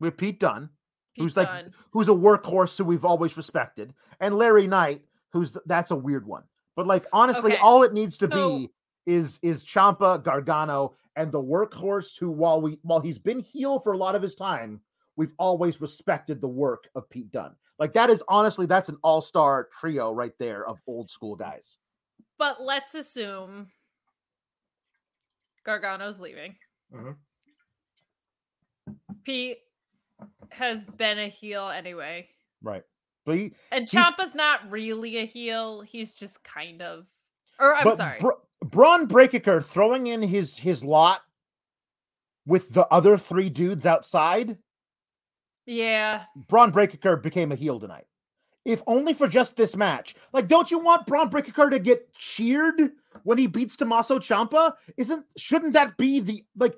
We 0.00 0.08
have 0.08 0.16
Pete 0.18 0.38
Dunne. 0.38 0.68
Pete 1.14 1.22
Who's 1.22 1.34
like- 1.36 1.48
Dunne. 1.48 1.72
who's 1.92 2.08
a 2.10 2.12
workhorse 2.12 2.76
who 2.76 2.84
we've 2.84 3.04
always 3.04 3.38
respected, 3.38 3.94
and 4.20 4.36
Larry 4.36 4.66
Knight, 4.66 5.02
who's 5.30 5.56
that's 5.64 5.92
a 5.92 5.96
weird 5.96 6.26
one. 6.26 6.42
But 6.76 6.86
like 6.86 7.06
honestly, 7.10 7.52
Okay, 7.52 7.60
all 7.62 7.82
it 7.84 7.94
needs 7.94 8.18
to 8.18 8.30
so- 8.30 8.58
be 8.58 8.70
is 9.06 9.38
is 9.40 9.64
Ciampa, 9.64 10.22
Gargano, 10.22 10.94
and 11.16 11.30
the 11.30 11.42
workhorse 11.42 12.18
who, 12.18 12.30
while 12.30 12.60
we 12.60 12.78
while 12.82 13.00
he's 13.00 13.18
been 13.18 13.40
heel 13.40 13.78
for 13.80 13.92
a 13.92 13.96
lot 13.98 14.14
of 14.14 14.22
his 14.22 14.34
time, 14.34 14.80
we've 15.16 15.32
always 15.38 15.80
respected 15.80 16.40
the 16.40 16.48
work 16.48 16.88
of 16.94 17.08
Pete 17.10 17.30
Dunne. 17.32 17.54
Like 17.78 17.92
that 17.94 18.10
is 18.10 18.22
honestly 18.28 18.66
that's 18.66 18.88
an 18.88 18.98
all 19.02 19.20
star 19.20 19.68
trio 19.78 20.12
right 20.12 20.32
there 20.38 20.66
of 20.66 20.78
old 20.86 21.10
school 21.10 21.36
guys. 21.36 21.78
But 22.38 22.62
let's 22.62 22.94
assume 22.94 23.68
Gargano's 25.64 26.18
leaving. 26.18 26.56
Mhm. 26.92 27.16
Pete 29.24 29.58
has 30.50 30.86
been 30.86 31.18
a 31.18 31.28
heel 31.28 31.68
anyway. 31.68 32.28
Right. 32.62 32.82
But 33.24 33.36
he, 33.36 33.54
And 33.70 33.86
Ciampa's 33.86 34.34
not 34.34 34.68
really 34.70 35.18
a 35.18 35.24
heel. 35.24 35.80
He's 35.80 36.12
just 36.12 36.42
kind 36.42 36.82
of. 36.82 37.06
Or 37.60 37.74
I'm 37.74 37.96
sorry. 37.96 38.18
Br- 38.20 38.30
Bron 38.62 39.06
Breakker 39.06 39.60
throwing 39.60 40.06
in 40.06 40.22
his 40.22 40.56
his 40.56 40.84
lot 40.84 41.22
with 42.46 42.72
the 42.72 42.86
other 42.88 43.18
three 43.18 43.50
dudes 43.50 43.86
outside. 43.86 44.58
yeah. 45.66 46.24
Bron 46.48 46.70
Breakker 46.70 47.16
became 47.16 47.52
a 47.52 47.56
heel 47.56 47.78
tonight. 47.78 48.06
If 48.64 48.82
only 48.86 49.12
for 49.12 49.26
just 49.26 49.56
this 49.56 49.74
match. 49.74 50.14
Like, 50.32 50.46
don't 50.46 50.70
you 50.70 50.78
want 50.78 51.06
Bron 51.06 51.28
Breakker 51.28 51.70
to 51.70 51.78
get 51.80 52.12
cheered 52.14 52.92
when 53.24 53.38
he 53.38 53.48
beats 53.48 53.76
Tommaso 53.76 54.18
Ciampa? 54.18 54.74
Isn't 54.96 55.24
shouldn't 55.36 55.72
that 55.72 55.96
be 55.96 56.20
the 56.20 56.44
like? 56.56 56.76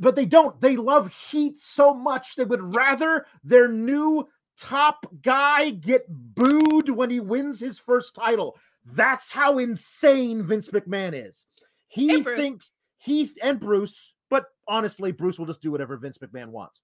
But 0.00 0.16
they 0.16 0.26
don't. 0.26 0.60
They 0.60 0.76
love 0.76 1.14
heat 1.30 1.58
so 1.58 1.94
much 1.94 2.34
they 2.34 2.44
would 2.44 2.74
rather 2.74 3.26
their 3.44 3.68
new 3.68 4.26
top 4.58 5.06
guy 5.22 5.70
get 5.70 6.04
booed 6.08 6.88
when 6.88 7.10
he 7.10 7.20
wins 7.20 7.60
his 7.60 7.78
first 7.78 8.14
title. 8.14 8.56
That's 8.84 9.30
how 9.30 9.58
insane 9.58 10.42
Vince 10.44 10.68
McMahon 10.68 11.12
is. 11.28 11.46
He 11.88 12.14
And 12.14 12.24
thinks 12.24 12.72
he 12.98 13.30
and 13.42 13.60
Bruce, 13.60 14.14
but 14.30 14.46
honestly, 14.68 15.12
Bruce 15.12 15.38
will 15.38 15.46
just 15.46 15.62
do 15.62 15.70
whatever 15.70 15.96
Vince 15.96 16.18
McMahon 16.18 16.48
wants. 16.48 16.80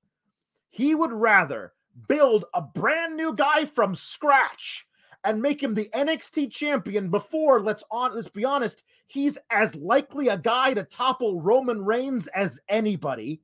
He 0.70 0.94
would 0.94 1.12
rather 1.12 1.72
build 2.08 2.44
a 2.54 2.62
brand 2.62 3.16
new 3.16 3.34
guy 3.34 3.64
from 3.64 3.94
scratch 3.94 4.86
and 5.24 5.40
make 5.40 5.62
him 5.62 5.74
the 5.74 5.88
NXT 5.94 6.50
champion 6.50 7.08
before 7.08 7.60
let's 7.60 7.84
on 7.90 8.14
let's 8.14 8.28
be 8.28 8.44
honest, 8.44 8.82
he's 9.06 9.38
as 9.50 9.74
likely 9.76 10.28
a 10.28 10.38
guy 10.38 10.74
to 10.74 10.82
topple 10.82 11.40
Roman 11.40 11.84
Reigns 11.84 12.26
as 12.28 12.58
anybody. 12.68 13.40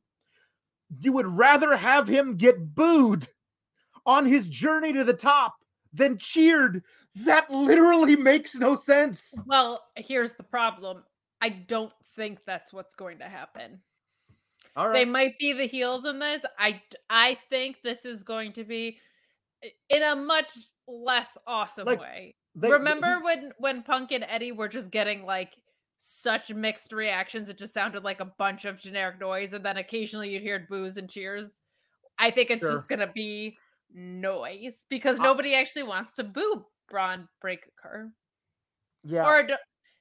You 0.98 1.12
would 1.12 1.26
rather 1.26 1.76
have 1.76 2.08
him 2.08 2.36
get 2.36 2.74
booed 2.74 3.28
on 4.08 4.24
his 4.26 4.48
journey 4.48 4.92
to 4.94 5.04
the 5.04 5.12
top 5.12 5.54
than 5.92 6.18
cheered. 6.18 6.82
That 7.14 7.48
literally 7.50 8.16
makes 8.16 8.54
no 8.56 8.74
sense. 8.74 9.34
Well, 9.46 9.82
here's 9.96 10.34
the 10.34 10.42
problem. 10.42 11.04
I 11.40 11.50
don't 11.50 11.92
think 12.16 12.38
that's 12.46 12.72
what's 12.72 12.94
going 12.94 13.18
to 13.18 13.26
happen. 13.26 13.80
All 14.74 14.92
They 14.92 15.04
might 15.04 15.38
be 15.38 15.52
the 15.52 15.66
heels 15.66 16.04
in 16.04 16.18
this. 16.18 16.42
I 16.58 16.82
I 17.10 17.36
think 17.50 17.76
this 17.84 18.04
is 18.04 18.22
going 18.22 18.52
to 18.54 18.64
be 18.64 18.98
in 19.90 20.02
a 20.02 20.16
much 20.16 20.48
less 20.86 21.36
awesome 21.46 21.86
Like, 21.86 22.00
way. 22.00 22.34
They- 22.54 22.70
Remember 22.70 23.20
when 23.22 23.52
when 23.58 23.82
Punk 23.82 24.10
and 24.12 24.24
Eddie 24.26 24.52
were 24.52 24.68
just 24.68 24.90
getting 24.90 25.24
like 25.24 25.54
such 25.98 26.52
mixed 26.52 26.92
reactions? 26.92 27.48
It 27.48 27.58
just 27.58 27.74
sounded 27.74 28.04
like 28.04 28.20
a 28.20 28.24
bunch 28.38 28.64
of 28.64 28.80
generic 28.80 29.20
noise, 29.20 29.52
and 29.52 29.64
then 29.64 29.76
occasionally 29.76 30.30
you'd 30.30 30.42
hear 30.42 30.66
boos 30.68 30.96
and 30.96 31.10
cheers. 31.10 31.48
I 32.18 32.30
think 32.30 32.50
it's 32.50 32.60
Sure. 32.62 32.76
just 32.76 32.88
gonna 32.88 33.10
be 33.12 33.56
noise 33.92 34.76
because 34.88 35.18
Uh, 35.18 35.22
nobody 35.24 35.54
actually 35.54 35.82
wants 35.84 36.12
to 36.14 36.24
boo 36.24 36.64
Bron 36.88 37.28
Breakker, 37.40 38.10
yeah. 39.04 39.24
or 39.26 39.48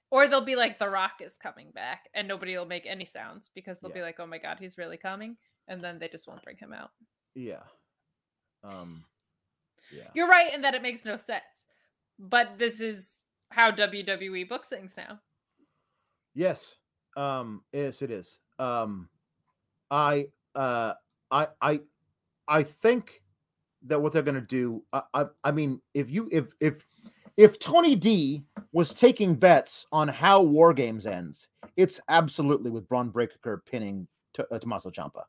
or 0.09 0.27
they'll 0.27 0.41
be 0.45 0.55
like 0.55 0.79
The 0.79 0.87
Rock 0.89 1.13
is 1.21 1.37
coming 1.37 1.71
back, 1.71 2.09
and 2.13 2.27
nobody 2.27 2.57
will 2.57 2.65
make 2.65 2.85
any 2.85 3.05
sounds 3.05 3.51
because 3.53 3.79
they'll 3.79 3.91
be 3.91 4.01
like, 4.01 4.19
oh 4.19 4.25
my 4.27 4.37
god, 4.37 4.57
he's 4.59 4.77
really 4.77 4.97
coming, 4.97 5.35
and 5.67 5.81
then 5.81 5.99
they 5.99 6.07
just 6.07 6.27
won't 6.27 6.43
bring 6.43 6.57
him 6.57 6.73
out. 6.73 6.91
yeah. 7.35 7.63
Um 8.63 9.05
yeah. 9.91 10.09
You're 10.13 10.27
right 10.27 10.53
in 10.53 10.61
that 10.63 10.73
it 10.75 10.81
makes 10.81 11.05
no 11.05 11.15
sense, 11.17 11.65
but 12.19 12.57
this 12.57 12.81
is 12.81 13.19
how 13.51 13.71
WWE 13.71 14.47
books 14.49 14.69
things 14.69 14.95
now. 14.97 15.19
Yes. 16.33 16.73
Um 17.15 17.63
yes 17.71 18.01
it 18.01 18.11
is. 18.11 18.39
Um 18.59 19.09
I 19.91 20.27
uh 20.55 20.93
I 21.31 21.47
I 21.61 21.79
I 22.47 22.63
think 22.63 23.21
that 23.87 24.01
what 24.01 24.13
they're 24.13 24.21
going 24.21 24.35
to 24.35 24.41
do 24.41 24.83
I, 24.93 25.01
I 25.13 25.25
I 25.43 25.51
mean 25.51 25.81
if 25.93 26.09
you 26.09 26.29
if 26.31 26.53
if 26.59 26.85
if 27.37 27.59
Tony 27.59 27.95
D 27.95 28.43
was 28.71 28.93
taking 28.93 29.35
bets 29.35 29.85
on 29.91 30.07
how 30.07 30.41
War 30.41 30.73
Games 30.73 31.05
ends, 31.05 31.47
it's 31.77 31.99
absolutely 32.09 32.71
with 32.71 32.89
Bron 32.89 33.09
Breakker 33.09 33.61
pinning 33.69 34.07
to, 34.33 34.47
uh, 34.51 34.57
Tommaso 34.57 34.89
Ciampa. 34.89 35.23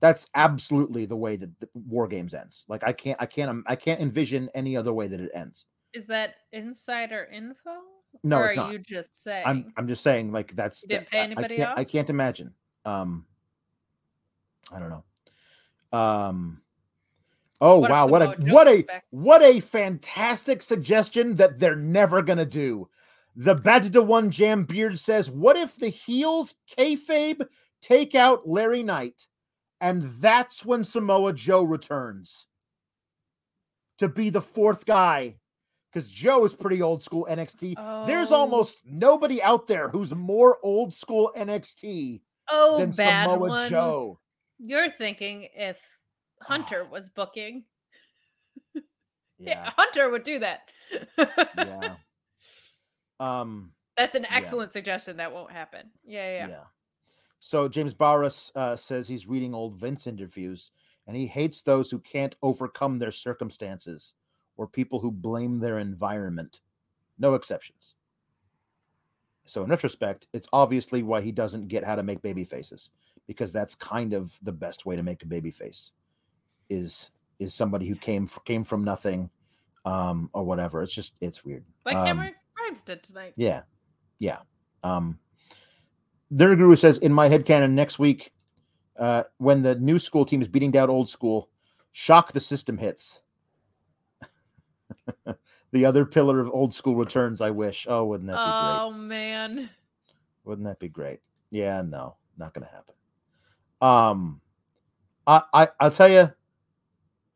That's 0.00 0.26
absolutely 0.34 1.06
the 1.06 1.16
way 1.16 1.36
that 1.36 1.58
the 1.60 1.68
War 1.88 2.06
Games 2.06 2.34
ends. 2.34 2.64
Like 2.68 2.84
I 2.84 2.92
can't 2.92 3.16
I 3.20 3.26
can't 3.26 3.48
um, 3.50 3.64
I 3.66 3.76
can't 3.76 4.00
envision 4.00 4.50
any 4.54 4.76
other 4.76 4.92
way 4.92 5.08
that 5.08 5.20
it 5.20 5.30
ends. 5.34 5.64
Is 5.94 6.06
that 6.06 6.34
insider 6.52 7.28
info? 7.32 7.76
No, 8.24 8.38
or 8.38 8.46
it's 8.46 8.54
are 8.54 8.64
not. 8.64 8.72
you 8.72 8.78
just 8.78 9.22
saying? 9.22 9.44
I'm 9.46 9.72
I'm 9.76 9.88
just 9.88 10.02
saying 10.02 10.32
like 10.32 10.54
that's 10.56 10.82
You 10.82 10.88
didn't 10.88 11.08
pay 11.08 11.20
I- 11.20 11.24
anybody 11.24 11.54
I 11.54 11.64
can't, 11.64 11.78
I 11.78 11.84
can't 11.84 12.10
imagine. 12.10 12.52
Um 12.84 13.24
I 14.72 14.78
don't 14.80 14.90
know. 14.90 15.98
Um 15.98 16.61
Oh 17.64 17.78
What 17.78 17.90
wow, 17.92 18.06
what 18.08 18.22
a 18.22 18.36
what 18.50 18.66
a 18.66 18.82
back? 18.82 19.04
what 19.10 19.40
a 19.40 19.60
fantastic 19.60 20.60
suggestion 20.62 21.36
that 21.36 21.60
they're 21.60 21.76
never 21.76 22.20
gonna 22.20 22.44
do. 22.44 22.88
The 23.36 23.54
Bad 23.54 23.92
to 23.92 24.02
One 24.02 24.30
Jam 24.32 24.64
Beard 24.64 24.98
says, 24.98 25.30
What 25.30 25.56
if 25.56 25.76
the 25.76 25.88
heels 25.88 26.54
kayfabe 26.76 27.46
take 27.80 28.14
out 28.16 28.48
Larry 28.48 28.82
Knight, 28.82 29.26
and 29.80 30.02
that's 30.20 30.64
when 30.64 30.82
Samoa 30.84 31.32
Joe 31.32 31.62
returns 31.62 32.46
to 33.98 34.08
be 34.08 34.28
the 34.28 34.42
fourth 34.42 34.84
guy? 34.84 35.36
Because 35.92 36.10
Joe 36.10 36.44
is 36.44 36.54
pretty 36.54 36.82
old 36.82 37.02
school 37.02 37.26
NXT. 37.30 37.76
There's 38.06 38.32
Oh. 38.32 38.36
almost 38.40 38.78
nobody 38.84 39.40
out 39.42 39.66
there 39.68 39.88
who's 39.88 40.12
more 40.14 40.58
old 40.64 40.92
school 40.92 41.30
NXT 41.36 42.22
oh 42.50 42.78
than 42.78 42.90
bad 42.90 43.30
Samoa 43.30 43.48
one. 43.48 43.70
Joe. 43.70 44.18
You're 44.58 44.90
thinking 44.90 45.48
if 45.54 45.78
Hunter 46.46 46.84
Ah. 46.86 46.90
was 46.92 47.08
booking, 47.08 47.64
yeah. 48.74 48.80
Yeah, 49.38 49.70
Hunter 49.76 50.10
would 50.10 50.22
do 50.24 50.38
that. 50.40 50.68
yeah. 51.56 51.96
Um, 53.20 53.72
That's 53.96 54.14
an 54.16 54.22
Yeah. 54.22 54.36
excellent 54.36 54.72
suggestion. 54.72 55.16
That 55.16 55.32
won't 55.32 55.50
happen. 55.52 55.90
Yeah, 56.04 56.28
yeah. 56.30 56.36
yeah. 56.38 56.48
yeah. 56.48 56.64
So 57.40 57.68
James 57.68 57.94
Barras 57.94 58.52
uh, 58.54 58.76
says 58.76 59.08
he's 59.08 59.26
reading 59.26 59.54
old 59.54 59.74
Vince 59.74 60.06
interviews, 60.06 60.70
and 61.06 61.16
he 61.16 61.26
hates 61.26 61.62
those 61.62 61.90
who 61.90 61.98
can't 61.98 62.36
overcome 62.42 62.98
their 62.98 63.10
circumstances 63.12 64.14
or 64.56 64.66
people 64.66 65.00
who 65.00 65.10
blame 65.10 65.58
their 65.58 65.78
environment. 65.78 66.60
No 67.18 67.34
exceptions. 67.34 67.94
So 69.44 69.64
in 69.64 69.70
retrospect, 69.70 70.28
it's 70.32 70.48
obviously 70.52 71.02
why 71.02 71.20
he 71.20 71.32
doesn't 71.32 71.66
get 71.68 71.82
how 71.84 71.96
to 71.96 72.02
make 72.04 72.22
baby 72.22 72.44
faces 72.44 72.90
because 73.26 73.52
that's 73.52 73.74
kind 73.74 74.12
of 74.12 74.38
the 74.42 74.52
best 74.52 74.86
way 74.86 74.94
to 74.94 75.02
make 75.02 75.22
a 75.22 75.26
baby 75.26 75.50
face 75.50 75.90
is 76.68 77.10
is 77.38 77.54
somebody 77.54 77.86
who 77.88 77.94
came 77.96 78.28
came 78.44 78.64
from 78.64 78.84
nothing 78.84 79.30
um 79.84 80.30
or 80.32 80.44
whatever. 80.44 80.82
It's 80.82 80.94
just 80.94 81.14
it's 81.20 81.44
weird. 81.44 81.64
Like 81.84 81.96
Um, 81.96 82.06
Cameron 82.06 82.34
Grimes 82.54 82.82
did 82.82 83.02
tonight. 83.02 83.32
Yeah. 83.36 83.62
Yeah. 84.18 84.38
Um 84.84 85.18
Dinner 86.34 86.56
Guru 86.56 86.76
says 86.76 86.98
in 86.98 87.12
my 87.12 87.28
head 87.28 87.44
canon 87.44 87.74
next 87.74 87.98
week, 87.98 88.32
uh, 88.98 89.24
when 89.36 89.62
the 89.62 89.74
new 89.74 89.98
school 89.98 90.24
team 90.24 90.40
is 90.40 90.48
beating 90.48 90.70
down 90.70 90.88
old 90.88 91.08
school, 91.10 91.50
shock 91.92 92.32
the 92.32 92.40
system 92.40 92.78
hits. 92.78 93.20
the 95.72 95.84
other 95.84 96.06
pillar 96.06 96.40
of 96.40 96.48
old 96.50 96.72
school 96.72 96.96
returns. 96.96 97.40
I 97.40 97.50
wish. 97.50 97.86
Oh, 97.88 98.04
wouldn't 98.06 98.28
that 98.30 98.34
be 98.34 98.38
Oh 98.40 98.90
great? 98.90 98.98
man. 98.98 99.70
Wouldn't 100.44 100.66
that 100.66 100.78
be 100.78 100.88
great? 100.88 101.20
Yeah, 101.50 101.82
no, 101.82 102.16
not 102.38 102.54
gonna 102.54 102.66
happen. 102.66 102.94
Um, 103.82 104.40
I, 105.26 105.42
I 105.52 105.68
I'll 105.80 105.90
tell 105.90 106.10
you, 106.10 106.32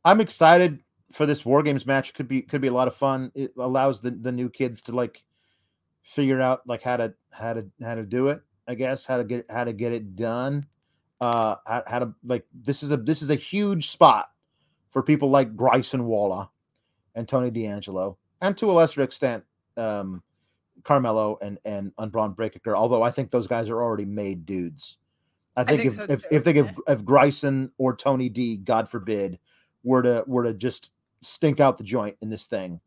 I'm 0.06 0.20
excited 0.20 0.78
for 1.12 1.26
this 1.26 1.44
war 1.44 1.64
games 1.64 1.84
match. 1.84 2.14
Could 2.14 2.28
be 2.28 2.40
could 2.40 2.60
be 2.60 2.68
a 2.68 2.72
lot 2.72 2.86
of 2.86 2.94
fun. 2.94 3.32
It 3.34 3.52
allows 3.58 4.00
the 4.00 4.12
the 4.12 4.30
new 4.30 4.48
kids 4.48 4.80
to 4.82 4.92
like 4.92 5.22
figure 6.04 6.40
out 6.40 6.62
like 6.64 6.80
how 6.80 6.96
to 6.96 7.12
how 7.30 7.54
to 7.54 7.66
how 7.82 7.96
to 7.96 8.04
do 8.04 8.28
it. 8.28 8.40
I 8.68 8.76
guess 8.76 9.04
how 9.04 9.16
to 9.16 9.24
get 9.24 9.46
how 9.50 9.64
to 9.64 9.72
get 9.72 9.92
it 9.92 10.14
done. 10.14 10.66
Uh, 11.20 11.56
how, 11.66 11.82
how 11.86 11.98
to 11.98 12.14
like 12.24 12.46
this 12.54 12.84
is 12.84 12.92
a 12.92 12.96
this 12.96 13.20
is 13.20 13.30
a 13.30 13.34
huge 13.34 13.90
spot 13.90 14.30
for 14.90 15.02
people 15.02 15.28
like 15.28 15.56
Bryson 15.56 16.06
Walla 16.06 16.50
and 17.16 17.26
Tony 17.26 17.50
D'Angelo, 17.50 18.16
and 18.42 18.56
to 18.58 18.70
a 18.70 18.72
lesser 18.72 19.02
extent, 19.02 19.42
um, 19.76 20.22
Carmelo 20.84 21.36
and 21.42 21.58
and 21.64 21.90
Unbraun 21.96 22.36
Breaker. 22.36 22.76
Although 22.76 23.02
I 23.02 23.10
think 23.10 23.32
those 23.32 23.48
guys 23.48 23.68
are 23.70 23.82
already 23.82 24.04
made 24.04 24.46
dudes. 24.46 24.98
I 25.56 25.64
think, 25.64 25.80
think 25.80 25.86
if, 25.86 25.94
so 25.96 26.06
if, 26.08 26.24
if 26.30 26.44
they 26.44 26.52
give 26.52 26.70
if 26.86 27.04
Grayson 27.04 27.72
or 27.78 27.96
Tony 27.96 28.28
D, 28.28 28.56
God 28.58 28.88
forbid, 28.88 29.38
were 29.86 30.02
to 30.02 30.24
were 30.26 30.42
to 30.42 30.52
just 30.52 30.90
stink 31.22 31.60
out 31.60 31.78
the 31.78 31.84
joint 31.84 32.16
in 32.20 32.28
this 32.28 32.44
thing, 32.44 32.80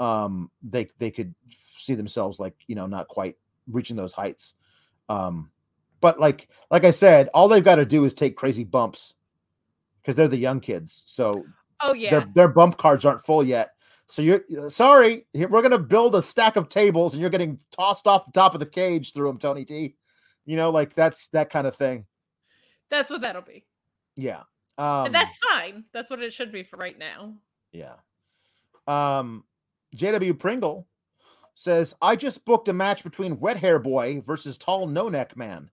um, 0.00 0.50
they 0.62 0.88
they 0.98 1.10
could 1.10 1.34
see 1.78 1.94
themselves 1.94 2.40
like 2.40 2.54
you 2.66 2.74
know 2.74 2.86
not 2.86 3.06
quite 3.08 3.36
reaching 3.70 3.96
those 3.96 4.12
heights. 4.12 4.54
Um, 5.08 5.50
but 6.00 6.18
like 6.18 6.48
like 6.70 6.84
I 6.84 6.90
said, 6.90 7.28
all 7.34 7.46
they've 7.46 7.62
got 7.62 7.76
to 7.76 7.86
do 7.86 8.04
is 8.04 8.14
take 8.14 8.36
crazy 8.36 8.64
bumps 8.64 9.14
because 10.02 10.16
they're 10.16 10.28
the 10.28 10.36
young 10.36 10.60
kids. 10.60 11.04
So 11.06 11.44
Oh 11.80 11.92
yeah. 11.92 12.10
their 12.10 12.28
their 12.34 12.48
bump 12.48 12.78
cards 12.78 13.04
aren't 13.04 13.24
full 13.24 13.44
yet. 13.44 13.72
So 14.08 14.22
you're 14.22 14.42
sorry. 14.70 15.26
We're 15.34 15.62
gonna 15.62 15.78
build 15.78 16.14
a 16.14 16.22
stack 16.22 16.56
of 16.56 16.68
tables, 16.68 17.12
and 17.12 17.20
you're 17.20 17.30
getting 17.30 17.58
tossed 17.70 18.06
off 18.06 18.24
the 18.24 18.32
top 18.32 18.54
of 18.54 18.60
the 18.60 18.66
cage 18.66 19.12
through 19.12 19.28
them, 19.28 19.38
Tony 19.38 19.64
T. 19.64 19.94
You 20.46 20.56
know, 20.56 20.70
like 20.70 20.94
that's 20.94 21.26
that 21.28 21.50
kind 21.50 21.66
of 21.66 21.76
thing. 21.76 22.06
That's 22.88 23.10
what 23.10 23.20
that'll 23.20 23.42
be. 23.42 23.66
Yeah. 24.14 24.42
Um, 24.78 25.06
and 25.06 25.14
that's 25.14 25.38
fine. 25.38 25.84
That's 25.92 26.10
what 26.10 26.22
it 26.22 26.32
should 26.32 26.52
be 26.52 26.62
for 26.62 26.76
right 26.76 26.98
now. 26.98 27.34
yeah. 27.72 27.94
Um, 28.86 29.44
JW 29.96 30.38
Pringle 30.38 30.86
says, 31.54 31.94
"I 32.00 32.14
just 32.14 32.44
booked 32.44 32.68
a 32.68 32.72
match 32.72 33.02
between 33.02 33.40
Wet 33.40 33.56
Hair 33.56 33.80
Boy 33.80 34.22
versus 34.24 34.58
Tall 34.58 34.86
No 34.86 35.08
Neck 35.08 35.36
Man. 35.36 35.70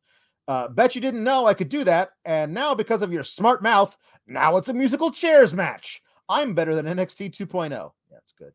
Uh, 0.48 0.68
bet 0.70 0.96
you 0.96 1.02
didn't 1.02 1.24
know 1.24 1.46
I 1.46 1.54
could 1.54 1.70
do 1.70 1.84
that, 1.84 2.12
and 2.26 2.54
now 2.54 2.74
because 2.74 3.02
of 3.02 3.14
your 3.14 3.24
smart 3.24 3.62
mouth, 3.62 3.96
now 4.28 4.58
it's 4.58 4.70
a 4.70 4.74
musical 4.74 5.12
chairs 5.12 5.54
match. 5.54 6.02
I'm 6.30 6.54
better 6.54 6.74
than 6.74 6.86
NXT 6.86 7.36
2.0. 7.36 7.92
That's 8.12 8.34
good. 8.38 8.54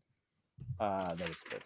Uh, 0.81 1.15
that 1.15 1.29
is 1.29 1.37
good. 1.51 1.63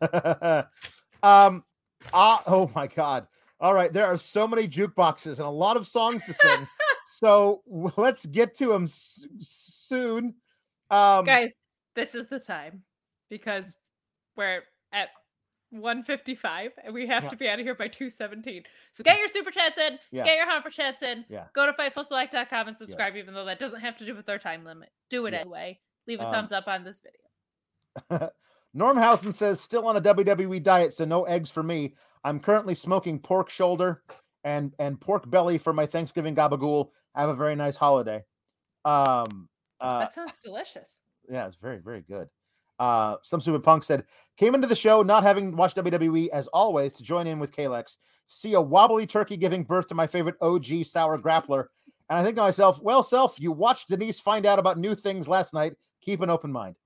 um, 1.22 1.64
ah, 2.12 2.42
oh 2.46 2.70
my 2.74 2.86
God. 2.86 3.26
All 3.60 3.74
right, 3.74 3.92
there 3.92 4.06
are 4.06 4.18
so 4.18 4.46
many 4.46 4.68
jukeboxes 4.68 5.38
and 5.38 5.40
a 5.40 5.50
lot 5.50 5.76
of 5.76 5.88
songs 5.88 6.24
to 6.24 6.34
sing. 6.34 6.68
so 7.18 7.62
let's 7.96 8.26
get 8.26 8.54
to 8.56 8.66
them 8.66 8.84
s- 8.84 9.24
soon. 9.40 10.34
Um, 10.90 11.24
Guys, 11.24 11.50
this 11.94 12.14
is 12.14 12.26
the 12.28 12.38
time 12.40 12.82
because 13.30 13.74
we're 14.36 14.62
at 14.92 15.08
155 15.70 16.70
and 16.84 16.94
we 16.94 17.06
have 17.08 17.24
Yeah. 17.24 17.28
to 17.30 17.36
be 17.36 17.48
out 17.48 17.58
of 17.58 17.66
here 17.66 17.74
by 17.74 17.88
217. 17.88 18.62
So 18.92 19.02
get 19.02 19.18
your 19.18 19.28
super 19.28 19.50
chats 19.50 19.76
in, 19.78 19.98
Yeah. 20.12 20.24
get 20.24 20.36
your 20.36 20.48
humper 20.48 20.70
chats 20.70 21.02
in, 21.02 21.24
Yeah. 21.28 21.46
go 21.54 21.66
to 21.66 21.72
fightfulselect.com 21.72 22.68
and 22.68 22.78
subscribe, 22.78 23.14
Yes. 23.14 23.22
even 23.22 23.34
though 23.34 23.44
that 23.46 23.58
doesn't 23.58 23.80
have 23.80 23.96
to 23.98 24.04
do 24.06 24.14
with 24.14 24.28
our 24.28 24.38
time 24.38 24.64
limit. 24.64 24.90
Do 25.10 25.26
it 25.26 25.32
Yeah. 25.32 25.40
anyway. 25.40 25.80
Leave 26.06 26.20
a 26.20 26.26
Um, 26.26 26.32
thumbs 26.32 26.52
up 26.52 26.68
on 26.68 26.84
this 26.84 27.00
video. 27.00 28.30
Normhausen 28.76 29.32
says, 29.32 29.60
still 29.60 29.86
on 29.86 29.96
a 29.96 30.00
WWE 30.00 30.60
diet, 30.62 30.92
so 30.94 31.04
no 31.04 31.24
eggs 31.24 31.50
for 31.50 31.62
me. 31.62 31.94
I'm 32.24 32.40
currently 32.40 32.74
smoking 32.74 33.18
pork 33.20 33.50
shoulder 33.50 34.02
and 34.44 34.74
and 34.78 35.00
pork 35.00 35.28
belly 35.30 35.58
for 35.58 35.72
my 35.72 35.86
Thanksgiving 35.86 36.34
gabagool. 36.34 36.90
Have 37.14 37.28
a 37.28 37.34
very 37.34 37.56
nice 37.56 37.76
holiday. 37.76 38.24
Um, 38.84 39.48
uh, 39.80 40.00
that 40.00 40.12
sounds 40.12 40.38
delicious. 40.38 40.96
yeah, 41.30 41.46
it's 41.46 41.56
very, 41.56 41.78
very 41.78 42.02
good. 42.02 42.28
Uh, 42.78 43.16
some 43.22 43.40
stupid 43.40 43.62
punk 43.62 43.84
said, 43.84 44.04
came 44.36 44.54
into 44.54 44.66
the 44.66 44.74
show 44.74 45.02
not 45.02 45.22
having 45.22 45.56
watched 45.56 45.76
WWE 45.76 46.28
as 46.30 46.46
always 46.48 46.92
to 46.94 47.02
join 47.02 47.26
in 47.26 47.38
with 47.38 47.54
Kalex, 47.54 47.96
see 48.26 48.54
a 48.54 48.60
wobbly 48.60 49.06
turkey 49.06 49.36
giving 49.36 49.62
birth 49.62 49.88
to 49.88 49.94
my 49.94 50.06
favorite 50.06 50.36
OG 50.40 50.84
sour 50.84 51.18
grappler. 51.18 51.66
And 52.10 52.18
I 52.18 52.24
think 52.24 52.36
to 52.36 52.42
myself, 52.42 52.78
well, 52.82 53.02
self, 53.02 53.38
you 53.38 53.52
watched 53.52 53.88
Denise 53.88 54.18
find 54.18 54.44
out 54.44 54.58
about 54.58 54.78
new 54.78 54.94
things 54.94 55.28
last 55.28 55.54
night. 55.54 55.74
Keep 56.02 56.20
an 56.20 56.30
open 56.30 56.52
mind. 56.52 56.76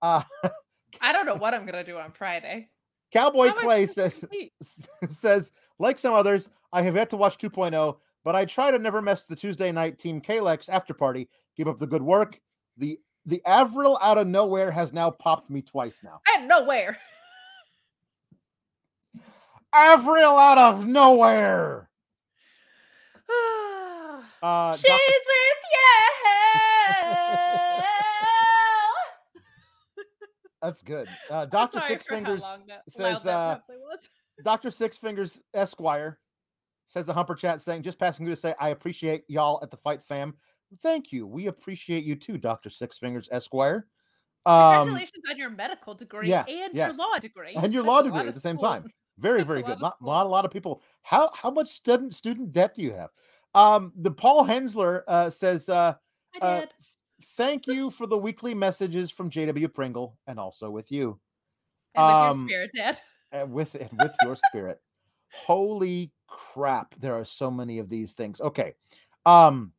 Uh, 0.00 0.22
I 1.00 1.12
don't 1.12 1.26
know 1.26 1.34
what 1.34 1.54
I'm 1.54 1.66
gonna 1.66 1.84
do 1.84 1.98
on 1.98 2.12
Friday. 2.12 2.68
Cowboy 3.12 3.48
How 3.48 3.54
Clay 3.54 3.86
says, 3.86 4.24
says, 5.10 5.52
like 5.78 5.98
some 5.98 6.14
others, 6.14 6.48
I 6.72 6.82
have 6.82 6.96
yet 6.96 7.10
to 7.10 7.16
watch 7.16 7.36
2.0, 7.36 7.96
but 8.24 8.34
I 8.34 8.44
try 8.44 8.70
to 8.70 8.78
never 8.78 9.02
mess 9.02 9.24
the 9.24 9.36
Tuesday 9.36 9.72
night 9.72 9.98
Team 9.98 10.20
Kalex 10.20 10.68
after 10.68 10.94
party. 10.94 11.28
Keep 11.56 11.66
up 11.66 11.78
the 11.78 11.86
good 11.86 12.02
work. 12.02 12.38
The 12.78 12.98
the 13.26 13.42
Avril 13.46 13.98
out 14.02 14.18
of 14.18 14.26
nowhere 14.26 14.70
has 14.70 14.92
now 14.92 15.10
popped 15.10 15.48
me 15.50 15.62
twice 15.62 16.02
now. 16.02 16.20
I 16.26 16.44
nowhere. 16.44 16.98
Avril 19.72 20.36
out 20.36 20.58
of 20.58 20.86
nowhere. 20.86 21.88
Uh, 24.42 24.74
She's 24.76 24.88
Doc- 24.88 25.00
with 25.26 25.62
you. 25.70 25.82
that's 30.62 30.82
good. 30.82 31.08
Uh, 31.30 31.46
Doctor 31.46 31.80
Six 31.86 32.04
Fingers. 32.04 32.42
says, 32.88 33.24
uh. 33.24 33.58
Doctor 34.44 34.72
Six 34.72 34.96
Fingers 34.96 35.40
Esquire 35.54 36.18
says 36.86 37.06
the 37.06 37.14
Humper 37.14 37.34
Chat 37.34 37.62
saying, 37.62 37.82
just 37.82 37.98
passing 37.98 38.26
through 38.26 38.34
to 38.34 38.40
say, 38.40 38.54
I 38.60 38.70
appreciate 38.70 39.24
y'all 39.28 39.60
at 39.62 39.70
the 39.70 39.76
Fight 39.78 40.02
Fam. 40.04 40.34
Thank 40.82 41.12
you. 41.12 41.26
We 41.26 41.46
appreciate 41.46 42.04
you 42.04 42.16
too, 42.16 42.38
Doctor 42.38 42.70
Six 42.70 42.98
Fingers 42.98 43.28
Esquire. 43.30 43.86
Um, 44.44 44.86
Congratulations 44.88 45.22
on 45.30 45.38
your 45.38 45.50
medical 45.50 45.94
degree 45.94 46.28
yeah, 46.28 46.44
and 46.48 46.74
yes. 46.74 46.88
your 46.88 46.94
law 46.94 47.18
degree. 47.20 47.54
and 47.54 47.72
your 47.72 47.82
That's 47.82 47.88
law 47.88 48.02
degree 48.02 48.26
at 48.28 48.34
the 48.34 48.40
same 48.40 48.56
school. 48.56 48.68
time. 48.70 48.90
Very, 49.18 49.38
That's 49.38 49.48
very 49.48 49.62
good. 49.62 49.78
school. 49.78 49.92
lot, 50.00 50.26
a 50.26 50.28
lot 50.28 50.44
of 50.44 50.50
people. 50.50 50.82
How 51.02 51.30
how 51.34 51.50
much 51.50 51.68
student 51.68 52.14
student 52.14 52.52
debt 52.52 52.74
do 52.74 52.82
you 52.82 52.92
have? 52.92 53.10
Um, 53.54 53.92
the 53.96 54.10
Paul 54.10 54.44
Hensler 54.44 55.04
uh, 55.06 55.30
says, 55.30 55.68
uh, 55.68 55.94
uh, 56.40 56.62
"Thank 57.36 57.66
you 57.66 57.90
for 57.90 58.06
the 58.06 58.16
weekly 58.16 58.54
messages 58.54 59.10
from 59.10 59.30
JW 59.30 59.72
Pringle, 59.72 60.18
and 60.26 60.40
also 60.40 60.70
with 60.70 60.90
you, 60.90 61.20
And 61.94 62.06
with 62.06 62.14
um, 62.14 62.38
your 62.40 62.48
spirit, 62.48 62.70
Dad. 62.74 63.00
and 63.30 63.52
with 63.52 63.74
and 63.74 63.90
with 64.02 64.12
your 64.22 64.36
spirit." 64.48 64.80
Holy 65.32 66.12
crap! 66.26 66.94
There 67.00 67.14
are 67.14 67.24
so 67.24 67.50
many 67.50 67.78
of 67.78 67.88
these 67.88 68.12
things. 68.12 68.40
Okay, 68.40 68.74
um, 69.26 69.72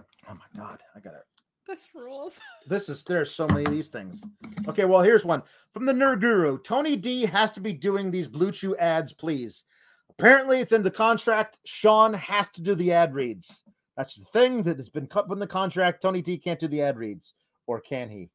oh 0.00 0.34
my 0.34 0.60
god, 0.60 0.80
I 0.94 1.00
gotta 1.00 1.22
This 1.66 1.88
rules. 1.94 2.38
this 2.68 2.88
is 2.88 3.02
there's 3.04 3.30
so 3.30 3.46
many 3.46 3.64
of 3.64 3.72
these 3.72 3.88
things. 3.88 4.22
Okay, 4.68 4.84
well, 4.84 5.02
here's 5.02 5.24
one 5.24 5.42
from 5.72 5.86
the 5.86 5.92
Nerd 5.92 6.20
Guru. 6.20 6.58
Tony 6.62 6.96
D 6.96 7.26
has 7.26 7.52
to 7.52 7.60
be 7.60 7.72
doing 7.72 8.10
these 8.10 8.28
BlueChew 8.28 8.78
ads, 8.78 9.12
please. 9.12 9.64
Apparently, 10.10 10.60
it's 10.60 10.72
in 10.72 10.82
the 10.82 10.90
contract. 10.90 11.58
Sean 11.64 12.12
has 12.14 12.48
to 12.50 12.60
do 12.60 12.74
the 12.74 12.92
ad 12.92 13.14
reads. 13.14 13.62
That's 13.96 14.16
the 14.16 14.24
thing 14.26 14.62
that 14.64 14.76
has 14.76 14.88
been 14.88 15.06
cut 15.06 15.26
in 15.30 15.38
the 15.38 15.46
contract. 15.46 16.02
Tony 16.02 16.22
D 16.22 16.38
can't 16.38 16.60
do 16.60 16.68
the 16.68 16.82
ad 16.82 16.98
reads, 16.98 17.34
or 17.66 17.80
can 17.80 18.08
he? 18.08 18.30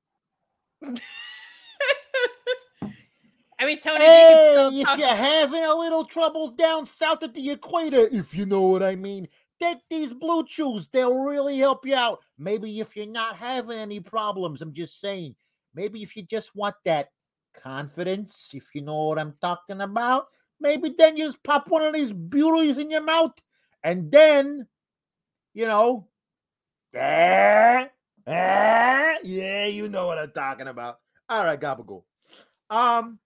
I 3.57 3.65
mean, 3.65 3.79
Tony, 3.79 3.99
D 3.99 4.05
can 4.05 4.51
still 4.51 4.71
Hey, 4.71 4.81
if 4.81 4.85
talk. 4.87 4.99
you're 4.99 5.07
having 5.07 5.63
a 5.63 5.73
little 5.73 6.03
trouble 6.05 6.51
down 6.51 6.85
south 6.85 7.23
at 7.23 7.33
the 7.33 7.51
equator, 7.51 8.07
if 8.11 8.33
you 8.33 8.45
know 8.45 8.63
what 8.63 8.83
I 8.83 8.95
mean, 8.95 9.27
take 9.61 9.77
these 9.89 10.11
blue 10.11 10.45
chews. 10.45 10.87
They'll 10.91 11.17
really 11.19 11.57
help 11.57 11.85
you 11.85 11.95
out. 11.95 12.19
Maybe 12.37 12.79
if 12.79 12.95
you're 12.95 13.05
not 13.05 13.37
having 13.37 13.79
any 13.79 13.99
problems, 14.01 14.61
I'm 14.61 14.73
just 14.73 14.99
saying. 14.99 15.35
Maybe 15.73 16.03
if 16.03 16.15
you 16.15 16.23
just 16.23 16.53
want 16.55 16.75
that 16.85 17.07
confidence, 17.53 18.49
if 18.53 18.73
you 18.73 18.81
know 18.81 19.05
what 19.05 19.19
I'm 19.19 19.35
talking 19.41 19.81
about, 19.81 20.27
maybe 20.59 20.93
then 20.97 21.15
you 21.15 21.25
just 21.25 21.43
pop 21.43 21.69
one 21.69 21.83
of 21.83 21.93
these 21.93 22.11
beauties 22.11 22.77
in 22.77 22.91
your 22.91 23.03
mouth, 23.03 23.33
and 23.83 24.11
then, 24.11 24.67
you 25.53 25.65
know, 25.65 26.07
ah, 26.97 27.87
ah, 28.27 29.15
yeah, 29.23 29.65
you 29.65 29.87
know 29.87 30.07
what 30.07 30.17
I'm 30.17 30.31
talking 30.31 30.67
about. 30.67 30.99
All 31.29 31.45
right, 31.45 31.59
gabagool. 31.59 32.03
Um, 32.69 33.19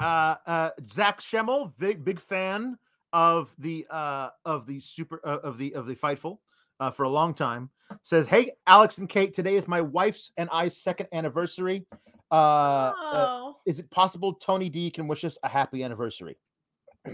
uh, 0.00 0.36
uh, 0.46 0.70
Zach 0.92 1.20
Schemmel, 1.20 1.72
big 1.78 2.04
big 2.04 2.20
fan 2.20 2.78
of 3.12 3.52
the 3.58 3.86
uh 3.90 4.30
of 4.44 4.66
the 4.66 4.80
super 4.80 5.20
uh, 5.24 5.38
of 5.42 5.58
the 5.58 5.74
of 5.74 5.86
the 5.86 5.94
fightful 5.94 6.38
uh, 6.80 6.90
for 6.90 7.04
a 7.04 7.08
long 7.08 7.34
time. 7.34 7.70
Says, 8.02 8.26
"Hey, 8.26 8.52
Alex 8.66 8.98
and 8.98 9.08
Kate, 9.08 9.34
today 9.34 9.56
is 9.56 9.68
my 9.68 9.80
wife's 9.80 10.32
and 10.36 10.48
I's 10.50 10.76
second 10.76 11.08
anniversary. 11.12 11.86
Uh, 12.30 12.34
uh, 12.34 12.92
oh, 13.12 13.56
is 13.66 13.78
it 13.78 13.90
possible 13.90 14.34
Tony 14.34 14.68
D 14.68 14.90
can 14.90 15.06
wish 15.06 15.24
us 15.24 15.36
a 15.42 15.48
happy 15.48 15.84
anniversary?" 15.84 16.36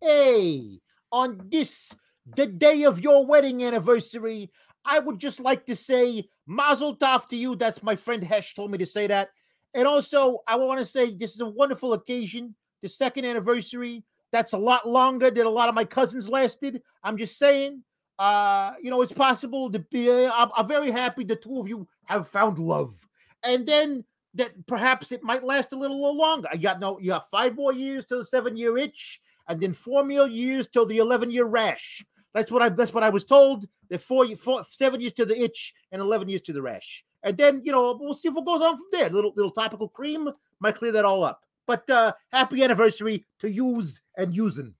hey, 0.00 0.80
on 1.12 1.40
this, 1.50 1.90
the 2.36 2.46
day 2.46 2.84
of 2.84 3.00
your 3.00 3.24
wedding 3.24 3.62
anniversary, 3.62 4.50
I 4.84 4.98
would 4.98 5.18
just 5.18 5.40
like 5.40 5.66
to 5.66 5.76
say 5.76 6.28
mazel 6.46 6.96
tov 6.96 7.28
to 7.28 7.36
you. 7.36 7.56
That's 7.56 7.82
my 7.82 7.96
friend 7.96 8.22
Hesh 8.22 8.54
told 8.54 8.70
me 8.70 8.78
to 8.78 8.86
say 8.86 9.06
that. 9.06 9.30
And 9.74 9.86
also, 9.88 10.42
I 10.46 10.56
want 10.56 10.80
to 10.80 10.86
say 10.86 11.14
this 11.14 11.34
is 11.34 11.40
a 11.40 11.46
wonderful 11.46 11.92
occasion, 11.94 12.54
the 12.82 12.88
second 12.88 13.24
anniversary. 13.24 14.04
That's 14.30 14.52
a 14.52 14.58
lot 14.58 14.88
longer 14.88 15.30
than 15.30 15.46
a 15.46 15.50
lot 15.50 15.68
of 15.68 15.74
my 15.74 15.84
cousins 15.84 16.28
lasted. 16.28 16.82
I'm 17.02 17.16
just 17.16 17.38
saying, 17.38 17.82
uh, 18.18 18.72
you 18.82 18.90
know, 18.90 19.02
it's 19.02 19.12
possible 19.12 19.70
to 19.70 19.78
be. 19.78 20.10
Uh, 20.10 20.30
I'm, 20.32 20.50
I'm 20.56 20.68
very 20.68 20.90
happy 20.90 21.24
the 21.24 21.36
two 21.36 21.60
of 21.60 21.68
you 21.68 21.86
have 22.06 22.28
found 22.28 22.58
love, 22.58 22.94
and 23.42 23.66
then 23.66 24.04
that 24.34 24.66
perhaps 24.66 25.12
it 25.12 25.22
might 25.22 25.44
last 25.44 25.72
a 25.72 25.78
little 25.78 26.16
longer. 26.16 26.48
You 26.52 26.60
got 26.60 26.80
no, 26.80 26.98
you 26.98 27.08
got 27.08 27.30
five 27.30 27.54
more 27.54 27.72
years 27.72 28.04
till 28.04 28.18
the 28.18 28.24
seven 28.24 28.56
year 28.56 28.76
itch, 28.78 29.20
and 29.48 29.60
then 29.60 29.72
four 29.72 30.04
more 30.04 30.28
years 30.28 30.68
till 30.68 30.86
the 30.86 30.98
eleven 30.98 31.30
year 31.30 31.44
rash. 31.44 32.04
That's 32.32 32.50
what 32.50 32.62
I. 32.62 32.68
That's 32.68 32.92
what 32.92 33.04
I 33.04 33.10
was 33.10 33.24
told. 33.24 33.66
That 33.90 34.00
four, 34.00 34.26
four, 34.36 34.64
seven 34.68 35.00
years 35.00 35.12
to 35.14 35.24
the 35.24 35.40
itch 35.40 35.74
and 35.92 36.00
eleven 36.00 36.28
years 36.28 36.42
to 36.42 36.52
the 36.52 36.62
rash, 36.62 37.04
and 37.24 37.36
then 37.36 37.62
you 37.64 37.72
know 37.72 37.98
we'll 38.00 38.14
see 38.14 38.28
what 38.28 38.46
goes 38.46 38.60
on 38.62 38.76
from 38.76 38.86
there. 38.92 39.10
Little 39.10 39.32
little 39.34 39.50
topical 39.50 39.88
cream 39.88 40.30
might 40.60 40.76
clear 40.76 40.92
that 40.92 41.04
all 41.04 41.24
up. 41.24 41.40
But 41.66 41.88
uh 41.90 42.12
happy 42.30 42.62
anniversary 42.62 43.24
to 43.40 43.50
use 43.50 44.00
and 44.16 44.34
using. 44.34 44.74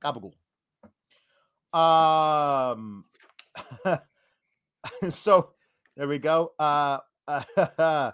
Gabagool. 0.00 0.32
Um. 1.76 3.04
so 5.10 5.50
there 5.96 6.08
we 6.08 6.18
go. 6.18 6.52
Uh. 6.58 6.98
uh 7.28 8.12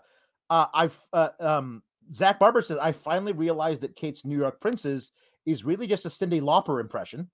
I 0.50 0.90
uh, 1.12 1.28
um 1.38 1.82
Zach 2.14 2.38
Barber 2.38 2.62
says 2.62 2.78
I 2.80 2.92
finally 2.92 3.32
realized 3.32 3.82
that 3.82 3.96
Kate's 3.96 4.24
New 4.24 4.38
York 4.38 4.60
Princess 4.60 5.10
is 5.46 5.64
really 5.64 5.86
just 5.86 6.06
a 6.06 6.08
Cyndi 6.08 6.40
Lauper 6.40 6.80
impression. 6.80 7.30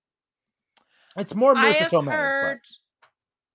It's 1.16 1.34
more 1.34 1.56
I 1.56 1.70
have 1.70 1.90
Tomei. 1.90 2.06
but- 2.06 2.12
heard 2.12 2.60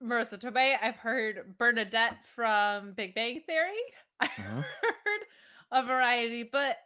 Marisa 0.03 0.39
Tomei. 0.39 0.75
I've 0.81 0.97
heard 0.97 1.55
Bernadette 1.57 2.17
from 2.35 2.93
Big 2.93 3.15
Bang 3.15 3.41
Theory. 3.45 3.81
I 4.19 4.27
Mhm. 4.27 4.63
heard 4.63 5.21
a 5.71 5.83
variety, 5.83 6.43
but 6.43 6.77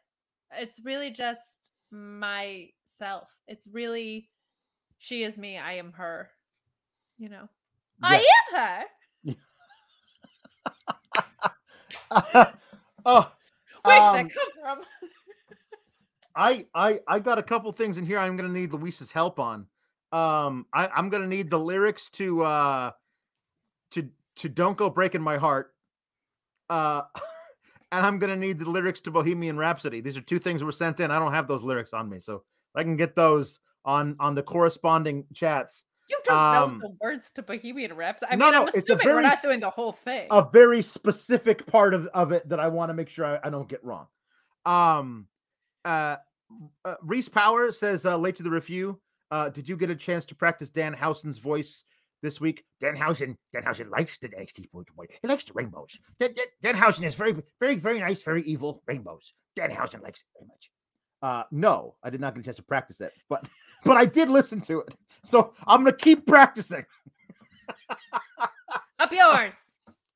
it's 0.51 0.79
really 0.83 1.11
just 1.11 1.71
myself. 1.91 3.27
It's 3.47 3.67
really 3.67 4.29
she 4.97 5.23
is 5.23 5.37
me. 5.37 5.57
I 5.57 5.73
am 5.73 5.93
her. 5.93 6.29
You 7.17 7.29
know, 7.29 7.49
I 8.03 8.25
am 8.53 8.55
her. 8.55 8.83
oh, 13.05 13.31
Where 13.83 13.99
Um, 14.01 14.15
did 14.17 14.25
that 14.27 14.33
come 14.33 14.49
from? 14.61 14.85
I 16.35 16.65
I 16.73 16.99
I 17.07 17.19
got 17.19 17.37
a 17.39 17.43
couple 17.43 17.71
things 17.71 17.97
in 17.97 18.05
here 18.05 18.19
I'm 18.19 18.37
gonna 18.37 18.49
need 18.49 18.71
Luis's 18.73 19.11
help 19.11 19.39
on. 19.39 19.67
Um 20.11 20.65
I, 20.73 20.87
I'm 20.87 21.09
gonna 21.09 21.27
need 21.27 21.49
the 21.49 21.59
lyrics 21.59 22.09
to 22.11 22.43
uh 22.43 22.91
to 23.91 24.09
to 24.37 24.49
Don't 24.49 24.77
Go 24.77 24.89
Breaking 24.89 25.21
My 25.21 25.37
Heart. 25.37 25.73
Uh 26.69 27.01
and 27.91 28.05
I'm 28.05 28.19
gonna 28.19 28.35
need 28.35 28.59
the 28.59 28.69
lyrics 28.69 29.01
to 29.01 29.11
Bohemian 29.11 29.57
Rhapsody. 29.57 30.01
These 30.01 30.17
are 30.17 30.21
two 30.21 30.39
things 30.39 30.63
were 30.63 30.71
sent 30.71 30.99
in. 30.99 31.11
I 31.11 31.19
don't 31.19 31.33
have 31.33 31.47
those 31.47 31.63
lyrics 31.63 31.93
on 31.93 32.09
me, 32.09 32.19
so 32.19 32.43
I 32.75 32.83
can 32.83 32.97
get 32.97 33.15
those 33.15 33.59
on 33.85 34.15
on 34.19 34.35
the 34.35 34.43
corresponding 34.43 35.25
chats. 35.33 35.85
You 36.09 36.17
don't 36.23 36.37
um, 36.37 36.79
know 36.79 36.87
the 36.87 36.95
words 37.01 37.31
to 37.31 37.43
Bohemian 37.43 37.93
Rhapsody. 37.93 38.31
I 38.31 38.35
no, 38.35 38.45
mean, 38.45 38.53
no, 38.53 38.61
I'm 38.63 38.67
assuming 38.69 39.05
we're 39.05 39.21
not 39.21 39.41
doing 39.43 39.59
the 39.59 39.69
whole 39.69 39.91
thing. 39.91 40.27
a 40.31 40.47
very 40.51 40.81
specific 40.81 41.67
part 41.67 41.93
of, 41.93 42.07
of 42.07 42.31
it 42.31 42.49
that 42.49 42.59
I 42.59 42.67
want 42.67 42.89
to 42.89 42.95
make 42.95 43.09
sure 43.09 43.25
I, 43.25 43.39
I 43.43 43.49
don't 43.51 43.69
get 43.69 43.83
wrong. 43.83 44.07
Um, 44.65 45.27
uh, 45.85 46.15
uh, 46.83 46.95
Reese 47.03 47.29
Power 47.29 47.71
says 47.71 48.07
uh, 48.07 48.17
late 48.17 48.35
to 48.37 48.43
the 48.43 48.49
review. 48.49 48.99
Uh, 49.31 49.49
did 49.49 49.69
you 49.69 49.77
get 49.77 49.89
a 49.89 49.95
chance 49.95 50.25
to 50.25 50.35
practice 50.35 50.69
Dan 50.69 50.93
Housen's 50.93 51.37
voice 51.37 51.83
this 52.21 52.41
week? 52.41 52.63
Dan 52.81 52.95
Housen, 52.95 53.37
Dan 53.53 53.63
Housen 53.63 53.89
likes 53.89 54.17
the 54.19 54.29
NXT 54.29 54.71
boy. 54.71 55.05
He 55.21 55.27
likes 55.27 55.43
the 55.43 55.53
rainbows. 55.53 55.97
Dan, 56.19 56.33
Dan, 56.33 56.45
Dan 56.61 56.75
Housen 56.75 57.03
is 57.03 57.15
very, 57.15 57.35
very, 57.59 57.75
very 57.75 57.99
nice, 57.99 58.21
very 58.21 58.43
evil 58.43 58.81
rainbows. 58.87 59.33
Dan 59.55 59.71
Housen 59.71 60.01
likes 60.01 60.21
it 60.21 60.25
very 60.37 60.47
much. 60.47 60.71
Uh, 61.21 61.43
no, 61.51 61.95
I 62.03 62.09
did 62.09 62.21
not 62.21 62.33
get 62.33 62.41
a 62.41 62.43
chance 62.43 62.57
to 62.57 62.63
practice 62.63 63.01
it, 63.01 63.13
but 63.29 63.45
but 63.83 63.97
I 63.97 64.05
did 64.05 64.29
listen 64.29 64.61
to 64.61 64.79
it. 64.81 64.95
So 65.23 65.53
I'm 65.67 65.83
gonna 65.83 65.95
keep 65.95 66.25
practicing. 66.25 66.85
Up 68.99 69.11
yours. 69.11 69.55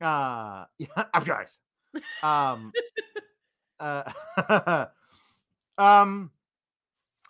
Uh 0.02 0.66
yeah, 0.80 1.06
I'm 1.14 1.26
yours. 1.26 1.58
Um 2.22 2.72
uh 3.80 4.86
um 5.78 6.32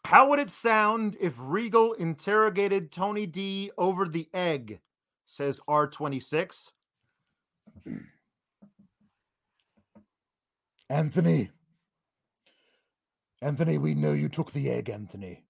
how 0.05 0.29
would 0.29 0.39
it 0.39 0.49
sound 0.49 1.17
if 1.19 1.33
Regal 1.37 1.93
interrogated 1.93 2.91
Tony 2.91 3.25
D 3.25 3.71
over 3.77 4.05
the 4.05 4.27
egg? 4.33 4.79
Says 5.25 5.59
R26. 5.67 6.53
Anthony. 10.89 11.49
Anthony, 13.41 13.77
we 13.77 13.93
know 13.93 14.13
you 14.13 14.29
took 14.29 14.51
the 14.51 14.69
egg, 14.69 14.89
Anthony. 14.89 15.43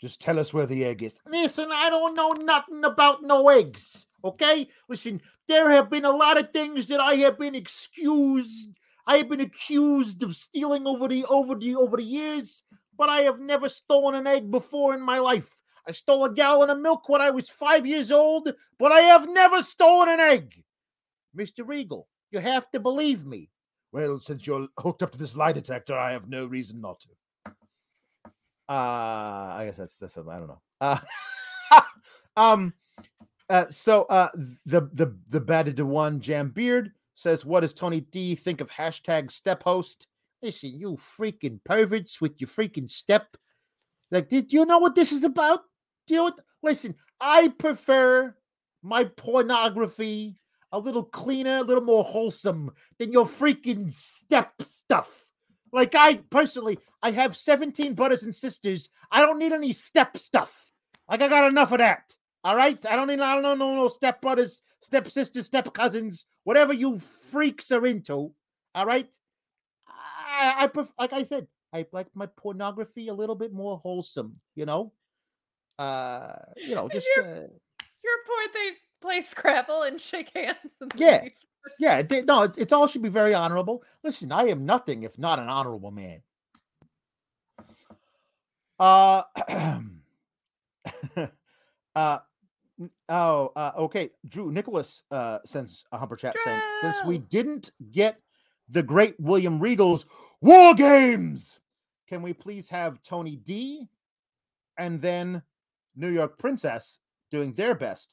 Just 0.00 0.20
tell 0.20 0.38
us 0.38 0.52
where 0.52 0.66
the 0.66 0.84
egg 0.84 1.02
is. 1.02 1.14
Listen, 1.26 1.68
I 1.72 1.88
don't 1.90 2.16
know 2.16 2.30
nothing 2.30 2.84
about 2.84 3.22
no 3.22 3.48
eggs. 3.48 4.06
Okay? 4.24 4.68
Listen, 4.88 5.20
there 5.46 5.70
have 5.70 5.90
been 5.90 6.04
a 6.04 6.10
lot 6.10 6.38
of 6.38 6.52
things 6.52 6.86
that 6.86 7.00
I 7.00 7.16
have 7.16 7.38
been 7.38 7.54
excused. 7.54 8.68
I 9.06 9.18
have 9.18 9.28
been 9.28 9.40
accused 9.40 10.22
of 10.22 10.34
stealing 10.34 10.86
over 10.86 11.06
the 11.08 11.24
over 11.26 11.54
the 11.54 11.76
over 11.76 11.96
the 11.96 12.02
years, 12.02 12.62
but 12.96 13.08
I 13.08 13.22
have 13.22 13.40
never 13.40 13.68
stolen 13.68 14.14
an 14.14 14.26
egg 14.26 14.50
before 14.50 14.94
in 14.94 15.00
my 15.00 15.18
life. 15.18 15.48
I 15.86 15.92
stole 15.92 16.24
a 16.24 16.32
gallon 16.32 16.70
of 16.70 16.78
milk 16.78 17.08
when 17.08 17.20
I 17.20 17.30
was 17.30 17.48
five 17.48 17.86
years 17.86 18.12
old, 18.12 18.52
but 18.78 18.92
I 18.92 19.00
have 19.00 19.28
never 19.28 19.62
stolen 19.62 20.08
an 20.08 20.20
egg. 20.20 20.62
Mr. 21.36 21.66
Regal, 21.66 22.08
you 22.30 22.38
have 22.38 22.70
to 22.70 22.80
believe 22.80 23.24
me. 23.26 23.48
Well, 23.90 24.20
since 24.20 24.46
you're 24.46 24.68
hooked 24.78 25.02
up 25.02 25.12
to 25.12 25.18
this 25.18 25.36
lie 25.36 25.52
detector, 25.52 25.96
I 25.96 26.12
have 26.12 26.28
no 26.28 26.46
reason 26.46 26.80
not 26.80 27.00
to. 27.00 27.08
Uh, 28.68 29.54
I 29.58 29.64
guess 29.66 29.76
that's 29.76 29.98
that's 29.98 30.16
I 30.16 30.38
don't 30.38 30.48
know. 30.48 30.62
Uh, 30.80 30.98
um, 32.36 32.72
uh, 33.50 33.66
so 33.68 34.04
uh, 34.04 34.28
the 34.64 34.88
the 34.94 35.14
the 35.28 35.40
batted 35.40 35.76
to 35.76 35.84
one 35.84 36.20
jam 36.20 36.50
beard 36.50 36.92
says, 37.14 37.44
"What 37.44 37.60
does 37.60 37.74
Tony 37.74 38.00
D 38.00 38.34
think 38.34 38.60
of 38.62 38.70
hashtag 38.70 39.30
step 39.30 39.62
host?" 39.62 40.06
Listen, 40.42 40.78
you 40.78 40.98
freaking 41.18 41.62
perverts 41.64 42.20
with 42.20 42.40
your 42.40 42.48
freaking 42.48 42.90
step. 42.90 43.36
Like, 44.10 44.28
did 44.28 44.52
you 44.52 44.64
know 44.64 44.78
what 44.78 44.94
this 44.94 45.12
is 45.12 45.24
about? 45.24 45.60
Do 46.06 46.14
you 46.14 46.18
know 46.18 46.24
what? 46.24 46.40
Listen, 46.62 46.94
I 47.20 47.48
prefer 47.48 48.34
my 48.82 49.04
pornography 49.04 50.36
a 50.72 50.78
little 50.78 51.04
cleaner, 51.04 51.58
a 51.58 51.62
little 51.62 51.84
more 51.84 52.02
wholesome 52.02 52.70
than 52.98 53.12
your 53.12 53.26
freaking 53.26 53.92
step 53.92 54.54
stuff. 54.84 55.10
Like 55.72 55.94
I 55.94 56.16
personally, 56.30 56.78
I 57.02 57.10
have 57.12 57.36
17 57.36 57.94
brothers 57.94 58.22
and 58.22 58.34
sisters. 58.34 58.88
I 59.10 59.20
don't 59.20 59.38
need 59.38 59.52
any 59.52 59.72
step 59.72 60.16
stuff. 60.16 60.70
Like 61.08 61.22
I 61.22 61.28
got 61.28 61.48
enough 61.48 61.72
of 61.72 61.78
that. 61.78 62.12
All 62.44 62.56
right. 62.56 62.78
I 62.86 62.96
don't 62.96 63.06
need 63.06 63.20
I 63.20 63.34
don't 63.34 63.42
know 63.42 63.54
no, 63.54 63.74
no 63.76 63.88
step 63.88 64.20
brothers, 64.20 64.62
step 64.82 65.10
sisters, 65.10 65.46
step 65.46 65.72
cousins, 65.72 66.24
whatever 66.44 66.72
you 66.72 67.00
freaks 67.30 67.70
are 67.70 67.86
into. 67.86 68.32
All 68.74 68.86
right. 68.86 69.08
I, 70.32 70.64
I 70.64 70.66
pref- 70.66 70.92
like 70.98 71.12
I 71.12 71.22
said, 71.22 71.46
I 71.72 71.86
like 71.92 72.08
my 72.14 72.26
pornography 72.26 73.08
a 73.08 73.14
little 73.14 73.34
bit 73.34 73.52
more 73.52 73.78
wholesome, 73.78 74.40
you 74.54 74.66
know? 74.66 74.92
Uh, 75.78 76.34
you 76.56 76.74
know, 76.74 76.88
just 76.92 77.06
You're- 77.16 77.28
uh, 77.28 77.34
Your 77.34 78.18
point 78.26 78.52
they 78.54 78.70
play 79.00 79.20
Scrabble 79.20 79.82
and 79.82 80.00
shake 80.00 80.30
hands. 80.34 80.76
And 80.80 80.92
Yeah. 80.96 81.24
Yeah, 81.78 81.98
it- 81.98 82.26
no, 82.26 82.42
it, 82.42 82.58
it 82.58 82.72
all 82.72 82.88
should 82.88 83.02
be 83.02 83.08
very 83.08 83.34
honorable. 83.34 83.84
Listen, 84.02 84.32
I 84.32 84.48
am 84.48 84.66
nothing 84.66 85.04
if 85.04 85.16
not 85.16 85.38
an 85.38 85.48
honorable 85.48 85.92
man. 85.92 86.20
Uh, 88.80 89.22
uh, 91.94 92.18
oh, 93.08 93.52
uh, 93.54 93.72
okay. 93.78 94.10
Drew 94.28 94.50
Nicholas 94.50 95.02
uh 95.12 95.38
sends 95.44 95.84
a 95.92 95.98
humper 95.98 96.16
chat 96.16 96.34
saying, 96.44 96.60
since 96.82 96.96
we 97.06 97.18
didn't 97.18 97.70
get 97.92 98.18
the 98.72 98.82
great 98.82 99.14
William 99.20 99.60
Regal's 99.60 100.06
War 100.40 100.74
Games, 100.74 101.60
can 102.08 102.22
we 102.22 102.32
please 102.32 102.68
have 102.68 103.02
Tony 103.02 103.36
D 103.36 103.88
and 104.78 105.00
then 105.00 105.42
New 105.94 106.08
York 106.08 106.38
Princess 106.38 106.98
doing 107.30 107.52
their 107.52 107.74
best 107.74 108.08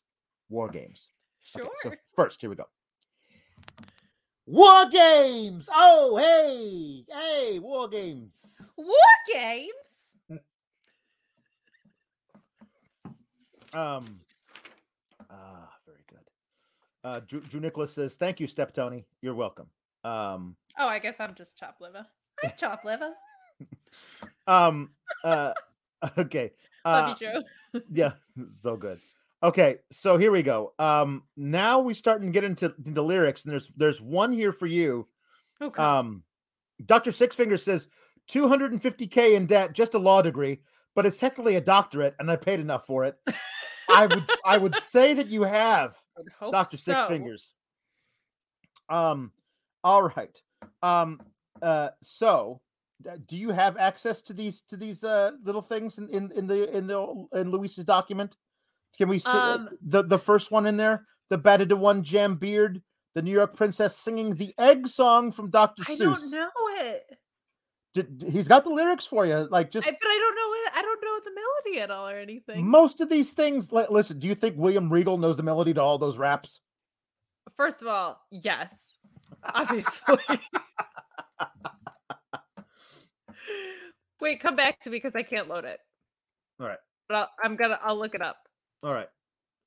War 0.49 0.69
Games? 0.69 1.09
Sure. 1.41 1.65
Okay, 1.85 1.95
so 1.95 2.01
first, 2.15 2.41
here 2.41 2.49
we 2.49 2.55
go. 2.55 2.65
War 4.45 4.89
games. 4.89 5.69
Oh, 5.71 6.17
hey, 6.17 7.05
hey, 7.07 7.59
war 7.59 7.87
games. 7.87 8.33
War 8.77 8.95
games. 9.33 9.69
Um, 13.71 14.19
ah, 15.29 15.69
very 15.85 16.03
good. 16.09 16.17
Uh, 17.03 17.19
Drew, 17.27 17.39
Drew 17.41 17.59
Nicholas 17.59 17.93
says, 17.93 18.15
"Thank 18.15 18.39
you, 18.39 18.47
Step 18.47 18.73
Tony. 18.73 19.05
You're 19.21 19.35
welcome." 19.35 19.67
Um, 20.03 20.55
Oh, 20.77 20.87
I 20.87 20.99
guess 20.99 21.19
I'm 21.19 21.35
just 21.35 21.57
chop 21.57 21.77
liver. 21.81 22.05
I'm 22.43 22.51
chop 22.57 22.83
liver. 22.85 23.11
um. 24.47 24.91
Uh. 25.23 25.53
Okay. 26.17 26.51
Uh, 26.85 26.89
Love 27.09 27.21
you, 27.21 27.27
Joe. 27.73 27.81
yeah. 27.91 28.11
So 28.61 28.77
good. 28.77 28.99
Okay. 29.43 29.79
So 29.91 30.17
here 30.17 30.31
we 30.31 30.41
go. 30.41 30.73
Um. 30.79 31.23
Now 31.35 31.79
we 31.79 31.93
starting 31.93 32.27
to 32.27 32.31
get 32.31 32.45
into 32.45 32.73
the 32.79 33.03
lyrics, 33.03 33.43
and 33.43 33.51
there's 33.51 33.69
there's 33.75 33.99
one 33.99 34.31
here 34.31 34.53
for 34.53 34.65
you. 34.65 35.05
Okay. 35.61 35.81
Um. 35.83 36.23
Doctor 36.85 37.11
Sixfinger 37.11 37.59
says 37.59 37.87
250k 38.31 39.33
in 39.35 39.45
debt, 39.45 39.73
just 39.73 39.93
a 39.93 39.99
law 39.99 40.21
degree, 40.21 40.61
but 40.95 41.05
it's 41.05 41.17
technically 41.17 41.55
a 41.57 41.61
doctorate, 41.61 42.15
and 42.19 42.31
I 42.31 42.37
paid 42.37 42.61
enough 42.61 42.85
for 42.85 43.03
it. 43.03 43.17
I 43.89 44.05
would 44.05 44.23
I 44.45 44.57
would 44.57 44.75
say 44.81 45.13
that 45.15 45.27
you 45.27 45.43
have. 45.43 45.95
Doctor 46.39 46.77
Six 46.77 46.97
so. 46.97 47.07
Fingers. 47.09 47.51
Um, 48.87 49.33
all 49.83 50.03
right. 50.03 50.35
Um, 50.83 51.21
uh, 51.61 51.89
so 52.01 52.61
uh, 53.09 53.17
do 53.27 53.35
you 53.35 53.49
have 53.51 53.77
access 53.77 54.21
to 54.23 54.33
these 54.33 54.61
to 54.69 54.77
these 54.77 55.03
uh 55.03 55.31
little 55.43 55.61
things 55.61 55.97
in 55.97 56.09
in, 56.09 56.31
in 56.35 56.47
the 56.47 56.75
in 56.75 56.87
the 56.87 57.25
in 57.33 57.51
Luis's 57.51 57.85
document? 57.85 58.35
Can 58.97 59.09
we 59.09 59.19
see 59.19 59.29
uh, 59.29 59.55
Um, 59.55 59.69
the 59.81 60.03
the 60.03 60.19
first 60.19 60.51
one 60.51 60.65
in 60.65 60.77
there? 60.77 61.05
The 61.29 61.37
batted 61.37 61.69
to 61.69 61.75
one 61.75 62.03
jam 62.03 62.35
beard, 62.35 62.81
the 63.15 63.21
New 63.21 63.31
York 63.31 63.55
princess 63.55 63.95
singing 63.95 64.35
the 64.35 64.53
egg 64.57 64.87
song 64.87 65.31
from 65.31 65.49
Dr. 65.51 65.83
I 65.87 65.95
Seuss. 65.95 65.99
don't 65.99 66.31
know 66.31 66.49
it. 66.81 67.03
D- 67.95 68.01
d- 68.03 68.29
he's 68.31 68.47
got 68.47 68.63
the 68.63 68.69
lyrics 68.69 69.05
for 69.05 69.25
you. 69.25 69.47
Like 69.49 69.71
just 69.71 69.87
I, 69.87 69.91
but 69.91 69.97
I 70.07 70.17
don't 70.17 70.35
know 70.35 70.53
it. 70.53 70.71
I 70.77 70.81
don't 70.81 71.01
know 71.01 71.19
the 71.23 71.31
melody 71.35 71.81
at 71.81 71.91
all 71.91 72.07
or 72.07 72.17
anything. 72.17 72.67
most 72.67 73.01
of 73.01 73.09
these 73.09 73.31
things. 73.31 73.71
Like, 73.71 73.89
listen, 73.89 74.19
do 74.19 74.27
you 74.27 74.35
think 74.35 74.55
William 74.57 74.91
Regal 74.91 75.17
knows 75.17 75.37
the 75.37 75.43
melody 75.43 75.73
to 75.73 75.81
all 75.81 75.97
those 75.97 76.17
raps? 76.17 76.61
First 77.57 77.81
of 77.81 77.87
all, 77.87 78.21
yes, 78.31 78.97
obviously. 79.43 80.17
Wait, 84.21 84.39
come 84.41 84.55
back 84.55 84.79
to 84.81 84.89
me 84.89 84.97
because 84.97 85.15
I 85.15 85.23
can't 85.23 85.47
load 85.47 85.65
it. 85.65 85.79
All 86.59 86.67
right. 86.67 86.77
But 87.07 87.15
I'll, 87.15 87.29
I'm 87.43 87.55
gonna. 87.55 87.79
I'll 87.83 87.97
look 87.97 88.15
it 88.15 88.21
up. 88.21 88.37
All 88.83 88.93
right. 88.93 89.07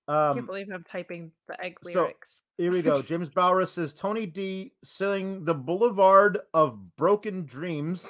I 0.08 0.28
Um, 0.28 0.34
can't 0.36 0.46
believe 0.46 0.66
I'm 0.72 0.84
typing 0.84 1.32
the 1.48 1.58
egg 1.62 1.78
so- 1.82 1.90
lyrics. 2.02 2.42
Here 2.58 2.70
we 2.70 2.82
go. 2.82 3.00
James 3.02 3.30
Bauer 3.30 3.64
says 3.66 3.94
Tony 3.94 4.26
D 4.26 4.72
selling 4.84 5.44
the 5.44 5.54
Boulevard 5.54 6.38
of 6.52 6.78
Broken 6.96 7.46
Dreams 7.46 8.04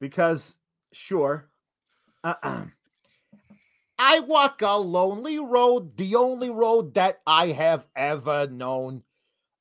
because, 0.00 0.56
sure. 0.92 1.48
Uh-uh. 2.24 2.64
I 3.98 4.20
walk 4.20 4.60
a 4.62 4.76
lonely 4.76 5.38
road, 5.38 5.96
the 5.96 6.16
only 6.16 6.50
road 6.50 6.94
that 6.94 7.20
I 7.26 7.48
have 7.48 7.86
ever 7.96 8.46
known. 8.46 9.02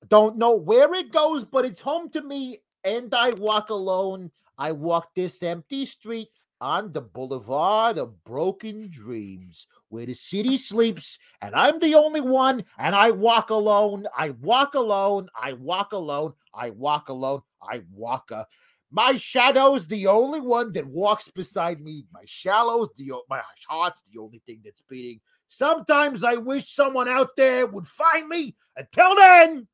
Don't 0.10 0.38
know 0.38 0.56
where 0.56 0.94
it 0.94 1.12
goes, 1.12 1.45
but 1.45 1.66
it's 1.66 1.82
home 1.82 2.10
to 2.10 2.22
me, 2.22 2.60
and 2.84 3.14
I 3.14 3.32
walk 3.32 3.70
alone. 3.70 4.32
I 4.57 4.72
walk 4.74 5.16
this 5.16 5.41
empty 5.41 5.86
street 5.86 6.30
on 6.62 6.91
the 6.91 7.02
Boulevard 7.02 7.98
of 7.98 8.24
Broken 8.24 8.90
Dreams, 8.90 9.68
where 9.90 10.06
the 10.06 10.14
city 10.14 10.57
sleeps, 10.57 11.18
and 11.41 11.56
I'm 11.56 11.80
the 11.80 11.95
only 11.95 12.22
one, 12.22 12.64
and 12.78 12.94
I 12.94 13.12
walk 13.12 13.49
alone. 13.49 14.06
I 14.18 14.32
walk 14.32 14.76
alone. 14.76 15.30
I 15.41 15.53
walk 15.53 15.94
alone. 15.94 16.34
I 16.53 16.72
walk 16.72 17.10
alone. 17.10 17.41
I 17.62 17.82
walk 17.94 18.32
a. 18.32 18.48
My 18.91 19.18
shadow's 19.18 19.88
the 19.88 20.07
only 20.07 20.40
one 20.40 20.72
that 20.74 20.86
walks 20.86 21.30
beside 21.30 21.80
me. 21.82 22.06
My 22.14 22.24
shallow's 22.26 22.90
the 22.95 23.12
o- 23.12 23.24
my 23.30 23.41
heart's 23.68 24.02
the 24.12 24.20
only 24.22 24.40
thing 24.45 24.62
that's 24.64 24.82
beating. 24.88 25.20
Sometimes 25.48 26.24
I 26.24 26.36
wish 26.36 26.74
someone 26.74 27.10
out 27.10 27.36
there 27.36 27.66
would 27.68 27.88
find 27.88 28.28
me. 28.30 28.56
Until 28.78 29.16
then, 29.16 29.68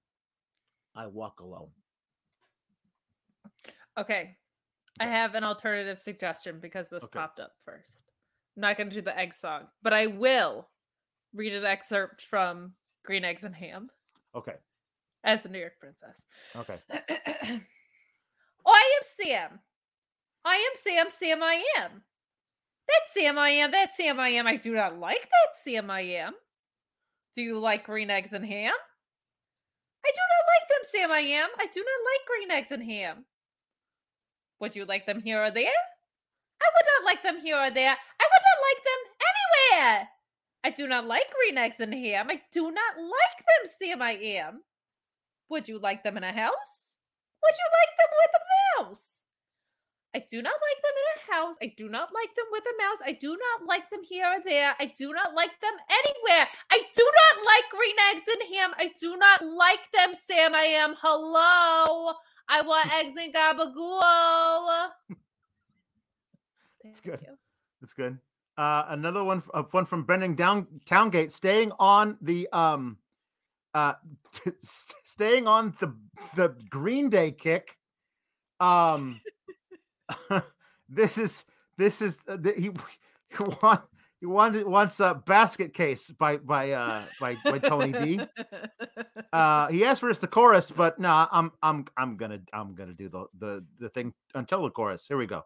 I 0.96 1.08
walk 1.08 1.40
alone. 1.40 1.70
Okay, 3.98 4.38
I 5.00 5.06
have 5.06 5.36
an 5.36 5.44
alternative 5.44 6.00
suggestion 6.00 6.60
because 6.60 6.88
this 6.88 7.04
Okay. 7.04 7.20
popped 7.20 7.40
up 7.40 7.52
first. 7.66 8.04
I'm 8.56 8.62
not 8.62 8.78
gonna 8.78 8.90
do 8.90 9.02
the 9.02 9.18
egg 9.18 9.34
song, 9.34 9.68
but 9.82 9.94
I 9.94 10.08
will 10.08 10.68
read 11.34 11.54
an 11.54 11.66
excerpt 11.66 12.22
from 12.24 12.74
Green 13.04 13.24
Eggs 13.26 13.44
and 13.44 13.56
Ham 13.56 13.90
Okay. 14.36 14.56
as 15.24 15.44
the 15.44 15.50
New 15.50 15.60
York 15.60 15.78
Princess. 15.80 16.26
Okay. 16.56 16.80
Oh, 18.66 18.72
I 18.72 18.98
am 18.98 19.26
Sam. 19.26 19.60
I 20.44 20.56
am 20.56 20.72
Sam, 20.84 21.08
Sam 21.10 21.44
I 21.44 21.64
am. 21.80 22.04
That's 22.88 23.14
Sam 23.14 23.38
I 23.38 23.50
am, 23.50 23.72
that's 23.72 23.96
Sam 23.98 24.20
I 24.20 24.30
am. 24.30 24.48
I 24.48 24.58
do 24.58 24.74
not 24.74 25.00
like 25.00 25.22
that 25.22 25.56
Sam 25.64 25.90
I 25.90 26.02
am. 26.02 26.34
Do 27.34 27.42
you 27.42 27.60
like 27.60 27.86
green 27.86 28.10
eggs 28.10 28.34
and 28.34 28.46
ham? 28.46 28.74
I 30.06 30.12
do 30.12 30.22
not 30.30 30.46
like 30.52 30.70
them, 30.70 30.80
Sam 30.92 31.12
I 31.12 31.20
am. 31.20 31.50
I 31.60 31.68
do 31.72 31.80
not 31.80 32.12
like 32.12 32.28
green 32.28 32.52
eggs 32.52 32.72
and 32.72 32.84
ham. 32.84 33.26
Would 34.60 34.76
you 34.76 34.86
like 34.86 35.06
them 35.06 35.22
here 35.22 35.42
or 35.44 35.52
there? 35.52 35.68
I 36.62 36.70
would 36.76 36.86
not 36.86 37.06
like 37.06 37.24
them 37.24 37.40
here 37.40 37.58
or 37.58 37.70
there. 37.72 37.92
I 37.92 38.30
would 38.32 38.44
not 38.50 38.62
like 38.68 38.84
them 38.84 39.02
anywhere. 39.80 40.08
I 40.64 40.70
do 40.70 40.88
not 40.88 41.08
like 41.08 41.26
green 41.34 41.58
eggs 41.58 41.80
and 41.80 41.94
ham. 41.94 42.28
I 42.30 42.42
do 42.52 42.64
not 42.72 42.98
like 42.98 43.38
them, 43.38 43.72
Sam 43.80 44.02
I 44.02 44.12
am. 44.12 44.62
Would 45.50 45.68
you 45.68 45.80
like 45.80 46.04
them 46.04 46.18
in 46.18 46.24
a 46.24 46.32
house? 46.32 46.81
Would 47.44 47.56
you 47.58 47.68
like 47.80 47.94
them 47.98 48.12
with 48.22 48.34
a 48.36 48.44
mouse? 48.84 49.10
I 50.14 50.20
do 50.30 50.42
not 50.42 50.54
like 50.54 50.82
them 50.84 50.96
in 51.00 51.08
a 51.16 51.36
house. 51.36 51.56
I 51.62 51.74
do 51.78 51.88
not 51.88 52.10
like 52.14 52.36
them 52.36 52.46
with 52.52 52.64
a 52.66 52.84
mouse. 52.84 52.98
I 53.06 53.12
do 53.14 53.30
not 53.38 53.68
like 53.68 53.90
them 53.90 54.04
here 54.04 54.26
or 54.26 54.44
there. 54.44 54.76
I 54.80 54.86
do 54.86 55.14
not 55.14 55.34
like 55.34 55.60
them 55.62 55.72
anywhere. 55.90 56.48
I 56.70 56.82
do 56.96 57.12
not 57.22 57.46
like 57.46 57.64
green 57.72 57.96
eggs 58.12 58.24
and 58.28 58.56
ham. 58.56 58.72
I 58.78 58.92
do 59.00 59.16
not 59.16 59.46
like 59.46 59.90
them, 59.94 60.14
Sam. 60.14 60.54
I 60.54 60.64
am. 60.64 60.96
Hello. 61.02 62.14
I 62.50 62.62
want 62.62 62.94
eggs 63.00 63.14
and 63.18 63.34
gabagool. 63.34 64.90
It's 66.84 67.00
Thank 67.00 67.04
good. 67.04 67.28
you. 67.28 67.38
That's 67.80 67.94
good. 67.94 68.20
Uh, 68.58 68.84
another 68.90 69.24
one, 69.24 69.42
uh, 69.54 69.64
one 69.72 69.86
from 69.86 70.04
Brendan 70.04 70.36
Down 70.36 70.68
Towngate, 70.86 71.32
staying 71.32 71.72
on 71.80 72.18
the 72.22 72.50
um, 72.52 72.98
uh, 73.74 73.94
staying 75.22 75.46
on 75.46 75.72
the 75.80 75.94
the 76.36 76.56
Green 76.72 77.10
Day 77.10 77.32
kick. 77.32 77.78
Um, 78.60 79.22
this 80.90 81.20
is 81.20 81.44
this 81.78 82.02
is 82.02 82.20
uh, 82.28 82.38
the, 82.38 82.54
he 82.54 82.72
he 83.38 83.44
want 83.62 83.82
he 84.20 84.26
wanted 84.26 84.66
wants 84.66 85.00
a 85.00 85.22
basket 85.28 85.76
case 85.76 86.10
by 86.18 86.38
by 86.38 86.72
uh 86.72 87.04
by 87.20 87.38
by 87.46 87.60
Tony 87.60 87.92
D. 87.92 88.22
Uh, 89.34 89.70
he 89.70 89.86
asked 89.86 90.02
for 90.02 90.10
us 90.10 90.20
the 90.20 90.28
chorus, 90.28 90.70
but 90.70 91.00
no, 91.00 91.26
I'm 91.32 91.54
I'm 91.64 91.86
I'm 91.96 92.18
gonna 92.18 92.42
I'm 92.52 92.76
gonna 92.76 92.94
do 92.94 93.08
the 93.08 93.28
the 93.40 93.64
the 93.80 93.88
thing 93.88 94.14
until 94.36 94.64
the 94.64 94.70
chorus. 94.70 95.06
Here 95.08 95.16
we 95.18 95.26
go. 95.26 95.46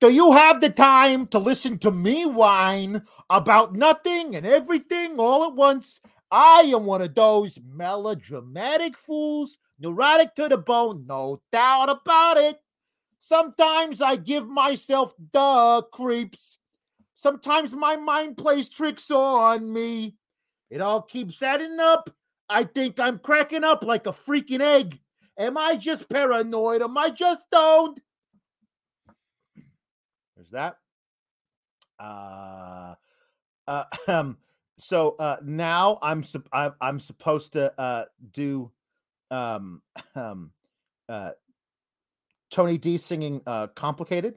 Do 0.00 0.10
you 0.10 0.32
have 0.32 0.60
the 0.60 0.70
time 0.70 1.28
to 1.28 1.38
listen 1.38 1.78
to 1.78 1.92
me 1.92 2.26
whine 2.26 3.02
about 3.30 3.76
nothing 3.76 4.34
and 4.34 4.44
everything 4.44 5.20
all 5.20 5.44
at 5.44 5.54
once? 5.54 6.00
I 6.30 6.60
am 6.74 6.84
one 6.84 7.02
of 7.02 7.14
those 7.14 7.58
melodramatic 7.64 8.96
fools, 8.98 9.56
neurotic 9.78 10.34
to 10.34 10.48
the 10.48 10.58
bone, 10.58 11.06
no 11.06 11.40
doubt 11.52 11.88
about 11.88 12.36
it. 12.36 12.58
Sometimes 13.20 14.00
I 14.00 14.16
give 14.16 14.46
myself 14.46 15.14
the 15.32 15.82
creeps. 15.92 16.58
Sometimes 17.16 17.72
my 17.72 17.96
mind 17.96 18.36
plays 18.36 18.68
tricks 18.68 19.10
on 19.10 19.72
me. 19.72 20.16
It 20.70 20.80
all 20.80 21.02
keeps 21.02 21.42
adding 21.42 21.80
up. 21.80 22.10
I 22.48 22.64
think 22.64 23.00
I'm 23.00 23.18
cracking 23.18 23.64
up 23.64 23.82
like 23.82 24.06
a 24.06 24.12
freaking 24.12 24.60
egg. 24.60 24.98
Am 25.38 25.56
I 25.56 25.76
just 25.76 26.08
paranoid? 26.08 26.82
Am 26.82 26.96
I 26.96 27.10
just 27.10 27.42
stoned? 27.44 28.00
There's 30.36 30.50
that. 30.50 30.76
Uh, 31.98 32.94
uh, 33.66 33.84
um, 34.08 34.36
so 34.78 35.16
uh, 35.18 35.36
now 35.44 35.98
I'm 36.02 36.24
I'm, 36.52 36.72
I'm 36.80 37.00
supposed 37.00 37.52
to 37.54 37.78
uh, 37.78 38.04
do 38.32 38.70
um, 39.30 39.82
um, 40.14 40.52
uh, 41.08 41.30
Tony 42.50 42.78
D 42.78 42.98
singing 42.98 43.42
uh, 43.46 43.66
"Complicated." 43.68 44.36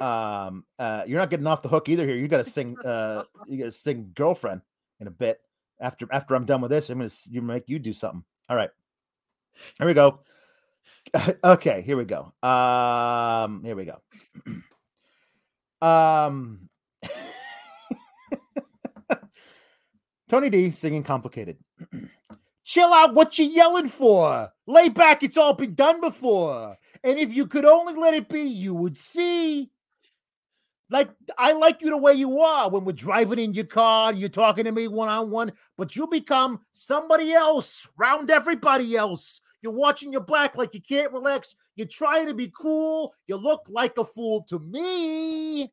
Um, 0.00 0.64
uh, 0.78 1.02
you're 1.06 1.18
not 1.18 1.30
getting 1.30 1.46
off 1.46 1.62
the 1.62 1.68
hook 1.68 1.88
either. 1.88 2.06
Here, 2.06 2.16
you 2.16 2.28
got 2.28 2.44
to 2.44 2.50
sing. 2.50 2.78
Uh, 2.78 3.24
you 3.46 3.58
got 3.58 3.72
to 3.72 3.72
sing 3.72 4.12
"Girlfriend" 4.14 4.62
in 5.00 5.06
a 5.06 5.10
bit. 5.10 5.40
After 5.80 6.06
after 6.12 6.34
I'm 6.34 6.46
done 6.46 6.60
with 6.60 6.70
this, 6.70 6.88
I'm 6.90 6.98
gonna 6.98 7.10
you 7.28 7.42
make 7.42 7.68
you 7.68 7.78
do 7.78 7.92
something. 7.92 8.24
All 8.48 8.56
right, 8.56 8.70
here 9.78 9.86
we 9.86 9.94
go. 9.94 10.20
okay, 11.44 11.82
here 11.82 11.96
we 11.96 12.04
go. 12.04 12.32
Um, 12.42 13.62
here 13.64 13.76
we 13.76 13.84
go. 13.84 14.00
um, 15.86 16.67
Tony 20.28 20.50
D 20.50 20.70
singing 20.70 21.02
"Complicated." 21.02 21.58
Chill 22.64 22.92
out. 22.92 23.14
What 23.14 23.38
you 23.38 23.46
yelling 23.46 23.88
for? 23.88 24.50
Lay 24.66 24.90
back. 24.90 25.22
It's 25.22 25.38
all 25.38 25.54
been 25.54 25.74
done 25.74 26.02
before. 26.02 26.76
And 27.02 27.18
if 27.18 27.32
you 27.32 27.46
could 27.46 27.64
only 27.64 27.94
let 27.94 28.14
it 28.14 28.28
be, 28.28 28.42
you 28.42 28.74
would 28.74 28.98
see. 28.98 29.70
Like 30.90 31.10
I 31.36 31.52
like 31.52 31.82
you 31.82 31.90
the 31.90 31.96
way 31.96 32.14
you 32.14 32.40
are 32.40 32.70
when 32.70 32.84
we're 32.84 32.92
driving 32.92 33.38
in 33.38 33.52
your 33.52 33.66
car, 33.66 34.12
you're 34.12 34.28
talking 34.28 34.64
to 34.64 34.72
me 34.72 34.88
one 34.88 35.08
on 35.08 35.30
one, 35.30 35.52
but 35.76 35.94
you 35.94 36.06
become 36.06 36.60
somebody 36.72 37.32
else 37.32 37.86
round 37.98 38.30
everybody 38.30 38.96
else. 38.96 39.40
You're 39.60 39.72
watching 39.72 40.12
your 40.12 40.22
back 40.22 40.56
like 40.56 40.72
you 40.72 40.80
can't 40.80 41.12
relax. 41.12 41.54
You're 41.76 41.88
trying 41.88 42.26
to 42.28 42.34
be 42.34 42.50
cool. 42.56 43.12
You 43.26 43.36
look 43.36 43.66
like 43.68 43.98
a 43.98 44.04
fool 44.04 44.44
to 44.48 44.58
me. 44.58 45.72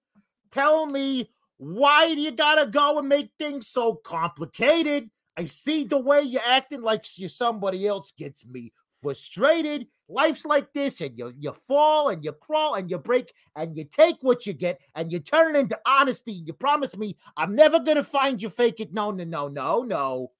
Tell 0.51 0.85
me, 0.85 1.29
why 1.57 2.13
do 2.13 2.21
you 2.21 2.31
gotta 2.31 2.69
go 2.69 2.99
and 2.99 3.07
make 3.07 3.31
things 3.39 3.67
so 3.67 3.95
complicated? 3.95 5.09
I 5.37 5.45
see 5.45 5.83
the 5.83 5.97
way 5.99 6.21
you're 6.21 6.41
acting 6.45 6.81
like 6.81 7.05
you're 7.17 7.29
somebody 7.29 7.87
else 7.87 8.13
gets 8.17 8.45
me 8.45 8.73
frustrated. 9.01 9.87
Life's 10.07 10.45
like 10.45 10.71
this, 10.73 11.01
and 11.01 11.17
you 11.17 11.33
you 11.39 11.55
fall 11.67 12.09
and 12.09 12.23
you 12.23 12.31
crawl 12.33 12.75
and 12.75 12.89
you 12.89 12.97
break 12.97 13.33
and 13.55 13.75
you 13.75 13.85
take 13.85 14.17
what 14.21 14.45
you 14.45 14.53
get 14.53 14.79
and 14.95 15.11
you 15.11 15.19
turn 15.19 15.55
it 15.55 15.59
into 15.59 15.79
honesty. 15.85 16.33
You 16.33 16.53
promise 16.53 16.95
me 16.95 17.17
I'm 17.37 17.55
never 17.55 17.79
gonna 17.79 18.03
find 18.03 18.41
you 18.41 18.49
fake 18.49 18.79
it. 18.79 18.93
No, 18.93 19.11
no, 19.11 19.23
no, 19.23 19.47
no, 19.47 19.83
no. 19.83 20.31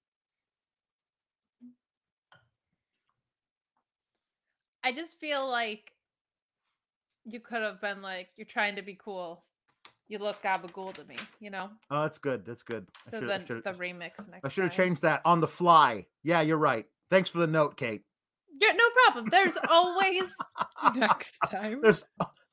I 4.84 4.92
just 4.92 5.20
feel 5.20 5.50
like 5.50 5.94
you 7.26 7.40
could 7.40 7.64
have 7.64 7.82
been 7.82 8.04
like, 8.04 8.30
you're 8.38 8.46
trying 8.46 8.76
to 8.76 8.84
be 8.84 8.94
cool. 8.94 9.44
You 10.07 10.19
look 10.19 10.41
gabagool 10.44 10.94
to 10.94 11.03
me, 11.06 11.15
you 11.40 11.49
know? 11.49 11.69
Oh, 11.90 12.03
that's 12.03 12.19
good. 12.19 12.45
That's 12.45 12.61
good. 12.61 12.88
So 13.10 13.19
then 13.19 13.45
the 13.48 13.72
remix 13.72 14.30
next 14.30 14.45
I 14.45 14.49
should 14.49 14.65
have 14.65 14.73
changed 14.73 15.02
that 15.02 15.22
on 15.26 15.40
the 15.40 15.48
fly. 15.48 16.06
Yeah, 16.23 16.41
you're 16.41 16.57
right. 16.57 16.86
Thanks 17.10 17.30
for 17.30 17.40
the 17.40 17.48
note, 17.48 17.76
Kate. 17.76 18.03
Yeah, 18.61 18.72
no 18.73 18.86
problem. 19.06 19.30
There's 19.32 19.57
always 19.69 20.32
next 20.95 21.40
time. 21.49 21.80
There's 21.82 22.03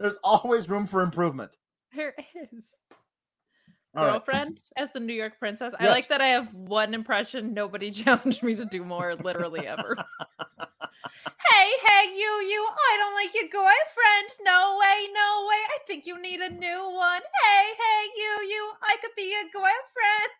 there's 0.00 0.16
always 0.24 0.68
room 0.68 0.86
for 0.86 1.02
improvement. 1.02 1.50
There 1.94 2.14
is. 2.34 2.64
All 3.94 4.04
right. 4.04 4.12
Girlfriend 4.12 4.60
as 4.76 4.90
the 4.92 5.00
New 5.00 5.12
York 5.12 5.38
princess. 5.38 5.74
I 5.78 5.88
like 5.88 6.08
that 6.08 6.22
I 6.22 6.28
have 6.28 6.52
one 6.54 6.94
impression. 6.94 7.52
Nobody 7.52 7.90
challenged 8.02 8.42
me 8.42 8.54
to 8.54 8.64
do 8.64 8.84
more, 8.84 9.14
literally 9.16 9.66
ever. 9.66 9.94
hey, 9.96 11.68
hey, 11.84 12.04
you, 12.16 12.32
you. 12.48 12.68
I 12.72 12.96
don't 12.98 13.14
like 13.14 13.34
your 13.34 13.50
girlfriend. 13.50 14.28
No 14.44 14.78
way, 14.80 15.08
no 15.12 15.46
way. 15.48 15.56
I 15.56 15.78
think 15.86 16.06
you 16.06 16.20
need 16.20 16.40
a 16.40 16.50
new 16.50 16.90
one. 16.94 17.20
Hey, 17.20 17.64
hey, 17.78 18.08
you, 18.16 18.48
you. 18.48 18.72
I 18.82 18.96
could 19.02 19.10
be 19.14 19.30
your 19.30 19.44
girlfriend. 19.52 20.32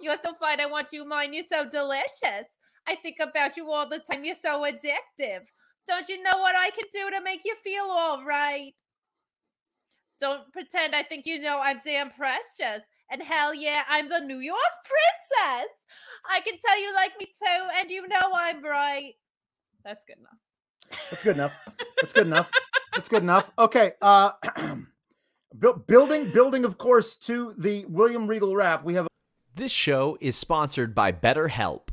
You're 0.00 0.18
so 0.22 0.34
fine. 0.38 0.60
I 0.60 0.66
want 0.66 0.88
you 0.92 1.04
mine. 1.04 1.34
You're 1.34 1.44
so 1.50 1.68
delicious. 1.68 2.46
I 2.86 2.94
think 3.02 3.16
about 3.20 3.56
you 3.56 3.70
all 3.70 3.88
the 3.88 3.98
time. 3.98 4.24
You're 4.24 4.36
so 4.40 4.64
addictive. 4.64 5.40
Don't 5.86 6.08
you 6.08 6.22
know 6.22 6.38
what 6.38 6.54
I 6.56 6.70
can 6.70 6.84
do 6.92 7.10
to 7.10 7.22
make 7.24 7.40
you 7.44 7.56
feel 7.64 7.84
all 7.84 8.24
right? 8.24 8.72
Don't 10.20 10.52
pretend 10.52 10.94
I 10.94 11.02
think 11.02 11.26
you 11.26 11.40
know 11.40 11.60
I'm 11.62 11.80
damn 11.84 12.10
precious. 12.10 12.82
And 13.10 13.22
hell 13.22 13.54
yeah, 13.54 13.82
I'm 13.88 14.08
the 14.08 14.20
New 14.20 14.38
York 14.38 14.58
princess. 14.84 15.70
I 16.30 16.40
can 16.40 16.58
tell 16.64 16.80
you 16.80 16.94
like 16.94 17.12
me 17.18 17.26
too, 17.26 17.66
and 17.78 17.90
you 17.90 18.06
know 18.06 18.20
I'm 18.34 18.62
right. 18.62 19.14
That's 19.84 20.04
good 20.04 20.18
enough. 20.18 21.00
That's 21.10 21.22
good 21.22 21.36
enough. 21.36 21.52
That's 22.00 22.12
good 22.12 22.26
enough. 22.26 22.50
That's 22.94 23.08
good 23.08 23.22
enough. 23.22 23.50
Okay. 23.58 23.92
Uh 24.02 24.32
building 25.86 26.30
building 26.30 26.64
of 26.64 26.78
course 26.78 27.16
to 27.16 27.54
the 27.58 27.84
William 27.86 28.26
Regal 28.26 28.54
rap. 28.54 28.84
We 28.84 28.94
have 28.94 29.08
This 29.54 29.72
show 29.72 30.18
is 30.20 30.36
sponsored 30.36 30.94
by 30.94 31.12
BetterHelp. 31.12 31.88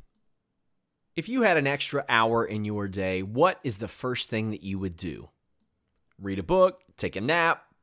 If 1.15 1.29
you 1.29 1.41
had 1.41 1.57
an 1.57 1.65
extra 1.65 2.05
hour 2.07 2.45
in 2.45 2.63
your 2.63 2.87
day, 2.87 3.23
what 3.23 3.59
is 3.63 3.77
the 3.77 3.87
first 3.87 4.29
thing 4.29 4.51
that 4.51 4.61
you 4.61 4.77
would 4.77 4.95
do? 4.95 5.29
Read 6.21 6.37
a 6.37 6.43
book, 6.43 6.81
take 6.95 7.15
a 7.15 7.21
nap, 7.21 7.63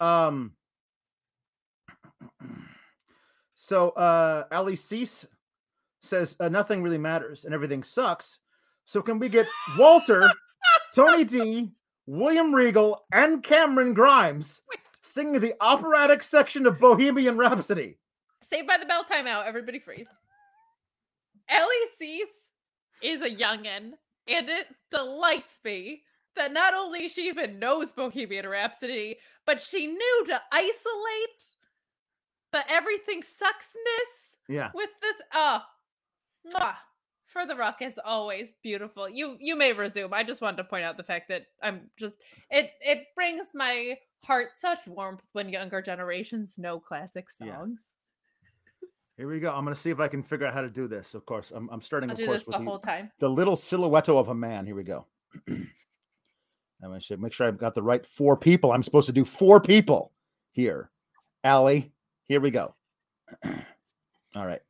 Um 0.00 0.52
so 3.54 3.90
uh 3.90 4.44
Ali 4.52 4.76
Cease 4.76 5.26
says 6.02 6.36
uh, 6.40 6.48
nothing 6.48 6.82
really 6.82 6.98
matters 6.98 7.44
and 7.44 7.54
everything 7.54 7.82
sucks. 7.82 8.38
So 8.84 9.02
can 9.02 9.18
we 9.18 9.28
get 9.28 9.46
Walter, 9.78 10.30
Tony 10.94 11.24
D, 11.24 11.70
William 12.06 12.54
Regal, 12.54 13.04
and 13.12 13.42
Cameron 13.42 13.92
Grimes 13.92 14.62
singing 15.02 15.40
the 15.40 15.54
operatic 15.60 16.22
section 16.22 16.66
of 16.66 16.78
Bohemian 16.78 17.36
Rhapsody? 17.36 17.98
Saved 18.40 18.66
by 18.66 18.78
the 18.78 18.86
Bell 18.86 19.04
timeout. 19.04 19.46
Everybody 19.46 19.78
freeze. 19.78 20.08
Ali 21.50 21.76
Cease 21.98 22.28
is 23.02 23.20
a 23.20 23.28
youngin, 23.28 23.92
and 24.26 24.48
it 24.48 24.66
delights 24.90 25.60
me 25.64 26.02
that 26.38 26.52
not 26.52 26.72
only 26.72 27.08
she 27.08 27.26
even 27.28 27.58
knows 27.58 27.92
Bohemian 27.92 28.48
Rhapsody, 28.48 29.16
but 29.44 29.60
she 29.60 29.86
knew 29.88 30.24
to 30.28 30.40
isolate 30.50 31.44
the 32.52 32.70
everything 32.70 33.20
sucksness 33.20 34.36
Yeah. 34.48 34.70
with 34.74 34.90
this. 35.02 35.16
Uh, 35.34 35.60
mwah, 36.54 36.74
for 37.26 37.44
the 37.44 37.54
rock 37.54 37.82
as 37.82 37.98
always 38.02 38.52
beautiful. 38.62 39.08
You 39.08 39.36
you 39.38 39.54
may 39.56 39.72
resume. 39.74 40.14
I 40.14 40.22
just 40.22 40.40
wanted 40.40 40.56
to 40.58 40.64
point 40.64 40.84
out 40.84 40.96
the 40.96 41.02
fact 41.02 41.28
that 41.28 41.42
I'm 41.62 41.90
just 41.98 42.16
it 42.50 42.70
it 42.80 43.08
brings 43.14 43.50
my 43.54 43.98
heart 44.24 44.54
such 44.54 44.86
warmth 44.86 45.28
when 45.32 45.48
younger 45.50 45.82
generations 45.82 46.56
know 46.56 46.80
classic 46.80 47.28
Yeah. 47.40 47.56
songs. 47.56 47.84
Here 49.16 49.28
we 49.28 49.40
go. 49.40 49.50
I'm 49.52 49.64
gonna 49.64 49.76
see 49.76 49.90
if 49.90 49.98
I 50.00 50.06
can 50.08 50.22
figure 50.22 50.46
out 50.46 50.54
how 50.54 50.62
to 50.62 50.70
do 50.70 50.86
this. 50.86 51.14
Of 51.14 51.26
course, 51.26 51.50
I'm, 51.54 51.68
I'm 51.70 51.82
starting. 51.82 52.08
I'll 52.08 52.18
of 52.18 52.24
course, 52.24 52.46
with 52.46 52.56
the 52.56 52.64
whole 52.64 52.78
time. 52.78 53.10
the 53.18 53.28
little 53.28 53.56
silhouette 53.56 54.08
of 54.08 54.28
a 54.28 54.34
man. 54.34 54.64
Here 54.64 54.76
we 54.76 54.84
go. 54.84 55.04
I'm 56.82 56.90
gonna 56.90 57.20
make 57.20 57.32
sure 57.32 57.46
I've 57.48 57.58
got 57.58 57.74
the 57.74 57.82
right 57.82 58.04
four 58.06 58.36
people. 58.36 58.72
I'm 58.72 58.82
supposed 58.82 59.06
to 59.06 59.12
do 59.12 59.24
four 59.24 59.60
people 59.60 60.12
here. 60.52 60.90
Allie, 61.42 61.92
here 62.26 62.40
we 62.40 62.50
go. 62.50 62.74
All 63.44 64.46
right. 64.46 64.60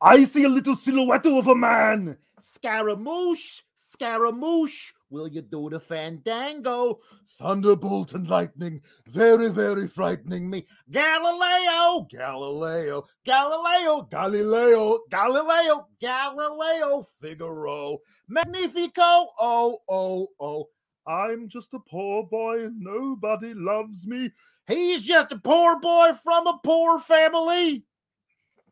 I 0.00 0.24
see 0.24 0.44
a 0.44 0.48
little 0.48 0.76
silhouette 0.76 1.26
of 1.26 1.46
a 1.46 1.54
man. 1.54 2.16
Scaramouche, 2.54 3.62
Scaramouche, 3.92 4.92
Will 5.14 5.28
you 5.28 5.42
do 5.42 5.70
the 5.70 5.78
fandango? 5.78 6.98
Thunderbolt 7.38 8.14
and 8.14 8.28
lightning, 8.28 8.80
very, 9.06 9.48
very 9.48 9.86
frightening 9.86 10.50
me. 10.50 10.66
Galileo, 10.90 12.08
Galileo, 12.10 13.06
Galileo, 13.24 14.08
Galileo, 14.10 14.98
Galileo, 15.12 15.88
Galileo, 16.00 17.06
Figaro, 17.20 17.98
Magnifico, 18.26 19.28
oh, 19.38 19.78
oh, 19.88 20.26
oh. 20.40 20.64
I'm 21.06 21.48
just 21.48 21.72
a 21.74 21.78
poor 21.78 22.24
boy 22.24 22.64
and 22.64 22.80
nobody 22.80 23.54
loves 23.54 24.08
me. 24.08 24.32
He's 24.66 25.02
just 25.02 25.30
a 25.30 25.38
poor 25.38 25.78
boy 25.78 26.14
from 26.24 26.48
a 26.48 26.58
poor 26.64 26.98
family. 26.98 27.84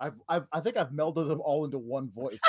I've, 0.01 0.15
I've 0.29 0.47
I 0.53 0.59
think 0.59 0.77
I've 0.77 0.91
melded 0.91 1.29
them 1.29 1.41
all 1.41 1.65
into 1.65 1.79
one 1.79 2.11
voice. 2.11 2.41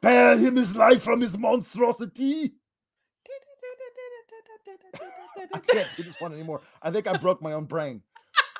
Spare 0.00 0.38
him 0.38 0.56
his 0.56 0.74
life 0.74 1.02
from 1.02 1.20
his 1.20 1.36
monstrosity. 1.36 2.54
I 5.52 5.58
can't 5.58 5.88
do 5.94 6.04
this 6.04 6.14
one 6.20 6.32
anymore. 6.32 6.62
I 6.80 6.90
think 6.90 7.06
I 7.06 7.18
broke 7.18 7.42
my 7.42 7.52
own 7.52 7.66
brain. 7.66 8.00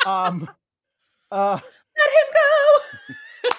Um, 0.05 0.47
uh, 1.31 1.59
Let 1.99 2.13
him 2.13 2.35
go. 2.35 3.51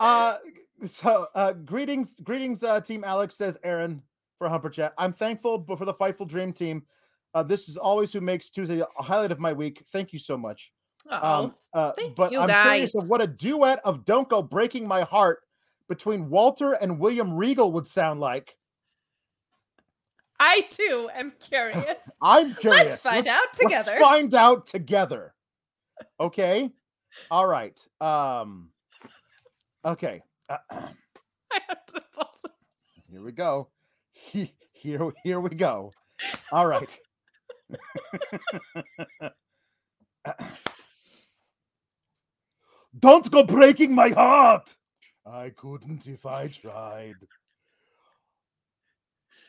uh, 0.00 0.36
so 0.84 1.26
uh, 1.34 1.52
greetings, 1.52 2.16
greetings, 2.22 2.62
uh, 2.62 2.82
team. 2.82 3.02
Alex 3.02 3.36
says 3.36 3.56
Aaron 3.64 4.02
for 4.36 4.46
Humper 4.50 4.68
Chat. 4.68 4.92
I'm 4.98 5.14
thankful 5.14 5.64
for 5.66 5.86
the 5.86 5.94
Fightful 5.94 6.28
Dream 6.28 6.52
team. 6.52 6.82
Uh, 7.32 7.42
this 7.42 7.66
is 7.66 7.78
always 7.78 8.12
who 8.12 8.20
makes 8.20 8.50
Tuesday 8.50 8.80
a 8.80 9.02
highlight 9.02 9.32
of 9.32 9.40
my 9.40 9.54
week. 9.54 9.82
Thank 9.90 10.12
you 10.12 10.18
so 10.18 10.36
much. 10.36 10.70
Um, 11.10 11.54
uh, 11.72 11.92
thank 11.92 12.14
but 12.14 12.30
you, 12.30 12.40
I'm 12.40 12.50
curious 12.50 12.94
of 12.94 13.06
what 13.06 13.22
a 13.22 13.26
duet 13.26 13.80
of 13.84 14.04
Don't 14.04 14.28
Go 14.28 14.42
Breaking 14.42 14.86
My 14.86 15.02
Heart 15.02 15.40
between 15.88 16.28
Walter 16.30 16.72
and 16.74 16.98
William 16.98 17.34
Regal 17.34 17.72
would 17.72 17.86
sound 17.88 18.20
like. 18.20 18.56
I 20.40 20.62
too 20.70 21.10
am 21.14 21.32
curious. 21.40 22.08
I'm 22.22 22.54
curious. 22.54 22.84
Let's 22.86 23.00
find 23.00 23.26
Let's- 23.26 23.38
out 23.38 23.52
together. 23.54 23.90
Let's 23.92 24.02
find 24.02 24.34
out 24.34 24.66
together. 24.66 25.34
Okay. 26.20 26.70
All 27.30 27.46
right. 27.46 27.78
Um. 28.00 28.70
Okay. 29.84 30.22
I 30.48 30.56
have 31.50 31.84
to 31.86 32.00
pause. 32.14 32.42
Here 33.10 33.22
we 33.22 33.32
go. 33.32 33.68
He- 34.12 34.54
Here, 34.72 35.10
here 35.24 35.40
we 35.40 35.50
go. 35.50 35.92
All 36.52 36.66
right. 36.68 36.96
Don't 42.98 43.30
go 43.30 43.44
breaking 43.44 43.94
my 43.94 44.08
heart. 44.10 44.74
I 45.30 45.50
couldn't 45.50 46.06
if 46.06 46.24
I 46.24 46.48
tried. 46.48 47.16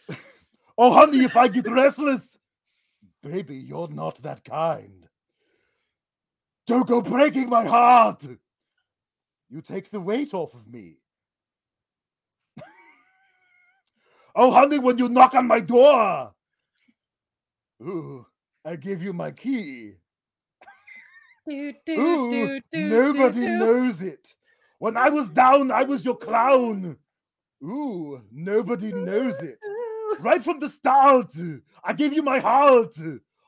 oh, 0.78 0.92
honey, 0.92 1.24
if 1.24 1.38
I 1.38 1.48
get 1.48 1.70
restless. 1.70 2.38
Baby, 3.24 3.58
you're 3.58 3.88
not 3.88 4.22
that 4.24 4.44
kind. 4.44 5.08
Don't 6.68 6.88
go 6.88 7.02
breaking 7.02 7.50
my 7.50 7.66
heart. 7.66 8.26
You 9.50 9.62
take 9.62 9.90
the 9.90 10.00
weight 10.00 10.34
off 10.34 10.54
of 10.54 10.68
me. 10.68 10.98
oh, 14.36 14.52
honey, 14.52 14.80
when 14.80 14.98
you 14.98 15.10
knock 15.10 15.34
on 15.34 15.48
my 15.48 15.62
door. 15.62 16.34
Ooh, 17.82 18.26
I 18.66 18.76
give 18.76 19.02
you 19.02 19.14
my 19.14 19.32
key. 19.32 19.94
Do, 21.48 21.74
do, 21.86 22.00
Ooh, 22.00 22.60
do, 22.72 22.80
nobody 22.80 23.48
knows 23.48 24.02
it. 24.02 24.36
When 24.80 24.98
I 24.98 25.10
was 25.10 25.30
down, 25.30 25.72
I 25.72 25.84
was 25.84 26.04
your 26.04 26.18
clown. 26.18 26.98
Ooh, 27.64 28.22
nobody 28.32 28.92
knows 28.94 29.38
it. 29.42 29.60
Right 30.20 30.44
from 30.44 30.60
the 30.60 30.70
start, 30.70 31.32
I 31.84 31.94
gave 31.94 32.14
you 32.14 32.24
my 32.24 32.40
heart. 32.40 32.96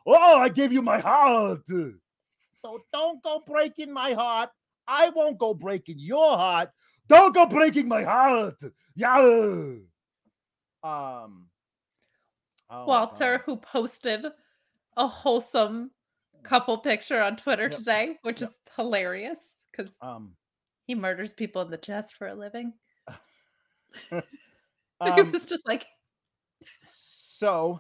Oh, 0.06 0.38
I 0.38 0.50
gave 0.50 0.72
you 0.72 0.82
my 0.82 1.00
heart. 1.00 1.66
So 1.68 2.80
don't 2.94 3.24
go 3.24 3.42
breaking 3.48 3.92
my 3.92 4.14
heart. 4.14 4.50
I 4.88 5.10
won't 5.10 5.38
go 5.38 5.54
breaking 5.54 6.00
your 6.00 6.38
heart. 6.38 6.70
Don't 7.08 7.34
go 7.34 7.46
breaking 7.46 7.88
my 7.88 8.04
heart. 8.04 8.56
Yeah. 8.96 9.18
Um. 10.84 11.48
oh 12.70 12.86
Walter, 12.88 13.38
God. 13.38 13.44
who 13.46 13.58
posted 13.58 14.26
a 14.98 15.08
wholesome 15.08 15.92
couple 16.44 16.78
picture 16.78 17.22
on 17.22 17.36
Twitter 17.38 17.64
Yep. 17.70 17.78
today, 17.78 18.18
which 18.24 18.42
Yep. 18.42 18.50
is 18.50 18.56
hilarious 18.76 19.56
because 19.72 19.96
Um. 20.02 20.36
He 20.92 20.96
murders 20.96 21.32
people 21.32 21.62
in 21.62 21.72
the 21.72 21.78
chest 21.78 22.16
for 22.16 22.28
a 22.28 22.36
living. 22.36 22.74
um, 25.00 25.32
was 25.32 25.46
just 25.46 25.66
like, 25.66 25.86
so 26.84 27.80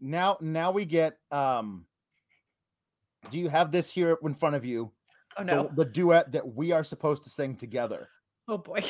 now 0.00 0.36
now 0.40 0.72
we 0.72 0.84
get 0.84 1.16
um 1.30 1.84
do 3.30 3.38
you 3.38 3.48
have 3.48 3.70
this 3.70 3.90
here 3.90 4.16
in 4.24 4.34
front 4.34 4.56
of 4.56 4.64
you 4.64 4.90
oh 5.36 5.44
the, 5.44 5.54
no, 5.54 5.70
the 5.76 5.84
duet 5.84 6.32
that 6.32 6.54
we 6.54 6.72
are 6.72 6.82
supposed 6.82 7.22
to 7.22 7.30
sing 7.30 7.54
together 7.54 8.08
oh 8.48 8.56
boy. 8.56 8.80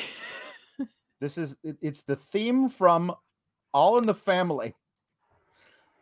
this 1.19 1.37
is 1.37 1.55
it- 1.63 1.77
it's 1.81 2.01
the 2.03 2.15
theme 2.15 2.69
from 2.69 3.13
all 3.73 3.97
in 3.97 4.05
the 4.05 4.13
family 4.13 4.73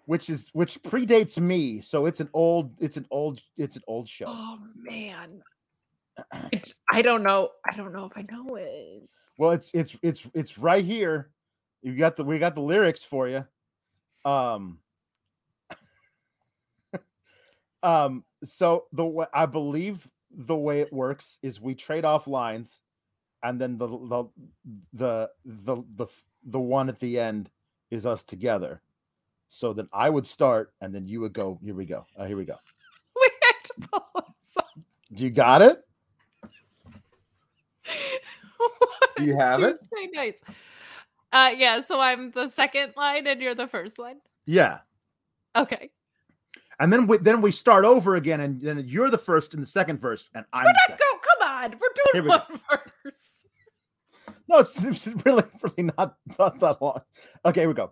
which 0.05 0.29
is 0.29 0.47
which 0.53 0.81
predates 0.83 1.39
me 1.39 1.81
so 1.81 2.05
it's 2.05 2.19
an 2.19 2.29
old 2.33 2.71
it's 2.79 2.97
an 2.97 3.07
old 3.09 3.41
it's 3.57 3.75
an 3.75 3.83
old 3.88 4.07
show 4.07 4.25
oh 4.27 4.59
man. 4.75 5.41
I 6.31 6.49
j- 6.53 6.73
I 6.91 7.01
don't 7.01 7.23
know. 7.23 7.49
I 7.69 7.75
don't 7.75 7.93
know 7.93 8.06
if 8.06 8.11
I 8.15 8.25
know 8.31 8.56
it. 8.56 9.09
well 9.38 9.51
it's 9.51 9.72
it's 9.73 9.95
it's 10.01 10.22
it's 10.33 10.57
right 10.57 10.83
here. 10.83 11.31
You 11.81 11.95
got 11.95 12.15
the 12.17 12.23
we 12.23 12.39
got 12.39 12.56
the 12.56 12.61
lyrics 12.61 13.03
for 13.03 13.27
you. 13.27 13.45
Um 14.25 14.80
um 17.83 18.23
so 18.43 18.85
the 18.93 19.06
way 19.06 19.25
i 19.33 19.45
believe 19.45 20.07
the 20.31 20.56
way 20.56 20.80
it 20.81 20.91
works 20.93 21.38
is 21.41 21.59
we 21.59 21.75
trade 21.75 22.06
off 22.06 22.27
lines 22.27 22.80
and 23.43 23.59
then 23.59 23.77
the 23.77 23.88
the 23.88 24.25
the 24.93 25.30
the 25.45 25.83
the, 25.95 26.07
the 26.45 26.59
one 26.59 26.89
at 26.89 26.99
the 26.99 27.19
end 27.19 27.49
is 27.91 28.06
us 28.06 28.23
together. 28.23 28.81
So 29.49 29.73
then 29.73 29.88
i 29.93 30.09
would 30.09 30.27
start 30.27 30.73
and 30.81 30.93
then 30.93 31.07
you 31.07 31.22
would 31.22 31.33
go 31.33 31.59
here 31.64 31.73
we 31.73 31.85
go 31.85 32.06
uh, 32.17 32.25
here 32.25 32.38
we 32.38 32.45
go. 32.45 32.56
We 33.15 33.30
had 33.41 33.64
to 33.64 33.88
pull 33.88 34.35
do 35.14 35.23
you 35.23 35.30
got 35.31 35.61
it 35.61 35.83
Do 39.17 39.25
you 39.25 39.35
have 39.38 39.61
it? 39.63 39.77
Nights? 40.13 40.41
Uh, 41.31 41.51
yeah. 41.55 41.79
So 41.81 41.99
I'm 41.99 42.31
the 42.31 42.47
second 42.47 42.93
line, 42.97 43.27
and 43.27 43.41
you're 43.41 43.55
the 43.55 43.67
first 43.67 43.99
line. 43.99 44.17
yeah 44.45 44.79
Okay. 45.55 45.89
and 46.79 46.91
then 46.93 47.07
we 47.07 47.17
then 47.17 47.41
we 47.41 47.51
start 47.51 47.83
over 47.85 48.15
again 48.15 48.39
and 48.41 48.61
then 48.61 48.83
you're 48.88 49.09
the 49.09 49.17
first 49.17 49.53
in 49.53 49.59
the 49.59 49.65
second 49.65 49.99
verse 49.99 50.29
and 50.35 50.45
i'm 50.53 50.63
We're 50.65 50.71
not 50.71 50.79
second. 50.88 50.99
go. 50.99 51.19
Come 51.39 51.49
on. 51.49 51.71
We're 51.79 51.95
doing 52.13 52.23
we 52.23 52.29
one 52.29 52.41
verse. 52.69 53.25
No, 54.47 54.57
it's, 54.59 54.73
it's 54.83 55.07
really, 55.25 55.43
really 55.61 55.91
not, 55.97 56.15
not 56.39 56.59
that 56.59 56.81
long. 56.81 57.01
Okay, 57.45 57.61
here 57.61 57.67
we 57.67 57.75
go. 57.75 57.91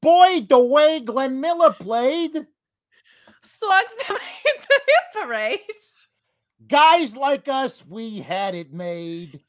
Boy, 0.00 0.46
the 0.48 0.58
way 0.58 1.00
Glenn 1.00 1.40
Miller 1.40 1.72
played, 1.72 2.32
Slugs 3.42 3.94
made 4.08 4.18
the 4.68 4.80
hit 4.86 5.22
parade. 5.22 5.60
guys 6.68 7.14
like 7.16 7.48
us, 7.48 7.82
we 7.88 8.20
had 8.20 8.54
it 8.54 8.72
made. 8.72 9.40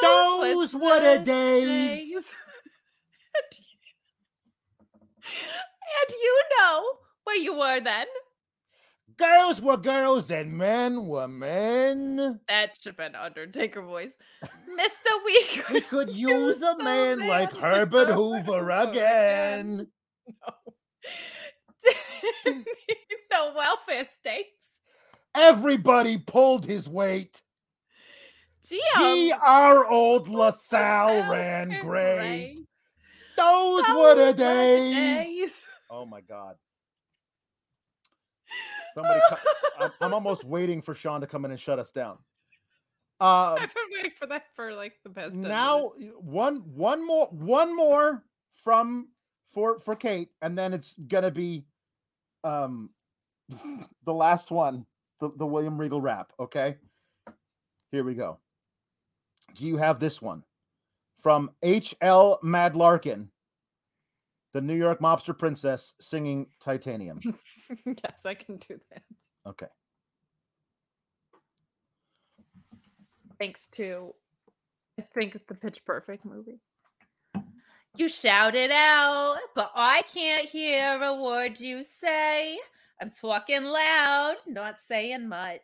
Those 0.00 0.74
were 0.74 1.00
the 1.00 1.22
days. 1.24 2.14
and, 3.36 3.52
you, 3.58 3.70
and 5.24 6.14
you 6.22 6.42
know 6.58 6.84
where 7.24 7.36
you 7.36 7.56
were 7.56 7.80
then. 7.80 8.06
Girls 9.16 9.60
were 9.60 9.76
girls 9.76 10.30
and 10.30 10.56
men 10.56 11.06
were 11.06 11.28
men. 11.28 12.40
That 12.48 12.74
should 12.74 12.86
have 12.86 12.96
been 12.96 13.14
Undertaker 13.14 13.82
voice. 13.82 14.12
Mr. 14.42 15.24
We 15.26 15.44
could, 15.44 15.70
We 15.74 15.80
could 15.82 16.10
use 16.10 16.62
a 16.62 16.78
man 16.82 17.26
like 17.26 17.54
Herbert 17.54 18.08
Hoover 18.08 18.72
oh, 18.72 18.88
again. 18.88 19.88
Didn't 22.44 22.66
need 22.66 22.96
no 23.30 23.52
welfare 23.54 24.06
states. 24.06 24.70
Everybody 25.34 26.16
pulled 26.16 26.64
his 26.64 26.88
weight. 26.88 27.42
Gee, 28.70 29.32
um, 29.32 29.40
our 29.42 29.86
old 29.86 30.28
LaSalle 30.28 31.18
LaSalle 31.18 31.30
ran 31.30 31.68
great. 31.80 32.18
Ray. 32.18 32.56
Those 33.36 33.82
were 33.88 34.14
the 34.14 34.32
days. 34.32 34.94
days. 34.94 35.66
Oh 35.90 36.06
my 36.06 36.20
god. 36.20 36.54
Somebody, 38.94 39.20
I'm, 39.80 39.90
I'm 40.00 40.14
almost 40.14 40.44
waiting 40.44 40.82
for 40.82 40.94
Sean 40.94 41.20
to 41.20 41.26
come 41.26 41.44
in 41.44 41.50
and 41.50 41.60
shut 41.60 41.78
us 41.78 41.90
down. 41.90 42.18
Uh, 43.20 43.54
I've 43.60 43.74
been 43.74 43.84
waiting 43.96 44.12
for 44.16 44.26
that 44.26 44.44
for 44.54 44.72
like 44.72 44.94
the 45.04 45.10
best. 45.10 45.34
now 45.34 45.92
one 46.18 46.56
one 46.74 47.06
more 47.06 47.28
one 47.30 47.74
more 47.74 48.24
from 48.62 49.08
for 49.52 49.80
for 49.80 49.96
Kate, 49.96 50.30
and 50.42 50.56
then 50.56 50.72
it's 50.72 50.94
gonna 51.08 51.30
be 51.30 51.64
um 52.44 52.90
the 54.04 54.14
last 54.14 54.50
one, 54.50 54.86
the, 55.20 55.30
the 55.36 55.46
William 55.46 55.78
Regal 55.78 56.00
rap. 56.00 56.32
Okay, 56.38 56.76
here 57.90 58.04
we 58.04 58.14
go. 58.14 58.38
Do 59.54 59.64
you 59.64 59.76
have 59.76 60.00
this 60.00 60.20
one 60.22 60.42
from 61.20 61.50
H.L. 61.62 62.38
Madlarkin, 62.42 63.28
the 64.52 64.60
New 64.60 64.74
York 64.74 65.00
mobster 65.00 65.36
princess 65.36 65.94
singing 66.00 66.46
Titanium. 66.60 67.20
yes, 67.86 68.20
I 68.24 68.34
can 68.34 68.56
do 68.56 68.80
that. 68.90 69.02
Okay. 69.46 69.66
Thanks 73.38 73.68
to, 73.68 74.14
I 74.98 75.02
think, 75.14 75.38
the 75.46 75.54
Pitch 75.54 75.80
Perfect 75.84 76.24
movie. 76.24 76.58
You 77.96 78.08
shout 78.08 78.54
it 78.54 78.70
out, 78.70 79.38
but 79.54 79.72
I 79.74 80.02
can't 80.02 80.48
hear 80.48 81.02
a 81.02 81.14
word 81.14 81.58
you 81.58 81.82
say. 81.82 82.58
I'm 83.00 83.10
talking 83.10 83.64
loud, 83.64 84.36
not 84.46 84.80
saying 84.80 85.28
much. 85.28 85.60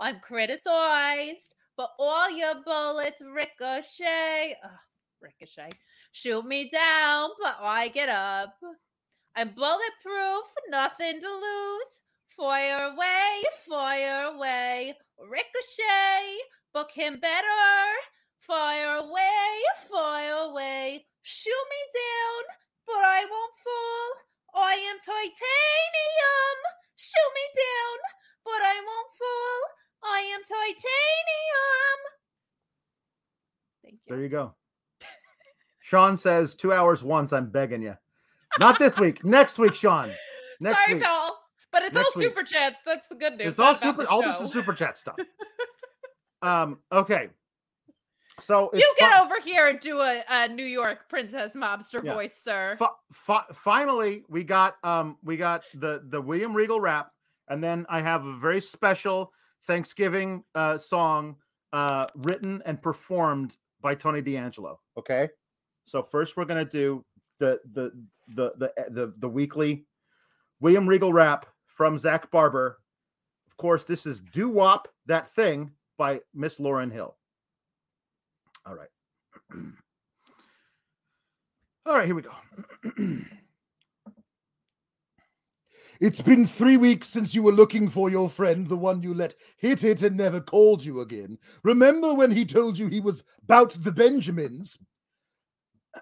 I'm 0.00 0.20
criticized, 0.20 1.54
but 1.76 1.90
all 1.98 2.30
your 2.30 2.54
bullets 2.64 3.22
ricochet. 3.22 4.56
Ugh, 4.64 4.70
ricochet. 5.20 5.70
Shoot 6.12 6.46
me 6.46 6.70
down, 6.70 7.30
but 7.42 7.56
I 7.60 7.88
get 7.88 8.08
up. 8.08 8.54
I'm 9.36 9.50
bulletproof, 9.54 10.44
nothing 10.70 11.20
to 11.20 11.28
lose. 11.28 12.00
Fire 12.28 12.92
away, 12.92 13.44
fire 13.68 14.34
away. 14.34 14.94
Ricochet, 15.18 16.38
book 16.74 16.90
him 16.92 17.20
better. 17.20 17.46
Fire 18.40 18.98
away, 18.98 19.62
fire 19.90 20.50
away. 20.50 21.06
Shoot 21.22 21.66
me 21.70 21.82
down, 21.94 22.44
but 22.86 23.04
I 23.04 23.26
won't 23.30 23.54
fall. 23.64 24.62
I 24.64 24.74
am 24.74 24.98
titanium. 25.00 26.58
Shoot 26.96 27.32
me 27.34 27.46
down, 27.56 27.98
but 28.44 28.62
I 28.62 28.76
won't 28.86 29.14
fall. 29.18 29.60
I 30.08 30.20
am 30.34 30.40
titanium. 30.42 31.98
Thank 33.84 33.94
you. 33.94 34.00
There 34.08 34.20
you 34.22 34.28
go. 34.28 34.54
Sean 35.82 36.16
says 36.16 36.54
two 36.54 36.72
hours 36.72 37.02
once. 37.02 37.32
I'm 37.32 37.50
begging 37.50 37.82
you. 37.82 37.96
Not 38.60 38.78
this 38.78 38.96
week. 39.00 39.24
Next 39.24 39.58
week, 39.58 39.74
Sean. 39.74 40.10
Next 40.60 40.78
Sorry, 40.78 40.94
week. 40.94 41.02
Paul, 41.04 41.38
but 41.72 41.82
it's 41.82 41.94
Next 41.94 42.06
all 42.16 42.20
week. 42.20 42.28
super 42.28 42.42
chats. 42.42 42.80
That's 42.86 43.08
the 43.08 43.14
good 43.14 43.36
news. 43.36 43.48
It's 43.48 43.58
all 43.58 43.74
super. 43.74 44.06
All 44.08 44.22
this 44.22 44.40
is 44.40 44.52
super 44.52 44.72
chat 44.72 44.98
stuff. 44.98 45.16
um. 46.42 46.78
Okay. 46.90 47.28
So 48.42 48.68
You 48.74 48.94
get 48.98 49.12
fi- 49.12 49.22
over 49.22 49.40
here 49.40 49.68
and 49.68 49.80
do 49.80 49.98
a, 50.02 50.22
a 50.28 50.46
New 50.48 50.64
York 50.66 51.08
princess 51.08 51.52
mobster 51.56 52.04
Yeah. 52.04 52.12
voice, 52.12 52.34
sir. 52.38 52.76
fi- 52.78 52.88
fi- 53.10 53.46
finally, 53.54 54.24
we 54.28 54.44
got 54.44 54.76
um 54.84 55.16
we 55.24 55.36
got 55.38 55.62
the 55.74 56.02
the 56.10 56.20
William 56.20 56.52
Regal 56.54 56.78
rap, 56.80 57.12
and 57.48 57.64
then 57.64 57.86
I 57.88 58.02
have 58.02 58.26
a 58.26 58.36
very 58.36 58.60
special 58.60 59.32
Thanksgiving 59.66 60.44
uh 60.54 60.78
song 60.78 61.36
uh 61.72 62.06
written 62.14 62.62
and 62.66 62.80
performed 62.80 63.56
by 63.80 63.94
Tony 63.94 64.22
D'Angelo. 64.22 64.80
Okay. 64.98 65.28
So 65.84 66.02
first 66.02 66.36
we're 66.36 66.44
gonna 66.44 66.64
do 66.64 67.04
the 67.38 67.60
the 67.72 67.92
the 68.34 68.52
the 68.58 68.72
the, 68.90 69.14
the 69.18 69.28
weekly 69.28 69.86
William 70.60 70.88
Regal 70.88 71.12
rap 71.12 71.46
from 71.66 71.98
Zach 71.98 72.30
Barber. 72.30 72.78
Of 73.46 73.56
course, 73.56 73.84
this 73.84 74.06
is 74.06 74.20
"Doo 74.20 74.48
Wop 74.48 74.88
That 75.06 75.34
Thing 75.34 75.70
by 75.98 76.20
Miss 76.34 76.58
Lauryn 76.58 76.92
Hill. 76.92 77.16
All 78.66 78.74
right. 78.74 78.88
All 81.86 81.96
right, 81.96 82.06
here 82.06 82.16
we 82.16 82.22
go. 82.22 82.34
It's 86.00 86.20
been 86.20 86.46
three 86.46 86.76
weeks 86.76 87.08
since 87.08 87.34
you 87.34 87.42
were 87.42 87.52
looking 87.52 87.88
for 87.88 88.10
your 88.10 88.28
friend, 88.28 88.66
the 88.66 88.76
one 88.76 89.02
you 89.02 89.14
let 89.14 89.34
hit 89.56 89.82
it 89.82 90.02
and 90.02 90.16
never 90.16 90.40
called 90.40 90.84
you 90.84 91.00
again. 91.00 91.38
Remember 91.62 92.12
when 92.12 92.30
he 92.30 92.44
told 92.44 92.78
you 92.78 92.88
he 92.88 93.00
was 93.00 93.22
bout 93.46 93.72
the 93.72 93.92
Benjamins? 93.92 94.76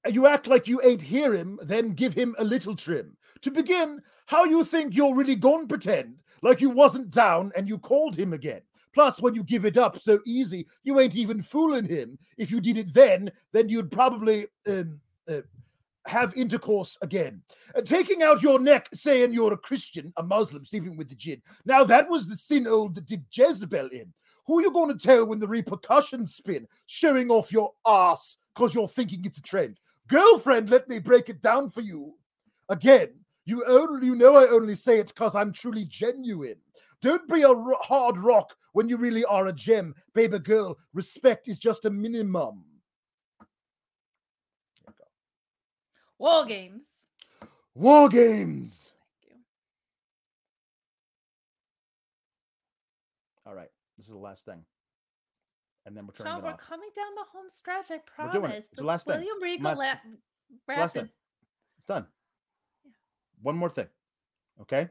you 0.09 0.27
act 0.27 0.47
like 0.47 0.67
you 0.67 0.81
ain't 0.83 1.03
hear 1.03 1.35
him, 1.35 1.59
then 1.63 1.93
give 1.93 2.15
him 2.15 2.35
a 2.39 2.45
little 2.45 2.75
trim. 2.75 3.17
To 3.43 3.51
begin, 3.51 4.01
how 4.27 4.45
you 4.45 4.65
think 4.65 4.95
you're 4.95 5.15
really 5.15 5.37
gon' 5.37 5.69
pretend 5.69 6.21
like 6.43 6.61
you 6.61 6.71
wasn't 6.71 7.11
down 7.11 7.53
and 7.55 7.69
you 7.69 7.79
called 7.79 8.17
him 8.17 8.33
again? 8.33 8.63
Plus, 8.95 9.21
when 9.21 9.35
you 9.35 9.43
give 9.43 9.65
it 9.65 9.77
up 9.77 10.01
so 10.01 10.21
easy, 10.27 10.67
you 10.83 10.99
ain't 11.01 11.17
even 11.17 11.43
fooling 11.43 11.87
him. 11.87 12.19
If 12.39 12.51
you 12.51 12.61
did 12.61 12.79
it 12.79 12.93
then, 12.95 13.31
then 13.53 13.69
you'd 13.69 13.91
probably 13.91 14.47
um, 14.67 15.01
uh, 15.29 15.41
have 16.07 16.35
intercourse 16.37 16.99
again. 17.03 17.43
Uh, 17.75 17.81
taking 17.81 18.23
out 18.23 18.43
your 18.43 18.59
neck, 18.59 18.89
saying 18.93 19.33
you're 19.33 19.53
a 19.53 19.59
Christian, 19.59 20.13
a 20.17 20.23
Muslim, 20.23 20.65
sleeping 20.65 20.97
with 20.97 21.09
the 21.09 21.15
jinn. 21.15 21.43
Now 21.65 21.85
that 21.85 22.09
was 22.09 22.27
the 22.27 22.37
sin 22.37 22.67
old 22.67 23.07
did 23.07 23.25
Jezebel 23.31 23.89
in. 23.89 24.13
Who 24.47 24.59
are 24.59 24.63
you 24.63 24.73
going 24.73 24.97
to 24.97 25.07
tell 25.07 25.27
when 25.27 25.39
the 25.39 25.49
repercussions 25.49 26.35
spin? 26.35 26.67
Showing 26.87 27.31
off 27.31 27.53
your 27.53 27.73
ass 27.87 28.37
because 28.55 28.75
you're 28.75 28.89
thinking 28.89 29.25
it's 29.25 29.39
a 29.39 29.43
trend. 29.43 29.79
Girlfriend, 30.09 30.69
let 30.69 30.89
me 30.89 30.99
break 30.99 31.29
it 31.29 31.41
down 31.41 31.71
for 31.71 31.81
you. 31.81 32.15
Again, 32.69 33.11
you 33.45 33.65
only 33.67 34.07
you 34.07 34.15
know 34.15 34.37
I 34.37 34.49
only 34.49 34.75
say 34.75 34.99
it 34.99 35.09
because 35.09 35.35
I'm 35.35 35.53
truly 35.53 35.85
genuine. 35.85 36.57
Don't 37.01 37.29
be 37.29 37.43
a 37.43 37.55
hard 37.81 38.19
rock 38.19 38.55
when 38.73 38.89
you 38.89 38.97
really 38.97 39.25
are 39.25 39.47
a 39.47 39.53
gem, 39.53 39.95
baby 40.15 40.39
girl. 40.39 40.79
Respect 40.93 41.49
is 41.49 41.59
just 41.59 41.85
a 41.85 41.91
minimum. 41.91 42.65
War 46.23 46.45
games. 46.47 46.85
War 47.75 48.09
games. 48.09 48.93
Thank 49.27 49.35
you. 49.35 49.43
All 53.45 53.57
right. 53.57 53.71
This 53.99 54.07
is 54.07 54.13
the 54.13 54.19
last 54.19 54.45
thing. 54.45 54.65
And 55.85 55.97
then 55.97 56.07
we're 56.07 56.13
turning 56.13 56.31
Sean, 56.33 56.39
it 56.39 56.45
we're 56.45 56.53
off. 56.53 56.61
coming 56.61 56.91
down 56.95 57.13
the 57.17 57.25
home 57.37 57.49
stretch. 57.49 57.91
I 57.91 57.99
promise. 57.99 58.35
We're 58.37 58.41
doing 58.41 58.53
it. 58.53 58.59
It's 58.59 58.69
the 58.77 58.85
last 58.85 59.05
thing. 59.05 59.17
William 59.19 59.43
Regal 59.43 59.65
Last- 59.75 59.99
la- 60.69 60.75
last 60.77 60.93
thing. 60.93 61.03
It's 61.79 61.87
done. 61.89 62.07
Yeah. 62.85 62.93
One 63.43 63.57
more 63.57 63.69
thing. 63.69 63.89
Okay. 64.61 64.89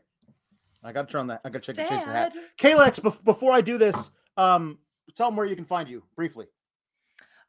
I 0.84 0.92
got 0.92 1.08
to 1.08 1.12
turn 1.14 1.22
on 1.22 1.28
that. 1.28 1.40
I 1.46 1.50
got 1.50 1.64
to 1.64 1.74
check 1.74 1.88
change 1.88 2.04
the 2.04 2.12
hat. 2.12 2.34
Kalex, 2.60 3.00
bef- 3.00 3.24
before 3.24 3.54
I 3.54 3.62
do 3.62 3.78
this, 3.78 3.96
um, 4.36 4.80
tell 5.16 5.30
them 5.30 5.38
where 5.38 5.46
you 5.46 5.56
can 5.56 5.64
find 5.64 5.88
you 5.88 6.04
briefly. 6.18 6.48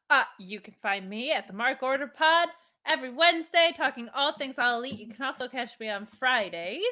Uh, 0.09 0.23
you 0.39 0.61
can 0.61 0.73
find 0.81 1.09
me 1.09 1.33
at 1.33 1.47
the 1.47 1.53
Mark 1.53 1.83
Order 1.83 2.07
Pod 2.07 2.47
every 2.89 3.11
Wednesday, 3.11 3.71
talking 3.75 4.09
all 4.13 4.37
things 4.37 4.55
all 4.57 4.77
elite. 4.77 4.99
You 4.99 5.07
can 5.07 5.25
also 5.25 5.47
catch 5.47 5.79
me 5.79 5.89
on 5.89 6.07
Fridays, 6.19 6.83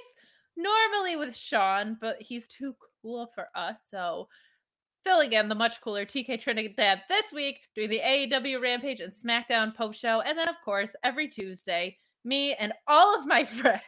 normally 0.55 1.15
with 1.15 1.35
Sean, 1.35 1.97
but 1.99 2.21
he's 2.21 2.47
too 2.47 2.75
cool 3.01 3.29
for 3.33 3.47
us. 3.55 3.85
So, 3.89 4.27
filling 5.03 5.33
in 5.33 5.49
the 5.49 5.55
much 5.55 5.81
cooler 5.81 6.05
TK 6.05 6.39
Trinidad 6.39 7.01
this 7.09 7.33
week, 7.33 7.59
doing 7.75 7.89
the 7.89 7.99
AEW 7.99 8.61
Rampage 8.61 8.99
and 8.99 9.13
SmackDown 9.13 9.75
post 9.75 9.99
show. 9.99 10.21
And 10.21 10.37
then, 10.37 10.47
of 10.47 10.55
course, 10.63 10.91
every 11.03 11.27
Tuesday, 11.27 11.97
me 12.23 12.53
and 12.53 12.73
all 12.87 13.17
of 13.19 13.25
my 13.25 13.45
friends. 13.45 13.81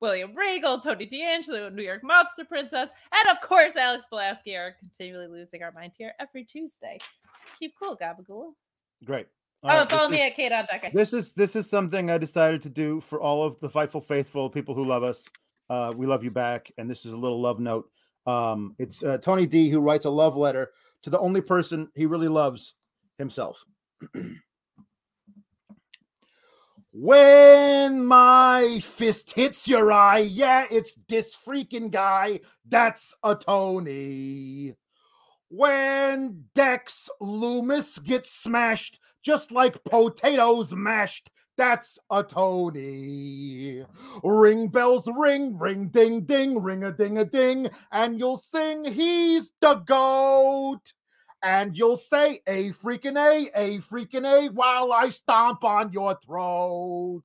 William 0.00 0.34
Regal, 0.36 0.80
Tony 0.80 1.06
D'Angelo, 1.06 1.68
New 1.70 1.82
York 1.82 2.02
Mobster 2.02 2.46
Princess, 2.46 2.90
and 3.12 3.36
of 3.36 3.40
course 3.40 3.74
Alex 3.76 4.06
Pawlowski 4.12 4.56
are 4.56 4.76
continually 4.78 5.26
losing 5.26 5.62
our 5.62 5.72
mind 5.72 5.92
here 5.96 6.12
every 6.20 6.44
Tuesday. 6.44 6.98
Keep 7.58 7.74
cool, 7.80 7.96
Gabagool. 7.96 8.52
Great. 9.04 9.26
Oh, 9.64 9.68
right, 9.68 9.80
and 9.80 9.90
follow 9.90 10.08
me 10.08 10.20
is- 10.22 10.30
at 10.30 10.36
Kate 10.36 10.52
on 10.52 10.66
Deck. 10.66 10.92
This 10.92 11.12
is 11.12 11.32
this 11.32 11.56
is 11.56 11.68
something 11.68 12.10
I 12.10 12.18
decided 12.18 12.62
to 12.62 12.68
do 12.68 13.00
for 13.00 13.20
all 13.20 13.44
of 13.44 13.58
the 13.60 13.68
Fightful 13.68 14.04
Faithful 14.06 14.48
people 14.48 14.74
who 14.74 14.84
love 14.84 15.02
us. 15.02 15.24
Uh, 15.68 15.92
we 15.96 16.06
love 16.06 16.22
you 16.22 16.30
back, 16.30 16.70
and 16.78 16.88
this 16.88 17.04
is 17.04 17.12
a 17.12 17.16
little 17.16 17.40
love 17.40 17.58
note. 17.58 17.90
Um, 18.26 18.76
it's 18.78 19.02
uh, 19.02 19.18
Tony 19.18 19.46
D 19.46 19.68
who 19.68 19.80
writes 19.80 20.04
a 20.04 20.10
love 20.10 20.36
letter 20.36 20.70
to 21.02 21.10
the 21.10 21.18
only 21.18 21.40
person 21.40 21.88
he 21.94 22.06
really 22.06 22.28
loves 22.28 22.74
himself. 23.18 23.64
when 26.92 28.04
my 28.06 28.80
fist 28.80 29.32
hits 29.32 29.66
your 29.66 29.90
eye, 29.92 30.18
yeah, 30.18 30.66
it's 30.70 30.94
this 31.08 31.34
freaking 31.46 31.90
guy. 31.90 32.40
That's 32.68 33.12
a 33.24 33.34
Tony. 33.34 34.74
When 35.50 36.44
Dex 36.54 37.08
Lumis 37.22 38.02
gets 38.04 38.30
smashed, 38.32 39.00
just 39.22 39.50
like 39.50 39.82
potatoes 39.84 40.72
mashed, 40.72 41.30
that's 41.56 41.98
a 42.10 42.22
Tony. 42.22 43.82
Ring 44.22 44.68
bells 44.68 45.08
ring, 45.16 45.58
ring 45.58 45.88
ding 45.88 46.22
ding, 46.22 46.62
ring 46.62 46.84
a 46.84 46.92
ding 46.92 47.18
a 47.18 47.24
ding, 47.24 47.70
and 47.90 48.18
you'll 48.18 48.38
sing 48.38 48.84
he's 48.84 49.52
the 49.60 49.76
goat. 49.76 50.92
And 51.42 51.76
you'll 51.76 51.96
say 51.96 52.40
a 52.46 52.72
freaking 52.72 53.16
A, 53.16 53.48
a 53.54 53.78
freaking 53.78 54.26
A, 54.26 54.50
while 54.50 54.92
I 54.92 55.08
stomp 55.08 55.64
on 55.64 55.92
your 55.92 56.18
throat. 56.26 57.22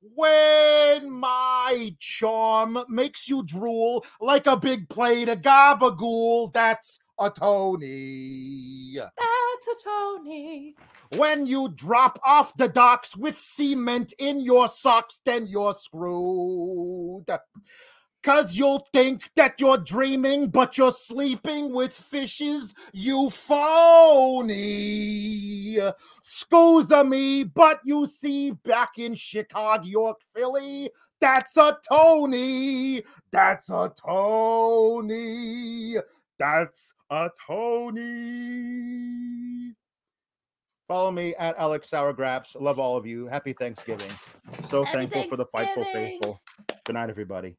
When 0.00 1.10
my 1.10 1.96
charm 1.98 2.78
makes 2.88 3.28
you 3.28 3.42
drool 3.42 4.04
like 4.20 4.46
a 4.46 4.56
big 4.56 4.88
plate 4.88 5.28
of 5.28 5.42
gabagool, 5.42 6.52
that's 6.52 6.98
a 7.18 7.30
Tony. 7.30 8.96
That's 8.96 9.68
a 9.68 9.84
Tony. 9.84 10.74
When 11.16 11.46
you 11.46 11.70
drop 11.70 12.20
off 12.24 12.56
the 12.56 12.68
docks 12.68 13.16
with 13.16 13.38
cement 13.38 14.14
in 14.18 14.40
your 14.40 14.68
socks, 14.68 15.20
then 15.24 15.46
you're 15.46 15.74
screwed. 15.74 17.26
Cause 18.24 18.56
you'll 18.56 18.84
think 18.92 19.30
that 19.36 19.60
you're 19.60 19.78
dreaming, 19.78 20.48
but 20.48 20.76
you're 20.76 20.90
sleeping 20.90 21.72
with 21.72 21.92
fishes, 21.92 22.74
you 22.92 23.30
phony. 23.30 24.58
Scusa 26.24 27.08
me, 27.08 27.44
but 27.44 27.78
you 27.84 28.06
see, 28.06 28.50
back 28.50 28.98
in 28.98 29.14
Chicago, 29.14 29.84
York, 29.84 30.18
Philly, 30.34 30.90
that's 31.20 31.56
a 31.56 31.78
Tony. 31.88 33.04
That's 33.30 33.70
a 33.70 33.92
Tony. 33.96 35.96
That's 36.38 36.92
a 37.10 37.30
Tony. 37.46 38.04
Follow 40.86 41.10
me 41.10 41.34
at 41.34 41.58
Alex 41.58 41.90
Sourgraps. 41.90 42.58
Love 42.58 42.78
all 42.78 42.96
of 42.96 43.04
you. 43.06 43.26
Happy 43.26 43.52
Thanksgiving. 43.52 44.10
So 44.68 44.84
Happy 44.84 45.06
thankful 45.06 45.24
for 45.28 45.36
the 45.36 45.46
fightful 45.46 45.84
faithful. 45.92 46.40
Good 46.84 46.94
night, 46.94 47.10
everybody. 47.10 47.56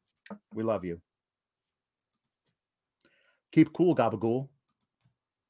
We 0.54 0.62
love 0.64 0.84
you. 0.84 1.00
Keep 3.52 3.72
cool, 3.72 3.94
Gabagool. 3.94 4.48